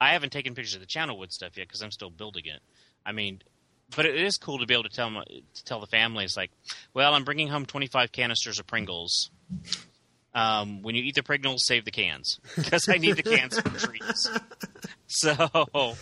I 0.00 0.12
haven't 0.12 0.30
taken 0.30 0.54
pictures 0.54 0.74
of 0.74 0.80
the 0.80 0.86
Channelwood 0.86 1.32
stuff 1.32 1.56
yet 1.56 1.66
because 1.68 1.82
I'm 1.82 1.90
still 1.90 2.10
building 2.10 2.44
it. 2.46 2.60
I 3.04 3.12
mean, 3.12 3.42
but 3.96 4.06
it 4.06 4.14
is 4.16 4.36
cool 4.36 4.58
to 4.58 4.66
be 4.66 4.74
able 4.74 4.84
to 4.84 4.88
tell 4.90 5.10
my, 5.10 5.24
to 5.24 5.64
tell 5.64 5.80
the 5.80 5.86
families 5.86 6.36
like, 6.36 6.50
well, 6.94 7.14
I'm 7.14 7.24
bringing 7.24 7.48
home 7.48 7.66
25 7.66 8.12
canisters 8.12 8.58
of 8.58 8.66
Pringles. 8.66 9.30
Um, 10.34 10.82
when 10.82 10.94
you 10.94 11.02
eat 11.02 11.14
the 11.14 11.22
Pringles, 11.22 11.66
save 11.66 11.84
the 11.84 11.90
cans 11.90 12.40
because 12.56 12.88
I 12.88 12.96
need 12.98 13.16
the 13.16 13.22
cans 13.22 13.58
for 13.58 13.68
treats. 13.70 14.30
So, 15.06 15.96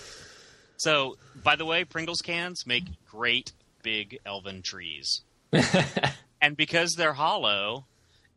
so 0.76 1.16
by 1.42 1.56
the 1.56 1.64
way, 1.64 1.84
Pringles 1.84 2.20
cans 2.20 2.66
make 2.66 2.84
great 3.10 3.52
big 3.82 4.18
elven 4.26 4.62
trees 4.62 5.22
and 6.40 6.56
because 6.56 6.94
they're 6.96 7.14
hollow 7.14 7.86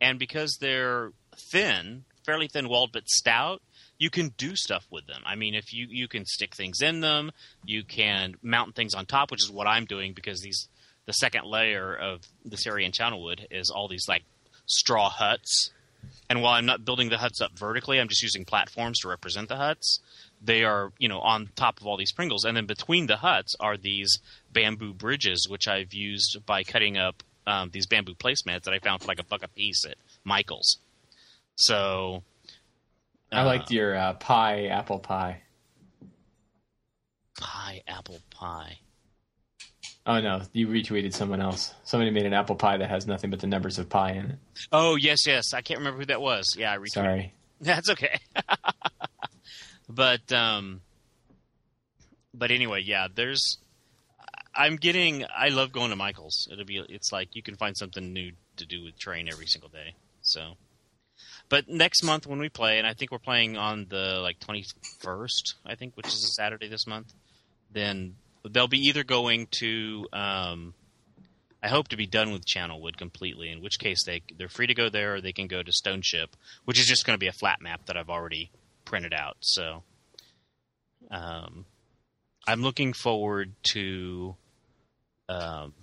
and 0.01 0.17
because 0.17 0.57
they're 0.59 1.11
thin, 1.39 2.05
fairly 2.25 2.47
thin 2.47 2.69
walled 2.69 2.91
but 2.91 3.07
stout, 3.09 3.61
you 3.97 4.09
can 4.09 4.29
do 4.37 4.55
stuff 4.55 4.85
with 4.91 5.07
them. 5.07 5.21
I 5.25 5.35
mean, 5.35 5.55
if 5.55 5.73
you 5.73 5.87
you 5.89 6.07
can 6.07 6.25
stick 6.25 6.55
things 6.55 6.81
in 6.81 7.01
them, 7.01 7.31
you 7.63 7.83
can 7.83 8.35
mount 8.41 8.75
things 8.75 8.93
on 8.93 9.05
top, 9.05 9.31
which 9.31 9.43
is 9.43 9.51
what 9.51 9.67
I'm 9.67 9.85
doing 9.85 10.13
because 10.13 10.41
these 10.41 10.67
the 11.05 11.13
second 11.13 11.45
layer 11.45 11.95
of 11.95 12.21
the 12.45 12.57
Syrian 12.57 12.91
Channelwood 12.91 13.45
is 13.51 13.69
all 13.69 13.87
these 13.87 14.07
like 14.07 14.23
straw 14.65 15.09
huts. 15.09 15.71
And 16.29 16.41
while 16.41 16.53
I'm 16.53 16.65
not 16.65 16.83
building 16.83 17.09
the 17.09 17.17
huts 17.17 17.39
up 17.41 17.57
vertically, 17.57 17.99
I'm 17.99 18.07
just 18.07 18.23
using 18.23 18.43
platforms 18.45 18.99
to 18.99 19.07
represent 19.07 19.47
the 19.47 19.55
huts. 19.55 19.99
They 20.41 20.63
are, 20.63 20.91
you 20.97 21.07
know, 21.07 21.19
on 21.19 21.49
top 21.55 21.79
of 21.79 21.87
all 21.87 21.95
these 21.95 22.11
Pringles, 22.11 22.43
and 22.43 22.57
then 22.57 22.65
between 22.65 23.07
the 23.07 23.17
huts 23.17 23.55
are 23.59 23.77
these 23.77 24.19
bamboo 24.51 24.93
bridges, 24.93 25.47
which 25.49 25.67
I've 25.67 25.93
used 25.93 26.45
by 26.45 26.63
cutting 26.63 26.97
up 26.97 27.23
um, 27.47 27.69
these 27.71 27.87
bamboo 27.87 28.15
placemats 28.15 28.63
that 28.63 28.73
I 28.73 28.79
found 28.79 29.01
for 29.01 29.07
like 29.07 29.19
a 29.19 29.23
buck 29.23 29.43
a 29.43 29.47
piece 29.47 29.85
at 29.85 29.95
Michael's. 30.25 30.77
So, 31.55 32.23
I 33.31 33.41
uh, 33.41 33.45
liked 33.45 33.71
your 33.71 33.95
uh, 33.95 34.13
pie, 34.13 34.67
apple 34.67 34.99
pie. 34.99 35.41
pie, 37.39 37.81
apple 37.87 38.19
pie. 38.29 38.79
Oh 40.05 40.19
no, 40.19 40.41
you 40.51 40.67
retweeted 40.67 41.13
someone 41.13 41.39
else. 41.41 41.73
Somebody 41.85 42.11
made 42.11 42.25
an 42.25 42.33
apple 42.33 42.55
pie 42.55 42.77
that 42.77 42.89
has 42.89 43.07
nothing 43.07 43.29
but 43.29 43.39
the 43.39 43.47
numbers 43.47 43.79
of 43.79 43.89
pi 43.89 44.11
in 44.11 44.31
it. 44.31 44.39
Oh 44.71 44.95
yes, 44.95 45.25
yes. 45.25 45.53
I 45.53 45.61
can't 45.61 45.79
remember 45.79 45.99
who 45.99 46.05
that 46.07 46.21
was. 46.21 46.55
Yeah, 46.57 46.73
I 46.73 46.77
retweeted. 46.77 46.91
Sorry. 46.91 47.33
That's 47.61 47.89
okay. 47.89 48.19
but 49.89 50.31
um, 50.33 50.81
but 52.33 52.51
anyway, 52.51 52.81
yeah. 52.83 53.07
There's. 53.13 53.59
I'm 54.53 54.75
getting. 54.75 55.25
I 55.35 55.49
love 55.49 55.71
going 55.71 55.91
to 55.91 55.95
Michael's. 55.95 56.49
It'll 56.51 56.65
be. 56.65 56.83
It's 56.89 57.13
like 57.13 57.35
you 57.35 57.41
can 57.41 57.55
find 57.55 57.77
something 57.77 58.11
new 58.11 58.33
to 58.57 58.65
do 58.65 58.83
with 58.83 58.99
train 58.99 59.29
every 59.29 59.47
single 59.47 59.69
day. 59.69 59.95
So. 60.21 60.55
But 61.53 61.69
next 61.69 62.01
month 62.01 62.25
when 62.25 62.39
we 62.39 62.49
play, 62.49 62.79
and 62.79 62.87
I 62.87 62.95
think 62.95 63.11
we're 63.11 63.19
playing 63.19 63.57
on 63.57 63.85
the 63.87 64.17
like 64.23 64.39
21st, 64.39 65.53
I 65.63 65.75
think, 65.75 65.95
which 65.95 66.07
is 66.07 66.23
a 66.23 66.29
Saturday 66.29 66.67
this 66.67 66.87
month. 66.87 67.13
Then 67.71 68.15
they'll 68.49 68.67
be 68.67 68.87
either 68.87 69.03
going 69.03 69.45
to 69.59 70.07
um, 70.11 70.73
I 71.61 71.67
hope 71.67 71.89
to 71.89 71.95
be 71.95 72.07
done 72.07 72.31
with 72.31 72.43
Channelwood 72.43 72.97
completely. 72.97 73.51
In 73.51 73.61
which 73.61 73.77
case 73.77 74.03
they 74.03 74.23
they're 74.35 74.49
free 74.49 74.65
to 74.65 74.73
go 74.73 74.89
there, 74.89 75.13
or 75.13 75.21
they 75.21 75.31
can 75.31 75.45
go 75.45 75.61
to 75.61 75.71
Stoneship, 75.71 76.29
which 76.65 76.79
is 76.79 76.87
just 76.87 77.05
going 77.05 77.13
to 77.13 77.23
be 77.23 77.27
a 77.27 77.31
flat 77.31 77.61
map 77.61 77.85
that 77.85 77.97
I've 77.97 78.09
already 78.09 78.49
printed 78.83 79.13
out. 79.13 79.37
So, 79.41 79.83
um, 81.11 81.65
I'm 82.47 82.63
looking 82.63 82.93
forward 82.93 83.53
to 83.73 84.35
um, 85.29 85.73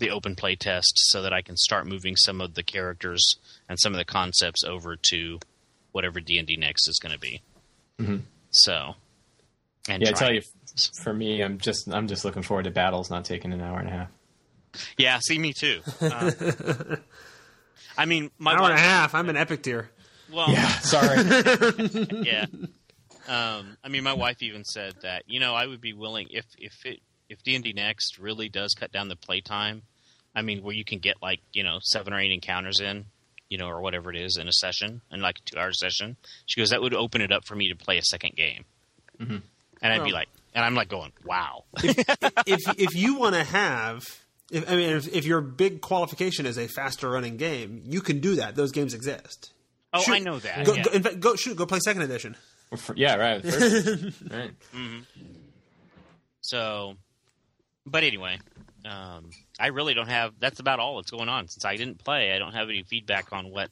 the 0.00 0.10
open 0.10 0.34
play 0.34 0.56
test 0.56 0.92
so 0.96 1.22
that 1.22 1.32
I 1.32 1.42
can 1.42 1.56
start 1.56 1.86
moving 1.86 2.16
some 2.16 2.40
of 2.40 2.54
the 2.54 2.62
characters 2.64 3.24
and 3.68 3.78
some 3.78 3.92
of 3.92 3.98
the 3.98 4.04
concepts 4.04 4.64
over 4.64 4.96
to 5.10 5.38
whatever 5.92 6.18
D 6.20 6.36
and 6.38 6.46
D 6.48 6.56
next 6.56 6.88
is 6.88 6.98
going 6.98 7.12
to 7.12 7.18
be. 7.20 7.40
Mhm. 8.00 8.22
So, 8.50 8.96
and 9.88 10.02
Yeah, 10.02 10.08
I 10.08 10.12
try- 10.12 10.18
tell 10.18 10.34
you, 10.34 10.42
for 11.02 11.12
me, 11.14 11.42
I'm 11.42 11.58
just 11.58 11.88
I'm 11.88 12.08
just 12.08 12.24
looking 12.24 12.42
forward 12.42 12.64
to 12.64 12.70
battles 12.70 13.10
not 13.10 13.24
taking 13.24 13.52
an 13.52 13.60
hour 13.60 13.78
and 13.78 13.88
a 13.88 13.92
half. 13.92 14.08
yeah, 14.98 15.18
see 15.22 15.38
me 15.38 15.52
too. 15.52 15.80
Uh, 16.00 16.30
I 17.98 18.06
mean, 18.06 18.30
my 18.38 18.54
Hour 18.54 18.70
and 18.70 18.74
a 18.74 18.78
half. 18.80 19.14
I'm 19.14 19.28
an 19.28 19.36
epic 19.36 19.62
tier. 19.62 19.90
Well, 20.32 20.50
Yeah, 20.50 20.68
sorry. 20.78 21.22
yeah. 22.24 22.46
Um, 23.28 23.76
I 23.84 23.88
mean, 23.88 24.02
my 24.04 24.12
wife 24.12 24.42
even 24.42 24.64
said 24.64 24.94
that 25.02 25.24
you 25.26 25.40
know 25.40 25.54
I 25.54 25.66
would 25.66 25.80
be 25.80 25.92
willing 25.92 26.28
if 26.30 26.46
if 26.58 26.74
it 26.86 27.00
if 27.28 27.42
D 27.42 27.54
and 27.54 27.64
D 27.64 27.72
Next 27.72 28.18
really 28.18 28.48
does 28.48 28.74
cut 28.78 28.92
down 28.92 29.08
the 29.08 29.16
playtime. 29.16 29.82
I 30.34 30.42
mean, 30.42 30.62
where 30.62 30.74
you 30.74 30.84
can 30.84 30.98
get 30.98 31.16
like 31.22 31.40
you 31.52 31.64
know 31.64 31.78
seven 31.82 32.12
or 32.12 32.20
eight 32.20 32.32
encounters 32.32 32.80
in, 32.80 33.06
you 33.48 33.58
know, 33.58 33.68
or 33.68 33.80
whatever 33.80 34.10
it 34.10 34.16
is 34.20 34.36
in 34.36 34.48
a 34.48 34.52
session, 34.52 35.00
in 35.10 35.20
like 35.20 35.38
a 35.38 35.42
two 35.50 35.58
hour 35.58 35.72
session. 35.72 36.16
She 36.46 36.60
goes, 36.60 36.70
that 36.70 36.80
would 36.82 36.94
open 36.94 37.20
it 37.20 37.32
up 37.32 37.44
for 37.46 37.54
me 37.56 37.68
to 37.68 37.76
play 37.76 37.98
a 37.98 38.02
second 38.02 38.36
game. 38.36 38.64
Mhm. 39.18 39.42
And 39.82 39.92
I'd 39.92 40.04
be 40.04 40.12
like, 40.12 40.28
and 40.54 40.64
I'm 40.64 40.74
like 40.74 40.88
going, 40.88 41.12
wow. 41.24 41.64
if 41.82 42.60
if 42.78 42.94
you 42.94 43.16
want 43.16 43.34
to 43.34 43.44
have, 43.44 44.04
if, 44.50 44.70
I 44.70 44.76
mean, 44.76 44.90
if, 44.90 45.08
if 45.08 45.24
your 45.24 45.40
big 45.40 45.80
qualification 45.80 46.46
is 46.46 46.58
a 46.58 46.68
faster 46.68 47.08
running 47.10 47.36
game, 47.36 47.82
you 47.86 48.00
can 48.00 48.20
do 48.20 48.36
that. 48.36 48.56
Those 48.56 48.72
games 48.72 48.94
exist. 48.94 49.52
Oh, 49.92 50.00
Shoot. 50.02 50.12
I 50.12 50.18
know 50.20 50.38
that. 50.38 50.64
Go, 50.66 50.74
yeah. 50.74 50.82
go, 50.84 50.90
in 50.92 51.02
fact, 51.02 51.20
go 51.20 51.34
shoot. 51.34 51.56
Go 51.56 51.66
play 51.66 51.80
second 51.80 52.02
edition. 52.02 52.36
Yeah, 52.94 53.16
right. 53.16 53.42
First, 53.42 54.22
right. 54.30 54.50
So, 56.42 56.94
but 57.86 58.04
anyway, 58.04 58.38
um, 58.86 59.30
I 59.58 59.68
really 59.68 59.94
don't 59.94 60.08
have. 60.08 60.32
That's 60.38 60.60
about 60.60 60.78
all 60.80 60.96
that's 60.96 61.10
going 61.10 61.28
on 61.28 61.48
since 61.48 61.64
I 61.64 61.76
didn't 61.76 62.02
play. 62.02 62.32
I 62.32 62.38
don't 62.38 62.52
have 62.52 62.68
any 62.68 62.82
feedback 62.82 63.32
on 63.32 63.50
what 63.50 63.70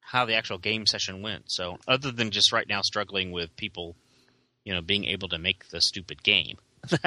how 0.00 0.24
the 0.24 0.34
actual 0.34 0.58
game 0.58 0.86
session 0.86 1.22
went. 1.22 1.44
So, 1.50 1.78
other 1.86 2.10
than 2.10 2.30
just 2.30 2.52
right 2.52 2.68
now 2.68 2.82
struggling 2.82 3.30
with 3.30 3.54
people, 3.56 3.96
you 4.64 4.74
know, 4.74 4.80
being 4.82 5.04
able 5.04 5.28
to 5.28 5.38
make 5.38 5.68
the 5.68 5.80
stupid 5.80 6.22
game. 6.22 6.56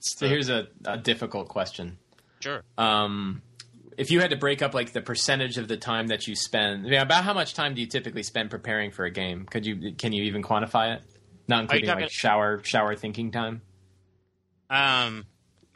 So 0.00 0.24
the- 0.24 0.28
here's 0.28 0.48
a, 0.48 0.68
a 0.84 0.96
difficult 0.96 1.48
question. 1.48 1.98
sure. 2.40 2.62
Um, 2.76 3.42
if 3.96 4.10
you 4.12 4.20
had 4.20 4.30
to 4.30 4.36
break 4.36 4.62
up 4.62 4.74
like 4.74 4.92
the 4.92 5.00
percentage 5.02 5.58
of 5.58 5.66
the 5.68 5.76
time 5.76 6.06
that 6.06 6.26
you 6.28 6.36
spend, 6.36 6.86
I 6.86 6.90
mean, 6.90 7.00
about 7.00 7.24
how 7.24 7.34
much 7.34 7.52
time 7.54 7.74
do 7.74 7.80
you 7.80 7.86
typically 7.88 8.22
spend 8.22 8.48
preparing 8.50 8.90
for 8.92 9.04
a 9.04 9.10
game? 9.10 9.44
Could 9.44 9.66
you 9.66 9.92
can 9.96 10.12
you 10.12 10.22
even 10.24 10.42
quantify 10.42 10.94
it? 10.96 11.02
Not 11.48 11.62
including 11.62 11.88
like 11.90 12.10
shower 12.10 12.60
shower 12.64 12.94
thinking 12.94 13.32
time. 13.32 13.62
Um, 14.70 15.26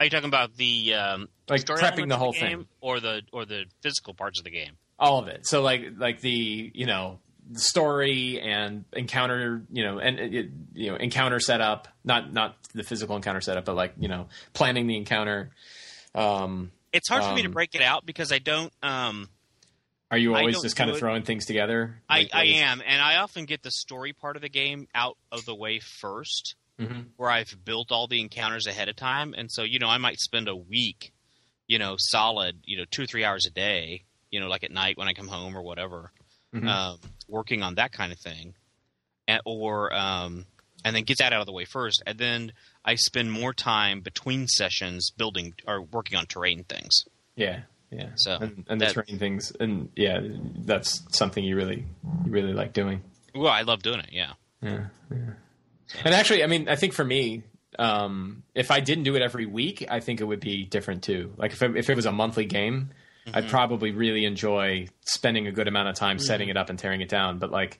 are 0.03 0.05
you 0.05 0.09
talking 0.11 0.27
about 0.27 0.55
the 0.55 0.93
um, 0.95 1.29
Like 1.49 1.61
prepping 1.63 2.09
the 2.09 2.17
whole 2.17 2.33
game 2.33 2.59
thing. 2.59 2.67
or 2.81 2.99
the 2.99 3.21
or 3.31 3.45
the 3.45 3.65
physical 3.81 4.13
parts 4.13 4.39
of 4.39 4.43
the 4.45 4.51
game? 4.51 4.73
all 4.99 5.19
of 5.19 5.27
it. 5.27 5.45
So 5.47 5.61
like 5.61 5.93
like 5.97 6.21
the 6.21 6.71
you 6.73 6.85
know 6.85 7.19
the 7.49 7.59
story 7.59 8.39
and 8.39 8.85
encounter 8.93 9.63
you 9.71 9.83
know 9.83 9.99
and 9.99 10.19
it, 10.19 10.49
you 10.73 10.91
know 10.91 10.95
encounter 10.97 11.39
setup, 11.39 11.87
not 12.03 12.31
not 12.31 12.55
the 12.73 12.83
physical 12.83 13.15
encounter 13.15 13.41
setup, 13.41 13.65
but 13.65 13.75
like 13.75 13.93
you 13.97 14.07
know 14.07 14.27
planning 14.53 14.87
the 14.87 14.95
encounter. 14.97 15.51
Um, 16.15 16.71
It's 16.93 17.09
hard 17.09 17.23
for 17.23 17.33
me 17.33 17.41
to 17.41 17.47
Um, 17.47 17.53
break 17.53 17.75
it 17.75 17.81
out 17.81 18.05
because 18.05 18.31
I 18.31 18.39
don't. 18.39 18.71
Um, 18.83 19.29
are 20.11 20.17
you 20.17 20.35
always 20.35 20.61
just 20.61 20.75
kind 20.75 20.91
of 20.91 20.95
it. 20.97 20.99
throwing 20.99 21.23
things 21.23 21.45
together? 21.47 21.99
I, 22.07 22.19
Like, 22.19 22.29
I 22.35 22.43
is- 22.45 22.59
am, 22.61 22.83
and 22.85 23.01
I 23.01 23.15
often 23.17 23.45
get 23.45 23.63
the 23.63 23.71
story 23.71 24.13
part 24.13 24.35
of 24.35 24.43
the 24.43 24.49
game 24.49 24.87
out 24.93 25.17
of 25.31 25.43
the 25.45 25.55
way 25.55 25.79
first, 25.79 26.55
Mhm. 26.79 27.05
where 27.17 27.29
I've 27.29 27.55
built 27.63 27.91
all 27.91 28.07
the 28.07 28.19
encounters 28.19 28.65
ahead 28.67 28.89
of 28.89 28.95
time, 28.95 29.33
and 29.37 29.51
so 29.51 29.63
you 29.63 29.79
know 29.79 29.87
I 29.89 29.97
might 29.97 30.19
spend 30.19 30.47
a 30.47 30.55
week, 30.55 31.13
you 31.67 31.77
know, 31.79 31.95
solid, 31.99 32.59
you 32.65 32.77
know, 32.77 32.85
two 32.89 33.03
or 33.03 33.05
three 33.05 33.23
hours 33.23 33.45
a 33.45 33.51
day, 33.51 34.03
you 34.31 34.39
know, 34.39 34.47
like 34.47 34.63
at 34.63 34.71
night 34.71 34.97
when 34.97 35.07
I 35.07 35.13
come 35.13 35.27
home 35.27 35.55
or 35.55 35.61
whatever, 35.61 36.11
Mhm. 36.53 36.67
um, 36.67 36.99
working 37.27 37.61
on 37.63 37.75
that 37.75 37.91
kind 37.91 38.11
of 38.11 38.19
thing, 38.19 38.55
and, 39.27 39.41
or 39.45 39.93
um, 39.93 40.45
and 40.83 40.95
then 40.95 41.03
get 41.03 41.19
that 41.19 41.31
out 41.31 41.39
of 41.41 41.45
the 41.45 41.53
way 41.53 41.65
first, 41.65 42.01
and 42.05 42.17
then 42.17 42.53
I 42.83 42.95
spend 42.95 43.31
more 43.31 43.53
time 43.53 44.01
between 44.01 44.47
sessions 44.47 45.11
building 45.15 45.53
or 45.67 45.81
working 45.81 46.17
on 46.17 46.25
terrain 46.25 46.63
things. 46.65 47.05
Yeah, 47.35 47.61
yeah. 47.91 48.09
So, 48.15 48.37
and, 48.41 48.65
and 48.67 48.81
the 48.81 48.85
that- 48.87 48.93
terrain 48.93 49.19
things, 49.19 49.51
and 49.59 49.89
yeah, 49.95 50.19
that's 50.65 51.03
something 51.15 51.43
you 51.43 51.55
really 51.55 51.85
you 52.25 52.31
really 52.31 52.53
like 52.53 52.73
doing. 52.73 53.03
Well, 53.35 53.51
I 53.53 53.61
love 53.61 53.81
doing 53.83 53.99
it. 53.99 54.09
Yeah. 54.11 54.33
Yeah, 54.61 54.87
yeah. 55.11 55.33
And 56.03 56.13
actually, 56.13 56.43
I 56.43 56.47
mean, 56.47 56.67
I 56.69 56.75
think 56.75 56.93
for 56.93 57.03
me, 57.03 57.43
um, 57.79 58.43
if 58.53 58.71
I 58.71 58.79
didn't 58.79 59.03
do 59.03 59.15
it 59.15 59.21
every 59.21 59.45
week, 59.45 59.85
I 59.89 59.99
think 59.99 60.21
it 60.21 60.25
would 60.25 60.39
be 60.39 60.65
different 60.65 61.03
too. 61.03 61.33
Like 61.37 61.53
if 61.53 61.61
it, 61.61 61.75
if 61.75 61.89
it 61.89 61.95
was 61.95 62.05
a 62.05 62.11
monthly 62.11 62.45
game, 62.45 62.91
I'd 63.27 63.43
mm-hmm. 63.43 63.49
probably 63.49 63.91
really 63.91 64.25
enjoy 64.25 64.87
spending 65.05 65.47
a 65.47 65.51
good 65.51 65.67
amount 65.67 65.89
of 65.89 65.95
time 65.95 66.19
setting 66.19 66.49
it 66.49 66.57
up 66.57 66.69
and 66.69 66.77
tearing 66.77 67.01
it 67.01 67.09
down. 67.09 67.39
But 67.39 67.51
like, 67.51 67.79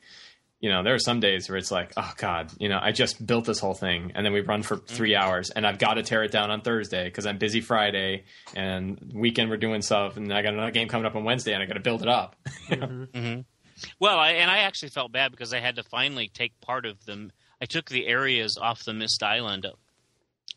you 0.61 0.69
know, 0.69 0.81
there 0.81 0.93
are 0.93 0.99
some 0.99 1.19
days 1.19 1.49
where 1.49 1.57
it's 1.57 1.71
like, 1.71 1.91
oh 1.97 2.13
god, 2.15 2.49
you 2.57 2.69
know, 2.69 2.79
I 2.81 2.93
just 2.93 3.25
built 3.25 3.43
this 3.43 3.59
whole 3.59 3.73
thing, 3.73 4.13
and 4.15 4.25
then 4.25 4.31
we 4.31 4.39
run 4.39 4.63
for 4.63 4.77
three 4.77 5.11
mm-hmm. 5.11 5.21
hours, 5.21 5.49
and 5.49 5.67
I've 5.67 5.77
got 5.77 5.95
to 5.95 6.03
tear 6.03 6.23
it 6.23 6.31
down 6.31 6.51
on 6.51 6.61
Thursday 6.61 7.03
because 7.03 7.25
I'm 7.25 7.37
busy 7.37 7.59
Friday, 7.59 8.23
and 8.55 9.11
weekend 9.13 9.49
we're 9.49 9.57
doing 9.57 9.81
stuff, 9.81 10.15
and 10.15 10.31
I 10.33 10.41
got 10.41 10.53
another 10.53 10.71
game 10.71 10.87
coming 10.87 11.05
up 11.05 11.17
on 11.17 11.25
Wednesday, 11.25 11.53
and 11.53 11.61
I 11.61 11.65
got 11.65 11.73
to 11.73 11.81
build 11.81 12.01
it 12.01 12.07
up. 12.07 12.37
You 12.69 12.75
know? 12.77 12.87
Mm-hmm. 12.87 13.41
Well, 13.99 14.17
I, 14.17 14.31
and 14.31 14.49
I 14.49 14.59
actually 14.59 14.89
felt 14.89 15.11
bad 15.11 15.31
because 15.31 15.53
I 15.53 15.59
had 15.59 15.75
to 15.75 15.83
finally 15.83 16.29
take 16.33 16.57
part 16.61 16.85
of 16.85 17.03
them. 17.05 17.33
I 17.63 17.65
took 17.65 17.89
the 17.89 18.07
areas 18.07 18.57
off 18.61 18.83
the 18.83 18.93
Myst 18.93 19.23
Island 19.23 19.65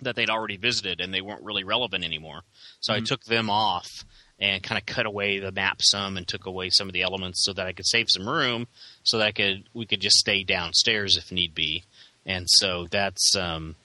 that 0.01 0.17
they'd 0.17 0.29
already 0.29 0.57
visited, 0.57 1.01
and 1.01 1.15
they 1.15 1.21
weren't 1.21 1.45
really 1.45 1.63
relevant 1.63 2.05
anymore. 2.05 2.41
So 2.81 2.93
I 2.93 2.99
took 3.01 3.23
them 3.25 3.49
off 3.49 4.05
and 4.41 4.61
kind 4.61 4.77
of 4.77 4.87
cut 4.87 5.07
away 5.07 5.39
the 5.39 5.53
map 5.53 5.79
some 5.81 6.17
and 6.17 6.27
took 6.27 6.47
away 6.47 6.69
some 6.71 6.89
of 6.89 6.93
the 6.95 7.03
elements 7.03 7.45
so 7.45 7.53
that 7.53 7.65
I 7.65 7.73
could 7.73 7.87
save 7.87 8.07
some 8.09 8.29
room, 8.29 8.67
so 9.05 9.19
that 9.19 9.29
I 9.29 9.33
could 9.33 9.69
we 9.73 9.87
could 9.87 10.01
just 10.01 10.17
stay 10.17 10.43
downstairs 10.43 11.17
if 11.17 11.31
need 11.31 11.55
be. 11.55 11.85
And 12.27 12.47
so 12.49 12.89
that's 12.91 13.37
um, 13.37 13.77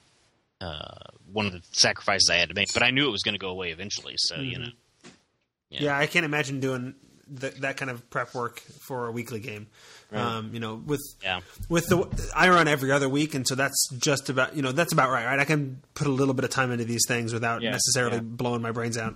uh, 0.60 1.12
one 1.32 1.46
of 1.46 1.52
the 1.54 1.62
sacrifices 1.74 2.28
I 2.32 2.38
had 2.38 2.50
to 2.50 2.56
make. 2.56 2.74
But 2.74 2.82
I 2.82 2.90
knew 2.90 3.08
it 3.08 3.12
was 3.12 3.22
going 3.22 3.36
to 3.36 3.40
go 3.40 3.50
away 3.50 3.70
eventually. 3.70 4.16
So 4.18 4.38
you 4.38 4.58
know, 4.58 4.70
Yeah. 5.70 5.84
Yeah. 5.84 5.98
I 5.98 6.08
can't 6.08 6.26
imagine 6.26 6.60
doing 6.60 6.96
th- 7.40 7.54
that 7.58 7.78
kind 7.78 7.92
of 7.92 8.10
prep 8.10 8.34
work 8.34 8.60
for 8.60 9.06
a 9.08 9.12
weekly 9.12 9.40
game. 9.40 9.68
Um, 10.14 10.50
you 10.54 10.60
know, 10.60 10.76
with 10.76 11.02
yeah. 11.24 11.40
with 11.70 11.88
the 11.88 12.32
I 12.36 12.50
run 12.50 12.68
every 12.68 12.92
other 12.92 13.08
week, 13.08 13.34
and 13.34 13.48
so 13.48 13.56
that's 13.56 13.90
just 13.98 14.30
about 14.30 14.56
you 14.56 14.62
know 14.62 14.74
that's 14.74 14.92
about 14.92 15.10
right. 15.10 15.26
Right, 15.26 15.40
I 15.40 15.46
can 15.46 15.82
put 15.94 16.08
a 16.08 16.12
little 16.12 16.34
bit 16.34 16.44
of 16.44 16.50
time 16.50 16.72
into 16.72 16.84
these 16.84 17.06
things 17.08 17.34
without 17.34 17.62
Yeah, 17.62 17.72
necessarily 17.72 18.18
yeah. 18.18 18.24
blowing 18.24 18.62
my 18.62 18.72
brains 18.72 18.98
out. 18.98 19.16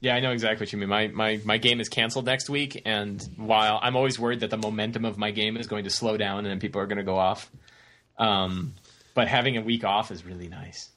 Yeah, 0.00 0.14
I 0.14 0.20
know 0.20 0.30
exactly 0.30 0.64
what 0.64 0.72
you 0.72 0.78
mean. 0.78 0.88
My, 0.88 1.08
my 1.08 1.40
my 1.44 1.58
game 1.58 1.80
is 1.80 1.88
canceled 1.88 2.26
next 2.26 2.48
week, 2.50 2.82
and 2.84 3.24
while 3.36 3.78
I'm 3.82 3.94
always 3.96 4.18
worried 4.18 4.40
that 4.40 4.50
the 4.50 4.56
momentum 4.56 5.04
of 5.04 5.16
my 5.16 5.30
game 5.30 5.56
is 5.56 5.66
going 5.66 5.84
to 5.84 5.90
slow 5.90 6.16
down 6.16 6.38
and 6.38 6.46
then 6.46 6.60
people 6.60 6.80
are 6.80 6.86
going 6.86 6.98
to 6.98 7.04
go 7.04 7.16
off, 7.16 7.50
um, 8.16 8.74
but 9.14 9.28
having 9.28 9.56
a 9.56 9.60
week 9.62 9.84
off 9.84 10.10
is 10.10 10.24
really 10.24 10.48
nice. 10.48 10.90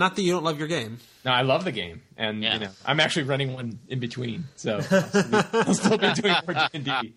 Not 0.00 0.16
that 0.16 0.22
you 0.22 0.32
don't 0.32 0.44
love 0.44 0.58
your 0.58 0.66
game. 0.68 0.98
No, 1.26 1.30
I 1.30 1.42
love 1.42 1.64
the 1.64 1.72
game, 1.72 2.00
and 2.16 2.42
Yeah. 2.42 2.54
you 2.54 2.60
know 2.60 2.70
I'm 2.86 2.98
actually 3.00 3.24
running 3.24 3.52
one 3.52 3.78
in 3.88 4.00
between, 4.00 4.44
so 4.56 4.76
I'll 4.90 5.02
still 5.02 5.22
be, 5.30 5.36
I'll 5.52 5.74
still 5.74 5.98
be 5.98 6.12
doing 6.14 6.34
more 6.46 6.54
D 6.54 6.60
and 6.72 6.84
D. 6.84 7.14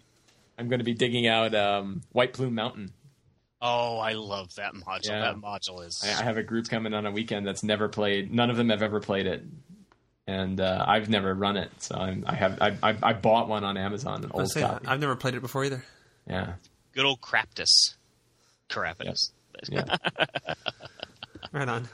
I'm 0.57 0.67
going 0.67 0.79
to 0.79 0.83
be 0.85 0.93
digging 0.93 1.25
out 1.25 1.55
um, 1.55 2.01
White 2.11 2.33
Plume 2.33 2.53
Mountain. 2.55 2.91
Oh, 3.61 3.97
I 3.99 4.11
love 4.13 4.53
that 4.55 4.73
module. 4.73 5.05
Yeah. 5.07 5.21
That 5.21 5.35
module 5.37 5.87
is. 5.87 6.03
I, 6.05 6.09
I 6.19 6.23
have 6.23 6.35
a 6.35 6.43
group 6.43 6.67
coming 6.67 6.93
on 6.93 7.05
a 7.05 7.11
weekend 7.11 7.47
that's 7.47 7.63
never 7.63 7.87
played. 7.87 8.33
None 8.33 8.49
of 8.49 8.57
them 8.57 8.69
have 8.69 8.81
ever 8.81 8.99
played 8.99 9.25
it, 9.27 9.41
and 10.27 10.59
uh, 10.59 10.83
I've 10.85 11.07
never 11.09 11.33
run 11.33 11.55
it. 11.55 11.71
So 11.79 11.95
I'm, 11.95 12.25
I 12.27 12.35
have 12.35 12.61
I, 12.61 12.75
I, 12.83 12.95
I 13.01 13.13
bought 13.13 13.47
one 13.47 13.63
on 13.63 13.77
Amazon, 13.77 14.25
an 14.25 14.31
I'll 14.33 14.41
old 14.41 14.51
say, 14.51 14.59
copy. 14.61 14.85
I've 14.85 14.99
never 14.99 15.15
played 15.15 15.35
it 15.35 15.39
before 15.41 15.63
either. 15.63 15.83
Yeah, 16.27 16.55
Good 16.93 17.05
old 17.05 17.21
Craptus. 17.21 17.95
Keraptis. 18.69 19.31
yeah. 19.69 19.95
Right 21.53 21.69
on. 21.69 21.87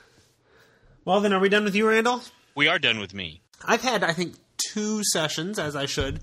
Well, 1.10 1.22
then, 1.22 1.34
are 1.34 1.39
we 1.39 1.49
done 1.49 1.64
with 1.64 1.74
you, 1.74 1.89
Randall? 1.89 2.22
We 2.53 2.68
are 2.68 2.78
done 2.78 2.99
with 2.99 3.16
me. 3.16 3.41
I've 3.66 3.82
had, 3.82 4.03
I 4.03 4.14
think, 4.14 4.36
two 4.72 5.03
sessions, 5.03 5.57
as 5.57 5.76
I 5.76 5.88
should, 5.88 6.20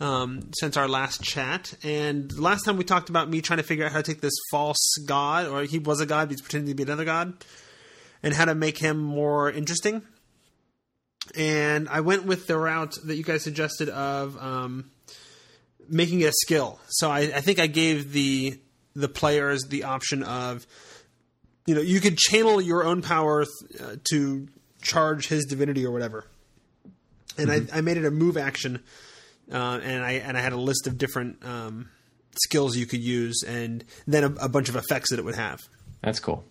um, 0.00 0.50
since 0.60 0.76
our 0.76 0.86
last 0.86 1.22
chat. 1.22 1.72
And 1.82 2.38
last 2.38 2.64
time 2.64 2.76
we 2.76 2.84
talked 2.84 3.08
about 3.08 3.30
me 3.30 3.40
trying 3.40 3.56
to 3.56 3.62
figure 3.62 3.86
out 3.86 3.92
how 3.92 4.02
to 4.02 4.12
take 4.12 4.20
this 4.20 4.34
false 4.50 4.98
god, 5.06 5.46
or 5.46 5.62
he 5.62 5.78
was 5.78 6.02
a 6.02 6.04
god, 6.04 6.28
but 6.28 6.32
he's 6.32 6.42
pretending 6.42 6.68
to 6.68 6.74
be 6.74 6.82
another 6.82 7.06
god, 7.06 7.42
and 8.22 8.34
how 8.34 8.44
to 8.44 8.54
make 8.54 8.76
him 8.76 8.98
more 8.98 9.50
interesting. 9.50 10.02
And 11.34 11.88
I 11.88 12.00
went 12.00 12.26
with 12.26 12.46
the 12.46 12.58
route 12.58 12.96
that 13.04 13.16
you 13.16 13.24
guys 13.24 13.42
suggested 13.42 13.88
of 13.88 14.36
um, 14.36 14.90
making 15.88 16.20
it 16.20 16.26
a 16.26 16.32
skill. 16.32 16.78
So 16.88 17.10
I, 17.10 17.20
I 17.20 17.40
think 17.40 17.58
I 17.58 17.66
gave 17.66 18.12
the 18.12 18.60
the 18.94 19.08
players 19.08 19.62
the 19.68 19.84
option 19.84 20.22
of 20.22 20.66
you 21.68 21.74
know 21.74 21.82
you 21.82 22.00
could 22.00 22.16
channel 22.16 22.62
your 22.62 22.82
own 22.82 23.02
power 23.02 23.42
uh, 23.42 23.96
to 24.10 24.48
charge 24.80 25.28
his 25.28 25.44
divinity 25.44 25.84
or 25.84 25.92
whatever. 25.92 26.24
And 27.36 27.52
I, 27.52 27.60
I 27.72 27.82
made 27.82 27.98
it 27.98 28.04
a 28.04 28.10
move 28.10 28.36
action, 28.36 28.82
uh, 29.52 29.78
and 29.82 30.02
I 30.02 30.12
and 30.12 30.36
I 30.36 30.40
had 30.40 30.54
a 30.54 30.56
list 30.56 30.86
of 30.86 30.96
different 30.96 31.44
um, 31.44 31.90
skills 32.42 32.74
you 32.76 32.86
could 32.86 33.02
use, 33.02 33.44
and 33.46 33.84
then 34.06 34.24
a, 34.24 34.46
a 34.46 34.48
bunch 34.48 34.70
of 34.70 34.76
effects 34.76 35.10
that 35.10 35.18
it 35.18 35.26
would 35.26 35.36
have. 35.36 35.60
That's 36.02 36.20
cool. 36.20 36.42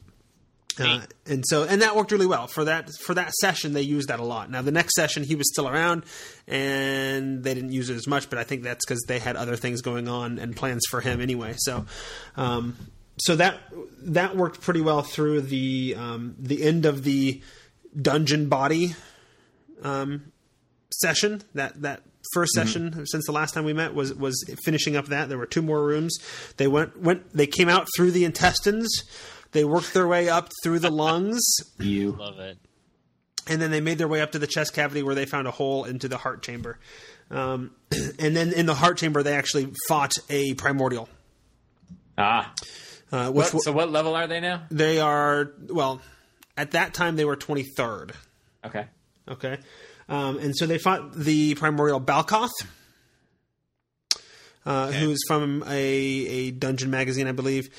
Uh, 0.80 1.02
and 1.26 1.44
so 1.48 1.64
and 1.64 1.82
that 1.82 1.96
worked 1.96 2.12
really 2.12 2.28
well 2.28 2.46
for 2.46 2.66
that 2.66 2.88
for 3.02 3.16
that 3.16 3.34
session 3.34 3.74
they 3.74 3.82
used 3.82 4.10
that 4.10 4.20
a 4.20 4.24
lot 4.24 4.52
now 4.52 4.62
the 4.62 4.72
next 4.72 4.94
session 4.94 5.24
he 5.24 5.34
was 5.34 5.50
still 5.52 5.68
around 5.68 6.06
and 6.48 7.44
they 7.44 7.56
didn't 7.56 7.72
use 7.72 7.90
it 7.90 7.96
as 7.96 8.06
much 8.06 8.30
but 8.30 8.38
i 8.38 8.44
think 8.44 8.62
that's 8.62 8.86
because 8.86 9.04
they 9.08 9.18
had 9.18 9.36
other 9.36 9.56
things 9.56 9.82
going 9.82 10.08
on 10.08 10.38
and 10.38 10.56
plans 10.56 10.84
for 10.92 11.02
him 11.02 11.20
anyway 11.20 11.56
so 11.58 11.88
um, 12.36 12.78
so 13.20 13.36
that 13.36 13.60
that 14.02 14.36
worked 14.36 14.62
pretty 14.62 14.82
well 14.82 15.02
through 15.02 15.42
the 15.42 15.96
um, 15.98 16.36
the 16.40 16.64
end 16.64 16.86
of 16.86 17.04
the 17.04 17.42
dungeon 18.00 18.48
body 18.50 18.96
um, 19.84 20.32
session. 20.92 21.42
That 21.54 21.82
that 21.82 22.04
1st 22.36 22.48
session 22.48 23.06
since 23.08 23.26
the 23.26 23.32
last 23.32 23.54
time 23.54 23.64
we 23.64 23.74
met 23.74 23.94
was 23.94 24.14
was 24.14 24.44
finishing 24.64 24.96
up 24.96 25.08
that. 25.08 25.30
There 25.30 25.38
were 25.38 25.46
two 25.46 25.62
more 25.62 25.84
rooms. 25.84 26.18
They 26.58 26.68
went 26.68 27.02
went 27.02 27.34
they 27.36 27.48
came 27.48 27.70
out 27.70 27.88
through 27.96 28.12
the 28.12 28.26
intestines. 28.26 28.90
They 29.52 29.64
worked 29.64 29.94
their 29.94 30.08
way 30.08 30.30
up 30.30 30.50
through 30.64 30.80
the 30.80 30.92
lungs. 30.92 31.42
You. 31.80 32.12
Love 32.12 32.40
it. 32.40 32.58
and 33.48 33.62
then 33.62 33.72
they 33.72 33.80
made 33.80 33.98
their 33.98 34.08
way 34.08 34.20
up 34.22 34.34
to 34.34 34.40
the 34.40 34.48
chest 34.48 34.74
cavity 34.74 35.04
where 35.04 35.16
they 35.16 35.26
found 35.26 35.48
a 35.48 35.52
hole 35.52 35.86
into 35.86 36.08
the 36.08 36.18
heart 36.18 36.44
chamber. 36.44 36.80
Um, 37.32 37.72
and 38.20 38.36
then 38.36 38.52
in 38.52 38.66
the 38.66 38.76
heart 38.76 38.98
chamber 38.98 39.24
they 39.24 39.34
actually 39.34 39.72
fought 39.88 40.14
a 40.30 40.54
primordial. 40.56 41.08
Ah. 42.18 42.54
Uh, 43.12 43.32
which 43.32 43.54
What, 43.54 43.64
so 43.64 43.72
what 43.72 43.90
level 43.92 44.16
are 44.16 44.28
they 44.28 44.40
now? 44.40 44.64
they 44.70 45.00
are 45.00 45.52
well 45.70 46.02
at 46.58 46.72
that 46.72 46.94
time 46.94 47.16
they 47.16 47.26
were 47.26 47.38
23rd 47.38 48.12
Okay. 48.66 48.86
Okay. 49.30 49.58
Um, 50.10 50.38
and 50.40 50.56
so 50.56 50.66
they 50.66 50.78
fought 50.78 51.14
the 51.14 51.56
primordial 51.56 52.00
Balkoth, 52.02 52.50
uh, 54.66 54.92
who's 54.92 55.20
from 55.28 55.64
a, 55.68 55.72
a 55.78 56.52
dungeon 56.52 56.90
magazine, 56.90 57.28
I 57.28 57.32
believe. 57.34 57.70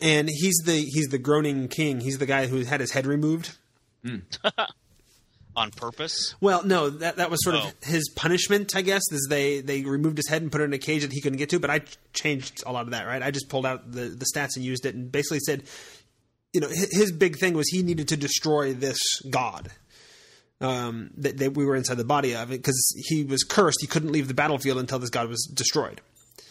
And 0.00 0.28
he's 0.30 0.56
the 0.64 0.76
he's 0.80 1.08
the 1.08 1.18
groaning 1.18 1.68
king. 1.68 2.00
He's 2.00 2.18
the 2.18 2.26
guy 2.26 2.46
who 2.46 2.60
had 2.64 2.80
his 2.80 2.92
head 2.92 3.06
removed. 3.06 3.56
On 5.54 5.70
purpose? 5.70 6.34
Well, 6.40 6.64
no, 6.64 6.88
that 6.88 7.16
that 7.16 7.30
was 7.30 7.38
sort 7.44 7.56
Oh. 7.56 7.66
of 7.68 7.74
his 7.84 8.08
punishment, 8.16 8.74
I 8.74 8.80
guess. 8.82 9.02
Is 9.10 9.26
they 9.28 9.60
they 9.60 9.82
removed 9.82 10.16
his 10.16 10.28
head 10.28 10.40
and 10.42 10.50
put 10.50 10.60
it 10.62 10.64
in 10.64 10.72
a 10.72 10.78
cage 10.78 11.02
that 11.02 11.12
he 11.12 11.20
couldn't 11.20 11.38
get 11.38 11.50
to. 11.50 11.60
But 11.60 11.68
I 11.70 11.80
changed 12.14 12.62
a 12.66 12.72
lot 12.72 12.84
of 12.86 12.92
that, 12.92 13.06
right? 13.06 13.22
I 13.22 13.30
just 13.30 13.48
pulled 13.50 13.66
out 13.66 13.92
the 13.92 14.04
the 14.06 14.24
stats 14.34 14.56
and 14.56 14.64
used 14.64 14.86
it, 14.86 14.94
and 14.94 15.12
basically 15.12 15.40
said, 15.40 15.64
you 16.54 16.60
know, 16.62 16.68
hi- 16.68 16.86
his 16.90 17.12
big 17.12 17.36
thing 17.38 17.52
was 17.54 17.68
he 17.68 17.82
needed 17.82 18.08
to 18.08 18.16
destroy 18.16 18.72
this 18.72 18.98
god. 19.30 19.70
Um, 20.60 21.10
that, 21.16 21.38
that 21.38 21.54
we 21.54 21.66
were 21.66 21.74
inside 21.74 21.96
the 21.96 22.04
body 22.04 22.36
of 22.36 22.52
it 22.52 22.58
because 22.58 22.94
he 23.08 23.24
was 23.24 23.42
cursed. 23.42 23.78
He 23.80 23.88
couldn't 23.88 24.12
leave 24.12 24.28
the 24.28 24.34
battlefield 24.34 24.78
until 24.78 25.00
this 25.00 25.10
god 25.10 25.28
was 25.28 25.42
destroyed. 25.52 26.00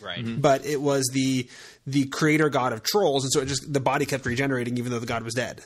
Right. 0.01 0.25
But 0.41 0.65
it 0.65 0.81
was 0.81 1.09
the 1.13 1.47
the 1.87 2.05
creator 2.07 2.49
god 2.49 2.73
of 2.73 2.83
trolls, 2.83 3.23
and 3.23 3.31
so 3.31 3.39
it 3.39 3.45
just 3.47 3.71
the 3.71 3.79
body 3.79 4.05
kept 4.05 4.25
regenerating 4.25 4.77
even 4.77 4.91
though 4.91 4.99
the 4.99 5.05
god 5.05 5.23
was 5.23 5.33
dead 5.33 5.61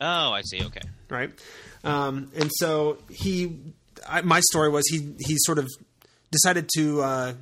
Oh, 0.00 0.32
I 0.32 0.42
see. 0.42 0.60
Okay. 0.64 0.80
right? 1.08 1.30
Um, 1.84 2.30
and 2.34 2.50
so 2.54 2.98
he, 3.10 3.58
I, 4.08 4.22
my 4.22 4.40
story 4.40 4.70
was 4.70 4.84
he 4.88 5.14
he 5.20 5.36
sort 5.38 5.58
of 5.58 5.68
decided 6.30 6.68
to 6.76 7.02
uh, 7.02 7.32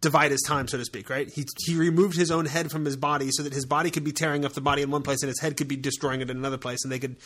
divide 0.00 0.32
his 0.32 0.42
time, 0.42 0.68
so 0.68 0.76
to 0.76 0.84
speak, 0.84 1.08
right? 1.08 1.28
He 1.32 1.46
he 1.64 1.76
removed 1.76 2.16
his 2.16 2.30
own 2.30 2.44
head 2.46 2.70
from 2.70 2.84
his 2.84 2.96
body 2.96 3.30
so 3.30 3.42
that 3.44 3.52
his 3.52 3.64
body 3.64 3.90
could 3.90 4.04
be 4.04 4.12
tearing 4.12 4.44
up 4.44 4.52
the 4.52 4.60
body 4.60 4.82
in 4.82 4.90
one 4.90 5.02
place 5.02 5.22
and 5.22 5.28
his 5.28 5.40
head 5.40 5.56
could 5.56 5.68
be 5.68 5.76
destroying 5.76 6.20
it 6.20 6.28
in 6.28 6.36
another 6.36 6.58
place, 6.58 6.80
and 6.82 6.92
they 6.92 6.98
could 6.98 7.16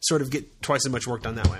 sort 0.00 0.22
of 0.22 0.30
get 0.30 0.62
twice 0.62 0.86
as 0.86 0.92
much 0.92 1.06
work 1.06 1.22
done 1.22 1.34
that 1.36 1.48
way. 1.48 1.58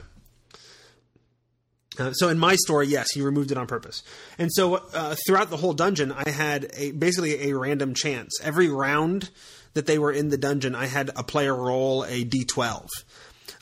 Uh, 1.99 2.13
so 2.13 2.29
in 2.29 2.39
my 2.39 2.57
story, 2.57 2.87
yes, 2.87 3.09
he 3.15 3.23
removed 3.23 3.51
it 3.51 3.57
on 3.57 3.67
purpose. 3.67 4.03
And 4.39 4.53
so 4.53 4.75
uh, 4.75 5.17
throughout 5.27 5.49
the 5.49 5.57
whole 5.57 5.73
dungeon, 5.73 6.13
I 6.13 6.29
had 6.29 6.71
a 6.77 6.93
basically 6.93 7.51
a 7.51 7.57
random 7.57 7.95
chance. 7.95 8.39
Every 8.43 8.69
round 8.69 9.31
that 9.75 9.87
they 9.87 9.99
were 9.99 10.13
in 10.13 10.29
the 10.29 10.37
dungeon, 10.37 10.75
I 10.75 10.87
had 10.87 11.11
a 11.17 11.23
player 11.23 11.55
roll 11.55 12.05
a 12.05 12.25
d12. 12.25 12.87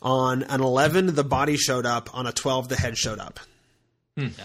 On 0.02 0.42
an 0.44 0.60
11, 0.60 1.14
the 1.14 1.24
body 1.24 1.56
showed 1.56 1.86
up. 1.86 2.14
On 2.16 2.26
a 2.26 2.32
12, 2.32 2.68
the 2.68 2.76
head 2.76 2.96
showed 2.96 3.18
up. 3.18 3.40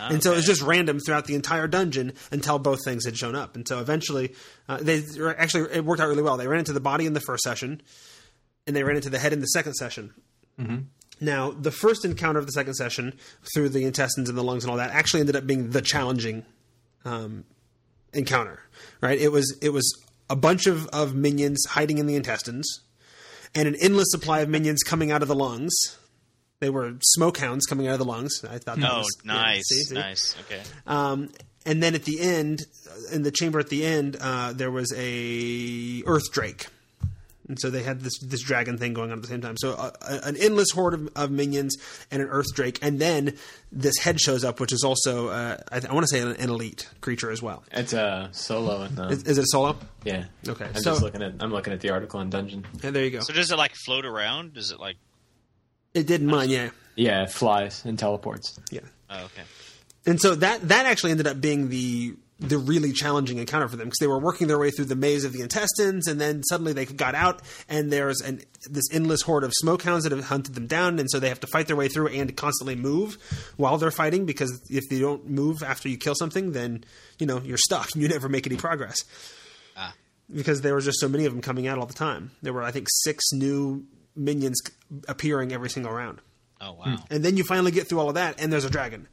And 0.10 0.24
so 0.24 0.34
it 0.34 0.38
was 0.38 0.46
just 0.46 0.62
random 0.64 1.00
throughout 1.00 1.26
the 1.26 1.36
entire 1.36 1.68
dungeon 1.68 2.14
until 2.32 2.58
both 2.58 2.84
things 2.84 3.06
had 3.06 3.16
shown 3.18 3.36
up. 3.36 3.56
And 3.56 3.68
so 3.68 3.80
eventually, 3.80 4.34
uh, 4.68 4.78
they 4.82 5.04
actually 5.38 5.72
it 5.72 5.86
worked 5.86 6.02
out 6.02 6.08
really 6.08 6.24
well. 6.24 6.38
They 6.38 6.48
ran 6.48 6.60
into 6.60 6.74
the 6.74 6.80
body 6.80 7.06
in 7.06 7.14
the 7.14 7.20
first 7.22 7.44
session, 7.44 7.82
and 8.66 8.76
they 8.76 8.84
ran 8.84 8.96
into 8.96 9.12
the 9.12 9.20
head 9.20 9.32
in 9.32 9.42
the 9.42 9.48
second 9.48 9.76
session. 9.76 10.14
Now, 11.22 11.52
the 11.52 11.72
first 11.72 12.04
encounter 12.04 12.40
of 12.40 12.46
the 12.46 12.52
second 12.52 12.74
session 12.76 13.20
through 13.54 13.70
the 13.70 13.86
intestines 13.86 14.30
and 14.30 14.38
the 14.38 14.44
lungs 14.44 14.64
and 14.64 14.72
all 14.72 14.78
that 14.78 14.92
actually 14.92 15.20
ended 15.20 15.36
up 15.36 15.46
being 15.46 15.70
the 15.70 15.82
challenging 15.82 16.46
um, 17.06 17.44
encounter. 18.14 18.60
Right? 19.02 19.20
It 19.20 19.32
was 19.32 19.56
it 19.62 19.70
was 19.70 19.94
a 20.30 20.36
bunch 20.36 20.66
of, 20.66 20.88
of 20.88 21.14
minions 21.14 21.66
hiding 21.70 21.98
in 21.98 22.08
the 22.08 22.16
intestines, 22.16 22.82
and 23.56 23.68
an 23.68 23.76
endless 23.82 24.08
supply 24.12 24.40
of 24.42 24.50
minions 24.50 24.84
coming 24.84 25.12
out 25.12 25.22
of 25.22 25.28
the 25.28 25.36
lungs. 25.36 25.74
They 26.60 26.70
were 26.70 26.94
smoke 27.02 27.38
hounds 27.38 27.66
coming 27.66 27.88
out 27.88 27.94
of 27.94 28.00
the 28.00 28.06
lungs. 28.06 28.44
I 28.44 28.58
thought. 28.58 28.80
That 28.80 28.92
Oh, 28.92 28.98
was, 29.00 29.18
yeah, 29.26 29.34
nice. 29.34 29.64
see, 29.68 29.84
see? 29.84 29.96
Nice. 29.96 30.36
Okay. 30.42 30.62
Um, 30.86 31.30
and 31.66 31.82
then 31.82 31.96
at 31.96 32.04
the 32.04 32.20
end, 32.20 32.62
in 33.14 33.24
the 33.24 33.32
chamber 33.32 33.60
at 33.60 33.70
the 33.70 33.86
end, 33.86 34.18
uh, 34.20 34.54
there 34.54 34.72
was 34.72 34.94
a 34.98 36.04
Earth 36.06 36.32
Drake, 36.32 36.68
and 37.50 37.60
so 37.60 37.70
they 37.70 37.84
had 37.84 38.00
this 38.00 38.18
this 38.20 38.42
dragon 38.42 38.78
thing 38.78 38.94
going 38.94 39.12
on 39.12 39.18
at 39.18 39.22
the 39.24 39.28
same 39.28 39.42
time. 39.42 39.58
So 39.58 39.74
uh, 39.74 39.92
a- 40.02 40.28
an 40.28 40.38
endless 40.38 40.70
horde 40.72 40.94
of, 40.94 41.10
of 41.18 41.32
minions 41.32 41.76
and 42.12 42.22
an 42.22 42.30
Earth 42.30 42.46
Drake, 42.56 42.80
and 42.82 43.00
then 43.00 43.36
this 43.72 43.98
head 43.98 44.22
shows 44.22 44.46
up, 44.46 44.60
which 44.62 44.72
is 44.72 44.84
also 44.86 45.28
uh, 45.28 45.58
I, 45.72 45.80
th- 45.82 45.92
I 45.92 45.94
want 45.94 46.06
to 46.08 46.16
say 46.16 46.22
an, 46.22 46.30
an 46.38 46.50
elite 46.50 46.88
creature 47.02 47.32
as 47.32 47.42
well. 47.42 47.64
It's 47.74 47.92
a 47.94 48.30
solo. 48.32 48.84
In 48.84 48.96
the, 48.96 49.08
Is, 49.10 49.24
is 49.24 49.38
it 49.38 49.42
a 49.42 49.48
solo? 49.48 49.76
yeah. 50.06 50.26
Okay, 50.48 50.66
I'm 50.66 50.76
so- 50.76 50.92
just 50.92 51.02
looking 51.04 51.22
at. 51.24 51.34
I'm 51.42 51.52
looking 51.52 51.74
at 51.74 51.82
the 51.82 51.90
article 51.90 52.22
in 52.22 52.30
Dungeon. 52.30 52.66
Yeah, 52.84 52.92
there 52.92 53.04
you 53.04 53.12
go. 53.12 53.20
So 53.22 53.34
does 53.34 53.52
it 53.52 53.58
like 53.58 53.74
float 53.74 54.06
around? 54.06 54.54
Does 54.54 54.72
it 54.72 54.80
like? 54.80 54.96
It 55.94 56.06
did 56.08 56.22
in 56.22 56.28
mine, 56.28 56.50
yeah, 56.52 56.70
Yeah, 56.96 57.24
it 57.24 57.32
flies 57.32 57.84
and 57.84 57.98
teleports. 57.98 58.60
yeah. 58.70 58.82
Oh, 59.10 59.24
okay. 59.26 59.42
And 60.06 60.22
so 60.22 60.36
that 60.36 60.68
that 60.70 60.86
actually 60.86 61.12
ended 61.12 61.26
up 61.28 61.42
being 61.42 61.70
the 61.70 62.14
the 62.40 62.58
really 62.58 62.94
challenging 62.94 63.38
encounter 63.38 63.68
for 63.68 63.76
them 63.76 63.88
because 63.88 64.00
they 64.00 64.08
were 64.08 64.20
working 64.20 64.48
their 64.48 64.58
way 64.58 64.72
through 64.72 64.86
the 64.86 64.96
maze 64.96 65.26
of 65.26 65.34
the 65.34 65.42
intestines, 65.42 66.08
and 66.08 66.20
then 66.22 66.42
suddenly 66.44 66.72
they 66.72 66.86
got 66.86 67.14
out, 67.14 67.42
and 67.68 67.92
there's 67.92 68.22
an 68.22 68.42
this 68.70 68.86
endless 68.94 69.22
horde 69.22 69.44
of 69.44 69.52
smokehounds 69.64 70.04
that 70.04 70.12
have 70.12 70.26
hunted 70.26 70.56
them 70.56 70.68
down, 70.68 71.00
and 71.00 71.10
so 71.12 71.20
they 71.20 71.30
have 71.30 71.40
to 71.42 71.48
fight 71.48 71.68
their 71.68 71.76
way 71.76 71.90
through 71.90 72.08
and 72.08 72.36
constantly 72.38 72.76
move 72.76 73.18
while 73.58 73.78
they're 73.78 73.92
fighting 73.92 74.26
because 74.26 74.62
if 74.70 74.88
they 74.90 75.00
don't 75.00 75.30
move 75.30 75.62
after 75.64 75.90
you 75.90 75.98
kill 75.98 76.16
something, 76.16 76.54
then 76.54 76.84
you 77.20 77.28
know 77.28 77.42
you're 77.42 77.58
stuck 77.58 77.90
and 77.94 78.02
you 78.02 78.08
never 78.08 78.30
make 78.30 78.48
any 78.48 78.56
progress. 78.56 79.04
Ah. 79.76 79.94
Because 80.34 80.62
there 80.62 80.74
were 80.74 80.82
just 80.82 81.00
so 81.00 81.10
many 81.10 81.26
of 81.26 81.34
them 81.34 81.42
coming 81.42 81.68
out 81.68 81.78
all 81.78 81.88
the 81.88 81.94
time. 81.94 82.32
There 82.42 82.54
were 82.54 82.64
I 82.64 82.72
think 82.72 82.88
six 82.90 83.26
new 83.34 83.86
minions 84.16 84.62
appearing 85.08 85.52
every 85.52 85.70
single 85.70 85.92
round. 85.92 86.22
Oh 86.62 86.74
wow. 86.74 86.98
And 87.10 87.24
then 87.24 87.36
you 87.36 87.44
finally 87.44 87.72
get 87.72 87.90
through 87.90 88.00
all 88.00 88.10
of 88.10 88.16
that, 88.16 88.40
and 88.40 88.52
there's 88.52 88.66
a 88.66 88.70
dragon. 88.70 89.08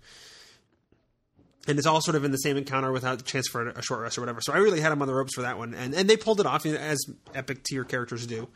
And 1.67 1.79
it's 1.79 1.87
all 1.87 2.01
sort 2.01 2.14
of 2.14 2.25
in 2.25 2.31
the 2.31 2.39
same 2.39 2.57
encounter 2.57 2.93
without 2.93 3.19
the 3.19 3.25
chance 3.25 3.49
for 3.49 3.69
a 3.69 3.83
short 3.83 4.01
rest 4.01 4.19
or 4.19 4.21
whatever. 4.21 4.41
So 4.41 4.53
I 4.53 4.59
really 4.59 4.81
had 4.81 4.93
him 4.93 5.03
on 5.03 5.09
the 5.09 5.14
ropes 5.14 5.35
for 5.35 5.43
that 5.43 5.59
one, 5.59 5.75
and 5.75 5.95
and 5.95 6.09
they 6.09 6.17
pulled 6.17 6.41
it 6.41 6.47
off 6.47 6.64
you 6.64 6.73
know, 6.73 6.79
as 6.79 7.05
epic 7.35 7.64
tier 7.64 7.85
characters 7.85 8.27
do. 8.27 8.49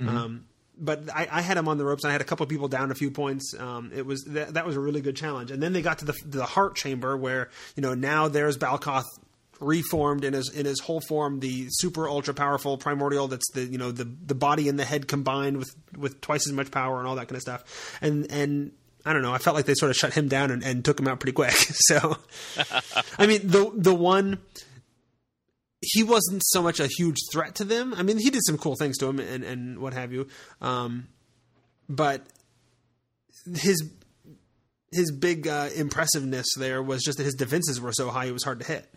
Um, 0.00 0.46
but 0.78 1.08
I, 1.14 1.26
I 1.30 1.40
had 1.40 1.56
him 1.56 1.68
on 1.68 1.78
the 1.78 1.84
ropes. 1.84 2.04
and 2.04 2.10
I 2.10 2.12
had 2.12 2.20
a 2.20 2.24
couple 2.24 2.44
of 2.44 2.50
people 2.50 2.68
down 2.68 2.90
a 2.90 2.94
few 2.94 3.10
points. 3.10 3.54
Um, 3.58 3.90
it 3.94 4.04
was 4.04 4.24
that, 4.24 4.54
that 4.54 4.66
was 4.66 4.76
a 4.76 4.80
really 4.80 5.00
good 5.00 5.16
challenge. 5.16 5.50
And 5.50 5.62
then 5.62 5.72
they 5.72 5.82
got 5.82 5.98
to 6.00 6.04
the 6.04 6.14
the 6.24 6.44
heart 6.44 6.76
chamber 6.76 7.16
where 7.16 7.50
you 7.76 7.82
know 7.82 7.94
now 7.94 8.28
there's 8.28 8.58
Balkoth 8.58 9.04
reformed 9.60 10.24
in 10.24 10.34
his 10.34 10.50
in 10.50 10.66
his 10.66 10.80
whole 10.80 11.00
form, 11.00 11.40
the 11.40 11.66
super 11.70 12.08
ultra 12.08 12.34
powerful 12.34 12.76
primordial. 12.76 13.28
That's 13.28 13.50
the 13.52 13.64
you 13.64 13.78
know 13.78 13.90
the 13.90 14.04
the 14.04 14.34
body 14.34 14.68
and 14.68 14.78
the 14.78 14.84
head 14.84 15.08
combined 15.08 15.56
with 15.56 15.74
with 15.96 16.20
twice 16.20 16.46
as 16.46 16.52
much 16.52 16.70
power 16.70 16.98
and 16.98 17.08
all 17.08 17.16
that 17.16 17.28
kind 17.28 17.36
of 17.36 17.42
stuff. 17.42 17.98
And 18.00 18.30
and 18.30 18.72
I 19.06 19.12
don't 19.12 19.22
know. 19.22 19.32
I 19.32 19.38
felt 19.38 19.54
like 19.54 19.66
they 19.66 19.74
sort 19.74 19.90
of 19.90 19.96
shut 19.96 20.14
him 20.14 20.26
down 20.26 20.50
and, 20.50 20.64
and 20.64 20.84
took 20.84 20.98
him 20.98 21.06
out 21.06 21.20
pretty 21.20 21.32
quick. 21.32 21.54
So, 21.86 22.18
I 23.18 23.26
mean, 23.26 23.46
the 23.46 23.70
the 23.74 23.94
one 23.94 24.38
he 25.80 26.02
wasn't 26.02 26.42
so 26.46 26.62
much 26.62 26.80
a 26.80 26.88
huge 26.88 27.16
threat 27.32 27.54
to 27.56 27.64
them. 27.64 27.94
I 27.94 28.02
mean, 28.02 28.18
he 28.18 28.30
did 28.30 28.42
some 28.44 28.58
cool 28.58 28.74
things 28.74 28.98
to 28.98 29.06
him 29.06 29.20
and 29.20 29.44
and 29.44 29.78
what 29.78 29.94
have 29.94 30.12
you. 30.12 30.26
Um, 30.60 31.06
but 31.88 32.22
his 33.54 33.88
his 34.90 35.12
big 35.12 35.46
uh, 35.46 35.68
impressiveness 35.76 36.46
there 36.58 36.82
was 36.82 37.02
just 37.04 37.18
that 37.18 37.24
his 37.24 37.34
defenses 37.34 37.80
were 37.80 37.92
so 37.92 38.10
high 38.10 38.24
it 38.24 38.32
was 38.32 38.42
hard 38.42 38.60
to 38.60 38.66
hit. 38.66 38.92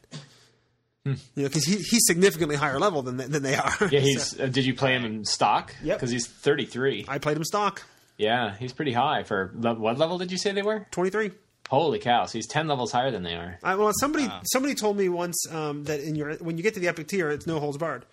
You 1.06 1.14
know, 1.14 1.44
because 1.44 1.66
he, 1.66 1.76
he's 1.76 2.06
significantly 2.06 2.56
higher 2.56 2.80
level 2.80 3.02
than 3.02 3.18
they, 3.18 3.26
than 3.26 3.44
they 3.44 3.56
are. 3.56 3.76
Yeah, 3.92 4.00
he's. 4.00 4.40
Uh, 4.40 4.48
did 4.48 4.66
you 4.66 4.74
play 4.74 4.96
him 4.96 5.06
in 5.06 5.26
stock? 5.26 5.76
Yep. 5.84 5.98
Because 5.98 6.12
he's 6.12 6.28
33. 6.28 7.06
I 7.08 7.18
played 7.20 7.38
him 7.38 7.44
stock 7.44 7.84
Yeah, 8.20 8.56
he's 8.58 8.74
pretty 8.74 8.94
high 8.94 9.24
for 9.24 9.52
le- 9.56 9.74
what 9.76 9.98
level 9.98 10.18
did 10.20 10.32
you 10.32 10.38
say 10.38 10.52
they 10.52 10.62
were? 10.62 10.86
twenty 10.92 11.10
three. 11.10 11.32
Holy 11.70 12.00
cow! 12.00 12.26
So 12.26 12.38
he's 12.40 12.48
10 12.48 12.68
levels 12.68 12.92
higher 12.92 13.12
than 13.12 13.22
they 13.24 13.36
are. 13.36 13.60
I, 13.64 13.76
well, 13.76 13.92
somebody 14.00 14.28
somebody 14.44 14.74
told 14.76 14.98
me 14.98 15.08
once 15.08 15.38
um, 15.52 15.84
that 15.86 16.00
in 16.02 16.16
your 16.16 16.34
when 16.38 16.58
you 16.58 16.64
get 16.64 16.74
to 16.76 16.80
the 16.80 16.88
epic 16.88 17.08
tier, 17.08 17.30
it's 17.30 17.46
no 17.48 17.60
holds 17.60 17.78
barred. 17.78 18.06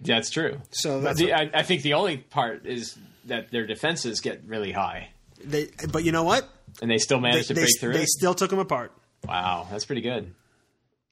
That's 0.00 0.28
true. 0.30 0.60
So 0.70 1.00
that's 1.00 1.18
the, 1.18 1.32
I, 1.32 1.50
I 1.54 1.62
think 1.62 1.82
the 1.82 1.94
only 1.94 2.16
part 2.18 2.66
is 2.66 2.98
that 3.26 3.50
their 3.50 3.66
defenses 3.66 4.20
get 4.20 4.42
really 4.46 4.72
high. 4.72 5.10
They, 5.44 5.68
but 5.92 6.04
you 6.04 6.10
know 6.12 6.24
what? 6.24 6.48
and 6.82 6.90
they 6.90 6.98
still 6.98 7.18
They, 7.18 7.28
managed 7.30 7.48
to 7.48 7.54
they, 7.54 7.60
break 7.62 7.80
through. 7.80 7.92
they 7.92 8.06
still 8.06 8.34
took 8.34 8.50
them 8.50 8.58
apart. 8.60 8.92
Wow, 9.26 9.66
that's 9.70 9.84
pretty 9.84 10.00
good. 10.02 10.34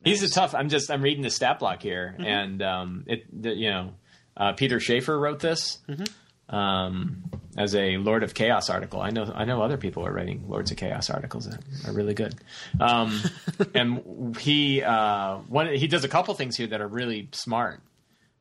He's 0.04 0.22
a 0.22 0.30
tough. 0.30 0.54
I'm 0.54 0.68
just 0.68 0.90
I'm 0.90 1.02
reading 1.02 1.22
the 1.22 1.30
stat 1.30 1.58
block 1.60 1.80
here, 1.82 2.14
Mm-hmm. 2.18 2.24
and 2.26 2.62
um, 2.62 3.04
it 3.06 3.24
you 3.56 3.70
know 3.70 3.94
uh, 4.36 4.52
Peter 4.54 4.80
Schaefer 4.80 5.18
wrote 5.18 5.38
this 5.40 5.78
Mm-hmm. 5.88 6.04
Um, 6.48 7.22
as 7.56 7.74
a 7.74 7.96
Lord 7.98 8.22
of 8.22 8.34
Chaos 8.34 8.70
article. 8.70 9.00
I 9.00 9.10
know 9.10 9.30
I 9.34 9.44
know 9.44 9.62
other 9.62 9.76
people 9.76 10.06
are 10.06 10.12
writing 10.12 10.44
Lords 10.48 10.70
of 10.70 10.76
Chaos 10.76 11.10
articles 11.10 11.46
that 11.46 11.60
are 11.88 11.92
really 11.92 12.14
good, 12.14 12.34
um, 12.80 13.20
and 13.74 14.36
he 14.38 14.82
uh, 14.82 15.36
one 15.48 15.72
he 15.74 15.86
does 15.86 16.04
a 16.04 16.08
couple 16.08 16.34
things 16.34 16.56
here 16.56 16.68
that 16.68 16.80
are 16.80 16.88
really 16.88 17.28
smart. 17.32 17.80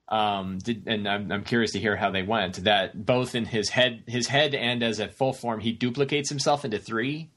Um, 0.09 0.59
did, 0.59 0.83
and 0.87 1.05
I'm, 1.05 1.29
I'm 1.33 1.43
curious 1.43 1.71
to 1.73 1.79
hear 1.79 1.97
how 1.97 2.11
they 2.11 2.23
went. 2.23 2.63
That 2.63 3.05
both 3.05 3.35
in 3.35 3.43
his 3.43 3.67
head, 3.69 4.03
his 4.07 4.27
head, 4.27 4.55
and 4.55 4.81
as 4.81 4.99
a 5.01 5.09
full 5.09 5.33
form, 5.33 5.59
he 5.59 5.73
duplicates 5.73 6.29
himself 6.29 6.63
into 6.63 6.79
3 6.79 7.29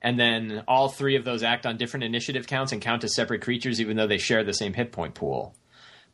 and 0.00 0.18
then 0.18 0.64
all 0.66 0.88
three 0.88 1.16
of 1.16 1.24
those 1.26 1.42
act 1.42 1.66
on 1.66 1.76
different 1.76 2.04
initiative 2.04 2.46
counts 2.46 2.72
and 2.72 2.80
count 2.80 3.04
as 3.04 3.14
separate 3.14 3.42
creatures, 3.42 3.78
even 3.78 3.98
though 3.98 4.06
they 4.06 4.16
share 4.16 4.42
the 4.42 4.54
same 4.54 4.72
hit 4.72 4.90
point 4.92 5.14
pool. 5.14 5.54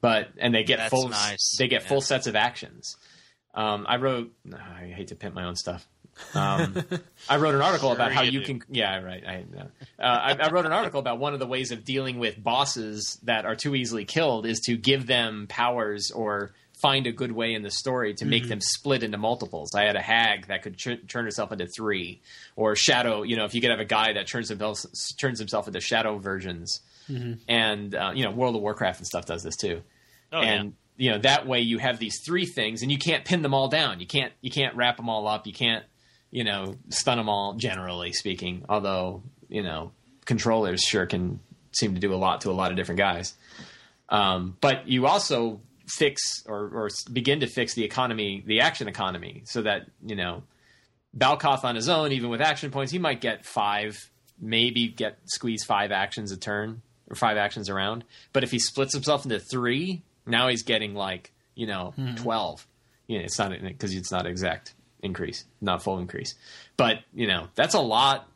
But 0.01 0.31
and 0.39 0.53
they 0.53 0.65
get 0.65 0.79
That's 0.79 0.91
full 0.91 1.09
nice. 1.11 1.55
they 1.57 1.69
get 1.69 1.83
Yeah. 1.83 1.89
full 1.89 2.01
sets 2.01 2.27
of 2.27 2.35
actions. 2.35 2.97
Um, 3.55 3.85
I 3.89 3.97
wrote. 3.97 4.33
I 4.53 4.87
hate 4.95 5.09
to 5.09 5.15
pimp 5.17 5.35
my 5.35 5.45
own 5.45 5.57
stuff. 5.57 5.87
Um, 6.35 6.77
I 7.29 7.37
wrote 7.39 7.55
an 7.55 7.63
article 7.63 7.89
Sure 7.91 7.95
about 7.97 8.13
how 8.13 8.23
you 8.23 8.41
do. 8.41 8.47
can. 8.47 8.63
Yeah, 8.69 9.01
right. 9.03 9.25
I, 9.27 9.45
uh, 9.99 10.03
I, 10.03 10.33
I 10.35 10.51
wrote 10.51 10.67
an 10.67 10.73
article 10.73 11.01
about 11.01 11.19
one 11.19 11.33
of 11.35 11.41
the 11.41 11.47
ways 11.47 11.71
of 11.73 11.85
dealing 11.85 12.19
with 12.19 12.43
bosses 12.43 13.19
that 13.23 13.47
are 13.47 13.57
too 13.57 13.75
easily 13.75 14.05
killed 14.05 14.45
is 14.47 14.61
to 14.67 14.77
give 14.77 15.07
them 15.07 15.47
powers 15.49 16.11
or 16.11 16.53
find 16.81 17.07
a 17.07 17.13
good 17.13 17.33
way 17.33 17.55
in 17.55 17.63
the 17.63 17.71
story 17.71 18.15
to 18.15 18.25
Mm-hmm. 18.25 18.31
make 18.31 18.49
them 18.49 18.61
split 18.61 19.03
into 19.03 19.19
multiples. 19.19 19.75
I 19.75 19.85
had 19.85 19.97
a 19.97 20.01
hag 20.03 20.47
that 20.49 20.63
could 20.63 20.77
ch- 20.77 21.07
turn 21.09 21.25
herself 21.25 21.53
into 21.53 21.67
three, 21.67 22.21
or 22.57 22.75
shadow. 22.77 23.23
You 23.23 23.37
know, 23.37 23.45
if 23.47 23.55
you 23.55 23.61
could 23.61 23.71
have 23.71 23.81
a 23.81 23.85
guy 23.85 24.13
that 24.15 24.27
turns 24.27 24.49
himself 24.49 24.81
turns 25.19 25.39
himself 25.39 25.67
into 25.69 25.81
shadow 25.81 26.19
versions, 26.19 26.81
and 27.49 27.95
uh, 27.95 28.13
you 28.15 28.25
know, 28.25 28.31
World 28.31 28.57
of 28.57 28.63
Warcraft 28.63 29.01
and 29.01 29.07
stuff 29.07 29.27
does 29.27 29.43
this 29.43 29.57
too 29.57 29.83
Oh, 30.33 30.43
yeah. 30.43 30.63
You 31.01 31.11
know 31.11 31.19
that 31.19 31.47
way 31.47 31.61
you 31.61 31.79
have 31.79 31.99
these 31.99 32.21
three 32.23 32.45
things 32.45 32.83
and 32.83 32.93
you 32.93 32.99
can't 32.99 33.25
pin 33.25 33.41
them 33.41 33.55
all 33.55 33.69
down. 33.69 34.01
You 34.01 34.07
can't 34.07 34.35
you 34.43 34.51
can't 34.51 34.77
wrap 34.77 34.99
them 34.99 35.09
all 35.09 35.27
up. 35.27 35.47
You 35.47 35.55
can't 35.55 35.83
you 36.31 36.45
know 36.45 36.77
stun 36.91 37.17
them 37.17 37.31
all 37.31 37.55
generally 37.55 38.13
speaking. 38.13 38.67
Although 38.69 39.23
you 39.49 39.63
know 39.63 39.93
controllers 40.27 40.83
sure 40.83 41.07
can 41.07 41.41
seem 41.73 41.95
to 41.95 42.01
do 42.01 42.13
a 42.13 42.17
lot 42.17 42.43
to 42.43 42.51
a 42.51 42.53
lot 42.53 42.71
of 42.71 42.77
different 42.77 42.99
guys. 42.99 43.35
Um, 44.11 44.59
but 44.61 44.89
you 44.89 45.07
also 45.07 45.63
fix 45.87 46.45
or, 46.47 46.69
or 46.69 46.89
begin 47.11 47.41
to 47.41 47.47
fix 47.47 47.73
the 47.73 47.83
economy 47.83 48.45
the 48.47 48.61
action 48.61 48.87
economy 48.87 49.43
so 49.47 49.63
that 49.63 49.87
you 50.05 50.17
know 50.17 50.43
Balkoth 51.17 51.65
on 51.65 51.77
his 51.77 51.89
own 51.89 52.13
even 52.13 52.29
with 52.29 52.43
action 52.43 52.71
points 52.71 52.93
he 52.93 52.99
might 52.99 53.23
get 53.23 53.47
five 53.47 53.97
maybe 54.39 54.89
get 54.89 55.19
squeeze 55.25 55.65
five 55.65 55.93
actions 55.93 56.31
a 56.31 56.37
turn 56.37 56.83
or 57.09 57.17
five 57.17 57.39
actions 57.39 57.71
around. 57.71 58.05
But 58.35 58.45
if 58.45 58.51
he 58.51 58.59
splits 58.59 58.93
himself 58.93 59.25
into 59.25 59.41
three 59.41 60.03
now 60.27 60.49
he's 60.49 60.63
getting 60.63 60.95
like 60.95 61.33
you 61.55 61.67
know 61.67 61.95
12 62.17 62.67
you 63.07 63.19
know 63.19 63.25
it's 63.25 63.39
not 63.39 63.53
because 63.61 63.95
it's 63.95 64.13
not 64.13 64.27
exact 64.27 64.75
increase 65.03 65.45
not 65.61 65.83
full 65.83 65.99
increase. 65.99 66.35
But 66.77 67.01
you 67.15 67.27
know 67.27 67.49
that's 67.55 67.75
a 67.75 67.81
lot 67.81 68.29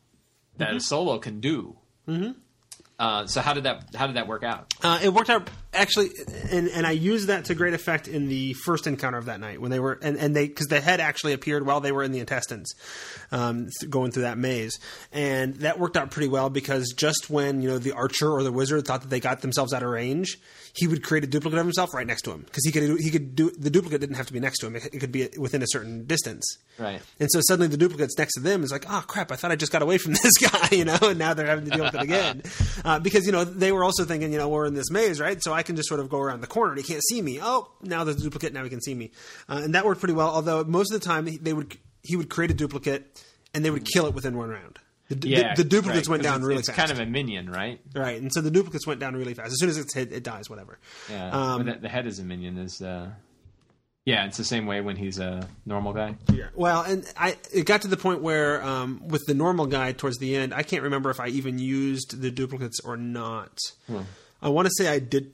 that 0.59 0.75
a 0.75 0.81
solo 0.81 1.19
can 1.19 1.41
do. 1.41 1.77
Mm-hmm. 2.09 2.33
uh, 2.99 3.27
so 3.27 3.41
how 3.41 3.55
did 3.55 3.65
that 3.65 3.95
how 3.95 4.07
did 4.07 4.17
that 4.17 4.29
work 4.29 4.43
out? 4.45 4.73
Uh, 4.83 5.01
it 5.03 5.09
worked 5.09 5.31
out 5.31 5.49
actually, 5.73 6.11
and 6.51 6.69
and 6.69 6.87
I 6.87 6.91
used 6.91 7.29
that 7.29 7.47
to 7.47 7.55
great 7.55 7.75
effect 7.75 8.09
in 8.09 8.29
the 8.29 8.53
first 8.53 8.87
encounter 8.87 9.19
of 9.19 9.25
that 9.25 9.41
night 9.41 9.61
when 9.61 9.71
they 9.71 9.81
were 9.81 9.99
and, 10.03 10.19
and 10.19 10.37
they 10.37 10.47
because 10.47 10.67
the 10.67 10.81
head 10.81 11.01
actually 11.01 11.33
appeared 11.33 11.67
while 11.67 11.81
they 11.81 11.93
were 11.93 12.03
in 12.03 12.13
the 12.13 12.21
intestines, 12.21 12.75
um, 13.33 13.69
going 13.89 14.11
through 14.11 14.25
that 14.25 14.39
maze, 14.39 14.79
and 15.13 15.55
that 15.57 15.79
worked 15.79 15.97
out 15.97 16.11
pretty 16.11 16.29
well 16.29 16.51
because 16.51 16.93
just 16.97 17.31
when 17.31 17.63
you 17.63 17.69
know 17.69 17.79
the 17.79 17.93
archer 17.93 18.31
or 18.31 18.43
the 18.43 18.53
wizard 18.53 18.87
thought 18.87 19.01
that 19.01 19.11
they 19.11 19.21
got 19.21 19.41
themselves 19.41 19.73
out 19.73 19.83
of 19.83 19.89
range, 19.89 20.39
he 20.75 20.89
would 20.89 21.05
create 21.05 21.23
a 21.23 21.27
duplicate 21.27 21.59
of 21.59 21.65
himself 21.65 21.95
right 21.95 22.07
next 22.07 22.23
to 22.23 22.33
him 22.33 22.41
because 22.41 22.65
he 22.65 22.73
could 22.73 23.01
he 23.01 23.11
could 23.11 23.37
do 23.37 23.51
the 23.51 23.71
duplicate 23.71 24.01
didn't 24.01 24.17
have 24.17 24.27
to 24.27 24.33
be 24.33 24.41
next 24.41 24.59
to 24.59 24.67
him; 24.67 24.77
it, 24.77 24.85
it 24.93 24.99
could 24.99 25.13
be 25.13 25.29
within 25.39 25.63
a 25.63 25.67
certain 25.69 26.05
distance. 26.07 26.45
right 26.79 27.01
And 27.21 27.31
so 27.31 27.41
suddenly 27.43 27.69
the 27.69 27.77
duplicate's 27.77 28.19
next 28.19 28.35
to 28.35 28.41
them 28.41 28.65
is 28.65 28.73
like, 28.73 28.85
oh 28.89 29.05
crap, 29.07 29.31
I 29.31 29.37
thought 29.37 29.53
I 29.53 29.57
just 29.57 29.73
got 29.73 29.83
away 29.83 29.99
from 29.99 30.13
this 30.23 30.37
guy, 30.39 30.69
you 30.73 30.85
know, 30.85 30.99
and 31.01 31.19
now 31.19 31.35
they're 31.35 31.47
having 31.47 31.65
to 31.67 31.71
deal 31.71 31.85
with 31.85 31.95
it 31.95 32.03
again. 32.03 32.43
Uh, 32.85 32.99
because, 32.99 33.25
you 33.25 33.33
know, 33.33 33.45
they 33.45 33.73
were 33.73 33.83
also 33.83 34.05
thinking, 34.05 34.31
you 34.31 34.37
know, 34.37 34.49
we're 34.49 34.67
in 34.67 34.75
this 34.75 34.91
maze, 34.91 35.19
right? 35.19 35.43
So 35.43 35.55
I 35.55 35.63
can 35.63 35.75
just 35.75 35.89
sort 35.89 36.01
of 36.01 36.11
go 36.11 36.19
around 36.19 36.43
the 36.43 36.47
corner 36.47 36.73
and 36.73 36.81
he 36.81 36.87
can't 36.87 37.03
see 37.03 37.23
me. 37.23 37.39
Oh, 37.41 37.71
now 37.83 38.05
there's 38.05 38.19
a 38.19 38.23
duplicate, 38.23 38.53
now 38.53 38.63
he 38.63 38.69
can 38.69 38.83
see 38.83 38.95
me. 38.95 39.11
Uh, 39.49 39.63
and 39.65 39.75
that 39.75 39.87
worked 39.87 40.01
pretty 40.01 40.13
well, 40.13 40.29
although 40.29 40.65
most 40.65 40.93
of 40.93 41.01
the 41.01 41.07
time 41.07 41.27
they 41.41 41.55
would 41.55 41.79
he 42.03 42.17
would 42.17 42.29
create 42.29 42.51
a 42.51 42.55
duplicate 42.55 43.25
and 43.55 43.65
they 43.65 43.71
would 43.71 43.87
kill 43.87 44.07
it 44.07 44.15
within 44.15 44.37
one 44.37 44.51
round. 44.51 44.79
The, 45.09 45.15
the- 45.17 45.29
yeah 45.29 45.55
the, 45.55 45.65
duplicates 45.65 46.09
right, 46.09 46.13
went 46.13 46.23
down 46.23 46.37
it's, 46.37 46.45
really 46.47 46.59
it's 46.61 46.69
fast. 46.69 46.79
kind 46.79 46.91
of 46.91 46.99
a 46.99 47.05
minion 47.07 47.51
right 47.51 47.79
right, 47.95 48.21
and 48.21 48.33
so 48.33 48.41
the 48.41 48.51
duplicates 48.51 48.87
went 48.87 49.01
down 49.01 49.15
really 49.15 49.35
fast. 49.35 49.49
As 49.53 49.59
soon 49.61 49.69
as 49.69 49.77
it's 49.77 49.93
hit, 49.95 50.13
it 50.13 50.23
dies, 50.23 50.49
whatever. 50.49 50.79
yeah 51.11 51.31
Um, 51.31 51.65
But 51.65 51.75
the, 51.75 51.81
the 51.83 51.89
head 51.89 52.07
is 52.07 52.19
a 52.21 52.25
minion 52.25 52.57
is 52.59 52.81
uh 52.81 53.11
yeah 54.07 54.25
it's 54.27 54.37
the 54.39 54.45
same 54.45 54.67
way 54.67 54.81
when 54.81 54.97
he's 54.97 55.19
a 55.19 55.47
normal 55.67 55.93
guy 55.93 56.15
Yeah. 56.33 56.47
Well, 56.55 56.83
and 56.83 57.05
I 57.17 57.37
it 57.53 57.67
got 57.67 57.83
to 57.83 57.89
the 57.89 57.97
point 57.99 58.23
where 58.23 58.63
um, 58.65 59.03
with 59.09 59.25
the 59.27 59.35
normal 59.35 59.67
guy 59.67 59.93
towards 59.93 60.19
the 60.19 60.37
end, 60.37 60.55
I 60.55 60.63
can't 60.63 60.83
remember 60.83 61.11
if 61.11 61.21
I 61.21 61.29
even 61.29 61.59
used 61.59 62.21
the 62.21 62.31
duplicates 62.31 62.81
or 62.81 62.97
not. 62.97 63.59
I 64.43 64.49
want 64.49 64.67
to 64.67 64.73
say 64.77 64.89
I 64.89 64.99
did. 65.01 65.33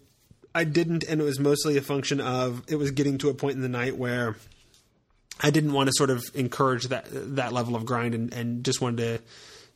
I 0.53 0.65
didn't, 0.65 1.05
and 1.05 1.21
it 1.21 1.25
was 1.25 1.39
mostly 1.39 1.77
a 1.77 1.81
function 1.83 2.21
of 2.21 2.63
it 2.69 2.75
was 2.77 2.91
getting 2.91 3.19
to 3.19 3.29
a 3.29 3.35
point 3.35 3.55
in 3.55 3.63
the 3.63 3.69
night 3.69 3.97
where 3.97 4.35
I 5.41 5.51
didn't 5.51 5.73
want 5.73 5.89
to 5.89 5.93
sort 5.97 6.11
of 6.11 6.25
encourage 6.35 6.85
that 6.89 7.07
that 7.37 7.53
level 7.53 7.77
of 7.77 7.85
grind, 7.87 8.15
and, 8.15 8.33
and 8.35 8.65
just 8.65 8.81
wanted 8.81 8.97
to, 8.99 9.23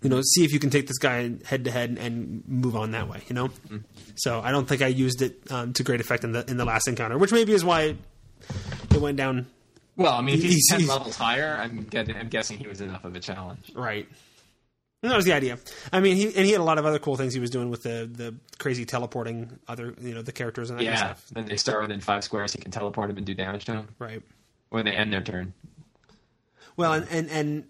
you 0.03 0.11
know, 0.11 0.21
see 0.23 0.45
if 0.45 0.53
you 0.53 0.59
can 0.59 0.71
take 0.71 0.87
this 0.87 0.99
guy 0.99 1.33
head 1.47 1.65
to 1.65 1.71
head 1.71 1.97
and- 2.01 2.43
move 2.47 2.77
on 2.77 2.91
that 2.93 3.09
way. 3.09 3.23
You 3.29 3.35
know, 3.35 3.51
so 4.17 4.41
I 4.41 4.51
don't 4.51 4.67
think 4.69 4.83
I 4.83 4.89
used 4.89 5.23
it 5.23 5.41
um, 5.51 5.73
to 5.75 5.83
great 5.83 6.01
effect 6.01 6.25
in 6.25 6.33
the 6.33 6.49
in 6.51 6.57
the 6.57 6.65
last 6.65 6.87
encounter, 6.89 7.17
which 7.19 7.33
maybe 7.33 7.53
is 7.53 7.65
why 7.65 7.97
it, 8.93 9.01
went 9.01 9.17
down 9.17 9.47
well 9.97 10.13
i 10.15 10.21
mean 10.21 10.35
if 10.37 10.43
he's, 10.43 10.53
He's- 10.55 10.67
10 10.71 10.81
he's- 10.81 10.91
levels 10.91 11.17
higher 11.17 11.57
i'm, 11.61 11.85
getting, 11.85 12.17
I'm 12.17 12.29
guessing 12.29 12.59
he 12.59 12.67
was 12.67 12.81
enough 12.81 13.05
of 13.05 13.15
a 13.17 13.21
challenge 13.21 13.71
Right. 13.75 14.09
And 15.03 15.11
that 15.11 15.17
was 15.17 15.25
the 15.27 15.35
idea. 15.35 15.59
I 15.93 16.01
mean, 16.01 16.17
he 16.17 16.25
and 16.27 16.47
he 16.47 16.53
had 16.53 16.63
a 16.63 16.65
lot 16.65 16.79
of 16.79 16.87
other 16.87 16.99
cool 16.99 17.17
things 17.17 17.35
he 17.35 17.41
was 17.41 17.51
doing 17.51 17.69
with 17.69 17.83
the 17.83 18.09
the 18.11 18.35
crazy 18.59 18.87
teleporting 18.87 19.59
other 19.69 19.95
you 20.01 20.15
know 20.15 20.23
the 20.23 20.33
characters 20.33 20.71
and 20.71 20.79
that 20.79 20.85
kind 20.85 20.97
yeah 20.99 21.11
of 21.11 21.19
stuff. 21.19 21.31
then 21.35 21.45
they 21.47 21.57
start 21.59 21.83
within 21.83 22.01
five 22.01 22.25
squares 22.25 22.53
he 22.55 22.59
can 22.63 22.71
teleport 22.71 23.11
him 23.11 23.19
and 23.19 23.27
do 23.27 23.35
damage 23.35 23.67
to 23.67 23.73
him 23.73 23.89
Right. 23.99 24.23
when 24.71 24.85
they 24.87 24.93
end 24.93 25.13
their 25.13 25.21
turn 25.23 25.53
Well, 26.77 26.95
and 26.95 27.07
and, 27.11 27.31
and 27.31 27.65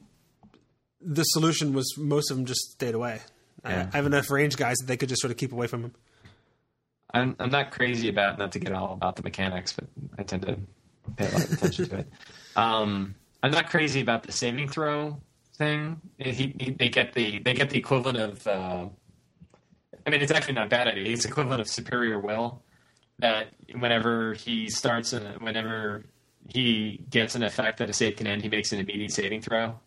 the 1.05 1.23
solution 1.25 1.73
was 1.73 1.97
most 1.99 2.31
of 2.31 2.37
them 2.37 2.47
just 2.47 2.73
stayed 2.73 2.95
away. 2.95 3.21
I, 3.65 3.71
Yeah. 3.71 3.91
I 3.93 3.97
have 3.97 4.07
enough 4.07 4.31
range 4.31 4.57
guys 4.57 4.77
that 4.79 4.87
they 4.87 4.97
could 4.97 5.09
just 5.09 5.21
sort 5.21 5.31
of 5.31 5.37
keep 5.37 5.53
away 5.53 5.67
from 5.67 5.83
him. 5.85 5.95
I'm, 7.13 7.37
I'm 7.39 7.51
not 7.51 7.71
crazy 7.71 8.09
about 8.09 8.39
not 8.39 8.53
to 8.53 8.59
get 8.59 8.73
all 8.73 8.93
about 8.95 9.17
the 9.17 9.23
mechanics, 9.23 9.73
but 9.73 9.87
I 10.19 10.23
tend 10.25 10.43
to 10.43 10.59
pay 11.17 11.29
a 11.29 11.31
lot 11.33 11.45
of 11.45 11.53
attention 11.53 11.89
to 11.91 11.99
it. 11.99 12.09
Um, 12.57 13.17
I'm 13.43 13.51
not 13.51 13.69
crazy 13.69 14.01
about 14.01 14.23
the 14.23 14.31
saving 14.31 14.69
throw 14.69 15.21
thing. 15.57 16.01
He, 16.19 16.55
he, 16.57 16.71
they 16.79 16.89
get 16.89 17.15
the 17.15 17.41
they 17.41 17.53
get 17.53 17.69
the 17.71 17.79
equivalent 17.79 18.17
of. 18.17 18.47
Uh, 18.47 18.87
I 20.07 20.11
mean, 20.11 20.23
it's 20.23 20.31
actually 20.31 20.55
not 20.55 20.67
a 20.67 20.71
bad 20.71 20.87
idea. 20.87 21.13
It's 21.13 21.25
equivalent 21.25 21.61
of 21.61 21.67
superior 21.67 22.21
will. 22.21 22.63
That 23.19 23.49
whenever 23.77 24.35
he 24.35 24.69
starts, 24.71 25.13
and 25.13 25.41
whenever 25.43 26.05
he 26.47 27.05
gets 27.11 27.35
an 27.35 27.43
effect 27.43 27.79
that 27.79 27.91
a 27.91 27.93
save 27.93 28.15
can 28.15 28.29
end, 28.29 28.43
he 28.43 28.49
makes 28.49 28.71
an 28.73 28.79
immediate 28.79 29.11
saving 29.11 29.43
throw. 29.43 29.81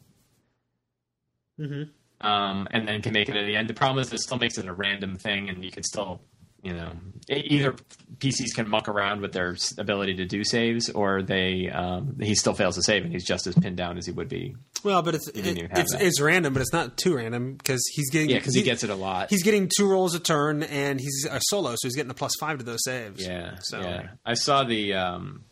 Mm-hmm. 1.60 2.28
um, 2.28 2.68
and 2.72 2.88
then 2.88 3.02
can 3.02 3.14
make 3.14 3.30
it 3.30 3.36
at 3.36 3.46
the 3.46 3.56
end. 3.56 3.68
The 3.70 3.74
problem 3.74 4.02
is 4.02 4.12
it 4.14 4.20
still 4.20 4.38
makes 4.38 4.58
it 4.58 4.66
a 4.66 4.74
random 4.74 5.16
thing, 5.18 5.50
and 5.50 5.64
you 5.64 5.72
can 5.72 5.84
still, 5.84 6.22
you 6.64 6.74
know, 6.74 6.92
either 7.30 7.74
PCs 8.18 8.54
can 8.56 8.68
muck 8.70 8.88
around 8.88 9.22
with 9.22 9.32
their 9.34 9.56
ability 9.78 10.16
to 10.16 10.26
do 10.26 10.44
saves, 10.44 10.90
or 10.90 11.22
they 11.22 11.70
um, 11.70 12.18
he 12.22 12.36
still 12.36 12.54
fails 12.54 12.76
to 12.76 12.82
save, 12.84 13.04
and 13.04 13.12
he's 13.14 13.26
just 13.26 13.48
as 13.48 13.56
pinned 13.56 13.78
down 13.78 13.98
as 13.98 14.06
he 14.06 14.12
would 14.12 14.30
be. 14.30 14.56
Well, 14.84 15.02
but 15.02 15.16
it's 15.16 15.28
it, 15.30 15.58
it's, 15.72 15.94
it's 15.96 16.22
random, 16.22 16.54
but 16.54 16.62
it's 16.62 16.74
not 16.74 16.98
too 16.98 17.16
random 17.16 17.56
because 17.56 17.84
he's 17.94 18.10
getting 18.12 18.30
Yeah, 18.30 18.38
because 18.38 18.56
he 18.56 18.62
gets 18.64 18.84
it 18.84 18.90
a 18.90 18.96
lot. 18.96 19.30
he's 19.30 19.44
getting 19.44 19.70
two 19.76 19.88
rolls 19.90 20.14
a 20.16 20.20
turn, 20.20 20.64
and 20.64 21.00
he's 21.00 21.28
a 21.30 21.40
solo, 21.50 21.72
so 21.76 21.88
he's 21.88 21.96
getting 21.96 22.12
a 22.12 22.16
plus 22.16 22.34
five 22.40 22.60
to 22.60 22.64
those 22.64 22.84
saves. 22.84 23.26
Yeah, 23.26 23.56
So 23.62 23.80
yeah. 23.82 24.08
I 24.26 24.34
saw 24.36 24.64
the. 24.64 24.94
Um, 24.94 25.44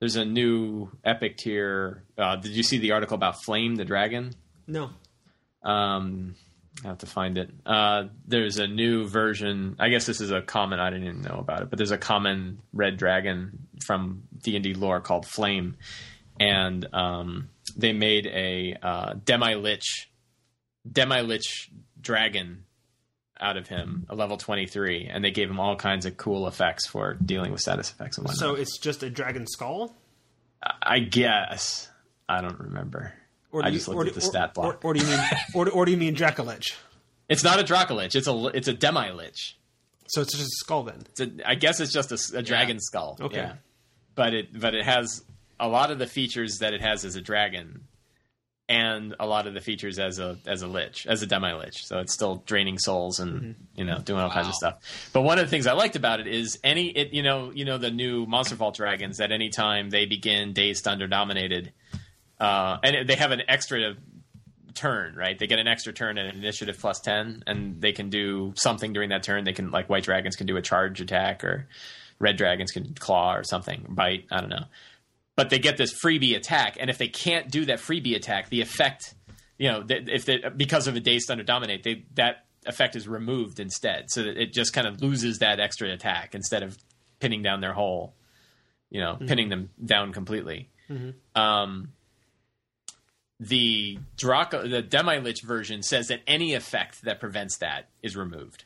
there's 0.00 0.16
a 0.16 0.24
new 0.24 0.90
epic 1.04 1.38
tier. 1.38 2.02
Uh, 2.18 2.36
did 2.36 2.52
you 2.52 2.62
see 2.62 2.78
the 2.78 2.92
article 2.92 3.14
about 3.14 3.42
Flame 3.44 3.76
the 3.76 3.84
Dragon? 3.84 4.34
no. 4.66 4.90
Um, 5.64 6.36
I 6.84 6.88
have 6.88 6.98
to 6.98 7.06
find 7.06 7.38
it. 7.38 7.50
Uh, 7.64 8.04
there's 8.26 8.58
a 8.58 8.66
new 8.66 9.06
version. 9.06 9.76
I 9.78 9.88
guess 9.88 10.06
this 10.06 10.20
is 10.20 10.30
a 10.30 10.42
common. 10.42 10.80
I 10.80 10.90
didn't 10.90 11.06
even 11.06 11.22
know 11.22 11.36
about 11.38 11.62
it, 11.62 11.70
but 11.70 11.78
there's 11.78 11.92
a 11.92 11.98
common 11.98 12.58
red 12.72 12.96
dragon 12.96 13.66
from 13.84 14.24
D 14.42 14.56
and 14.56 14.64
D 14.64 14.74
lore 14.74 15.00
called 15.00 15.26
Flame, 15.26 15.76
and 16.38 16.86
um, 16.92 17.48
they 17.76 17.92
made 17.92 18.26
a 18.26 18.76
uh, 18.82 19.14
demi 19.24 19.54
lich, 19.54 20.10
demi 20.90 21.22
lich 21.22 21.70
dragon 22.00 22.64
out 23.40 23.56
of 23.56 23.66
him, 23.68 24.06
a 24.08 24.14
level 24.14 24.36
23, 24.36 25.10
and 25.12 25.24
they 25.24 25.30
gave 25.30 25.50
him 25.50 25.60
all 25.60 25.76
kinds 25.76 26.06
of 26.06 26.16
cool 26.16 26.46
effects 26.46 26.86
for 26.86 27.14
dealing 27.14 27.52
with 27.52 27.60
status 27.60 27.90
effects 27.90 28.16
and 28.16 28.26
whatnot. 28.26 28.38
So 28.38 28.54
it's 28.54 28.78
just 28.78 29.02
a 29.02 29.10
dragon 29.10 29.46
skull. 29.46 29.96
I 30.82 31.00
guess 31.00 31.88
I 32.28 32.40
don't 32.40 32.58
remember. 32.58 33.12
Or 33.54 33.62
do 33.62 33.66
I 33.66 33.70
you- 33.70 33.76
just 33.76 33.88
looked 33.88 33.98
or 33.98 34.02
at 34.02 34.08
do- 34.08 34.14
the 34.14 34.20
stat 34.20 34.52
block. 34.52 34.84
Or, 34.84 34.90
or 34.90 34.94
do 34.94 35.00
you 35.00 35.06
mean, 35.06 35.20
or, 35.54 35.70
or 35.70 35.84
do 35.84 35.92
you 35.92 35.96
mean 35.96 36.14
Dracolich? 36.14 36.74
It's 37.28 37.44
not 37.44 37.58
a 37.60 37.62
Dracolich. 37.62 38.14
It's 38.14 38.26
a 38.26 38.46
it's 38.48 38.68
a 38.68 38.74
Demi 38.74 39.10
Lich. 39.10 39.56
So 40.08 40.20
it's 40.20 40.32
just 40.32 40.44
a 40.44 40.56
skull 40.56 40.82
then. 40.82 41.02
It's 41.10 41.20
a, 41.20 41.30
I 41.48 41.54
guess 41.54 41.80
it's 41.80 41.92
just 41.92 42.12
a 42.34 42.42
dragon 42.42 42.78
skull. 42.78 43.16
Okay. 43.20 43.36
Yeah. 43.36 43.54
But 44.14 44.34
it 44.34 44.60
but 44.60 44.74
it 44.74 44.84
has 44.84 45.24
a 45.58 45.68
lot 45.68 45.90
of 45.90 45.98
the 45.98 46.06
features 46.06 46.58
that 46.58 46.74
it 46.74 46.80
has 46.80 47.04
as 47.04 47.16
a 47.16 47.20
dragon, 47.20 47.84
and 48.68 49.14
a 49.18 49.26
lot 49.26 49.46
of 49.46 49.54
the 49.54 49.60
features 49.60 49.98
as 49.98 50.18
a 50.18 50.36
as 50.46 50.62
a 50.62 50.66
lich, 50.66 51.06
as 51.06 51.22
a 51.22 51.26
demi 51.26 51.52
lich. 51.52 51.84
So 51.84 51.98
it's 51.98 52.12
still 52.12 52.42
draining 52.46 52.78
souls 52.78 53.18
and 53.18 53.40
mm-hmm. 53.40 53.52
you 53.76 53.84
know 53.84 53.98
doing 53.98 54.20
all 54.20 54.30
kinds 54.30 54.48
of 54.48 54.54
stuff. 54.54 55.10
But 55.12 55.22
one 55.22 55.38
of 55.38 55.46
the 55.46 55.50
things 55.50 55.66
I 55.66 55.72
liked 55.72 55.96
about 55.96 56.20
it 56.20 56.26
is 56.26 56.58
any 56.62 56.88
it 56.88 57.12
you 57.12 57.22
know 57.22 57.50
you 57.50 57.64
know 57.64 57.78
the 57.78 57.90
new 57.90 58.26
Monster 58.26 58.56
Vault 58.56 58.76
dragons 58.76 59.20
at 59.20 59.32
any 59.32 59.48
time 59.48 59.90
they 59.90 60.06
begin 60.06 60.52
dazed 60.52 60.86
under 60.86 61.06
dominated, 61.06 61.72
uh, 62.44 62.78
and 62.82 63.08
they 63.08 63.14
have 63.14 63.30
an 63.30 63.42
extra 63.48 63.94
turn, 64.74 65.14
right? 65.14 65.38
They 65.38 65.46
get 65.46 65.58
an 65.58 65.66
extra 65.66 65.94
turn 65.94 66.18
and 66.18 66.28
an 66.28 66.36
initiative 66.36 66.78
plus 66.78 67.00
10, 67.00 67.44
and 67.46 67.80
they 67.80 67.92
can 67.92 68.10
do 68.10 68.52
something 68.56 68.92
during 68.92 69.08
that 69.10 69.22
turn. 69.22 69.44
They 69.44 69.54
can, 69.54 69.70
like, 69.70 69.88
white 69.88 70.04
dragons 70.04 70.36
can 70.36 70.46
do 70.46 70.56
a 70.58 70.62
charge 70.62 71.00
attack, 71.00 71.42
or 71.42 71.66
red 72.18 72.36
dragons 72.36 72.70
can 72.70 72.92
claw 72.94 73.34
or 73.34 73.44
something, 73.44 73.86
bite, 73.88 74.26
I 74.30 74.40
don't 74.40 74.50
know. 74.50 74.66
But 75.36 75.48
they 75.48 75.58
get 75.58 75.78
this 75.78 75.94
freebie 76.04 76.36
attack, 76.36 76.76
and 76.78 76.90
if 76.90 76.98
they 76.98 77.08
can't 77.08 77.50
do 77.50 77.64
that 77.64 77.78
freebie 77.78 78.14
attack, 78.14 78.50
the 78.50 78.60
effect, 78.60 79.14
you 79.56 79.70
know, 79.70 79.84
if 79.88 80.26
they, 80.26 80.42
because 80.54 80.86
of 80.86 80.96
a 80.96 81.00
dazed 81.00 81.30
under 81.30 81.44
dominate, 81.44 81.82
they, 81.82 82.04
that 82.14 82.44
effect 82.66 82.94
is 82.94 83.08
removed 83.08 83.58
instead. 83.58 84.10
So 84.10 84.22
that 84.22 84.36
it 84.36 84.52
just 84.52 84.74
kind 84.74 84.86
of 84.86 85.00
loses 85.00 85.38
that 85.38 85.60
extra 85.60 85.90
attack 85.90 86.34
instead 86.34 86.62
of 86.62 86.76
pinning 87.20 87.42
down 87.42 87.60
their 87.62 87.72
whole, 87.72 88.14
you 88.90 89.00
know, 89.00 89.16
pinning 89.26 89.48
them 89.48 89.70
down 89.82 90.12
completely. 90.12 90.68
Um, 91.34 91.92
the 93.40 93.98
Draco, 94.16 94.66
the 94.66 94.82
Demi 94.82 95.18
Lich 95.18 95.42
version 95.42 95.82
says 95.82 96.08
that 96.08 96.20
any 96.26 96.54
effect 96.54 97.02
that 97.02 97.20
prevents 97.20 97.58
that 97.58 97.88
is 98.02 98.16
removed, 98.16 98.64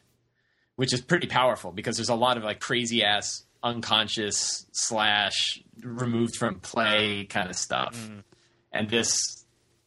which 0.77 0.93
is 0.93 1.01
pretty 1.01 1.27
powerful 1.27 1.73
because 1.73 1.97
there's 1.97 2.09
a 2.09 2.15
lot 2.15 2.37
of 2.37 2.45
like 2.45 2.61
crazy 2.61 3.03
ass 3.03 3.45
unconscious 3.63 4.67
slash 4.73 5.61
removed 5.83 6.37
from 6.37 6.61
play 6.61 7.25
kind 7.25 7.49
of 7.49 7.57
stuff, 7.57 7.95
mm-hmm. 7.97 8.21
and 8.73 8.89
this, 8.91 9.19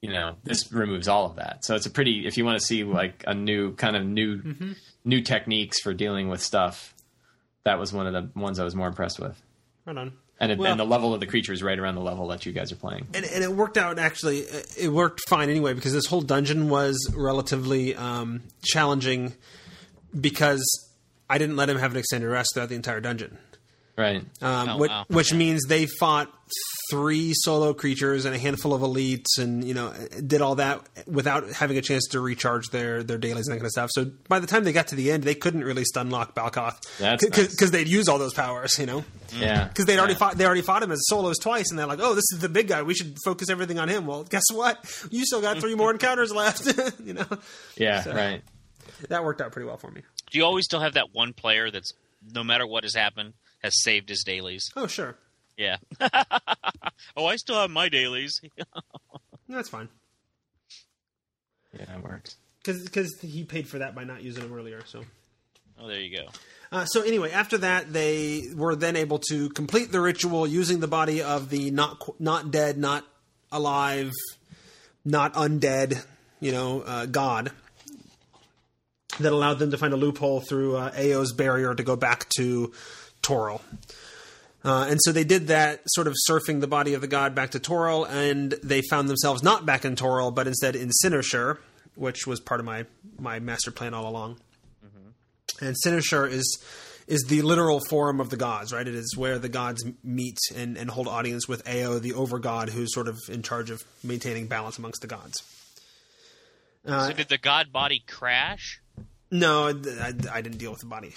you 0.02 0.12
know, 0.12 0.36
this 0.44 0.72
removes 0.72 1.08
all 1.08 1.26
of 1.26 1.36
that. 1.36 1.64
So 1.64 1.76
it's 1.76 1.86
a 1.86 1.92
pretty 1.92 2.26
if 2.26 2.38
you 2.38 2.46
want 2.46 2.60
to 2.60 2.66
see 2.66 2.84
like 2.84 3.24
a 3.28 3.34
new 3.34 3.76
kind 3.76 3.96
of 3.96 4.06
new 4.06 4.42
mm-hmm. 4.42 4.72
new 5.06 5.22
techniques 5.22 5.80
for 5.80 5.94
dealing 5.94 6.28
with 6.28 6.42
stuff. 6.42 6.96
That 7.64 7.78
was 7.78 7.94
one 7.94 8.08
of 8.08 8.14
the 8.14 8.40
ones 8.40 8.60
I 8.60 8.64
was 8.64 8.74
more 8.74 8.88
impressed 8.88 9.20
with, 9.20 9.40
Right 9.86 9.96
on. 9.96 10.14
And 10.42 10.52
it, 10.52 10.58
Well- 10.58 10.72
and 10.72 10.80
the 10.80 10.84
level 10.86 11.14
of 11.14 11.22
the 11.22 11.28
creature 11.28 11.54
is 11.54 11.64
right 11.64 11.80
around 11.80 11.96
the 11.96 12.02
level 12.02 12.28
that 12.28 12.46
you 12.46 12.52
guys 12.52 12.74
are 12.74 12.76
playing. 12.76 13.08
and, 13.14 13.24
and 13.24 13.44
it 13.44 13.52
worked 13.54 13.78
out 13.78 13.98
actually 14.00 14.39
it 14.78 14.92
worked 14.92 15.22
fine 15.30 15.50
anyway 15.50 15.74
because 15.74 15.94
this 15.94 16.08
whole 16.08 16.22
dungeon 16.22 16.68
was 16.68 16.98
relatively 17.16 17.96
um, 17.96 18.42
challenging 18.64 19.34
because 20.20 20.62
i 21.30 21.38
didn't 21.38 21.56
let 21.56 21.70
him 21.70 21.78
have 21.78 21.92
an 21.92 21.98
extended 21.98 22.28
rest 22.28 22.50
throughout 22.54 22.70
the 22.70 22.76
entire 22.76 23.00
dungeon 23.00 23.38
Right. 23.98 24.24
um, 24.42 24.70
Oh, 24.70 24.78
which, 24.78 24.89
wow. 24.92 25.06
which 25.10 25.34
means 25.34 25.64
they 25.68 25.86
fought 26.00 26.32
three 26.89 27.32
solo 27.34 27.74
creatures 27.74 28.26
and 28.26 28.36
a 28.36 28.38
handful 28.38 28.74
of 28.74 28.82
elites 28.82 29.38
and 29.38 29.64
you 29.64 29.74
know 29.74 29.94
did 30.26 30.42
all 30.42 30.56
that 30.56 30.82
without 31.08 31.50
having 31.52 31.78
a 31.78 31.82
chance 31.82 32.08
to 32.08 32.20
recharge 32.20 32.68
their 32.72 33.04
their 33.04 33.18
dailies 33.18 33.48
and 33.48 33.54
that 33.54 33.60
kind 33.60 33.66
of 33.66 33.72
stuff 33.72 33.89
so 33.94 34.12
by 34.28 34.39
the 34.39 34.48
time 34.48 34.66
they 34.66 34.74
got 34.74 34.88
to 34.88 34.96
the 34.96 35.12
end 35.12 35.24
they 35.24 35.34
couldn't 35.36 35.64
really 35.64 35.86
stun 35.86 36.10
lock 36.10 36.36
balkoth 36.36 36.76
That's 36.98 37.24
because 37.24 37.62
nice. 37.62 37.70
they'd 37.70 37.88
use 37.88 38.10
all 38.10 38.18
those 38.20 38.34
powers 38.34 38.78
you 38.78 38.86
know 38.86 39.06
Yeah. 39.38 39.70
because 39.70 39.86
they'd 39.86 39.98
already 40.00 40.14
Yeah. 40.14 40.20
fought 40.20 40.38
they 40.38 40.46
already 40.46 40.62
fought 40.62 40.84
him 40.84 40.92
as 40.92 41.00
solos 41.08 41.38
twice, 41.38 41.70
and 41.70 41.80
they're 41.80 41.86
like, 41.88 42.00
"Oh, 42.02 42.14
this 42.16 42.26
is 42.34 42.39
the 42.42 42.50
big 42.50 42.68
guy. 42.68 42.82
We 42.82 42.94
should 42.96 43.16
focus 43.24 43.50
everything 43.50 43.80
on 43.80 43.88
him." 43.88 44.06
Well, 44.06 44.24
guess 44.26 44.44
what? 44.52 44.78
You 45.10 45.26
still 45.26 45.39
got 45.42 45.60
three 45.60 45.76
more 45.76 45.89
encounters 45.96 46.34
left. 46.34 46.66
you 47.06 47.14
know 47.14 47.26
Yeah, 47.78 48.04
So- 48.04 48.14
right. 48.14 48.42
that 49.08 49.24
worked 49.24 49.39
out 49.39 49.54
pretty 49.54 49.68
well 49.68 49.78
for 49.78 49.89
me. 49.89 50.02
Do 50.32 50.38
you 50.38 50.44
always 50.44 50.66
still 50.66 50.82
have 50.82 50.96
that 50.96 51.14
one 51.14 51.32
player 51.32 51.72
that's 51.72 51.94
no 52.34 52.44
matter 52.44 52.68
what 52.68 52.84
has 52.84 52.94
happened 52.94 53.34
has 53.64 53.74
saved 53.84 54.09
his 54.09 54.24
dailies? 54.26 54.70
Oh, 54.76 54.88
sure, 54.88 55.16
Yeah. 55.57 55.78
oh, 57.18 57.26
I 57.26 57.36
still 57.38 57.55
have 57.59 57.70
my 57.72 57.89
dailies. 57.89 58.39
that's 59.49 59.70
fine 59.70 59.89
Yeah, 61.78 61.86
that 61.86 62.03
works. 62.03 62.38
because 62.64 63.18
he 63.22 63.43
paid 63.43 63.68
for 63.68 63.80
that 63.80 63.95
by 63.95 64.03
not 64.03 64.22
using 64.24 64.43
them 64.43 64.53
earlier. 64.53 64.82
So. 64.86 65.03
Oh, 65.80 65.88
there 65.88 65.99
you 65.99 66.16
go. 66.18 66.28
Uh, 66.72 66.86
so 66.86 67.01
anyway, 67.01 67.32
after 67.32 67.57
that, 67.57 67.91
they 67.91 68.43
were 68.55 68.76
then 68.76 68.95
able 68.95 69.20
to 69.30 69.49
complete 69.49 69.91
the 69.91 69.99
ritual 69.99 70.45
using 70.47 70.80
the 70.80 70.88
body 70.88 71.22
of 71.22 71.49
the 71.49 71.72
not 71.72 72.01
not 72.20 72.51
dead, 72.51 72.78
not 72.78 73.05
alive, 73.51 74.12
not 75.03 75.34
undead, 75.34 76.05
you 76.39 76.51
know, 76.51 76.82
uh, 76.82 77.05
god. 77.07 77.51
That 79.20 79.34
allowed 79.34 79.59
them 79.59 79.72
to 79.72 79.78
find 79.78 79.93
a 79.93 79.97
loophole 79.97 80.39
through 80.39 80.78
uh, 80.78 80.91
Ao's 80.95 81.34
barrier 81.34 81.76
to 81.76 81.84
go 81.84 81.95
back 81.97 82.30
to 82.38 82.72
Toril. 83.22 83.61
Uh, 84.63 84.88
and 84.89 84.99
so 85.01 85.11
they 85.11 85.24
did 85.24 85.47
that, 85.47 85.82
sort 85.88 86.07
of 86.07 86.15
surfing 86.30 86.61
the 86.61 86.67
body 86.67 86.93
of 86.93 87.01
the 87.01 87.07
god 87.07 87.34
back 87.34 87.51
to 87.51 87.59
Toril, 87.59 88.07
and 88.07 88.51
they 88.63 88.82
found 88.89 89.09
themselves 89.09 89.41
not 89.41 89.65
back 89.65 89.86
in 89.86 89.95
Toril, 89.95 90.34
but 90.34 90.45
instead 90.45 90.76
in 90.76 90.91
Cynosure, 91.03 91.57
which 91.95 92.28
was 92.28 92.39
part 92.39 92.59
of 92.59 92.65
my, 92.65 92.86
my 93.19 93.39
master 93.39 93.72
plan 93.72 93.93
all 93.93 94.07
along 94.07 94.38
and 95.61 95.76
Cynosure 95.86 96.30
is 96.30 96.61
is 97.07 97.24
the 97.28 97.41
literal 97.41 97.82
forum 97.89 98.22
of 98.22 98.30
the 98.30 98.38
gods, 98.38 98.72
right? 98.72 98.88
It 98.88 98.95
is 98.95 99.17
where 99.17 99.38
the 99.38 99.49
gods 99.49 99.84
meet 100.03 100.38
and, 100.55 100.78
and 100.78 100.89
hold 100.89 101.07
audience 101.07 101.47
with 101.47 101.67
Ao, 101.67 101.99
the 101.99 102.13
over 102.13 102.39
god, 102.39 102.69
who's 102.69 102.93
sort 102.93 103.07
of 103.09 103.17
in 103.28 103.41
charge 103.41 103.69
of 103.69 103.82
maintaining 104.03 104.47
balance 104.47 104.78
amongst 104.78 105.01
the 105.01 105.07
gods. 105.07 105.43
Uh, 106.86 107.07
so 107.07 107.13
did 107.13 107.28
the 107.28 107.38
god 107.38 107.74
body 107.74 108.03
crash? 108.07 108.80
no, 109.30 109.67
I, 109.69 110.13
I 110.32 110.41
didn't 110.41 110.57
deal 110.57 110.72
with 110.72 110.80
the 110.80 110.88
body. 110.88 111.13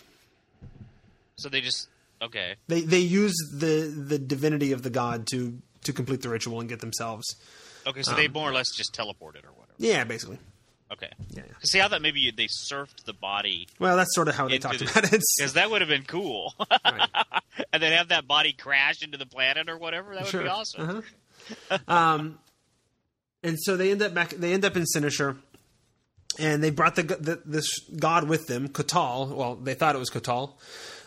So 1.36 1.48
they 1.48 1.60
just 1.60 1.88
okay. 2.22 2.56
They 2.68 2.80
they 2.82 2.98
use 3.00 3.34
the 3.52 3.92
the 3.96 4.18
divinity 4.18 4.72
of 4.72 4.82
the 4.82 4.90
god 4.90 5.26
to 5.28 5.58
to 5.84 5.92
complete 5.92 6.22
the 6.22 6.28
ritual 6.28 6.60
and 6.60 6.68
get 6.68 6.80
themselves. 6.80 7.24
Okay, 7.86 8.02
so 8.02 8.14
they 8.14 8.28
more 8.28 8.48
or 8.48 8.52
less 8.52 8.74
just 8.74 8.94
teleported 8.94 9.44
or 9.44 9.52
whatever. 9.52 9.74
Yeah, 9.78 10.04
basically. 10.04 10.38
Okay. 10.92 11.10
Yeah. 11.30 11.42
yeah. 11.46 11.52
See, 11.64 11.80
I 11.80 11.88
thought 11.88 12.02
maybe 12.02 12.20
you- 12.20 12.32
they 12.32 12.46
surfed 12.46 13.04
the 13.04 13.12
body 13.14 13.66
Well, 13.80 13.96
that's 13.96 14.14
sort 14.14 14.28
of 14.28 14.34
how 14.36 14.48
they 14.48 14.58
talked 14.58 14.78
the- 14.78 14.84
about 14.90 15.12
it. 15.12 15.20
because 15.38 15.54
that 15.54 15.70
would 15.70 15.80
have 15.80 15.88
been 15.88 16.04
cool. 16.04 16.54
Right. 16.70 17.08
and 17.72 17.82
then 17.82 17.92
have 17.92 18.08
that 18.08 18.26
body 18.28 18.52
crash 18.52 19.02
into 19.02 19.18
the 19.18 19.26
planet 19.26 19.68
or 19.68 19.76
whatever. 19.76 20.14
That 20.14 20.22
would 20.24 20.30
Sure. 20.30 20.42
be 20.42 20.48
awesome. 20.48 21.02
Uh-huh. 21.70 21.78
um, 21.88 22.38
and 23.42 23.58
so 23.60 23.76
they 23.76 23.90
end 23.90 24.02
up 24.02 24.14
back. 24.14 24.30
They 24.30 24.52
end 24.54 24.64
up 24.64 24.76
in 24.76 24.84
Cynosure, 24.84 25.36
and 26.38 26.62
they 26.62 26.70
brought 26.70 26.96
the, 26.96 27.02
the 27.02 27.42
this 27.44 27.78
god 27.98 28.28
with 28.28 28.46
them, 28.46 28.68
Qotal. 28.68 29.34
Well, 29.34 29.56
they 29.56 29.74
thought 29.74 29.94
it 29.94 29.98
was 29.98 30.10
Qotal. 30.10 30.52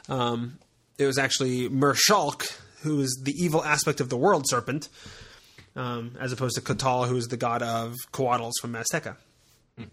Um, 0.09 0.59
it 0.97 1.05
was 1.05 1.17
actually 1.17 1.69
Merrshaulk, 1.69 2.59
who 2.81 3.01
is 3.01 3.21
the 3.23 3.33
evil 3.33 3.63
aspect 3.63 3.99
of 3.99 4.09
the 4.09 4.17
world 4.17 4.47
serpent, 4.47 4.89
um, 5.75 6.15
as 6.19 6.31
opposed 6.31 6.55
to 6.55 6.61
Qotal, 6.61 7.07
who 7.07 7.15
is 7.15 7.27
the 7.27 7.37
god 7.37 7.61
of 7.61 7.93
Coatls 8.11 8.53
from 8.61 8.73
Maztica. 8.73 9.15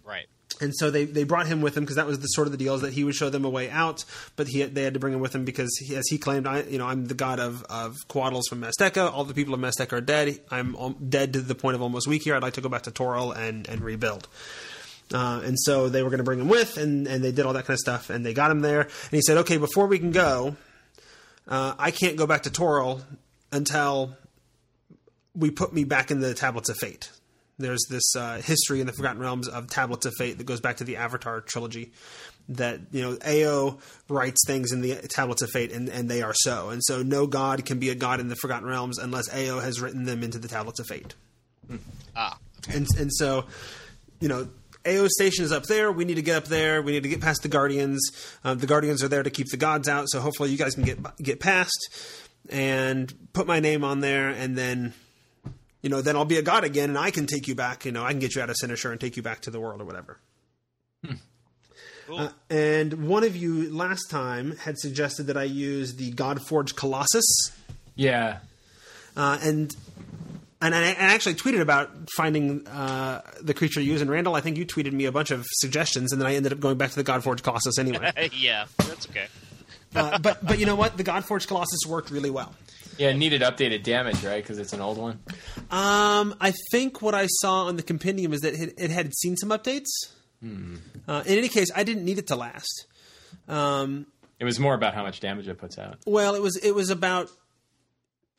Right. 0.05 0.27
And 0.61 0.73
so 0.75 0.91
they, 0.91 1.05
they 1.05 1.25
brought 1.25 1.47
him 1.47 1.61
with 1.61 1.75
them 1.75 1.85
because 1.85 1.97
that 1.97 2.07
was 2.07 2.21
the 2.21 2.29
sort 2.29 2.47
of 2.47 2.53
the 2.53 2.59
deal 2.59 2.79
that 2.79 2.93
he 2.93 3.03
would 3.03 3.15
show 3.15 3.29
them 3.29 3.45
a 3.45 3.51
way 3.51 3.69
out, 3.71 4.05
but 4.37 4.47
he 4.47 4.63
they 4.63 4.85
had 4.85 4.95
to 4.95 5.01
bring 5.01 5.13
him 5.13 5.21
with 5.21 5.35
him 5.35 5.45
because 5.45 5.69
he, 5.85 5.97
as 5.97 6.07
he 6.09 6.17
claimed, 6.17 6.47
I 6.47 6.63
you 6.63 6.79
know 6.79 6.87
I'm 6.87 7.07
the 7.07 7.15
god 7.15 7.41
of 7.41 7.65
of 7.65 7.97
Coatls 8.09 8.45
from 8.49 8.63
Maztica. 8.63 9.13
All 9.13 9.25
the 9.25 9.35
people 9.35 9.53
of 9.53 9.61
Maztica 9.61 9.95
are 9.95 10.01
dead. 10.01 10.39
I'm 10.51 10.77
dead 11.09 11.33
to 11.33 11.41
the 11.41 11.57
point 11.57 11.75
of 11.75 11.83
almost 11.83 12.07
weak 12.07 12.23
here. 12.23 12.37
I'd 12.37 12.43
like 12.43 12.55
to 12.55 12.61
go 12.61 12.69
back 12.69 12.83
to 12.83 12.93
Toril 12.93 13.37
and 13.37 13.69
and 13.69 13.81
rebuild. 13.81 14.29
Uh, 15.13 15.43
and 15.45 15.59
so 15.59 15.89
they 15.89 16.03
were 16.03 16.09
going 16.09 16.19
to 16.19 16.25
bring 16.25 16.41
him 16.41 16.49
with, 16.49 16.77
and 16.77 17.09
and 17.09 17.23
they 17.23 17.33
did 17.33 17.47
all 17.47 17.53
that 17.55 17.67
kind 17.67 17.75
of 17.75 17.81
stuff, 17.81 18.09
and 18.09 18.25
they 18.25 18.33
got 18.33 18.51
him 18.51 18.61
there. 18.61 18.83
And 18.83 19.11
he 19.11 19.23
said, 19.23 19.39
okay, 19.39 19.57
before 19.57 19.87
we 19.87 19.99
can 19.99 20.13
go, 20.13 20.57
uh, 21.49 21.75
I 21.79 21.91
can't 21.91 22.17
go 22.17 22.27
back 22.27 22.43
to 22.43 22.51
Toril 22.51 23.03
until 23.53 24.17
we 25.35 25.51
put 25.51 25.73
me 25.73 25.85
back 25.85 26.11
in 26.11 26.21
the 26.21 26.35
tablets 26.35 26.69
of 26.69 26.77
fate. 26.77 27.11
There's 27.59 27.85
this 27.89 28.17
uh, 28.17 28.41
history 28.43 28.81
in 28.81 28.87
the 28.87 28.93
Forgotten 28.93 29.21
Realms 29.21 29.47
of 29.47 29.69
tablets 29.69 30.07
of 30.07 30.13
fate 30.19 30.39
that 30.39 30.45
goes 30.45 30.61
back 30.61 30.79
to 30.79 30.85
the 30.85 30.97
Avatar 30.97 31.41
trilogy. 31.41 31.93
That 32.49 32.81
you 32.91 33.01
know, 33.01 33.19
Ao 33.25 33.79
writes 34.09 34.43
things 34.47 34.73
in 34.73 34.83
the 34.83 34.97
tablets 35.09 35.41
of 35.41 35.49
fate, 35.51 35.73
and, 35.73 35.89
and 35.89 36.11
they 36.11 36.21
are 36.21 36.35
so. 36.35 36.69
And 36.69 36.83
so, 36.85 37.03
no 37.03 37.27
god 37.27 37.65
can 37.65 37.79
be 37.79 37.89
a 37.89 37.95
god 37.95 38.21
in 38.21 38.29
the 38.29 38.37
Forgotten 38.37 38.69
Realms 38.69 38.99
unless 38.99 39.33
Ao 39.33 39.61
has 39.61 39.81
written 39.81 40.05
them 40.05 40.23
into 40.23 40.39
the 40.39 40.49
tablets 40.49 40.79
of 40.79 40.87
fate. 40.87 41.15
Ah. 42.15 42.39
And 42.69 42.87
and 42.99 43.11
so, 43.13 43.47
you 44.21 44.29
know, 44.29 44.49
AO 44.87 45.09
station 45.09 45.45
is 45.45 45.53
up 45.53 45.65
there. 45.65 45.91
We 45.93 46.05
need 46.05 46.15
to 46.17 46.23
get 46.23 46.37
up 46.37 46.45
there. 46.45 46.83
We 46.83 46.93
need 46.93 47.03
to 47.05 47.09
get 47.09 47.21
past 47.21 47.43
the 47.43 47.49
Guardians. 47.49 48.01
Uh, 48.45 48.55
the 48.55 48.67
Guardians 48.67 49.03
are 49.03 49.09
there 49.09 49.23
to 49.23 49.31
keep 49.31 49.49
the 49.51 49.57
gods 49.57 49.89
out. 49.89 50.07
So 50.09 50.21
hopefully, 50.21 50.51
you 50.51 50.59
guys 50.59 50.75
can 50.75 50.85
get 50.85 50.99
get 51.19 51.41
past 51.41 51.89
and 52.51 53.13
put 53.33 53.47
my 53.47 53.61
name 53.61 53.85
on 53.85 54.01
there, 54.01 54.29
and 54.31 54.57
then. 54.57 54.95
You 55.83 55.91
know, 55.91 56.01
then 56.01 56.17
I'll 56.17 56.25
be 56.25 56.39
a 56.39 56.43
god 56.43 56.65
again, 56.65 56.89
and 56.89 56.99
I 56.99 57.11
can 57.11 57.27
take 57.27 57.47
you 57.47 57.55
back. 57.55 57.85
You 57.85 57.93
know, 57.93 58.03
I 58.03 58.09
can 58.13 58.19
get 58.19 58.35
you 58.35 58.41
out 58.41 58.49
of 58.49 58.57
Cynosure 58.57 58.91
and 58.91 58.99
take 58.99 59.19
you 59.19 59.23
back 59.23 59.43
to 59.43 59.51
the 59.51 59.61
world 59.61 59.83
or 59.83 59.85
whatever. 59.85 60.19
Cool. 62.07 62.19
Uh, 62.19 62.29
and 62.51 63.07
one 63.09 63.23
of 63.25 63.37
you 63.37 63.71
last 63.71 64.11
time 64.11 64.57
had 64.57 64.79
suggested 64.79 65.25
that 65.25 65.37
I 65.37 65.43
use 65.45 65.97
the 65.97 66.11
Godforged 66.13 66.75
Colossus, 66.77 67.25
Yeah. 67.97 68.39
uh, 69.17 69.39
and 69.43 69.75
and 70.67 70.75
I, 70.75 70.81
and 70.91 71.07
I 71.11 71.15
actually 71.15 71.35
tweeted 71.35 71.61
about 71.61 71.91
finding 72.17 72.67
uh, 72.67 73.21
the 73.43 73.55
creature 73.55 73.81
you 73.81 73.93
use. 73.93 74.01
And 74.01 74.11
Randall, 74.11 74.35
I 74.35 74.41
think 74.41 74.57
you 74.57 74.67
tweeted 74.67 74.93
me 74.93 75.05
a 75.05 75.13
bunch 75.13 75.31
of 75.31 75.47
suggestions, 75.61 76.13
and 76.13 76.21
then 76.21 76.27
I 76.29 76.35
ended 76.35 76.53
up 76.53 76.61
going 76.61 76.77
back 76.79 76.91
to 76.91 76.97
the 76.97 77.03
Godforged 77.03 77.43
Colossus 77.45 77.79
anyway. 77.79 78.13
yeah, 78.37 78.67
that's 78.79 79.09
okay. 79.09 79.27
uh, 79.95 80.19
but 80.19 80.45
but 80.45 80.59
you 80.59 80.67
know 80.67 80.77
what? 80.77 80.97
The 80.97 81.03
Godforged 81.05 81.49
Colossus 81.49 81.81
worked 81.89 82.11
really 82.11 82.31
well. 82.31 82.55
Yeah, 82.99 83.09
it 83.11 83.17
needed 83.17 83.43
updated 83.43 83.83
damage, 83.83 84.23
right? 84.25 84.43
Because 84.43 84.59
it's 84.59 84.73
an 84.73 84.81
old 84.81 84.99
one. 84.99 85.19
Um, 85.71 86.35
I 86.41 86.53
think 86.71 87.03
what 87.03 87.15
I 87.15 87.27
saw 87.27 87.65
on 87.67 87.75
the 87.77 87.83
compendium 87.83 88.33
is 88.33 88.43
that 88.43 88.55
it, 88.55 88.75
it 88.79 88.91
had 88.91 89.13
seen 89.15 89.37
some 89.37 89.49
updates. 89.51 89.89
Uh, 90.43 91.23
in 91.27 91.39
any 91.39 91.49
case, 91.49 91.69
I 91.75 91.85
didn't 91.85 92.05
need 92.05 92.19
it 92.19 92.27
to 92.29 92.37
last. 92.37 92.87
Um, 93.49 94.07
It 94.39 94.45
was 94.45 94.61
more 94.61 94.75
about 94.75 94.95
how 94.95 95.03
much 95.03 95.21
damage 95.21 95.49
it 95.49 95.59
puts 95.59 95.79
out. 95.79 95.99
well, 96.07 96.35
it 96.35 96.43
was 96.43 96.57
it 96.57 96.73
was 96.75 96.91
about 96.91 97.31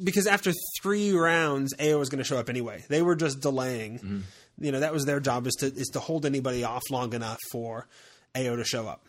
because 0.03 0.27
after 0.27 0.51
three 0.81 1.11
rounds, 1.13 1.73
AO 1.79 1.97
was 1.97 2.09
going 2.09 2.19
to 2.19 2.23
show 2.23 2.37
up 2.37 2.49
anyway. 2.49 2.83
They 2.89 3.01
were 3.01 3.15
just 3.15 3.39
delaying. 3.41 4.23
You 4.59 4.71
know, 4.71 4.79
that 4.79 4.93
was 4.93 5.05
their 5.05 5.19
job 5.19 5.47
is 5.47 5.53
to 5.59 5.67
is 5.67 5.89
to 5.93 5.99
hold 5.99 6.25
anybody 6.25 6.63
off 6.63 6.83
long 6.89 7.13
enough 7.13 7.39
for 7.51 7.87
AO 8.35 8.55
to 8.55 8.63
show 8.63 8.87
up. 8.87 9.05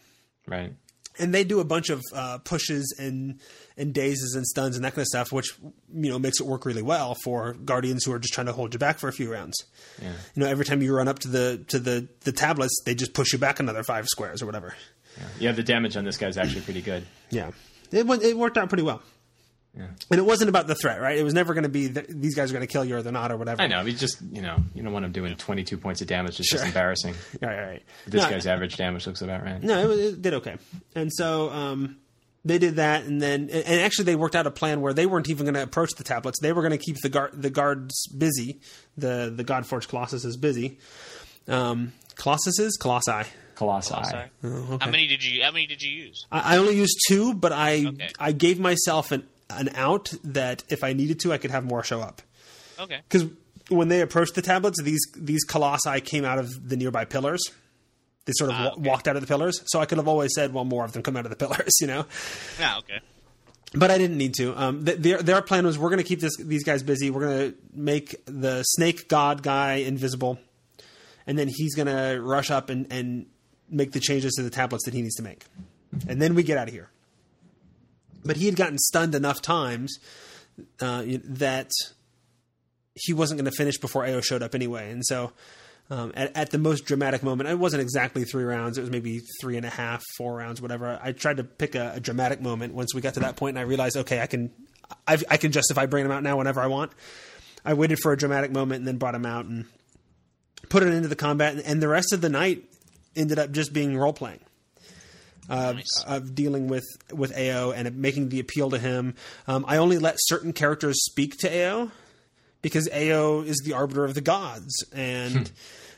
Right. 0.49 0.72
and 1.18 1.34
they 1.34 1.43
do 1.45 1.59
a 1.61 1.64
bunch 1.64 1.89
of 1.91 2.03
uh, 2.14 2.39
pushes 2.39 2.95
and 3.01 3.41
and 3.76 3.93
dazes 3.93 4.34
and 4.37 4.47
stuns 4.47 4.76
and 4.76 4.84
that 4.84 4.91
kind 4.93 5.01
of 5.03 5.07
stuff, 5.09 5.32
which 5.32 5.55
you 5.93 6.11
know 6.11 6.18
makes 6.18 6.41
it 6.41 6.47
work 6.47 6.64
really 6.66 6.82
well 6.82 7.16
for 7.24 7.55
guardians 7.55 8.05
who 8.05 8.12
are 8.12 8.18
just 8.18 8.32
trying 8.34 8.47
to 8.47 8.53
hold 8.53 8.72
you 8.72 8.78
back 8.78 8.99
for 8.99 9.09
a 9.09 9.12
few 9.12 9.32
rounds. 9.32 9.57
Yeah. 10.01 10.12
You 10.34 10.43
know, 10.43 10.47
every 10.49 10.64
time 10.64 10.82
you 10.82 10.95
run 10.95 11.09
up 11.09 11.18
to 11.20 11.28
the 11.28 11.64
to 11.68 11.78
the 11.78 12.09
the 12.20 12.32
tablets, 12.32 12.74
they 12.84 12.95
just 12.95 13.12
push 13.14 13.32
you 13.32 13.39
back 13.39 13.59
another 13.61 13.82
five 13.82 14.07
squares 14.09 14.41
or 14.43 14.47
whatever. 14.47 14.74
Yeah, 15.41 15.53
the 15.53 15.62
damage 15.62 15.97
on 15.97 16.05
this 16.05 16.16
guy's 16.18 16.37
actually 16.37 16.61
pretty 16.61 16.82
good. 16.82 17.07
Yeah, 17.30 17.51
it 17.91 18.07
went, 18.07 18.22
it 18.22 18.37
worked 18.37 18.59
out 18.59 18.68
pretty 18.68 18.82
well. 18.84 19.03
Yeah. 19.77 19.89
And 20.11 20.18
it 20.18 20.24
wasn't 20.24 20.49
about 20.49 20.66
the 20.66 20.74
threat, 20.74 21.01
right? 21.01 21.18
It 21.18 21.22
was 21.22 21.35
never 21.35 21.53
going 21.53 21.64
to 21.64 21.68
be 21.68 21.89
that 21.89 22.07
these 22.09 22.35
guys 22.35 22.51
are 22.51 22.55
going 22.55 22.66
to 22.66 22.72
kill 22.72 22.85
you 22.85 22.97
or 22.97 23.03
they're 23.03 23.12
not 23.12 23.31
or 23.31 23.37
whatever. 23.37 23.61
I 23.61 23.66
know. 23.66 23.85
He 23.85 23.93
just, 23.93 24.22
you 24.22 24.41
know, 24.41 24.57
you 24.74 24.83
don't 24.83 24.93
want 24.93 25.05
him 25.05 25.12
doing 25.12 25.37
22 25.37 25.77
points 25.77 26.01
of 26.01 26.07
damage. 26.07 26.41
It's 26.41 26.49
Sure. 26.49 26.57
just 26.59 26.66
embarrassing. 26.68 27.14
Right, 27.43 27.57
right, 27.59 27.66
right. 27.68 27.83
This 28.07 28.22
No, 28.22 28.31
guy's 28.31 28.47
average 28.47 28.77
damage 28.77 29.07
looks 29.07 29.20
about 29.20 29.43
right. 29.45 29.62
No, 29.62 29.91
it, 29.91 29.99
it 29.99 30.22
did 30.22 30.35
okay. 30.35 30.57
And 30.95 31.12
so 31.12 31.51
um, 31.51 31.97
they 32.45 32.59
did 32.59 32.77
that, 32.77 33.05
and 33.05 33.20
then 33.20 33.51
and 33.51 33.81
actually 33.81 34.05
they 34.07 34.16
worked 34.16 34.35
out 34.37 34.47
a 34.47 34.51
plan 34.51 34.81
where 34.81 34.95
they 34.95 35.05
weren't 35.05 35.29
even 35.29 35.45
going 35.45 35.55
to 35.55 35.62
approach 35.62 35.91
the 35.99 36.05
tablets. 36.05 36.39
They 36.41 36.53
were 36.55 36.62
going 36.62 36.72
to 36.72 36.79
keep 36.79 36.97
the 37.03 37.09
guard 37.11 37.31
the 37.35 37.51
guards 37.51 38.07
busy. 38.09 38.61
The 38.97 39.33
the 39.35 39.45
Godforged 39.45 39.89
Colossus 39.91 40.24
is 40.24 40.37
busy. 40.39 40.79
Um, 41.49 41.93
Colossuses, 42.14 42.70
Colossi. 42.81 43.29
Colossi. 43.57 43.95
Sorry. 44.05 44.31
Oh, 44.45 44.79
How 44.81 44.91
many 44.91 45.07
did 45.07 45.24
you? 45.24 45.43
How 45.43 45.51
many 45.51 45.66
did 45.66 45.83
you 45.83 45.91
use? 45.91 46.27
I, 46.31 46.55
I 46.55 46.59
only 46.59 46.77
used 46.77 46.99
two, 47.09 47.35
but 47.35 47.53
I 47.53 47.87
Okay. 47.87 48.09
I 48.18 48.33
gave 48.33 48.59
myself 48.59 49.12
an 49.12 49.27
an 49.51 49.70
out 49.74 50.12
that 50.24 50.64
if 50.68 50.82
I 50.82 50.92
needed 50.92 51.20
to, 51.20 51.32
I 51.32 51.38
could 51.38 51.51
have 51.51 51.64
more 51.64 51.82
show 51.82 52.01
up. 52.01 52.22
Okay. 52.78 53.01
Because 53.09 53.28
when 53.68 53.88
they 53.88 54.01
approached 54.01 54.34
the 54.34 54.42
tablets, 54.42 54.80
these 54.82 55.01
these 55.16 55.44
colossi 55.44 56.01
came 56.01 56.24
out 56.24 56.38
of 56.38 56.68
the 56.68 56.76
nearby 56.76 57.05
pillars. 57.05 57.42
They 58.24 58.32
sort 58.34 58.51
of 58.51 58.59
wa- 58.59 58.72
okay. 58.72 58.88
walked 58.88 59.09
out 59.09 59.16
of 59.16 59.22
the 59.22 59.28
pillars, 59.28 59.62
so 59.66 59.80
I 59.80 59.86
could 59.86 59.99
have 59.99 60.09
always 60.09 60.32
said, 60.34 60.53
"Well, 60.53 60.64
more 60.64 60.84
of 60.84 60.92
them 60.92 61.03
come 61.03 61.16
out 61.16 61.26
of 61.26 61.30
the 61.30 61.36
pillars," 61.36 61.74
you 61.80 61.86
know. 61.86 62.07
Yeah. 62.59 62.78
Okay. 62.78 63.01
But 63.74 63.90
I 63.90 63.99
didn't 63.99 64.16
need 64.16 64.34
to. 64.34 64.55
Um, 64.61 64.84
th- 64.84 64.99
their 64.99 65.22
their 65.22 65.42
plan 65.42 65.66
was 65.66 65.78
we're 65.78 65.90
going 65.90 65.99
to 65.99 66.05
keep 66.05 66.20
this, 66.20 66.36
these 66.36 66.64
guys 66.64 66.82
busy. 66.82 67.11
We're 67.11 67.20
going 67.20 67.53
to 67.53 67.59
make 67.72 68.16
the 68.26 68.62
snake 68.62 69.09
god 69.09 69.42
guy 69.42 69.74
invisible, 69.74 70.38
and 71.26 71.38
then 71.38 71.49
he's 71.49 71.74
going 71.74 71.88
to 71.88 72.20
rush 72.20 72.51
up 72.51 72.70
and, 72.70 72.86
and 72.92 73.26
make 73.68 73.92
the 73.92 74.01
changes 74.01 74.34
to 74.34 74.42
the 74.42 74.51
tablets 74.51 74.84
that 74.84 74.94
he 74.94 75.03
needs 75.03 75.16
to 75.16 75.22
make, 75.22 75.44
and 76.09 76.20
then 76.22 76.34
we 76.34 76.42
get 76.42 76.59
out 76.59 76.68
of 76.68 76.74
here. 76.74 76.90
But 78.27 78.37
he 78.37 78.47
had 78.47 78.57
gotten 78.57 78.79
stunned 78.79 79.14
enough 79.14 79.43
times 79.43 79.99
uh, 80.81 81.05
that 81.24 81.70
he 82.95 83.12
wasn't 83.12 83.39
going 83.39 83.51
to 83.51 83.57
finish 83.57 83.79
before 83.79 84.07
AO 84.07 84.20
showed 84.20 84.43
up 84.43 84.55
anyway, 84.55 84.91
and 84.91 85.05
so. 85.05 85.33
Um, 85.89 86.11
at, 86.16 86.37
at 86.37 86.51
the 86.51 86.59
most 86.59 86.85
dramatic 86.85 87.22
moment, 87.22 87.49
it 87.49 87.61
wasn't 87.61 87.81
exactly 87.81 88.24
three 88.24 88.43
rounds. 88.43 88.77
It 88.77 88.81
was 88.81 88.91
maybe 88.91 89.20
three 89.41 89.57
and 89.57 89.64
a 89.64 89.70
half, 89.70 90.03
four 90.18 90.35
rounds, 90.35 90.61
whatever. 90.61 90.99
I 91.01 91.12
tried 91.12 91.37
to 91.37 91.45
pick 91.45 91.77
a, 91.77 91.93
a 91.95 92.01
dramatic 92.01 92.41
moment 92.41 92.74
once 92.74 92.93
we 92.93 93.01
got 93.01 93.14
to 93.14 93.20
that 93.20 93.37
point, 93.37 93.57
and 93.57 93.61
I 93.61 93.68
realized, 93.68 93.97
okay, 93.99 94.20
I 94.20 94.27
can, 94.27 94.51
I've, 95.07 95.22
I 95.31 95.37
can 95.37 95.53
justify 95.53 95.87
bringing 95.87 96.07
him 96.07 96.16
out 96.16 96.24
now 96.24 96.39
whenever 96.39 96.61
I 96.61 96.66
want. 96.66 96.91
I 97.64 97.74
waited 97.74 98.01
for 98.01 98.12
a 98.12 98.16
dramatic 98.16 98.51
moment 98.51 98.81
and 98.81 98.89
then 98.89 98.97
brought 98.97 99.14
him 99.14 99.27
out 99.27 99.45
and 99.45 99.66
put 100.68 100.83
it 100.83 100.93
into 100.93 101.07
the 101.07 101.14
combat, 101.14 101.55
and, 101.55 101.62
and 101.62 101.81
the 101.81 101.87
rest 101.87 102.12
of 102.12 102.20
the 102.20 102.31
night 102.31 102.64
ended 103.14 103.39
up 103.39 103.53
just 103.53 103.72
being 103.72 103.97
role 103.97 104.12
playing. 104.12 104.41
Of, 105.49 105.76
Nice. 105.76 106.05
of 106.07 106.34
dealing 106.34 106.68
with 106.68 106.84
with 107.12 107.36
AO 107.36 107.70
and 107.70 107.97
making 107.97 108.30
the 108.30 108.40
appeal 108.40 108.70
to 108.70 108.78
him. 108.78 109.14
Um, 109.47 109.64
I 109.68 109.76
only 109.76 109.99
let 109.99 110.16
certain 110.18 110.53
characters 110.53 110.97
speak 111.05 111.36
to 111.38 111.49
AO 111.49 111.90
because 112.62 112.88
AO 112.92 113.42
is 113.42 113.62
the 113.64 113.74
arbiter 113.74 114.05
of 114.05 114.14
the 114.14 114.20
gods, 114.20 114.84
and 114.92 115.51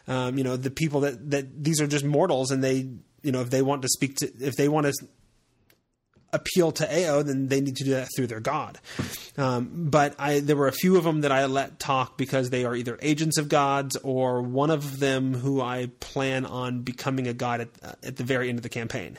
um, 0.07 0.37
you 0.37 0.45
know 0.45 0.57
the 0.57 0.71
people 0.71 1.01
that 1.01 1.31
that 1.31 1.65
these 1.65 1.81
are 1.81 1.87
just 1.87 2.05
mortals, 2.05 2.51
and 2.51 2.63
they 2.63 2.89
you 3.23 3.33
know 3.33 3.41
if 3.41 3.49
they 3.51 3.63
want 3.63 3.83
to 3.83 3.89
speak 3.89 4.17
to 4.17 4.31
if 4.41 4.57
they 4.57 4.69
want 4.69 4.87
to 4.87 4.93
appeal 6.33 6.73
to 6.73 6.87
AO, 6.87 7.23
then 7.23 7.49
they 7.49 7.61
need 7.61 7.77
to 7.77 7.85
do 7.85 7.91
that 7.93 8.09
through 8.15 8.27
their 8.27 8.41
god. 8.41 8.79
Um, 9.37 9.89
but 9.91 10.15
I 10.19 10.41
there 10.41 10.57
were 10.57 10.69
a 10.69 10.73
few 10.73 10.97
of 10.97 11.05
them 11.05 11.23
that 11.23 11.33
I 11.33 11.47
let 11.47 11.79
talk 11.79 12.19
because 12.19 12.51
they 12.51 12.65
are 12.65 12.75
either 12.75 12.99
agents 13.01 13.39
of 13.39 13.49
gods 13.49 13.97
or 13.97 14.43
one 14.43 14.71
of 14.71 15.01
them 15.01 15.35
who 15.35 15.61
I 15.61 15.91
plan 16.01 16.45
on 16.45 16.83
becoming 16.83 17.27
a 17.29 17.35
god 17.35 17.63
at, 17.63 17.69
at 18.03 18.17
the 18.17 18.25
very 18.25 18.49
end 18.49 18.59
of 18.59 18.63
the 18.63 18.69
campaign. 18.69 19.19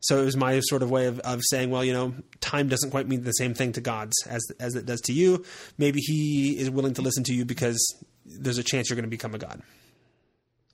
So 0.00 0.20
it 0.20 0.24
was 0.26 0.36
my 0.36 0.60
sort 0.60 0.82
of 0.82 0.90
way 0.90 1.06
of, 1.06 1.18
of 1.20 1.40
saying, 1.44 1.70
well, 1.70 1.82
you 1.82 1.94
know, 1.94 2.14
time 2.40 2.68
doesn't 2.68 2.90
quite 2.90 3.08
mean 3.08 3.24
the 3.24 3.32
same 3.32 3.54
thing 3.54 3.72
to 3.72 3.80
gods 3.80 4.14
as 4.28 4.44
as 4.60 4.74
it 4.74 4.86
does 4.86 5.00
to 5.02 5.12
you. 5.12 5.44
Maybe 5.78 6.00
he 6.00 6.58
is 6.58 6.70
willing 6.70 6.94
to 6.94 7.02
listen 7.02 7.24
to 7.24 7.34
you 7.34 7.44
because 7.44 7.78
there's 8.24 8.58
a 8.58 8.64
chance 8.64 8.88
you're 8.88 8.96
going 8.96 9.04
to 9.04 9.10
become 9.10 9.34
a 9.34 9.38
god. 9.38 9.62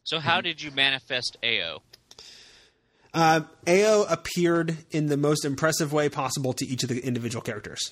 So 0.03 0.19
how 0.19 0.41
did 0.41 0.61
you 0.61 0.71
manifest 0.73 1.37
AO? 1.45 1.83
Uh, 3.13 3.41
Ao 3.67 4.05
appeared 4.09 4.77
in 4.91 5.07
the 5.07 5.17
most 5.17 5.45
impressive 5.45 5.93
way 5.93 6.09
possible 6.09 6.53
to 6.53 6.67
each 6.67 6.83
of 6.83 6.89
the 6.89 7.01
individual 7.01 7.43
characters. 7.43 7.91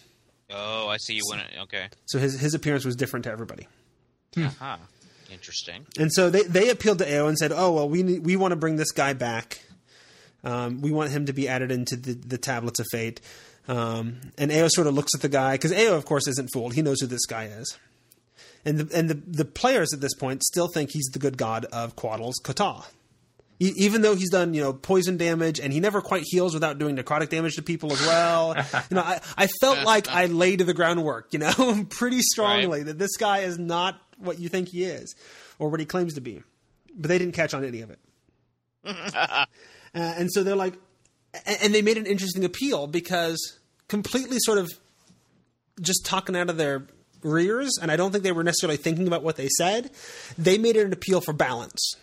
Oh, 0.51 0.89
I 0.89 0.97
see 0.99 1.14
you 1.14 1.23
went. 1.31 1.43
Okay. 1.62 1.89
So 2.07 2.19
his 2.19 2.41
his 2.41 2.55
appearance 2.55 2.85
was 2.85 2.97
different 2.97 3.25
to 3.25 3.31
everybody. 3.31 3.66
Aha. 4.37 4.79
Interesting. 5.31 5.87
And 5.99 6.11
so 6.12 6.31
they, 6.31 6.43
they 6.43 6.71
appealed 6.71 6.99
to 6.99 7.19
AO 7.19 7.27
and 7.27 7.37
said, 7.37 7.53
"Oh 7.53 7.73
well, 7.73 7.89
we 7.89 8.03
need, 8.03 8.25
we 8.25 8.37
want 8.37 8.53
to 8.53 8.57
bring 8.57 8.77
this 8.77 8.93
guy 8.93 9.12
back. 9.12 9.62
Um, 10.45 10.81
we 10.81 10.91
want 10.91 11.11
him 11.11 11.27
to 11.27 11.33
be 11.33 11.49
added 11.49 11.71
into 11.71 11.97
the, 11.97 12.14
the 12.14 12.39
tablets 12.39 12.81
of 12.81 12.87
fate." 12.91 13.21
Um, 13.66 14.21
and 14.39 14.51
AO 14.51 14.69
sort 14.69 14.87
of 14.87 14.95
looks 14.95 15.11
at 15.14 15.21
the 15.21 15.29
guy 15.29 15.53
because 15.53 15.73
AO, 15.73 15.95
of 15.95 16.07
course, 16.07 16.27
isn't 16.27 16.49
fooled. 16.55 16.75
He 16.75 16.83
knows 16.83 17.01
who 17.01 17.07
this 17.07 17.27
guy 17.27 17.45
is. 17.45 17.77
And 18.64 18.79
the 18.79 18.97
and 18.97 19.11
the, 19.11 19.14
the 19.14 19.45
players 19.45 19.93
at 19.93 20.01
this 20.01 20.14
point 20.14 20.43
still 20.43 20.69
think 20.69 20.91
he's 20.93 21.11
the 21.12 21.19
good 21.19 21.37
god 21.37 21.66
of 21.66 21.95
Coatls, 21.95 22.35
Qotal. 22.43 22.87
E- 23.61 23.73
even 23.77 24.03
though 24.03 24.15
he's 24.15 24.31
done 24.31 24.55
you 24.55 24.63
know 24.63 24.73
poison 24.73 25.17
damage 25.17 25.59
and 25.61 25.73
he 25.73 25.81
never 25.81 26.01
quite 26.01 26.23
heals 26.27 26.55
without 26.55 26.79
doing 26.79 26.97
necrotic 26.97 27.29
damage 27.29 27.57
to 27.57 27.63
people 27.63 27.93
as 27.93 28.01
well. 28.03 28.55
you 28.91 28.95
know, 28.97 29.03
I, 29.03 29.21
I 29.37 29.49
felt 29.61 29.85
like 29.85 30.09
I 30.09 30.27
laid 30.27 30.61
the 30.61 30.75
groundwork, 30.75 31.33
you 31.33 31.39
know, 31.39 31.87
pretty 31.91 32.21
strongly 32.21 32.83
that 32.85 32.99
this 32.99 33.17
guy 33.17 33.41
is 33.41 33.59
not 33.59 34.01
what 34.19 34.39
you 34.39 34.49
think 34.49 34.69
he 34.69 34.85
is 34.85 35.15
or 35.59 35.69
what 35.69 35.81
he 35.81 35.87
claims 35.87 36.15
to 36.15 36.21
be. 36.21 36.43
But 36.97 37.09
they 37.09 37.19
didn't 37.19 37.35
catch 37.35 37.55
on 37.55 37.65
any 37.65 37.81
of 37.83 37.91
it. 37.91 37.99
uh, 38.85 39.47
and 39.95 40.29
so 40.33 40.43
they're 40.43 40.57
like, 40.57 40.75
and, 41.47 41.59
and 41.63 41.75
they 41.75 41.83
made 41.83 41.99
an 41.99 42.07
interesting 42.07 42.45
appeal 42.45 42.87
because 42.87 43.59
completely 43.89 44.39
sort 44.41 44.59
of 44.59 44.71
just 45.81 46.05
talking 46.05 46.37
out 46.37 46.51
of 46.51 46.57
their 46.57 46.87
rears, 47.23 47.79
and 47.81 47.91
I 47.91 47.97
don't 47.97 48.13
think 48.13 48.25
they 48.25 48.33
were 48.33 48.45
necessarily 48.45 48.77
thinking 48.77 49.07
about 49.07 49.23
what 49.23 49.37
they 49.37 49.49
said. 49.59 49.91
They 50.37 50.59
made 50.59 50.77
it 50.77 50.87
an 50.87 50.93
appeal 50.93 51.21
for 51.21 51.33
balance, 51.33 51.97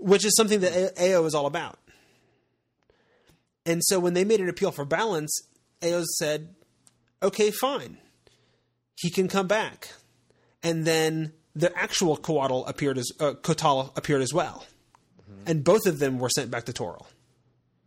which 0.00 0.24
is 0.24 0.34
something 0.36 0.60
that 0.60 0.92
AO 1.00 1.24
is 1.24 1.34
all 1.34 1.46
about. 1.46 1.78
And 3.66 3.82
so 3.84 3.98
when 4.00 4.14
they 4.14 4.24
made 4.24 4.40
an 4.40 4.48
appeal 4.48 4.70
for 4.70 4.84
balance, 4.84 5.30
AO 5.82 6.02
said, 6.18 6.54
okay, 7.22 7.50
fine. 7.50 7.98
He 8.96 9.10
can 9.10 9.28
come 9.28 9.46
back. 9.46 9.88
And 10.62 10.84
then 10.86 11.32
the 11.54 11.76
actual 11.76 12.16
Coatl 12.16 12.64
appeared 12.68 12.98
as 12.98 13.10
uh, 13.20 13.32
Qotal 13.34 13.96
appeared 13.96 14.22
as 14.22 14.32
well. 14.32 14.64
And 15.46 15.62
both 15.64 15.86
of 15.86 15.98
them 15.98 16.18
were 16.18 16.28
sent 16.30 16.50
back 16.50 16.64
to 16.64 16.72
Toril 16.72 17.06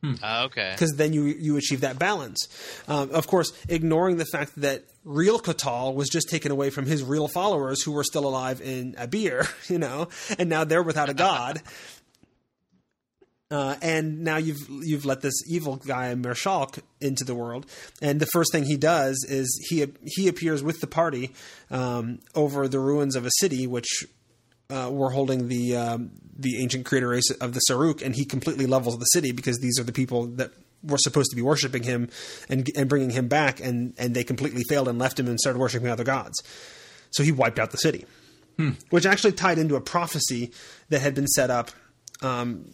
Uh, 0.03 0.43
okay. 0.45 0.71
because 0.73 0.91
then 0.97 1.13
you 1.13 1.25
you 1.25 1.57
achieve 1.57 1.81
that 1.81 1.99
balance. 1.99 2.47
Um, 2.87 3.11
of 3.11 3.27
course, 3.27 3.51
ignoring 3.69 4.17
the 4.17 4.25
fact 4.25 4.53
that 4.61 4.83
real 5.03 5.39
Qotal 5.39 5.93
was 5.93 6.09
just 6.09 6.29
taken 6.29 6.51
away 6.51 6.69
from 6.69 6.85
his 6.85 7.03
real 7.03 7.27
followers 7.27 7.83
who 7.83 7.91
were 7.91 8.03
still 8.03 8.25
alive 8.27 8.61
in 8.61 8.93
Abeir, 8.97 9.47
you 9.69 9.77
know, 9.79 10.07
and 10.39 10.49
now 10.49 10.63
they're 10.63 10.81
without 10.83 11.09
a 11.09 11.13
god. 11.13 11.61
Uh, 13.51 13.75
and 13.81 14.21
now 14.21 14.37
you've 14.37 14.65
you've 14.69 15.03
let 15.03 15.21
this 15.21 15.33
evil 15.45 15.75
guy 15.75 16.15
Merrshaulk 16.15 16.79
into 17.01 17.25
the 17.25 17.35
world, 17.35 17.65
and 18.01 18.21
the 18.21 18.25
first 18.27 18.53
thing 18.53 18.63
he 18.63 18.77
does 18.77 19.25
is 19.27 19.67
he 19.69 19.85
he 20.05 20.29
appears 20.29 20.63
with 20.63 20.79
the 20.79 20.87
party 20.87 21.33
um, 21.69 22.19
over 22.33 22.69
the 22.69 22.79
ruins 22.79 23.17
of 23.17 23.25
a 23.25 23.31
city 23.39 23.67
which 23.67 24.05
uh, 24.69 24.89
were 24.89 25.09
holding 25.09 25.49
the 25.49 25.75
um, 25.75 26.11
the 26.37 26.61
ancient 26.61 26.85
creator 26.85 27.09
race 27.09 27.29
of 27.29 27.53
the 27.53 27.61
Sarrukh, 27.69 28.01
and 28.01 28.15
he 28.15 28.23
completely 28.23 28.65
levels 28.65 28.97
the 28.97 29.05
city 29.05 29.33
because 29.33 29.59
these 29.59 29.77
are 29.77 29.83
the 29.83 29.91
people 29.91 30.27
that 30.27 30.51
were 30.81 30.97
supposed 30.97 31.29
to 31.31 31.35
be 31.35 31.41
worshiping 31.41 31.83
him 31.83 32.09
and 32.47 32.69
and 32.77 32.87
bringing 32.87 33.09
him 33.09 33.27
back, 33.27 33.59
and 33.59 33.93
and 33.97 34.15
they 34.15 34.23
completely 34.23 34.63
failed 34.69 34.87
and 34.87 34.97
left 34.97 35.19
him 35.19 35.27
and 35.27 35.37
started 35.39 35.59
worshiping 35.59 35.89
other 35.89 36.05
gods. 36.05 36.41
So 37.09 37.21
he 37.21 37.33
wiped 37.33 37.59
out 37.59 37.71
the 37.71 37.77
city, 37.77 38.05
which 38.91 39.05
actually 39.05 39.33
tied 39.33 39.57
into 39.57 39.75
a 39.75 39.81
prophecy 39.81 40.51
that 40.87 41.01
had 41.01 41.15
been 41.15 41.27
set 41.27 41.49
up 41.49 41.71
um, 42.21 42.71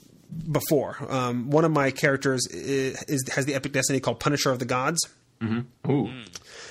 before. 0.52 0.98
Um, 1.10 1.50
one 1.50 1.66
of 1.66 1.72
my 1.72 1.92
characters 1.92 2.46
is, 2.48 3.02
is, 3.04 3.28
has 3.34 3.46
the 3.46 3.56
epic 3.56 3.72
destiny 3.74 4.00
called 4.00 4.20
Punisher 4.20 4.52
of 4.52 4.60
the 4.60 4.66
Gods. 4.66 5.00
Ooh. 5.88 6.10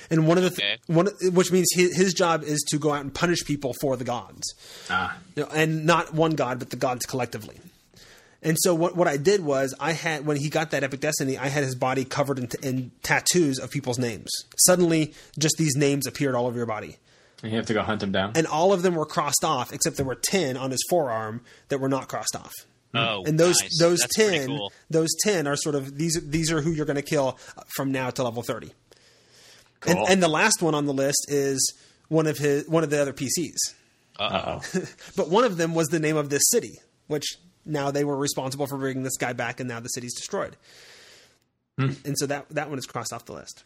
And 0.09 0.27
one 0.27 0.37
of 0.37 0.43
the 0.43 0.49
th- 0.49 0.59
Okay. 0.59 0.77
one, 0.87 1.07
which 1.33 1.51
means 1.51 1.67
his, 1.73 1.95
his 1.95 2.13
job 2.13 2.43
is 2.43 2.59
to 2.69 2.77
go 2.77 2.91
out 2.93 3.01
and 3.01 3.13
punish 3.13 3.45
people 3.45 3.73
for 3.81 3.95
the 3.97 4.03
gods, 4.03 4.43
Ah. 4.89 5.17
You 5.35 5.43
know, 5.43 5.49
and 5.53 5.85
not 5.85 6.13
one 6.13 6.31
god, 6.35 6.59
but 6.59 6.69
the 6.69 6.75
gods 6.75 7.05
collectively. 7.05 7.59
And 8.43 8.55
so 8.61 8.75
what 8.75 8.95
what 8.95 9.07
I 9.07 9.17
did 9.17 9.43
was 9.43 9.73
I 9.79 9.93
had 9.93 10.25
when 10.25 10.37
he 10.37 10.49
got 10.49 10.71
that 10.71 10.83
epic 10.83 10.99
destiny, 10.99 11.37
I 11.37 11.47
had 11.47 11.63
his 11.63 11.75
body 11.75 12.05
covered 12.05 12.39
in, 12.39 12.49
in 12.61 12.91
tattoos 13.03 13.57
of 13.57 13.71
people's 13.71 13.97
names. 13.97 14.29
Suddenly, 14.59 15.13
just 15.39 15.55
these 15.57 15.75
names 15.75 16.05
appeared 16.05 16.35
all 16.35 16.45
over 16.45 16.55
your 16.57 16.67
body, 16.67 16.97
And 17.41 17.51
you 17.51 17.57
have 17.57 17.65
to 17.67 17.73
go 17.73 17.81
hunt 17.81 17.99
them 18.01 18.11
down. 18.11 18.33
and 18.35 18.45
all 18.47 18.73
of 18.73 18.81
them 18.83 18.95
were 18.95 19.05
crossed 19.07 19.43
off, 19.43 19.73
except 19.73 19.97
there 19.97 20.05
were 20.05 20.15
ten 20.29 20.55
on 20.55 20.71
his 20.71 20.79
forearm 20.89 21.41
that 21.69 21.79
were 21.79 21.89
not 21.89 22.07
crossed 22.09 22.35
off. 22.35 22.53
Oh, 22.97 23.23
And 23.25 23.39
those 23.39 23.55
nice. 23.61 23.79
those 23.79 23.99
That's 23.99 24.15
ten 24.15 24.47
cool. 24.47 24.71
those 24.89 25.09
ten 25.23 25.47
are 25.47 25.55
sort 25.55 25.75
of 25.75 25.97
these 25.97 26.19
these 26.23 26.51
are 26.51 26.61
who 26.61 26.71
you're 26.71 26.85
going 26.85 26.95
to 26.97 27.01
kill 27.01 27.37
from 27.75 27.91
now 27.91 28.09
to 28.09 28.23
level 28.23 28.43
thirty. 28.43 28.71
Cool. 29.79 29.93
And, 29.99 30.09
and 30.09 30.23
the 30.23 30.27
last 30.27 30.61
one 30.61 30.73
on 30.75 30.85
the 30.85 30.93
list 30.93 31.25
is 31.29 31.73
one 32.09 32.27
of 32.27 32.37
his 32.37 32.67
one 32.67 32.83
of 32.83 32.89
the 32.89 33.01
other 33.01 33.13
PCs. 33.13 33.57
Uh 34.19 34.59
oh. 34.75 34.81
But 35.15 35.29
one 35.29 35.43
of 35.43 35.57
them 35.57 35.75
was 35.75 35.87
the 35.89 35.99
name 35.99 36.17
of 36.17 36.29
this 36.29 36.43
city, 36.49 36.79
which 37.07 37.37
now 37.65 37.91
they 37.91 38.03
were 38.03 38.17
responsible 38.17 38.65
for 38.67 38.77
bringing 38.77 39.03
this 39.03 39.17
guy 39.17 39.33
back, 39.33 39.59
and 39.59 39.67
now 39.69 39.79
the 39.79 39.89
city's 39.89 40.15
destroyed. 40.15 40.55
And 41.77 42.17
so 42.17 42.25
that 42.25 42.49
that 42.49 42.69
one 42.69 42.79
is 42.79 42.87
crossed 42.87 43.13
off 43.13 43.25
the 43.25 43.33
list. 43.33 43.63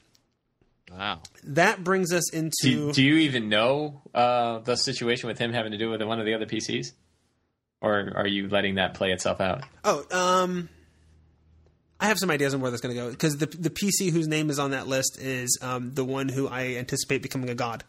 Wow. 0.91 1.21
That 1.45 1.81
brings 1.85 2.11
us 2.11 2.33
into 2.33 2.51
do, 2.63 2.91
do 2.91 3.01
you 3.03 3.15
even 3.19 3.47
know 3.47 4.01
uh, 4.13 4.59
the 4.59 4.75
situation 4.75 5.27
with 5.29 5.39
him 5.39 5.53
having 5.53 5.71
to 5.71 5.77
do 5.77 5.89
with 5.89 6.01
one 6.01 6.19
of 6.19 6.25
the 6.25 6.33
other 6.33 6.45
PCs, 6.45 6.91
or 7.81 8.13
are 8.15 8.27
you 8.27 8.47
letting 8.47 8.75
that 8.75 8.93
play 8.93 9.11
itself 9.11 9.41
out? 9.41 9.63
oh 9.83 10.05
um. 10.11 10.69
I 11.99 12.07
have 12.07 12.17
some 12.17 12.31
ideas 12.31 12.55
on 12.55 12.61
where 12.61 12.71
that's 12.71 12.81
going 12.81 12.95
to 12.95 12.99
go 12.99 13.11
because 13.11 13.37
the 13.37 13.45
the 13.45 13.69
PC 13.69 14.09
whose 14.11 14.27
name 14.27 14.49
is 14.49 14.57
on 14.57 14.71
that 14.71 14.87
list 14.87 15.19
is 15.21 15.59
um, 15.61 15.93
the 15.93 16.03
one 16.03 16.29
who 16.29 16.47
I 16.47 16.77
anticipate 16.77 17.21
becoming 17.21 17.51
a 17.51 17.53
god, 17.53 17.83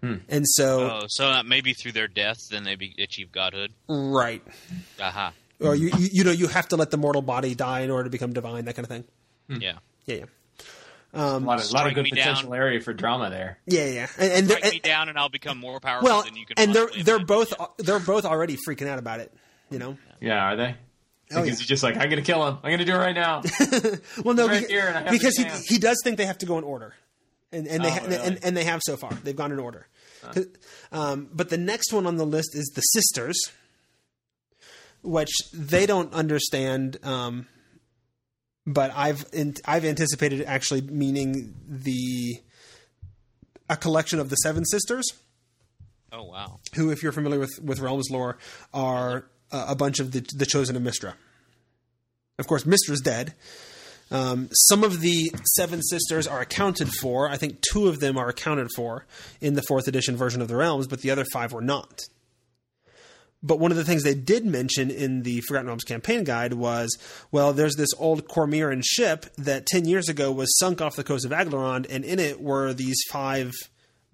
and 0.00 0.44
so 0.46 1.00
Oh, 1.02 1.06
so 1.08 1.26
uh, 1.26 1.42
maybe 1.42 1.72
through 1.72 1.90
their 1.90 2.06
death, 2.06 2.36
then 2.52 2.62
they 2.62 2.76
be, 2.76 2.94
achieve 3.00 3.32
godhood. 3.32 3.72
right, 3.88 4.42
Aha. 5.00 5.32
or 5.58 5.74
you, 5.74 5.88
you 5.98 6.08
you 6.12 6.24
know 6.24 6.30
you 6.30 6.46
have 6.46 6.68
to 6.68 6.76
let 6.76 6.92
the 6.92 6.96
mortal 6.96 7.20
body 7.22 7.56
die 7.56 7.80
in 7.80 7.90
order 7.90 8.04
to 8.04 8.10
become 8.10 8.32
divine, 8.32 8.64
that 8.66 8.76
kind 8.76 8.84
of 8.84 8.90
thing. 8.90 9.04
Yeah. 9.60 9.78
Yeah, 10.06 10.14
yeah. 10.16 10.24
A 11.14 11.38
lot 11.38 11.62
of, 11.64 11.72
lot 11.72 11.86
of 11.86 11.94
good 11.94 12.06
potential 12.06 12.50
down. 12.50 12.58
area 12.58 12.80
for 12.80 12.92
drama 12.92 13.30
there. 13.30 13.58
Yeah, 13.66 13.86
yeah, 13.86 14.06
and, 14.18 14.32
and, 14.32 14.48
they're- 14.48 14.70
me 14.70 14.80
down, 14.80 15.08
and 15.08 15.18
I'll 15.18 15.28
become 15.28 15.58
more 15.58 15.80
powerful 15.80 16.06
well, 16.08 16.22
than 16.22 16.36
you 16.36 16.46
can. 16.46 16.54
and 16.58 16.74
they're 16.74 16.88
they're 17.04 17.16
imagine. 17.16 17.26
both 17.26 17.54
they're 17.78 18.00
both 18.00 18.24
already 18.24 18.56
freaking 18.68 18.86
out 18.88 18.98
about 18.98 19.20
it. 19.20 19.32
You 19.70 19.78
know, 19.78 19.98
Yeah, 20.20 20.52
are 20.52 20.56
they? 20.56 20.76
Oh, 21.32 21.36
because 21.42 21.46
yeah. 21.46 21.50
he's 21.56 21.60
just 21.66 21.82
like, 21.82 21.96
I'm 21.96 22.10
gonna 22.10 22.22
kill 22.22 22.46
him. 22.46 22.58
I'm 22.62 22.70
gonna 22.70 22.84
do 22.84 22.94
it 22.94 22.98
right 22.98 23.14
now. 23.14 23.42
well, 24.24 24.34
no, 24.34 24.46
Right 24.46 24.64
beca- 24.64 24.68
here, 24.68 24.86
and 24.88 24.96
I 24.98 25.02
have 25.02 25.10
because 25.10 25.36
he, 25.36 25.44
he 25.66 25.78
does 25.78 25.98
think 26.04 26.18
they 26.18 26.26
have 26.26 26.38
to 26.38 26.46
go 26.46 26.58
in 26.58 26.64
order, 26.64 26.94
and 27.50 27.66
and 27.66 27.82
they 27.82 27.88
Oh, 27.88 27.92
ha- 27.92 28.00
really? 28.04 28.16
and, 28.16 28.38
and 28.44 28.56
they 28.56 28.64
have 28.64 28.80
so 28.84 28.96
far. 28.96 29.12
They've 29.12 29.34
gone 29.34 29.50
in 29.52 29.58
order. 29.58 29.86
Um, 30.92 31.28
but 31.32 31.48
the 31.50 31.58
next 31.58 31.92
one 31.92 32.06
on 32.06 32.16
the 32.16 32.24
list 32.26 32.54
is 32.54 32.70
the 32.74 32.80
sisters, 32.82 33.36
which 35.02 35.30
they 35.52 35.86
don't 35.86 36.12
understand. 36.12 36.98
Um, 37.02 37.46
but 38.66 38.92
I've 38.94 39.26
in, 39.32 39.54
I've 39.64 39.84
anticipated 39.84 40.42
actually 40.46 40.80
meaning 40.82 41.54
the 41.68 42.40
a 43.68 43.76
collection 43.76 44.18
of 44.18 44.30
the 44.30 44.36
seven 44.36 44.64
sisters. 44.64 45.12
Oh 46.12 46.24
wow. 46.24 46.60
who, 46.76 46.90
if 46.90 47.02
you're 47.02 47.12
familiar 47.12 47.40
with 47.40 47.58
with 47.62 47.80
Realms 47.80 48.08
lore, 48.10 48.38
are 48.72 49.26
uh, 49.50 49.66
a 49.68 49.74
bunch 49.74 49.98
of 50.00 50.12
the 50.12 50.26
the 50.36 50.46
chosen 50.46 50.76
of 50.76 50.82
Mystra. 50.82 51.14
Of 52.38 52.46
course, 52.46 52.64
Mystra's 52.64 53.00
dead. 53.00 53.34
Um, 54.10 54.48
some 54.52 54.84
of 54.84 55.00
the 55.00 55.32
seven 55.56 55.82
sisters 55.82 56.26
are 56.26 56.40
accounted 56.40 56.88
for. 57.00 57.28
I 57.28 57.36
think 57.36 57.60
two 57.62 57.88
of 57.88 58.00
them 58.00 58.16
are 58.16 58.28
accounted 58.28 58.68
for 58.76 59.06
in 59.40 59.54
the 59.54 59.62
fourth 59.62 59.88
edition 59.88 60.16
version 60.16 60.42
of 60.42 60.48
the 60.48 60.56
Realms, 60.56 60.86
but 60.86 61.00
the 61.00 61.10
other 61.10 61.24
five 61.32 61.52
were 61.52 61.62
not. 61.62 62.00
But 63.46 63.60
one 63.60 63.70
of 63.70 63.76
the 63.76 63.84
things 63.84 64.02
they 64.02 64.14
did 64.14 64.46
mention 64.46 64.90
in 64.90 65.22
the 65.22 65.42
Forgotten 65.42 65.66
Realms 65.66 65.84
campaign 65.84 66.24
guide 66.24 66.54
was, 66.54 66.96
well, 67.30 67.52
there's 67.52 67.76
this 67.76 67.90
old 67.98 68.26
Cormyran 68.26 68.82
ship 68.82 69.26
that 69.36 69.66
ten 69.66 69.84
years 69.84 70.08
ago 70.08 70.32
was 70.32 70.56
sunk 70.58 70.80
off 70.80 70.96
the 70.96 71.04
coast 71.04 71.26
of 71.26 71.30
Aglarond, 71.30 71.86
and 71.90 72.04
in 72.04 72.18
it 72.18 72.40
were 72.40 72.72
these 72.72 72.96
five 73.10 73.52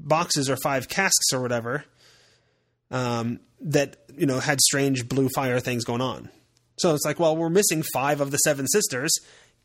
boxes 0.00 0.50
or 0.50 0.56
five 0.56 0.88
casks 0.88 1.32
or 1.32 1.40
whatever 1.40 1.84
um, 2.90 3.38
that 3.60 3.96
you 4.16 4.26
know 4.26 4.40
had 4.40 4.60
strange 4.60 5.08
blue 5.08 5.28
fire 5.28 5.60
things 5.60 5.84
going 5.84 6.00
on. 6.00 6.28
So 6.78 6.94
it's 6.94 7.04
like, 7.04 7.20
well, 7.20 7.36
we're 7.36 7.50
missing 7.50 7.84
five 7.92 8.20
of 8.20 8.30
the 8.32 8.38
seven 8.38 8.66
sisters. 8.66 9.12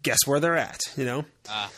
Guess 0.04 0.20
where 0.28 0.40
they're 0.40 0.58
at? 0.58 0.82
You 0.96 1.06
know. 1.06 1.26
Ah. 1.50 1.72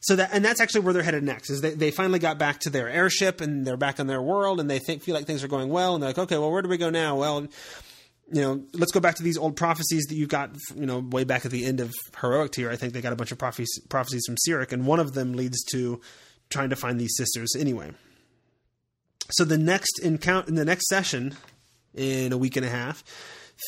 So 0.00 0.16
that 0.16 0.30
and 0.32 0.42
that's 0.44 0.60
actually 0.60 0.80
where 0.80 0.94
they're 0.94 1.02
headed 1.02 1.22
next. 1.22 1.50
Is 1.50 1.60
they, 1.60 1.74
they 1.74 1.90
finally 1.90 2.18
got 2.18 2.38
back 2.38 2.60
to 2.60 2.70
their 2.70 2.88
airship 2.88 3.40
and 3.40 3.66
they're 3.66 3.76
back 3.76 3.98
in 3.98 4.06
their 4.06 4.22
world 4.22 4.58
and 4.58 4.70
they 4.70 4.78
think 4.78 5.02
feel 5.02 5.14
like 5.14 5.26
things 5.26 5.44
are 5.44 5.48
going 5.48 5.68
well 5.68 5.94
and 5.94 6.02
they're 6.02 6.10
like, 6.10 6.18
okay, 6.18 6.38
well, 6.38 6.50
where 6.50 6.62
do 6.62 6.68
we 6.68 6.78
go 6.78 6.90
now? 6.90 7.16
Well, 7.16 7.46
you 8.32 8.40
know, 8.40 8.62
let's 8.72 8.92
go 8.92 9.00
back 9.00 9.16
to 9.16 9.22
these 9.22 9.36
old 9.36 9.56
prophecies 9.56 10.06
that 10.08 10.14
you've 10.14 10.28
got, 10.28 10.50
you 10.74 10.86
know, 10.86 11.00
way 11.00 11.24
back 11.24 11.44
at 11.44 11.50
the 11.50 11.64
end 11.66 11.80
of 11.80 11.92
heroic 12.20 12.52
tier. 12.52 12.70
I 12.70 12.76
think 12.76 12.92
they 12.92 13.00
got 13.00 13.12
a 13.12 13.16
bunch 13.16 13.32
of 13.32 13.38
prophecies, 13.38 13.80
prophecies 13.88 14.22
from 14.24 14.36
Cyric, 14.36 14.72
and 14.72 14.86
one 14.86 15.00
of 15.00 15.14
them 15.14 15.34
leads 15.34 15.62
to 15.72 16.00
trying 16.48 16.70
to 16.70 16.76
find 16.76 17.00
these 17.00 17.16
sisters 17.16 17.54
anyway. 17.58 17.90
So 19.32 19.44
the 19.44 19.58
next 19.58 20.00
encounter 20.00 20.48
in 20.48 20.54
the 20.54 20.64
next 20.64 20.88
session 20.88 21.36
in 21.94 22.32
a 22.32 22.38
week 22.38 22.56
and 22.56 22.64
a 22.64 22.70
half, 22.70 23.04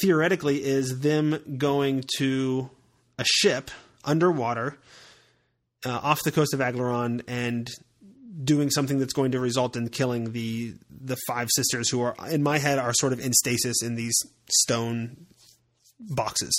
theoretically, 0.00 0.64
is 0.64 1.00
them 1.00 1.56
going 1.58 2.04
to 2.18 2.70
a 3.18 3.24
ship 3.24 3.70
underwater 4.04 4.78
uh, 5.84 5.90
off 6.02 6.20
the 6.24 6.32
coast 6.32 6.54
of 6.54 6.60
Aglaron 6.60 7.22
and 7.26 7.68
doing 8.44 8.70
something 8.70 8.98
that's 8.98 9.12
going 9.12 9.32
to 9.32 9.40
result 9.40 9.76
in 9.76 9.88
killing 9.88 10.32
the 10.32 10.74
the 10.90 11.16
five 11.26 11.48
sisters 11.54 11.90
who 11.90 12.00
are 12.00 12.14
in 12.30 12.42
my 12.42 12.58
head 12.58 12.78
are 12.78 12.92
sort 12.94 13.12
of 13.12 13.20
in 13.20 13.32
stasis 13.32 13.82
in 13.82 13.94
these 13.94 14.14
stone 14.50 15.26
boxes 16.00 16.52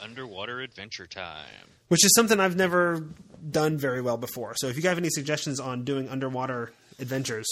Underwater 0.00 0.60
adventure 0.60 1.06
time. 1.06 1.46
which 1.88 2.04
is 2.04 2.12
something 2.14 2.40
I've 2.40 2.56
never 2.56 3.06
done 3.48 3.78
very 3.78 4.02
well 4.02 4.16
before. 4.16 4.54
So 4.56 4.66
if 4.66 4.76
you 4.76 4.82
have 4.88 4.98
any 4.98 5.10
suggestions 5.10 5.60
on 5.60 5.84
doing 5.84 6.08
underwater 6.08 6.72
adventures, 6.98 7.46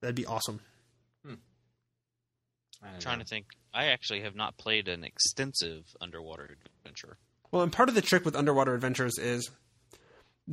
that'd 0.00 0.16
be 0.16 0.26
awesome. 0.26 0.60
I 2.84 2.90
don't 2.90 3.00
trying 3.00 3.18
know. 3.18 3.24
to 3.24 3.28
think. 3.28 3.46
I 3.72 3.86
actually 3.86 4.22
have 4.22 4.34
not 4.34 4.56
played 4.58 4.88
an 4.88 5.04
extensive 5.04 5.84
underwater 6.00 6.56
adventure. 6.80 7.16
Well, 7.50 7.62
and 7.62 7.72
part 7.72 7.88
of 7.88 7.94
the 7.94 8.02
trick 8.02 8.24
with 8.24 8.34
underwater 8.34 8.74
adventures 8.74 9.18
is 9.18 9.50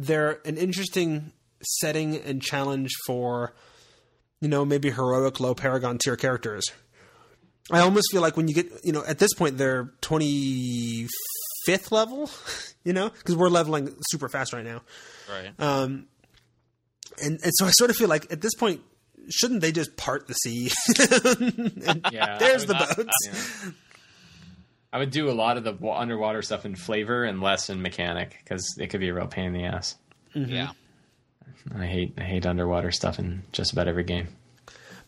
they're 0.01 0.39
an 0.45 0.55
interesting 0.57 1.31
setting 1.61 2.15
and 2.15 2.41
challenge 2.41 2.89
for, 3.05 3.53
you 4.39 4.47
know, 4.47 4.63
maybe 4.63 4.89
heroic 4.89 5.39
low 5.41 5.53
paragon 5.53 5.97
tier 5.97 6.15
characters. 6.15 6.63
I 7.71 7.81
almost 7.81 8.07
feel 8.11 8.21
like 8.21 8.37
when 8.37 8.47
you 8.47 8.53
get, 8.53 8.71
you 8.83 8.93
know, 8.93 9.03
at 9.05 9.19
this 9.19 9.33
point 9.33 9.57
they're 9.57 9.91
25th 10.01 11.91
level, 11.91 12.29
you 12.83 12.93
know, 12.93 13.09
because 13.09 13.35
we're 13.35 13.49
leveling 13.49 13.93
super 14.09 14.29
fast 14.29 14.53
right 14.53 14.63
now. 14.65 14.81
Right. 15.29 15.51
Um, 15.59 16.07
and, 17.21 17.39
and 17.43 17.51
so 17.55 17.65
I 17.65 17.71
sort 17.71 17.89
of 17.89 17.97
feel 17.97 18.07
like 18.07 18.31
at 18.31 18.41
this 18.41 18.55
point, 18.55 18.81
shouldn't 19.29 19.61
they 19.61 19.71
just 19.73 19.97
part 19.97 20.27
the 20.27 20.33
sea? 20.33 20.71
Yeah, 22.11 22.37
there's 22.39 22.63
I 22.63 22.67
the 22.67 22.95
would- 22.97 23.05
boats. 23.07 23.27
yeah. 23.65 23.71
I 24.91 24.97
would 24.97 25.11
do 25.11 25.29
a 25.29 25.33
lot 25.33 25.57
of 25.57 25.63
the 25.63 25.77
underwater 25.87 26.41
stuff 26.41 26.65
in 26.65 26.75
flavor 26.75 27.23
and 27.23 27.41
less 27.41 27.69
in 27.69 27.81
mechanic 27.81 28.39
because 28.43 28.75
it 28.79 28.87
could 28.87 28.99
be 28.99 29.09
a 29.09 29.13
real 29.13 29.27
pain 29.27 29.45
in 29.45 29.53
the 29.53 29.65
ass. 29.65 29.95
Yeah. 30.33 30.71
I 31.75 31.85
hate 31.85 32.13
I 32.17 32.21
hate 32.21 32.45
underwater 32.45 32.91
stuff 32.91 33.19
in 33.19 33.43
just 33.51 33.71
about 33.71 33.87
every 33.87 34.03
game. 34.03 34.27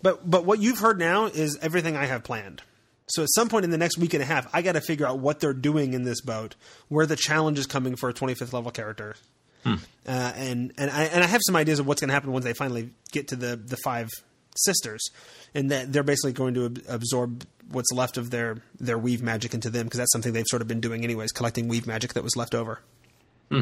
But 0.01 0.29
but 0.29 0.45
what 0.45 0.59
you've 0.59 0.79
heard 0.79 0.99
now 0.99 1.25
is 1.25 1.57
everything 1.61 1.95
I 1.95 2.05
have 2.05 2.23
planned. 2.23 2.61
So 3.07 3.23
at 3.23 3.29
some 3.33 3.49
point 3.49 3.65
in 3.65 3.71
the 3.71 3.77
next 3.77 3.97
week 3.97 4.13
and 4.13 4.23
a 4.23 4.25
half, 4.25 4.47
I 4.53 4.61
got 4.61 4.73
to 4.73 4.81
figure 4.81 5.05
out 5.05 5.19
what 5.19 5.39
they're 5.39 5.53
doing 5.53 5.93
in 5.93 6.03
this 6.03 6.21
boat, 6.21 6.55
where 6.87 7.05
the 7.05 7.17
challenge 7.17 7.59
is 7.59 7.65
coming 7.65 7.95
for 7.97 8.09
a 8.09 8.13
25th 8.13 8.53
level 8.53 8.71
character, 8.71 9.15
uh, 9.65 9.79
and 10.05 10.71
and 10.77 10.89
I 10.89 11.03
and 11.05 11.23
I 11.23 11.27
have 11.27 11.41
some 11.45 11.55
ideas 11.55 11.79
of 11.79 11.87
what's 11.87 12.01
going 12.01 12.09
to 12.09 12.13
happen 12.13 12.31
once 12.31 12.45
they 12.45 12.53
finally 12.53 12.91
get 13.11 13.29
to 13.29 13.35
the 13.35 13.55
the 13.55 13.77
five 13.77 14.09
sisters, 14.55 15.01
and 15.53 15.71
that 15.71 15.91
they're 15.91 16.03
basically 16.03 16.33
going 16.33 16.53
to 16.53 16.65
ab- 16.65 16.81
absorb 16.87 17.45
what's 17.71 17.91
left 17.91 18.17
of 18.17 18.29
their 18.31 18.57
their 18.79 18.97
weave 18.97 19.21
magic 19.21 19.53
into 19.53 19.69
them 19.69 19.85
because 19.85 19.97
that's 19.99 20.11
something 20.11 20.33
they've 20.33 20.47
sort 20.47 20.61
of 20.61 20.67
been 20.67 20.81
doing 20.81 21.03
anyways, 21.03 21.31
collecting 21.31 21.67
weave 21.67 21.87
magic 21.87 22.13
that 22.13 22.23
was 22.23 22.35
left 22.35 22.53
over. 22.55 22.79
Hmm. 23.49 23.61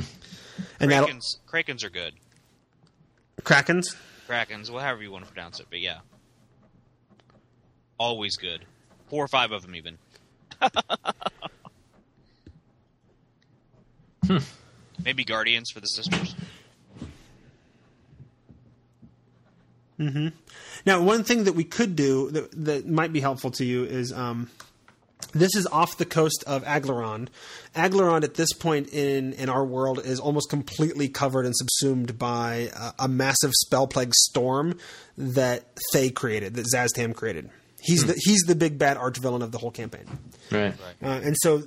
And 0.80 0.92
Krakens, 0.92 1.38
Krakens 1.48 1.84
are 1.84 1.90
good. 1.90 2.14
krakens. 3.42 3.96
Krakens, 4.28 4.70
well, 4.70 4.84
however 4.84 5.02
you 5.02 5.12
want 5.12 5.26
to 5.26 5.32
pronounce 5.32 5.60
it, 5.60 5.68
but 5.70 5.80
yeah. 5.80 6.00
Always 7.98 8.38
good. 8.38 8.66
Four 9.10 9.24
or 9.24 9.28
five 9.28 9.52
of 9.52 9.62
them, 9.64 9.76
even. 9.76 9.98
Hmm. 14.28 14.38
Maybe 15.04 15.24
Guardians 15.24 15.72
for 15.72 15.80
the 15.80 15.88
sisters. 15.88 16.36
Now, 20.86 21.02
one 21.02 21.24
thing 21.24 21.44
that 21.44 21.54
we 21.54 21.64
could 21.66 21.96
do 21.96 22.32
that, 22.32 22.66
that 22.66 22.88
might 22.88 23.12
be 23.12 23.20
helpful 23.20 23.52
to 23.52 23.66
you 23.66 23.84
is 23.84 24.14
um, 24.14 24.50
this 25.34 25.56
is 25.56 25.68
off 25.68 25.98
the 25.98 26.06
coast 26.06 26.44
of 26.48 26.64
Aglarond. 26.64 27.28
Aglarond, 27.76 28.24
at 28.24 28.36
this 28.36 28.54
point 28.54 28.94
in, 28.94 29.34
in 29.34 29.50
our 29.50 29.66
world, 29.66 30.00
is 30.04 30.20
almost 30.20 30.50
completely 30.50 31.10
covered 31.10 31.46
and 31.46 31.54
subsumed 31.56 32.18
by 32.18 32.70
a, 32.76 33.04
a 33.04 33.08
massive 33.10 33.52
spell 33.54 33.88
plague 33.88 34.14
storm 34.16 34.78
that 35.18 35.66
Thay 35.94 36.10
created, 36.12 36.54
that 36.56 36.66
Szass 36.74 36.90
Tam 36.96 37.14
created. 37.14 37.50
He's 37.82 38.06
the 38.06 38.14
he's 38.26 38.42
the 38.42 38.56
big 38.56 38.78
bad 38.78 38.98
archvillain 38.98 39.42
of 39.42 39.52
the 39.54 39.58
whole 39.58 39.72
campaign, 39.72 40.06
Right. 40.52 40.74
uh, 41.02 41.22
and 41.24 41.36
so 41.42 41.64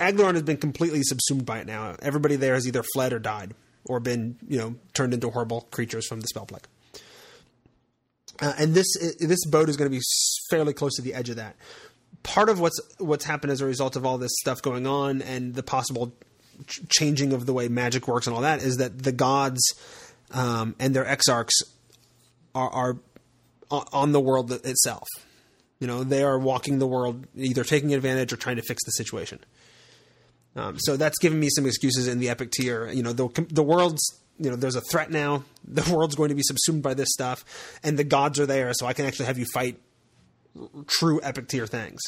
Aglarond 0.00 0.34
has 0.34 0.42
been 0.42 0.56
completely 0.56 1.02
subsumed 1.02 1.44
by 1.44 1.58
it 1.58 1.66
now. 1.66 1.96
Everybody 2.00 2.36
there 2.36 2.54
has 2.54 2.66
either 2.66 2.82
fled 2.94 3.12
or 3.12 3.18
died, 3.18 3.54
or 3.84 4.00
been 4.00 4.36
you 4.48 4.58
know 4.58 4.76
turned 4.94 5.12
into 5.12 5.28
horrible 5.28 5.62
creatures 5.70 6.06
from 6.06 6.20
the 6.20 6.26
spell 6.28 6.46
plague. 6.46 6.66
Uh, 8.40 8.52
and 8.58 8.74
this 8.74 8.86
this 9.20 9.44
boat 9.46 9.68
is 9.68 9.76
going 9.76 9.90
to 9.90 9.96
be 9.96 10.02
fairly 10.50 10.72
close 10.72 10.94
to 10.96 11.02
the 11.02 11.14
edge 11.14 11.30
of 11.30 11.36
that. 11.36 11.56
Part 12.22 12.48
of 12.48 12.60
what's 12.60 12.80
what's 12.98 13.24
happened 13.24 13.52
as 13.52 13.60
a 13.60 13.66
result 13.66 13.96
of 13.96 14.04
all 14.04 14.18
this 14.18 14.32
stuff 14.40 14.62
going 14.62 14.86
on 14.86 15.22
and 15.22 15.54
the 15.54 15.62
possible 15.62 16.12
ch- 16.66 16.80
changing 16.88 17.32
of 17.32 17.46
the 17.46 17.52
way 17.52 17.68
magic 17.68 18.08
works 18.08 18.26
and 18.26 18.34
all 18.34 18.42
that 18.42 18.62
is 18.62 18.76
that 18.78 19.02
the 19.02 19.12
gods 19.12 19.62
um, 20.32 20.74
and 20.78 20.94
their 20.94 21.04
exarchs 21.04 21.62
are, 22.54 22.70
are 22.70 22.96
on 23.92 24.12
the 24.12 24.20
world 24.20 24.52
itself. 24.52 25.08
You 25.80 25.86
know, 25.86 26.04
they 26.04 26.22
are 26.22 26.38
walking 26.38 26.78
the 26.78 26.86
world, 26.86 27.26
either 27.36 27.64
taking 27.64 27.92
advantage 27.94 28.32
or 28.32 28.36
trying 28.36 28.56
to 28.56 28.62
fix 28.62 28.82
the 28.84 28.92
situation. 28.92 29.40
Um, 30.56 30.76
so 30.78 30.96
that's 30.96 31.18
given 31.18 31.40
me 31.40 31.48
some 31.50 31.66
excuses 31.66 32.06
in 32.06 32.20
the 32.20 32.28
epic 32.28 32.52
tier. 32.52 32.88
You 32.88 33.02
know, 33.02 33.12
the 33.12 33.28
the 33.50 33.62
world's 33.62 34.02
you 34.38 34.50
know 34.50 34.56
there's 34.56 34.76
a 34.76 34.80
threat 34.80 35.10
now. 35.10 35.44
The 35.64 35.82
world's 35.94 36.14
going 36.14 36.28
to 36.28 36.34
be 36.34 36.42
subsumed 36.42 36.82
by 36.82 36.94
this 36.94 37.08
stuff, 37.10 37.44
and 37.82 37.98
the 37.98 38.04
gods 38.04 38.38
are 38.40 38.46
there, 38.46 38.72
so 38.74 38.86
I 38.86 38.92
can 38.92 39.06
actually 39.06 39.26
have 39.26 39.38
you 39.38 39.46
fight 39.52 39.78
true 40.86 41.20
epic 41.22 41.48
tier 41.48 41.66
things. 41.66 42.00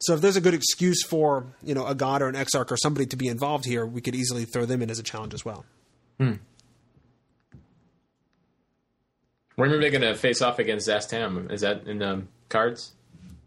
So 0.00 0.14
if 0.14 0.20
there's 0.20 0.36
a 0.36 0.40
good 0.40 0.54
excuse 0.54 1.04
for 1.04 1.46
you 1.62 1.74
know 1.74 1.86
a 1.86 1.94
god 1.94 2.22
or 2.22 2.28
an 2.28 2.36
exarch 2.36 2.72
or 2.72 2.76
somebody 2.76 3.06
to 3.06 3.16
be 3.16 3.28
involved 3.28 3.64
here, 3.64 3.84
we 3.86 4.00
could 4.00 4.14
easily 4.14 4.44
throw 4.44 4.64
them 4.64 4.82
in 4.82 4.90
as 4.90 4.98
a 4.98 5.02
challenge 5.02 5.34
as 5.34 5.44
well. 5.44 5.64
Hmm. 6.18 6.34
When 9.56 9.70
are 9.72 9.80
they 9.80 9.90
going 9.90 10.02
to 10.02 10.14
face 10.14 10.40
off 10.40 10.58
against 10.58 10.88
Szass 10.88 11.06
Tam? 11.06 11.50
Is 11.50 11.60
that 11.60 11.86
in 11.86 11.98
the 11.98 12.22
cards? 12.48 12.92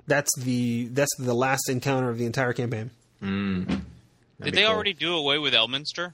That's 0.05 0.29
the 0.37 0.87
that's 0.89 1.15
the 1.17 1.33
last 1.33 1.69
encounter 1.69 2.09
of 2.09 2.17
the 2.17 2.25
entire 2.25 2.53
campaign. 2.53 2.91
Did 3.21 4.53
they 4.53 4.63
cool. 4.63 4.71
already 4.71 4.93
do 4.93 5.15
away 5.15 5.39
with 5.39 5.53
Elminster? 5.53 6.13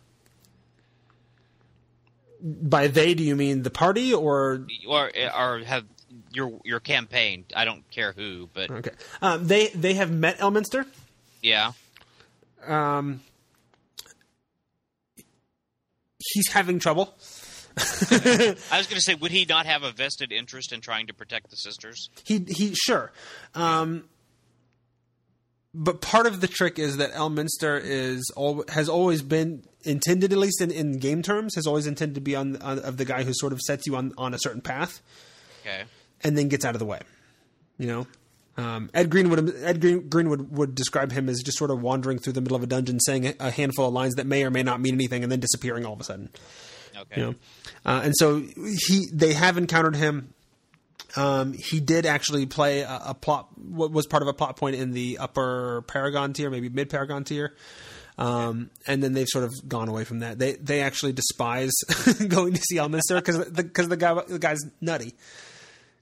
By 2.42 2.88
they, 2.88 3.14
do 3.14 3.24
you 3.24 3.36
mean 3.36 3.64
the 3.64 3.70
party 3.70 4.14
or 4.14 4.66
Or 4.88 5.12
or 5.38 5.60
have 5.60 5.86
your 6.32 6.60
your 6.64 6.80
campaign? 6.80 7.46
I 7.56 7.66
don't 7.66 7.90
care 7.92 8.14
who, 8.14 8.50
but 8.54 8.72
okay? 8.72 8.92
Um, 9.22 9.48
they 9.48 9.68
they 9.70 9.96
have 9.96 10.12
met 10.12 10.38
Elminster. 10.40 10.86
yeah. 11.42 11.74
Um, 12.66 13.22
he's 16.34 16.52
having 16.52 16.80
trouble. 16.80 17.14
I 17.78 18.56
was 18.78 18.88
going 18.88 18.98
to 18.98 19.02
say, 19.02 19.16
would 19.16 19.32
he 19.32 19.46
not 19.48 19.66
have 19.66 19.84
a 19.84 19.92
vested 19.92 20.32
interest 20.34 20.74
in 20.74 20.82
trying 20.82 21.08
to 21.08 21.14
protect 21.14 21.50
the 21.50 21.56
sisters? 21.56 22.10
He 22.26 22.40
he 22.48 22.74
sure. 22.76 23.12
Um, 23.56 24.06
but 25.74 26.02
part 26.02 26.26
of 26.26 26.42
the 26.42 26.48
trick 26.48 26.78
is 26.80 26.98
that 26.98 27.14
Elminster 27.14 27.80
is 27.82 28.30
has 28.70 28.90
always 28.90 29.22
been 29.22 29.64
intended, 29.84 30.32
at 30.34 30.38
least 30.40 30.62
in, 30.62 30.72
in 30.72 30.98
game 31.00 31.22
terms, 31.22 31.56
has 31.56 31.66
always 31.68 31.88
intended 31.88 32.16
to 32.16 32.22
be 32.22 32.36
on, 32.36 32.58
on 32.62 32.80
of 32.80 32.98
the 32.98 33.06
guy 33.06 33.24
who 33.24 33.32
sort 33.34 33.54
of 33.54 33.62
sets 33.62 33.88
you 33.88 33.96
on 33.96 34.14
on 34.18 34.34
a 34.34 34.38
certain 34.40 34.62
path 34.62 35.02
Okay. 35.62 35.84
and 36.24 36.38
then 36.38 36.48
gets 36.48 36.66
out 36.66 36.76
of 36.76 36.80
the 36.80 36.86
way. 36.86 37.00
You 37.78 37.88
know, 37.88 38.08
um, 38.58 38.90
Ed 38.94 39.10
Greenwood 39.10 39.56
Ed 39.64 39.80
Green, 39.80 40.10
Greenwood 40.10 40.52
would 40.52 40.76
describe 40.76 41.12
him 41.12 41.30
as 41.30 41.42
just 41.42 41.58
sort 41.58 41.72
of 41.72 41.82
wandering 41.82 42.20
through 42.20 42.34
the 42.34 42.42
middle 42.42 42.58
of 42.58 42.64
a 42.64 42.68
dungeon, 42.68 43.00
saying 43.00 43.26
a, 43.28 43.34
a 43.40 43.52
handful 43.52 43.88
of 43.88 43.94
lines 43.94 44.16
that 44.16 44.26
may 44.26 44.44
or 44.44 44.50
may 44.52 44.64
not 44.64 44.82
mean 44.82 44.94
anything, 44.94 45.24
and 45.24 45.32
then 45.32 45.40
disappearing 45.40 45.86
all 45.86 45.94
of 45.94 46.02
a 46.02 46.04
sudden. 46.04 46.30
Okay. 46.98 47.22
You 47.22 47.28
know, 47.28 47.36
uh, 47.86 48.02
and 48.04 48.14
so 48.18 48.40
he 48.88 49.08
they 49.14 49.34
have 49.34 49.58
encountered 49.58 49.96
him. 49.96 50.34
Um, 51.16 51.54
he 51.54 51.80
did 51.80 52.06
actually 52.06 52.46
play 52.46 52.82
a, 52.82 53.02
a 53.08 53.14
plot. 53.14 53.48
What 53.58 53.92
was 53.92 54.06
part 54.06 54.22
of 54.22 54.28
a 54.28 54.34
plot 54.34 54.58
point 54.58 54.76
in 54.76 54.92
the 54.92 55.18
upper 55.20 55.84
Paragon 55.88 56.34
tier, 56.34 56.50
maybe 56.50 56.68
mid 56.70 56.90
Paragon 56.90 57.24
tier. 57.24 57.56
Um, 58.20 58.70
and 58.86 59.02
then 59.02 59.14
they've 59.14 59.28
sort 59.30 59.46
of 59.46 59.54
gone 59.68 59.88
away 59.90 60.04
from 60.04 60.20
that. 60.20 60.38
They 60.38 60.54
they 60.54 60.82
actually 60.82 61.14
despise 61.14 61.72
going 62.28 62.54
to 62.54 62.62
see 62.62 62.76
Elminster 62.76 63.16
because 63.16 63.50
the, 63.50 63.64
cause 63.64 63.88
the 63.88 63.96
guy 63.98 64.14
the 64.28 64.38
guy's 64.40 64.60
nutty. 64.82 65.16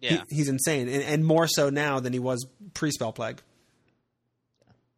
He- 0.01 0.15
Yeah. 0.15 0.23
he's 0.29 0.49
insane, 0.49 0.87
and, 0.89 1.03
and 1.03 1.25
more 1.25 1.47
so 1.47 1.69
now 1.69 1.99
than 1.99 2.13
he 2.13 2.19
was 2.19 2.45
pre 2.73 2.89
spell 2.91 3.13
plague. 3.13 3.39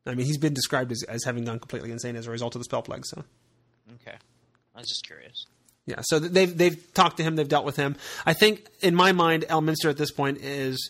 I 0.06 0.16
mean, 0.16 0.26
he's 0.26 0.38
been 0.38 0.54
described 0.54 0.92
as, 0.92 1.04
as 1.04 1.24
having 1.26 1.46
gone 1.46 1.60
completely 1.60 1.92
insane 1.92 2.16
as 2.16 2.26
a 2.26 2.32
result 2.32 2.56
of 2.56 2.62
the 2.62 2.64
spell 2.66 2.82
plague. 2.82 3.06
So 3.06 3.24
Okay. 3.96 4.18
I 4.76 4.80
was 4.80 4.88
just 4.88 5.06
curious. 5.06 5.46
yeah, 5.86 6.00
so 6.04 6.20
they've 6.20 6.58
they've 6.58 6.94
talked 6.94 7.18
to 7.18 7.24
him, 7.24 7.36
they've 7.36 7.48
dealt 7.50 7.66
with 7.66 7.76
him. 7.76 7.96
I 8.26 8.34
think 8.34 8.66
in 8.82 8.96
my 8.96 9.12
mind, 9.12 9.44
Elminster 9.50 9.90
at 9.90 9.98
this 9.98 10.12
point 10.12 10.40
is 10.42 10.90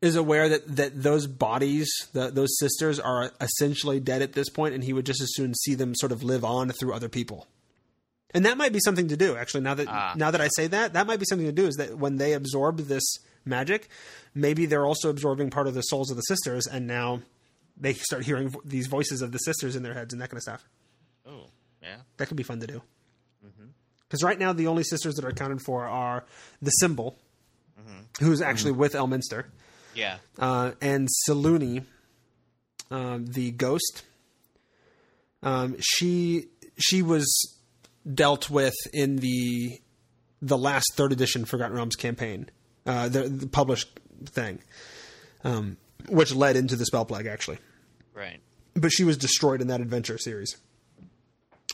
is 0.00 0.16
aware 0.16 0.48
that 0.48 0.76
that 0.76 1.02
those 1.02 1.26
bodies, 1.26 1.90
the, 2.12 2.30
those 2.30 2.56
sisters, 2.58 2.98
are 2.98 3.30
essentially 3.40 4.00
dead 4.00 4.22
at 4.22 4.32
this 4.32 4.48
point, 4.48 4.74
and 4.74 4.82
he 4.84 4.92
would 4.92 5.06
just 5.06 5.20
as 5.20 5.30
soon 5.34 5.54
see 5.54 5.74
them 5.74 5.94
sort 5.94 6.12
of 6.12 6.22
live 6.22 6.44
on 6.44 6.70
through 6.70 6.94
other 6.94 7.08
people. 7.08 7.46
And 8.32 8.46
that 8.46 8.56
might 8.56 8.72
be 8.72 8.78
something 8.84 9.08
to 9.08 9.16
do. 9.16 9.36
Actually, 9.36 9.62
now 9.62 9.74
that 9.74 9.88
Ah. 9.88 10.14
now 10.16 10.30
that 10.30 10.40
I 10.40 10.48
say 10.54 10.68
that, 10.68 10.92
that 10.94 11.06
might 11.06 11.18
be 11.18 11.26
something 11.28 11.46
to 11.46 11.52
do. 11.52 11.66
Is 11.66 11.76
that 11.76 11.98
when 11.98 12.16
they 12.16 12.32
absorb 12.32 12.78
this 12.78 13.02
magic, 13.44 13.88
maybe 14.34 14.66
they're 14.66 14.86
also 14.86 15.10
absorbing 15.10 15.50
part 15.50 15.66
of 15.66 15.74
the 15.74 15.82
souls 15.82 16.10
of 16.10 16.16
the 16.16 16.22
sisters, 16.22 16.66
and 16.66 16.86
now 16.86 17.22
they 17.76 17.92
start 17.94 18.24
hearing 18.24 18.48
vo- 18.50 18.62
these 18.64 18.86
voices 18.86 19.20
of 19.22 19.32
the 19.32 19.38
sisters 19.38 19.74
in 19.76 19.82
their 19.82 19.94
heads 19.94 20.12
and 20.12 20.22
that 20.22 20.28
kind 20.30 20.36
of 20.38 20.42
stuff. 20.42 20.68
Oh, 21.26 21.46
yeah. 21.82 21.96
That 22.18 22.26
could 22.28 22.36
be 22.36 22.42
fun 22.42 22.60
to 22.60 22.66
do. 22.66 22.82
Mm-hmm. 23.44 23.64
Because 24.06 24.22
right 24.22 24.38
now, 24.38 24.52
the 24.52 24.66
only 24.68 24.84
sisters 24.84 25.14
that 25.16 25.24
are 25.24 25.28
accounted 25.30 25.60
for 25.62 25.84
are 25.86 26.24
the 26.62 26.72
Simbul, 26.82 27.14
Mm-hmm. 27.80 28.24
who's 28.24 28.42
actually 28.42 28.72
with 28.72 28.92
Elminster, 28.92 29.46
Yeah. 29.94 30.18
uh, 30.38 30.72
and 30.80 31.08
Sylune, 31.28 31.84
um, 32.90 33.26
the 33.26 33.50
ghost. 33.50 34.02
Um, 35.42 35.76
she 35.80 36.46
she 36.78 37.02
was 37.02 37.26
dealt 38.12 38.50
with 38.50 38.74
in 38.92 39.16
the 39.16 39.80
the 40.42 40.58
last 40.58 40.94
third 40.94 41.12
edition 41.12 41.44
Forgotten 41.44 41.76
Realms 41.76 41.96
campaign, 41.96 42.48
uh, 42.86 43.08
the, 43.08 43.22
the 43.24 43.46
published 43.46 43.88
thing, 44.26 44.58
um, 45.44 45.76
which 46.08 46.34
led 46.34 46.56
into 46.56 46.76
the 46.76 46.86
spell 46.86 47.04
plague 47.04 47.26
actually 47.26 47.58
Right. 48.14 48.40
but 48.74 48.90
she 48.90 49.04
was 49.04 49.16
destroyed 49.18 49.60
in 49.60 49.68
that 49.68 49.80
adventure 49.80 50.18
series. 50.18 50.56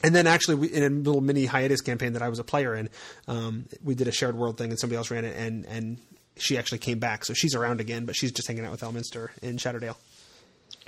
And 0.05 0.15
then 0.15 0.27
actually, 0.27 0.57
we, 0.57 0.69
in 0.69 0.83
a 0.83 0.89
little 0.91 1.21
mini 1.23 1.47
hiatus 1.47 1.81
campaign 1.81 2.13
that 2.13 2.23
I 2.23 2.29
was 2.29 2.39
a 2.39 2.45
player 2.45 2.75
in, 2.75 2.91
um, 3.29 3.65
we 3.83 3.95
did 3.95 4.07
a 4.09 4.13
shared 4.13 4.37
world 4.37 4.59
thing, 4.59 4.71
and 4.71 4.79
somebody 4.79 4.97
else 4.99 5.11
ran 5.11 5.25
it, 5.25 5.35
and 5.37 5.65
and 5.67 5.99
she 6.37 6.59
actually 6.59 6.79
came 6.79 6.99
back, 6.99 7.25
so 7.25 7.33
she's 7.35 7.55
around 7.55 7.81
again, 7.81 8.05
but 8.05 8.15
she's 8.17 8.33
just 8.33 8.47
hanging 8.49 8.65
out 8.65 8.71
with 8.73 8.81
Elminster 8.83 9.29
in 9.43 9.57
Shadowdale. 9.57 9.97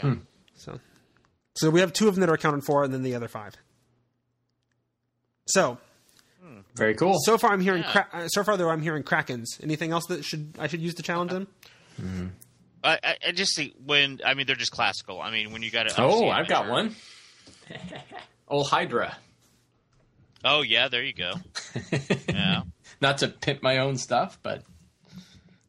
Okay. 0.03 0.19
So, 0.57 0.79
so 1.57 1.71
we 1.71 1.81
have 1.81 1.93
two 1.93 2.09
of 2.09 2.15
them 2.15 2.21
that 2.21 2.31
are 2.31 2.35
accounted 2.35 2.65
for, 2.65 2.85
and 2.85 2.93
then 2.93 3.03
the 3.03 3.15
other 3.15 3.29
five. 3.29 3.55
So, 5.47 5.79
Very 6.75 6.95
cool. 6.95 7.17
so 7.21 7.39
far 7.39 7.53
I'm 7.53 7.61
hearing, 7.61 7.83
Yeah. 7.83 7.93
cra- 7.93 8.09
uh, 8.25 8.29
so 8.29 8.45
far 8.45 8.57
though 8.57 8.69
I'm 8.71 8.83
hearing 8.83 9.03
krakens. 9.03 9.47
Anything 9.63 9.93
else 9.93 10.07
that 10.07 10.25
should 10.25 10.55
I 10.59 10.67
should 10.67 10.81
use 10.83 10.95
to 10.95 11.03
challenge 11.03 11.31
them? 11.31 11.49
I, 12.85 12.99
I, 13.03 13.17
I 13.29 13.33
just 13.33 13.57
think 13.57 13.75
when 13.85 14.21
I 14.25 14.35
mean 14.35 14.47
they're 14.47 14.55
just 14.57 14.71
classical. 14.73 15.21
I 15.21 15.31
mean 15.31 15.53
when 15.53 15.63
you 15.63 15.71
got 15.71 15.89
to. 15.89 15.95
oh, 16.03 16.29
I've 16.29 16.49
got 16.49 16.69
one. 16.69 16.95
Olhydra. 18.51 19.15
Oh 20.45 20.63
yeah, 20.63 20.89
there 20.89 21.03
you 21.03 21.13
go. 21.15 21.33
Yeah. 22.29 22.63
Not 23.01 23.19
to 23.19 23.29
pimp 23.29 23.63
my 23.63 23.79
own 23.79 23.97
stuff, 23.97 24.39
but 24.43 24.63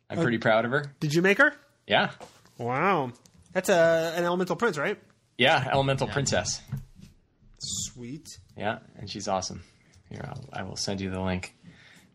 I'm 0.09 0.19
pretty 0.19 0.37
proud 0.39 0.65
of 0.65 0.71
her. 0.71 0.93
Did 0.99 1.13
you 1.13 1.21
make 1.21 1.37
her? 1.37 1.53
Yeah. 1.87 2.11
Wow, 2.57 3.11
that's 3.53 3.69
a 3.69 4.13
an 4.15 4.23
elemental 4.23 4.55
prince, 4.55 4.77
right? 4.77 4.99
Yeah, 5.37 5.69
Elemental 5.71 6.07
Princess. 6.07 6.61
Sweet. 7.59 8.27
Yeah, 8.57 8.79
and 8.97 9.09
she's 9.09 9.27
awesome. 9.27 9.63
Here, 10.09 10.21
I'll, 10.27 10.43
I 10.51 10.63
will 10.63 10.75
send 10.75 10.99
you 10.99 11.09
the 11.09 11.21
link. 11.21 11.55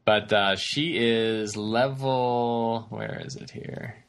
But 0.05 0.31
uh, 0.33 0.57
she 0.57 0.97
is 0.99 1.57
level. 1.57 2.87
Where 2.91 3.23
is 3.25 3.37
it 3.37 3.51
here? 3.51 4.05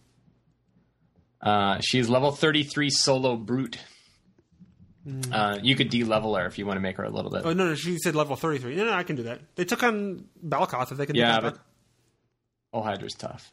Uh, 1.42 1.80
she's 1.82 2.10
level 2.10 2.32
33 2.32 2.90
solo 2.90 3.38
brute. 3.38 3.78
Uh, 5.32 5.60
you 5.62 5.76
could 5.76 5.90
de-level 5.90 6.36
her 6.36 6.48
if 6.48 6.58
you 6.58 6.66
want 6.66 6.78
to 6.78 6.82
make 6.82 6.98
her 6.98 7.04
a 7.04 7.10
little 7.12 7.30
bit. 7.30 7.44
Oh 7.46 7.54
no, 7.54 7.68
no, 7.70 7.76
she 7.76 8.00
said 8.00 8.16
level 8.16 8.36
thirty 8.36 8.58
three. 8.58 8.76
No, 8.76 8.86
no, 8.86 8.92
I 8.94 9.04
can 9.04 9.16
do 9.16 9.24
that. 9.24 9.40
They 9.56 9.64
took 9.64 9.84
on 9.84 10.26
Balkoth 10.44 10.92
if 10.92 10.98
they 10.98 11.06
can. 11.06 11.16
yeah, 11.16 11.36
do 11.36 11.42
that. 11.44 11.54
but 11.54 11.62
Oh 12.74 12.82
Hydra's 12.82 13.14
tough. 13.14 13.52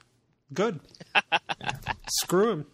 Good. 0.53 0.81
Screw 2.09 2.51
him. 2.51 2.67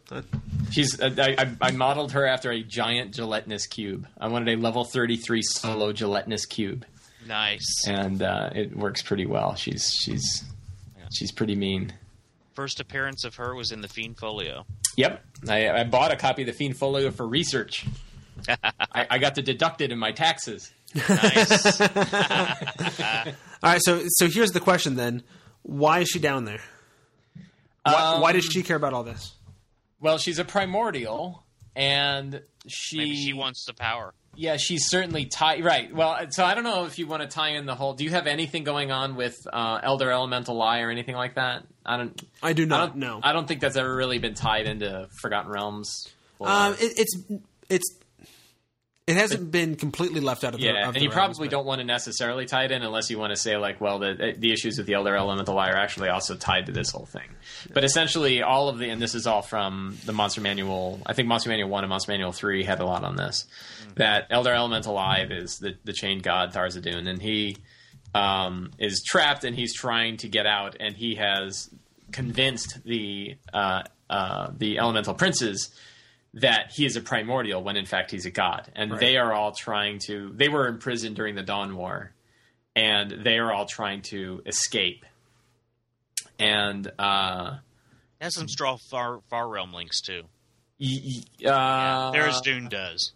She's. 0.70 1.00
Uh, 1.00 1.14
I, 1.18 1.36
I, 1.42 1.68
I 1.68 1.70
modeled 1.72 2.12
her 2.12 2.26
after 2.26 2.50
a 2.50 2.62
giant 2.62 3.14
gelatinous 3.14 3.66
cube. 3.66 4.06
I 4.18 4.28
wanted 4.28 4.58
a 4.58 4.60
level 4.60 4.84
33 4.84 5.42
solo 5.42 5.92
gelatinous 5.92 6.46
cube. 6.46 6.84
Nice. 7.26 7.86
and 7.86 8.22
uh, 8.22 8.50
it 8.54 8.76
works 8.76 9.02
pretty 9.02 9.26
well. 9.26 9.54
She's 9.54 9.90
she's 10.02 10.44
she's 11.12 11.30
pretty 11.32 11.54
mean. 11.54 11.92
First 12.54 12.80
appearance 12.80 13.24
of 13.24 13.36
her 13.36 13.54
was 13.54 13.70
in 13.70 13.82
the 13.82 13.88
Fiend 13.88 14.18
Folio. 14.18 14.66
Yep, 14.96 15.22
I, 15.48 15.68
I 15.70 15.84
bought 15.84 16.10
a 16.10 16.16
copy 16.16 16.42
of 16.42 16.46
the 16.46 16.52
Fiend 16.52 16.76
Folio 16.76 17.10
for 17.12 17.26
research. 17.26 17.86
I, 18.48 19.06
I 19.10 19.18
got 19.18 19.36
to 19.36 19.42
deduct 19.42 19.80
it 19.80 19.92
in 19.92 19.98
my 19.98 20.10
taxes. 20.12 20.72
Nice. 20.94 21.80
All 21.80 21.86
right, 23.62 23.80
so 23.82 24.02
so 24.08 24.26
here's 24.28 24.50
the 24.50 24.60
question 24.60 24.96
then: 24.96 25.22
Why 25.62 26.00
is 26.00 26.08
she 26.08 26.18
down 26.18 26.46
there? 26.46 26.60
Why, 27.92 28.18
why 28.20 28.32
does 28.32 28.44
she 28.44 28.62
care 28.62 28.76
about 28.76 28.92
all 28.92 29.04
this? 29.04 29.34
Well, 30.00 30.18
she's 30.18 30.38
a 30.38 30.44
primordial, 30.44 31.44
and 31.74 32.42
she 32.66 32.98
Maybe 32.98 33.16
she 33.16 33.32
wants 33.32 33.64
the 33.66 33.74
power. 33.74 34.14
Yeah, 34.36 34.56
she's 34.56 34.88
certainly 34.88 35.24
tied. 35.26 35.64
Right. 35.64 35.92
Well, 35.92 36.16
so 36.30 36.44
I 36.44 36.54
don't 36.54 36.62
know 36.62 36.84
if 36.84 36.98
you 37.00 37.08
want 37.08 37.22
to 37.22 37.28
tie 37.28 37.50
in 37.56 37.66
the 37.66 37.74
whole. 37.74 37.94
Do 37.94 38.04
you 38.04 38.10
have 38.10 38.28
anything 38.28 38.62
going 38.62 38.92
on 38.92 39.16
with 39.16 39.36
uh, 39.52 39.80
Elder 39.82 40.12
Elemental 40.12 40.62
Eye 40.62 40.82
or 40.82 40.90
anything 40.90 41.16
like 41.16 41.34
that? 41.34 41.64
I 41.84 41.96
don't. 41.96 42.22
I 42.40 42.52
do 42.52 42.62
I 42.62 42.66
not 42.66 42.86
don't 42.90 42.96
know. 42.98 43.20
I 43.22 43.32
don't 43.32 43.48
think 43.48 43.60
that's 43.60 43.76
ever 43.76 43.92
really 43.92 44.18
been 44.20 44.34
tied 44.34 44.66
into 44.66 45.08
Forgotten 45.20 45.50
Realms. 45.50 46.08
or- 46.38 46.48
Um, 46.48 46.74
it, 46.74 46.92
it's 46.96 47.16
it's 47.68 47.98
it 49.08 49.16
hasn't 49.16 49.50
been 49.50 49.74
completely 49.74 50.20
left 50.20 50.44
out 50.44 50.52
of 50.52 50.60
the 50.60 50.66
yeah, 50.66 50.82
of 50.82 50.88
and 50.88 50.96
the 50.96 51.00
you 51.00 51.08
realms, 51.08 51.38
probably 51.38 51.48
but- 51.48 51.52
don't 51.52 51.64
want 51.66 51.80
to 51.80 51.86
necessarily 51.86 52.44
tie 52.44 52.64
it 52.64 52.72
in 52.72 52.82
unless 52.82 53.08
you 53.08 53.18
want 53.18 53.30
to 53.30 53.36
say 53.36 53.56
like, 53.56 53.80
well, 53.80 53.98
the 53.98 54.34
the 54.36 54.52
issues 54.52 54.76
with 54.76 54.86
the 54.86 54.92
Elder 54.92 55.16
Elemental 55.16 55.58
Eye 55.58 55.70
are 55.70 55.76
actually 55.76 56.10
also 56.10 56.36
tied 56.36 56.66
to 56.66 56.72
this 56.72 56.90
whole 56.90 57.06
thing. 57.06 57.28
But 57.72 57.84
essentially, 57.84 58.42
all 58.42 58.68
of 58.68 58.78
the 58.78 58.90
and 58.90 59.00
this 59.00 59.14
is 59.14 59.26
all 59.26 59.40
from 59.40 59.96
the 60.04 60.12
Monster 60.12 60.42
Manual. 60.42 61.00
I 61.06 61.14
think 61.14 61.26
Monster 61.26 61.48
Manual 61.48 61.70
One 61.70 61.84
and 61.84 61.88
Monster 61.88 62.12
Manual 62.12 62.32
Three 62.32 62.64
had 62.64 62.80
a 62.80 62.84
lot 62.84 63.02
on 63.02 63.16
this. 63.16 63.46
That 63.94 64.26
Elder 64.28 64.52
Elemental 64.52 64.98
Eye 64.98 65.26
is 65.30 65.58
the 65.58 65.74
the 65.84 65.94
chained 65.94 66.22
god 66.22 66.52
Tharizdun, 66.52 67.08
and 67.08 67.22
he 67.22 67.56
um, 68.14 68.72
is 68.78 69.02
trapped 69.08 69.44
and 69.44 69.56
he's 69.56 69.74
trying 69.74 70.18
to 70.18 70.28
get 70.28 70.44
out, 70.44 70.76
and 70.80 70.94
he 70.94 71.14
has 71.14 71.70
convinced 72.12 72.84
the 72.84 73.36
uh, 73.54 73.84
uh, 74.10 74.50
the 74.56 74.78
elemental 74.78 75.14
princes 75.14 75.70
that 76.34 76.72
he 76.74 76.84
is 76.84 76.96
a 76.96 77.00
primordial 77.00 77.62
when 77.62 77.76
in 77.76 77.86
fact 77.86 78.10
he's 78.10 78.26
a 78.26 78.30
god, 78.30 78.70
and 78.76 78.92
they 78.98 79.16
are 79.16 79.32
all 79.32 79.52
trying 79.52 79.98
to. 80.06 80.30
They 80.34 80.48
were 80.48 80.66
imprisoned 80.68 81.16
during 81.16 81.34
the 81.34 81.42
Dawn 81.42 81.76
War, 81.76 82.12
and 82.76 83.10
they 83.10 83.38
are 83.38 83.52
all 83.52 83.66
trying 83.66 84.02
to 84.10 84.42
escape. 84.46 85.04
And 86.38 86.90
uh, 86.98 87.56
Has 88.20 88.34
some 88.34 88.48
straw 88.48 88.76
far 88.76 89.20
far 89.28 89.48
realm 89.48 89.72
links 89.72 90.00
too. 90.00 90.22
y- 90.80 91.00
y- 91.42 91.50
uh, 91.50 92.12
Tharizdun 92.12 92.68
does. 92.70 93.12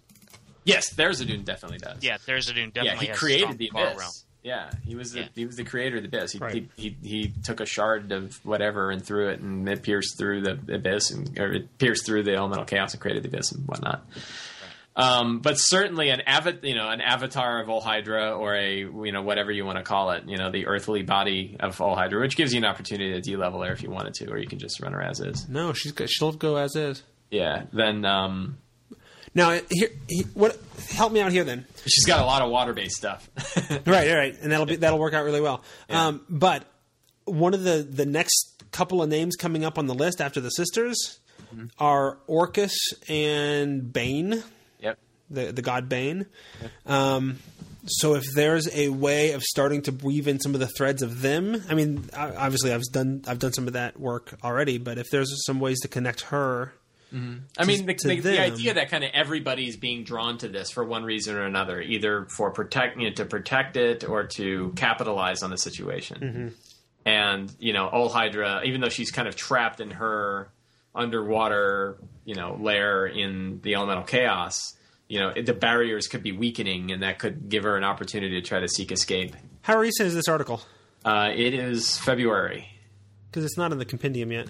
yes, 0.65 0.93
Tharizdun 0.93 1.45
definitely 1.45 1.79
does. 1.79 2.03
Yeah, 2.03 2.17
Tharizdun 2.17 2.73
definitely. 2.73 2.73
yeah, 2.75 2.83
definitely 2.83 3.05
he 3.07 3.11
has 3.11 3.19
created 3.19 3.41
strong 3.43 3.57
the 3.59 3.71
far 3.73 3.87
abyss. 3.89 3.99
realm. 3.99 4.13
Yeah, 4.43 4.70
he 4.85 4.97
was 4.97 5.12
the 5.12 5.20
Yeah. 5.20 5.28
he 5.36 5.47
was 5.47 5.56
the 5.56 5.64
creator 5.64 5.98
of 5.98 6.02
the 6.02 6.09
abyss. 6.09 6.32
He, 6.32 6.39
Right. 6.39 6.69
he, 6.77 6.97
he 7.02 7.09
he 7.09 7.32
took 7.44 7.60
a 7.60 7.66
shard 7.66 8.10
of 8.10 8.44
whatever 8.44 8.90
and 8.90 9.05
threw 9.05 9.28
it, 9.28 9.39
and 9.40 9.69
it 9.69 9.82
pierced 9.82 10.19
through 10.19 10.43
the 10.43 10.59
abyss, 10.74 11.10
and 11.12 11.39
or 11.39 11.52
it 11.52 11.78
pierced 11.78 12.05
through 12.06 12.24
the 12.24 12.35
elemental 12.35 12.64
chaos 12.64 12.93
and 12.93 13.01
created 13.01 13.23
the 13.23 13.28
abyss 13.28 13.52
and 13.52 13.66
whatnot. 13.69 14.05
Um, 14.94 15.39
but 15.39 15.55
certainly 15.55 16.10
an 16.10 16.20
avat, 16.27 16.64
you 16.64 16.74
know, 16.74 16.90
an 16.90 17.01
avatar 17.01 17.62
of 17.62 17.69
Olhydra 17.69 18.39
or 18.39 18.55
a 18.55 18.78
you 18.81 19.10
know 19.12 19.23
whatever 19.23 19.51
you 19.51 19.64
want 19.64 19.78
to 19.78 19.85
call 19.85 20.10
it, 20.10 20.24
you 20.27 20.36
know, 20.36 20.51
the 20.51 20.66
earthly 20.66 21.02
body 21.02 21.56
of 21.60 21.78
Olhydra, 21.78 22.20
which 22.20 22.36
gives 22.36 22.52
you 22.52 22.59
an 22.59 22.66
opportunity 22.66 23.12
to 23.12 23.20
de-level 23.23 23.62
her 23.62 23.73
if 23.73 23.82
you 23.82 23.90
wanted 23.90 24.12
to, 24.14 24.31
or 24.31 24.36
you 24.39 24.47
can 24.47 24.59
just 24.59 24.82
run 24.82 24.93
her 24.93 25.01
as 25.02 25.20
is. 25.20 25.48
No, 25.48 25.73
she's 25.73 25.93
go- 25.93 26.05
she'll 26.06 26.32
go 26.32 26.56
as 26.56 26.77
is. 26.77 27.02
Yeah, 27.31 27.62
then 27.73 28.05
um, 28.05 28.59
Now, 29.35 29.59
here, 29.71 29.89
he, 30.09 30.23
what? 30.35 30.59
Help 30.91 31.13
me 31.13 31.21
out 31.21 31.33
here 31.33 31.45
then. 31.45 31.65
she's 31.87 32.05
got 32.05 32.21
a 32.21 32.25
lot 32.25 32.43
of 32.43 32.51
water-based 32.51 32.97
stuff. 32.97 33.29
Right, 33.87 34.11
all 34.11 34.17
right, 34.17 34.37
and 34.41 34.53
that'll 34.53 34.67
be 34.67 34.77
that'll 34.77 34.99
work 34.99 35.15
out 35.15 35.25
really 35.25 35.41
well. 35.41 35.63
Um, 35.89 36.21
but 36.29 36.65
one 37.25 37.55
of 37.55 37.63
the 37.63 37.87
the 37.89 38.05
next 38.05 38.63
couple 38.71 39.03
of 39.03 39.09
names 39.09 39.37
coming 39.37 39.65
up 39.65 39.79
on 39.79 39.87
the 39.87 39.95
list 39.95 40.21
after 40.21 40.41
the 40.41 40.51
sisters 40.51 41.21
are 41.79 42.19
Orcus 42.27 42.75
and 43.09 43.93
Bane, 43.93 44.43
yep. 44.81 44.99
the 45.31 45.53
the 45.53 45.63
god 45.63 45.89
Bane. 45.89 46.27
Um, 46.87 47.39
so 47.87 48.15
if 48.15 48.25
there's 48.35 48.69
a 48.75 48.91
way 48.91 49.33
of 49.33 49.43
starting 49.43 49.83
to 49.83 49.93
weave 49.93 50.29
in 50.29 50.39
some 50.41 50.55
of 50.55 50.61
the 50.61 50.69
threads 50.69 51.03
of 51.03 51.21
them, 51.21 51.63
I 51.69 51.75
mean, 51.75 52.09
obviously 52.17 52.73
I've 52.73 52.83
done 52.93 53.25
I've 53.27 53.39
done 53.39 53.53
some 53.53 53.67
of 53.67 53.73
that 53.73 53.99
work 53.99 54.35
already, 54.45 54.79
but 54.79 54.99
if 54.99 55.11
there's 55.11 55.33
some 55.47 55.61
ways 55.61 55.81
to 55.81 55.89
connect 55.89 56.23
her, 56.23 56.75
I 57.59 57.65
mean, 57.65 57.87
the, 57.87 57.95
the, 57.95 58.21
the 58.21 58.41
idea 58.41 58.75
that 58.75 58.91
kind 58.91 59.05
of 59.05 59.11
everybody's 59.13 59.77
being 59.77 60.05
drawn 60.05 60.39
to 60.39 60.49
this 60.49 60.71
for 60.71 60.85
one 60.85 61.05
reason 61.05 61.37
or 61.37 61.45
another, 61.45 61.81
either 61.81 62.27
for 62.27 62.51
protect 62.51 62.99
you 62.99 63.09
know, 63.09 63.15
to 63.15 63.25
protect 63.25 63.77
it 63.77 64.05
or 64.09 64.25
to 64.37 64.73
capitalize 64.77 65.43
on 65.43 65.51
the 65.51 65.59
situation. 65.59 66.55
And 67.05 67.55
you 67.59 67.73
know, 67.73 67.91
Olhydra, 67.93 68.65
even 68.65 68.81
though 68.81 68.89
she's 68.89 69.11
kind 69.11 69.29
of 69.29 69.37
trapped 69.37 69.81
in 69.81 69.91
her 69.91 70.51
underwater, 70.95 71.99
you 72.25 72.35
know, 72.35 72.57
lair 72.61 73.07
in 73.07 73.61
the 73.63 73.75
elemental 73.75 74.05
chaos, 74.05 74.75
you 75.09 75.21
know, 75.21 75.33
the 75.35 75.53
barriers 75.53 76.07
could 76.07 76.23
be 76.23 76.33
weakening, 76.33 76.91
and 76.91 77.03
that 77.03 77.19
could 77.19 77.49
give 77.49 77.65
her 77.65 77.77
an 77.77 77.85
opportunity 77.85 78.41
to 78.41 78.47
try 78.47 78.61
to 78.61 78.69
seek 78.69 78.91
escape. 78.93 79.37
how 79.63 79.79
recent 79.79 80.07
is 80.07 80.15
this 80.15 80.29
article? 80.29 80.63
Uh, 81.05 81.31
it 81.35 81.53
is 81.53 81.99
February. 81.99 82.69
Because 83.31 83.45
it's 83.45 83.57
not 83.57 83.73
in 83.73 83.79
the 83.79 83.85
compendium 83.85 84.31
yet. 84.33 84.49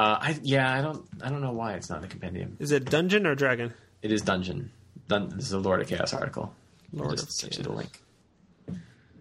Uh, 0.00 0.18
I, 0.18 0.38
yeah, 0.42 0.72
I 0.72 0.80
don't, 0.80 1.06
I 1.22 1.28
don't 1.28 1.42
know 1.42 1.52
why 1.52 1.74
it's 1.74 1.90
not 1.90 1.96
in 1.96 2.02
the 2.02 2.08
compendium. 2.08 2.56
Is 2.58 2.72
it 2.72 2.86
dungeon 2.86 3.26
or 3.26 3.34
dragon? 3.34 3.74
It 4.00 4.10
is 4.10 4.22
Dungeon. 4.22 4.70
Dun- 5.08 5.28
this 5.36 5.44
is 5.44 5.52
a 5.52 5.58
Lord 5.58 5.82
of 5.82 5.88
Chaos 5.88 6.14
article. 6.14 6.54
Lord 6.90 7.18
just 7.18 7.44
of 7.44 7.58
you 7.58 7.64
the 7.64 7.72
link. 7.72 8.00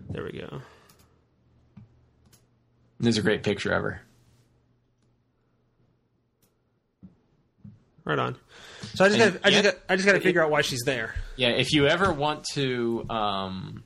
There 0.09 0.23
we 0.23 0.39
go. 0.39 0.61
There's 2.97 3.17
a 3.17 3.21
great 3.21 3.43
picture 3.43 3.73
of 3.73 3.83
her. 3.83 4.01
Right 8.05 8.19
on. 8.19 8.37
So 8.93 9.03
I 9.03 9.09
just 9.09 9.19
got 9.19 9.45
I 9.45 9.51
just 9.51 9.63
got 9.65 9.75
I 9.89 9.95
just 9.97 10.05
got 10.05 10.13
to 10.13 10.21
figure 10.21 10.41
out 10.41 10.49
why 10.49 10.61
she's 10.61 10.83
there. 10.85 11.13
Yeah, 11.35 11.49
if 11.49 11.73
you 11.73 11.87
ever 11.87 12.13
want 12.13 12.45
to, 12.53 13.05
um, 13.09 13.83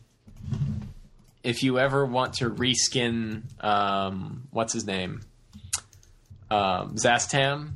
if 1.42 1.64
you 1.64 1.80
ever 1.80 2.06
want 2.06 2.36
to 2.36 2.52
reskin, 2.52 3.42
um, 3.64 4.48
what's 4.52 4.74
his 4.74 4.86
name, 4.86 5.22
um, 6.50 6.96
Szass 6.96 7.30
Tam, 7.30 7.76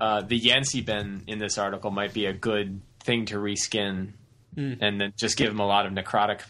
uh, 0.00 0.22
the 0.22 0.36
Yan-C-Bin 0.36 1.22
in 1.26 1.38
this 1.38 1.58
article 1.58 1.90
might 1.90 2.12
be 2.12 2.26
a 2.26 2.32
good 2.32 2.80
thing 3.00 3.26
to 3.26 3.36
reskin, 3.36 4.12
and 4.56 5.00
then 5.00 5.12
just 5.16 5.36
give 5.36 5.50
him 5.50 5.58
a 5.60 5.66
lot 5.66 5.84
of 5.86 5.92
necrotic 5.92 6.40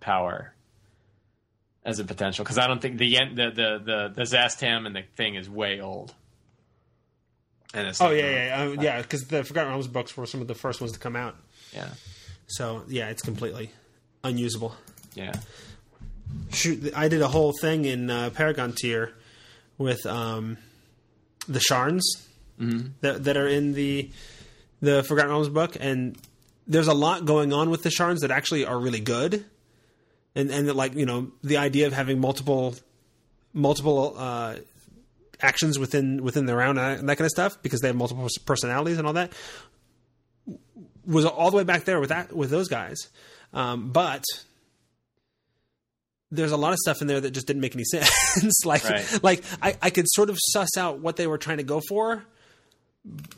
power 0.00 0.52
as 1.84 1.98
a 1.98 2.04
potential. 2.04 2.44
Because 2.44 2.58
I 2.58 2.66
don't 2.66 2.80
think 2.82 2.98
the 2.98 3.08
the 3.34 3.50
the 3.50 3.78
the 3.84 4.12
the 4.14 4.22
Szass 4.22 4.58
Tam 4.58 4.84
and 4.86 4.94
the 4.94 5.02
thing 5.16 5.34
is 5.34 5.48
way 5.48 5.80
old. 5.80 6.14
And 7.74 7.86
it's 7.88 8.00
Oh 8.00 8.10
yeah, 8.10 8.30
yeah, 8.30 8.46
yeah, 8.46 8.62
uh, 8.62 8.82
yeah. 8.82 9.02
Because 9.02 9.26
the 9.28 9.44
Forgotten 9.44 9.70
Realms 9.70 9.88
books 9.88 10.16
were 10.16 10.26
some 10.26 10.40
of 10.40 10.48
the 10.48 10.54
first 10.54 10.80
ones 10.80 10.92
to 10.92 10.98
come 10.98 11.16
out. 11.16 11.36
yeah, 11.74 11.88
So 12.46 12.82
yeah, 12.88 13.08
it's 13.10 13.22
completely 13.22 13.70
unusable. 14.24 14.74
yeah. 15.14 15.34
Shoot, 16.52 16.92
I 16.94 17.08
did 17.08 17.22
a 17.22 17.28
whole 17.28 17.52
thing 17.58 17.84
in 17.86 18.10
uh, 18.10 18.30
Paragon 18.30 18.72
tier 18.72 19.12
with 19.78 20.04
um, 20.06 20.58
the 21.48 21.60
Sharns 21.60 22.02
that 23.00 23.24
that 23.24 23.36
are 23.36 23.48
in 23.48 23.72
the 23.72 24.10
the 24.80 25.02
Forgotten 25.04 25.30
Realms 25.30 25.48
book, 25.48 25.76
and 25.78 26.18
there's 26.66 26.88
a 26.88 26.94
lot 26.94 27.24
going 27.24 27.52
on 27.52 27.70
with 27.70 27.82
the 27.82 27.88
Sharns 27.88 28.20
that 28.20 28.30
actually 28.30 28.64
are 28.64 28.78
really 28.78 29.00
good, 29.00 29.44
and 30.34 30.50
and 30.50 30.68
that 30.68 30.74
like 30.74 30.94
you 30.94 31.06
know 31.06 31.30
the 31.42 31.56
idea 31.56 31.86
of 31.86 31.92
having 31.92 32.20
multiple 32.20 32.74
multiple 33.52 34.14
uh, 34.16 34.56
actions 35.40 35.78
within 35.78 36.22
within 36.22 36.46
the 36.46 36.54
round 36.54 36.78
and 36.78 37.08
that 37.08 37.16
kind 37.16 37.26
of 37.26 37.30
stuff 37.30 37.62
because 37.62 37.80
they 37.80 37.88
have 37.88 37.96
multiple 37.96 38.28
personalities 38.44 38.98
and 38.98 39.06
all 39.06 39.12
that 39.12 39.32
was 41.06 41.24
all 41.24 41.50
the 41.50 41.56
way 41.56 41.64
back 41.64 41.84
there 41.84 42.00
with 42.00 42.10
that 42.10 42.32
with 42.34 42.50
those 42.50 42.68
guys, 42.68 43.08
um, 43.54 43.90
but 43.90 44.24
there's 46.30 46.52
a 46.52 46.56
lot 46.56 46.72
of 46.72 46.78
stuff 46.78 47.00
in 47.00 47.06
there 47.06 47.20
that 47.20 47.30
just 47.30 47.46
didn't 47.46 47.62
make 47.62 47.74
any 47.74 47.84
sense. 47.90 48.64
like, 48.66 48.84
Right. 48.84 49.20
like 49.22 49.42
I, 49.62 49.76
I 49.82 49.90
could 49.90 50.06
sort 50.08 50.30
of 50.30 50.36
suss 50.50 50.76
out 50.76 50.98
what 51.00 51.16
they 51.16 51.26
were 51.26 51.38
trying 51.38 51.58
to 51.58 51.62
go 51.64 51.80
for, 51.88 52.22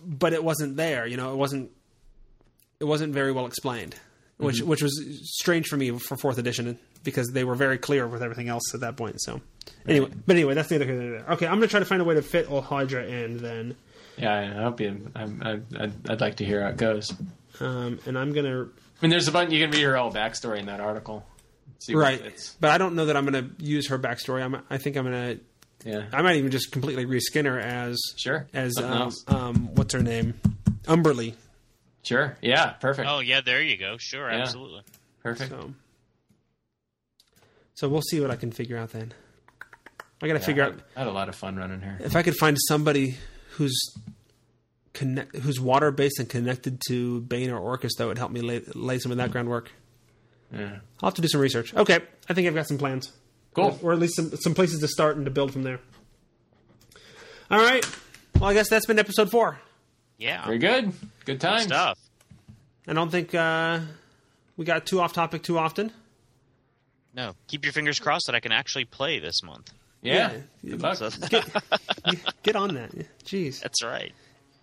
but 0.04 0.32
it 0.32 0.42
wasn't 0.42 0.76
there. 0.76 1.06
You 1.06 1.16
know, 1.16 1.32
it 1.32 1.36
wasn't. 1.36 1.70
It 2.80 2.84
wasn't 2.84 3.12
very 3.12 3.30
well 3.30 3.44
explained, 3.46 3.94
which 4.38 4.62
which 4.62 4.82
was 4.82 4.98
strange 5.24 5.66
for 5.66 5.76
me 5.76 5.90
for 5.98 6.16
fourth 6.16 6.38
edition 6.38 6.78
because 7.04 7.28
they 7.28 7.44
were 7.44 7.54
very 7.54 7.76
clear 7.78 8.08
with 8.08 8.22
everything 8.22 8.48
else 8.48 8.72
at 8.74 8.80
that 8.80 8.96
point. 8.96 9.20
So 9.20 9.40
anyway, 9.86 10.08
but 10.26 10.34
anyway, 10.34 10.54
that's 10.54 10.70
neither 10.70 10.86
here 10.86 10.94
nor 10.94 11.10
there. 11.10 11.30
Okay, 11.32 11.46
I'm 11.46 11.56
gonna 11.56 11.66
try 11.66 11.80
to 11.80 11.84
find 11.86 12.00
a 12.00 12.06
way 12.06 12.14
to 12.14 12.22
fit 12.22 12.48
Olhydra 12.48 13.06
in 13.06 13.36
then, 13.38 13.76
Yeah, 14.16 14.34
I 14.34 14.62
hope 14.62 14.80
you. 14.80 15.10
I'm, 15.14 15.42
I, 15.44 15.50
I'd, 15.78 16.10
I'd 16.10 16.20
like 16.22 16.36
to 16.36 16.44
hear 16.46 16.62
how 16.62 16.68
it 16.70 16.78
goes. 16.78 17.12
um, 17.60 17.98
and 18.06 18.18
I'm 18.18 18.32
gonna 18.32 18.62
I 18.62 19.02
mean, 19.02 19.10
there's 19.10 19.28
a 19.28 19.32
bunch. 19.32 19.52
You 19.52 19.62
can 19.62 19.70
read 19.72 19.82
her 19.82 19.96
whole 19.96 20.10
backstory 20.10 20.58
in 20.58 20.66
that 20.66 20.80
article. 20.80 21.24
See 21.80 21.94
what 21.94 22.00
right, 22.02 22.20
fits. 22.20 22.56
but 22.60 22.70
I 22.70 22.78
don't 22.78 22.94
know 22.94 23.06
that 23.06 23.16
I'm 23.16 23.24
gonna 23.24 23.50
use 23.58 23.88
her 23.88 23.98
backstory. 23.98 24.42
I'm, 24.42 24.62
I 24.70 24.78
think 24.78 24.96
I'm 24.96 25.04
gonna. 25.04 25.36
Yeah. 25.84 26.04
I 26.12 26.20
might 26.22 26.36
even 26.36 26.50
just 26.50 26.72
completely 26.72 27.06
reskin 27.06 27.46
her 27.46 27.58
as 27.58 27.98
Sure. 28.16 28.46
as 28.52 28.74
Something 28.74 28.92
um, 28.92 29.00
else. 29.02 29.24
um, 29.28 29.74
what's 29.74 29.94
her 29.94 30.02
name, 30.02 30.34
Umberlee. 30.84 31.34
Sure. 32.02 32.36
Yeah. 32.42 32.70
Perfect. 32.72 33.08
Oh 33.10 33.20
yeah, 33.20 33.40
there 33.40 33.62
you 33.62 33.76
go. 33.78 33.96
Sure, 33.98 34.30
Yeah. 34.30 34.42
absolutely. 34.42 34.82
perfect. 35.22 35.50
So 35.50 35.72
So 37.74 37.88
we'll 37.88 38.02
see 38.02 38.20
what 38.20 38.30
I 38.30 38.36
can 38.36 38.52
figure 38.52 38.76
out 38.76 38.90
then. 38.90 39.12
I 40.22 40.26
got 40.26 40.34
to 40.34 40.40
figure 40.40 40.62
I 40.64 40.66
out 40.66 40.80
I 40.96 40.98
had 41.00 41.08
a 41.08 41.12
lot 41.12 41.30
of 41.30 41.34
fun 41.34 41.56
running 41.56 41.80
her. 41.80 41.96
if 42.04 42.14
I 42.14 42.22
could 42.22 42.36
find 42.36 42.58
somebody 42.68 43.16
who's 43.52 43.74
connect 44.92 45.34
who's 45.36 45.58
water 45.60 45.90
based 45.90 46.18
and 46.18 46.28
connected 46.28 46.80
to 46.88 47.20
Bane 47.22 47.48
or 47.50 47.58
Orcus 47.58 47.92
that 47.96 48.06
would 48.06 48.18
help 48.18 48.30
me 48.32 48.42
lay, 48.42 48.60
lay 48.74 48.98
some 48.98 49.12
of 49.12 49.18
that 49.18 49.30
groundwork. 49.30 49.70
Yeah. 50.52 50.78
I'll 51.02 51.08
have 51.08 51.14
to 51.14 51.22
do 51.22 51.28
some 51.28 51.40
research. 51.40 51.74
Okay, 51.74 52.00
I 52.28 52.34
think 52.34 52.48
I've 52.48 52.54
got 52.54 52.66
some 52.66 52.78
plans. 52.78 53.12
Cool. 53.54 53.78
or 53.82 53.92
at 53.92 53.98
least 53.98 54.14
some 54.14 54.30
some 54.36 54.54
places 54.54 54.78
to 54.80 54.88
start 54.88 55.16
and 55.16 55.24
to 55.24 55.30
build 55.30 55.52
from 55.52 55.64
there. 55.64 55.80
All 57.50 57.58
right. 57.58 57.84
Well, 58.38 58.48
I 58.48 58.54
guess 58.54 58.68
that's 58.68 58.86
been 58.86 58.98
episode 58.98 59.30
four. 59.30 59.58
Yeah. 60.18 60.44
Very 60.44 60.58
good. 60.58 60.92
Good 61.24 61.40
time. 61.40 61.62
stuff. 61.62 61.98
I 62.86 62.92
don't 62.92 63.10
think 63.10 63.34
uh, 63.34 63.80
we 64.56 64.64
got 64.64 64.86
too 64.86 65.00
off 65.00 65.12
topic 65.12 65.42
too 65.42 65.58
often. 65.58 65.92
No, 67.12 67.34
keep 67.48 67.64
your 67.64 67.72
fingers 67.72 67.98
crossed 67.98 68.26
that 68.26 68.36
I 68.36 68.40
can 68.40 68.52
actually 68.52 68.84
play 68.84 69.18
this 69.18 69.42
month. 69.42 69.72
Yeah. 70.00 70.32
Yeah. 70.62 70.70
Good 70.70 70.82
luck. 70.82 70.96
So, 70.96 71.10
Get 72.42 72.54
on 72.56 72.74
that. 72.74 72.92
Jeez. 73.24 73.60
that's 73.60 73.82
right. 73.82 74.12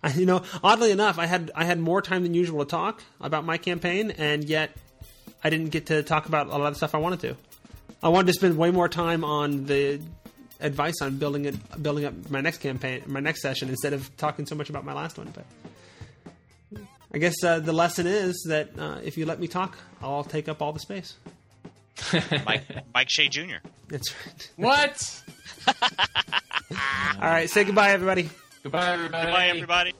I, 0.02 0.12
you 0.12 0.26
know, 0.26 0.42
oddly 0.62 0.92
enough, 0.92 1.18
I 1.18 1.26
had 1.26 1.50
I 1.54 1.64
had 1.64 1.78
more 1.78 2.00
time 2.00 2.22
than 2.22 2.32
usual 2.32 2.64
to 2.64 2.70
talk 2.70 3.02
about 3.20 3.44
my 3.44 3.58
campaign, 3.58 4.12
and 4.12 4.44
yet 4.44 4.70
I 5.42 5.50
didn't 5.50 5.70
get 5.70 5.86
to 5.86 6.02
talk 6.02 6.26
about 6.26 6.46
a 6.48 6.56
lot 6.56 6.68
of 6.68 6.76
stuff 6.76 6.94
I 6.94 6.98
wanted 6.98 7.20
to. 7.20 7.36
I 8.02 8.08
wanted 8.08 8.28
to 8.28 8.32
spend 8.34 8.56
way 8.56 8.70
more 8.70 8.88
time 8.88 9.24
on 9.24 9.66
the 9.66 10.00
advice 10.60 11.00
on 11.02 11.18
building 11.18 11.44
it, 11.44 11.82
building 11.82 12.04
up 12.04 12.30
my 12.30 12.40
next 12.40 12.58
campaign, 12.58 13.02
my 13.06 13.20
next 13.20 13.42
session, 13.42 13.68
instead 13.68 13.92
of 13.92 14.14
talking 14.16 14.46
so 14.46 14.54
much 14.54 14.70
about 14.70 14.84
my 14.84 14.92
last 14.92 15.18
one. 15.18 15.32
But 15.34 16.82
I 17.12 17.18
guess 17.18 17.42
uh, 17.42 17.60
the 17.60 17.72
lesson 17.72 18.06
is 18.06 18.46
that 18.48 18.78
uh, 18.78 18.98
if 19.02 19.16
you 19.16 19.26
let 19.26 19.40
me 19.40 19.48
talk, 19.48 19.78
I'll 20.02 20.24
take 20.24 20.48
up 20.48 20.60
all 20.62 20.72
the 20.72 20.80
space. 20.80 21.14
Mike, 22.46 22.62
Mike 22.94 23.10
Shea 23.10 23.28
Jr. 23.28 23.56
That's 23.88 24.14
right. 24.24 24.50
What? 24.56 25.22
All 27.20 27.28
right, 27.28 27.50
say 27.50 27.64
goodbye, 27.64 27.90
everybody. 27.90 28.30
Goodbye, 28.62 28.92
everybody. 28.92 29.32
Bye, 29.32 29.48
everybody. 29.48 29.94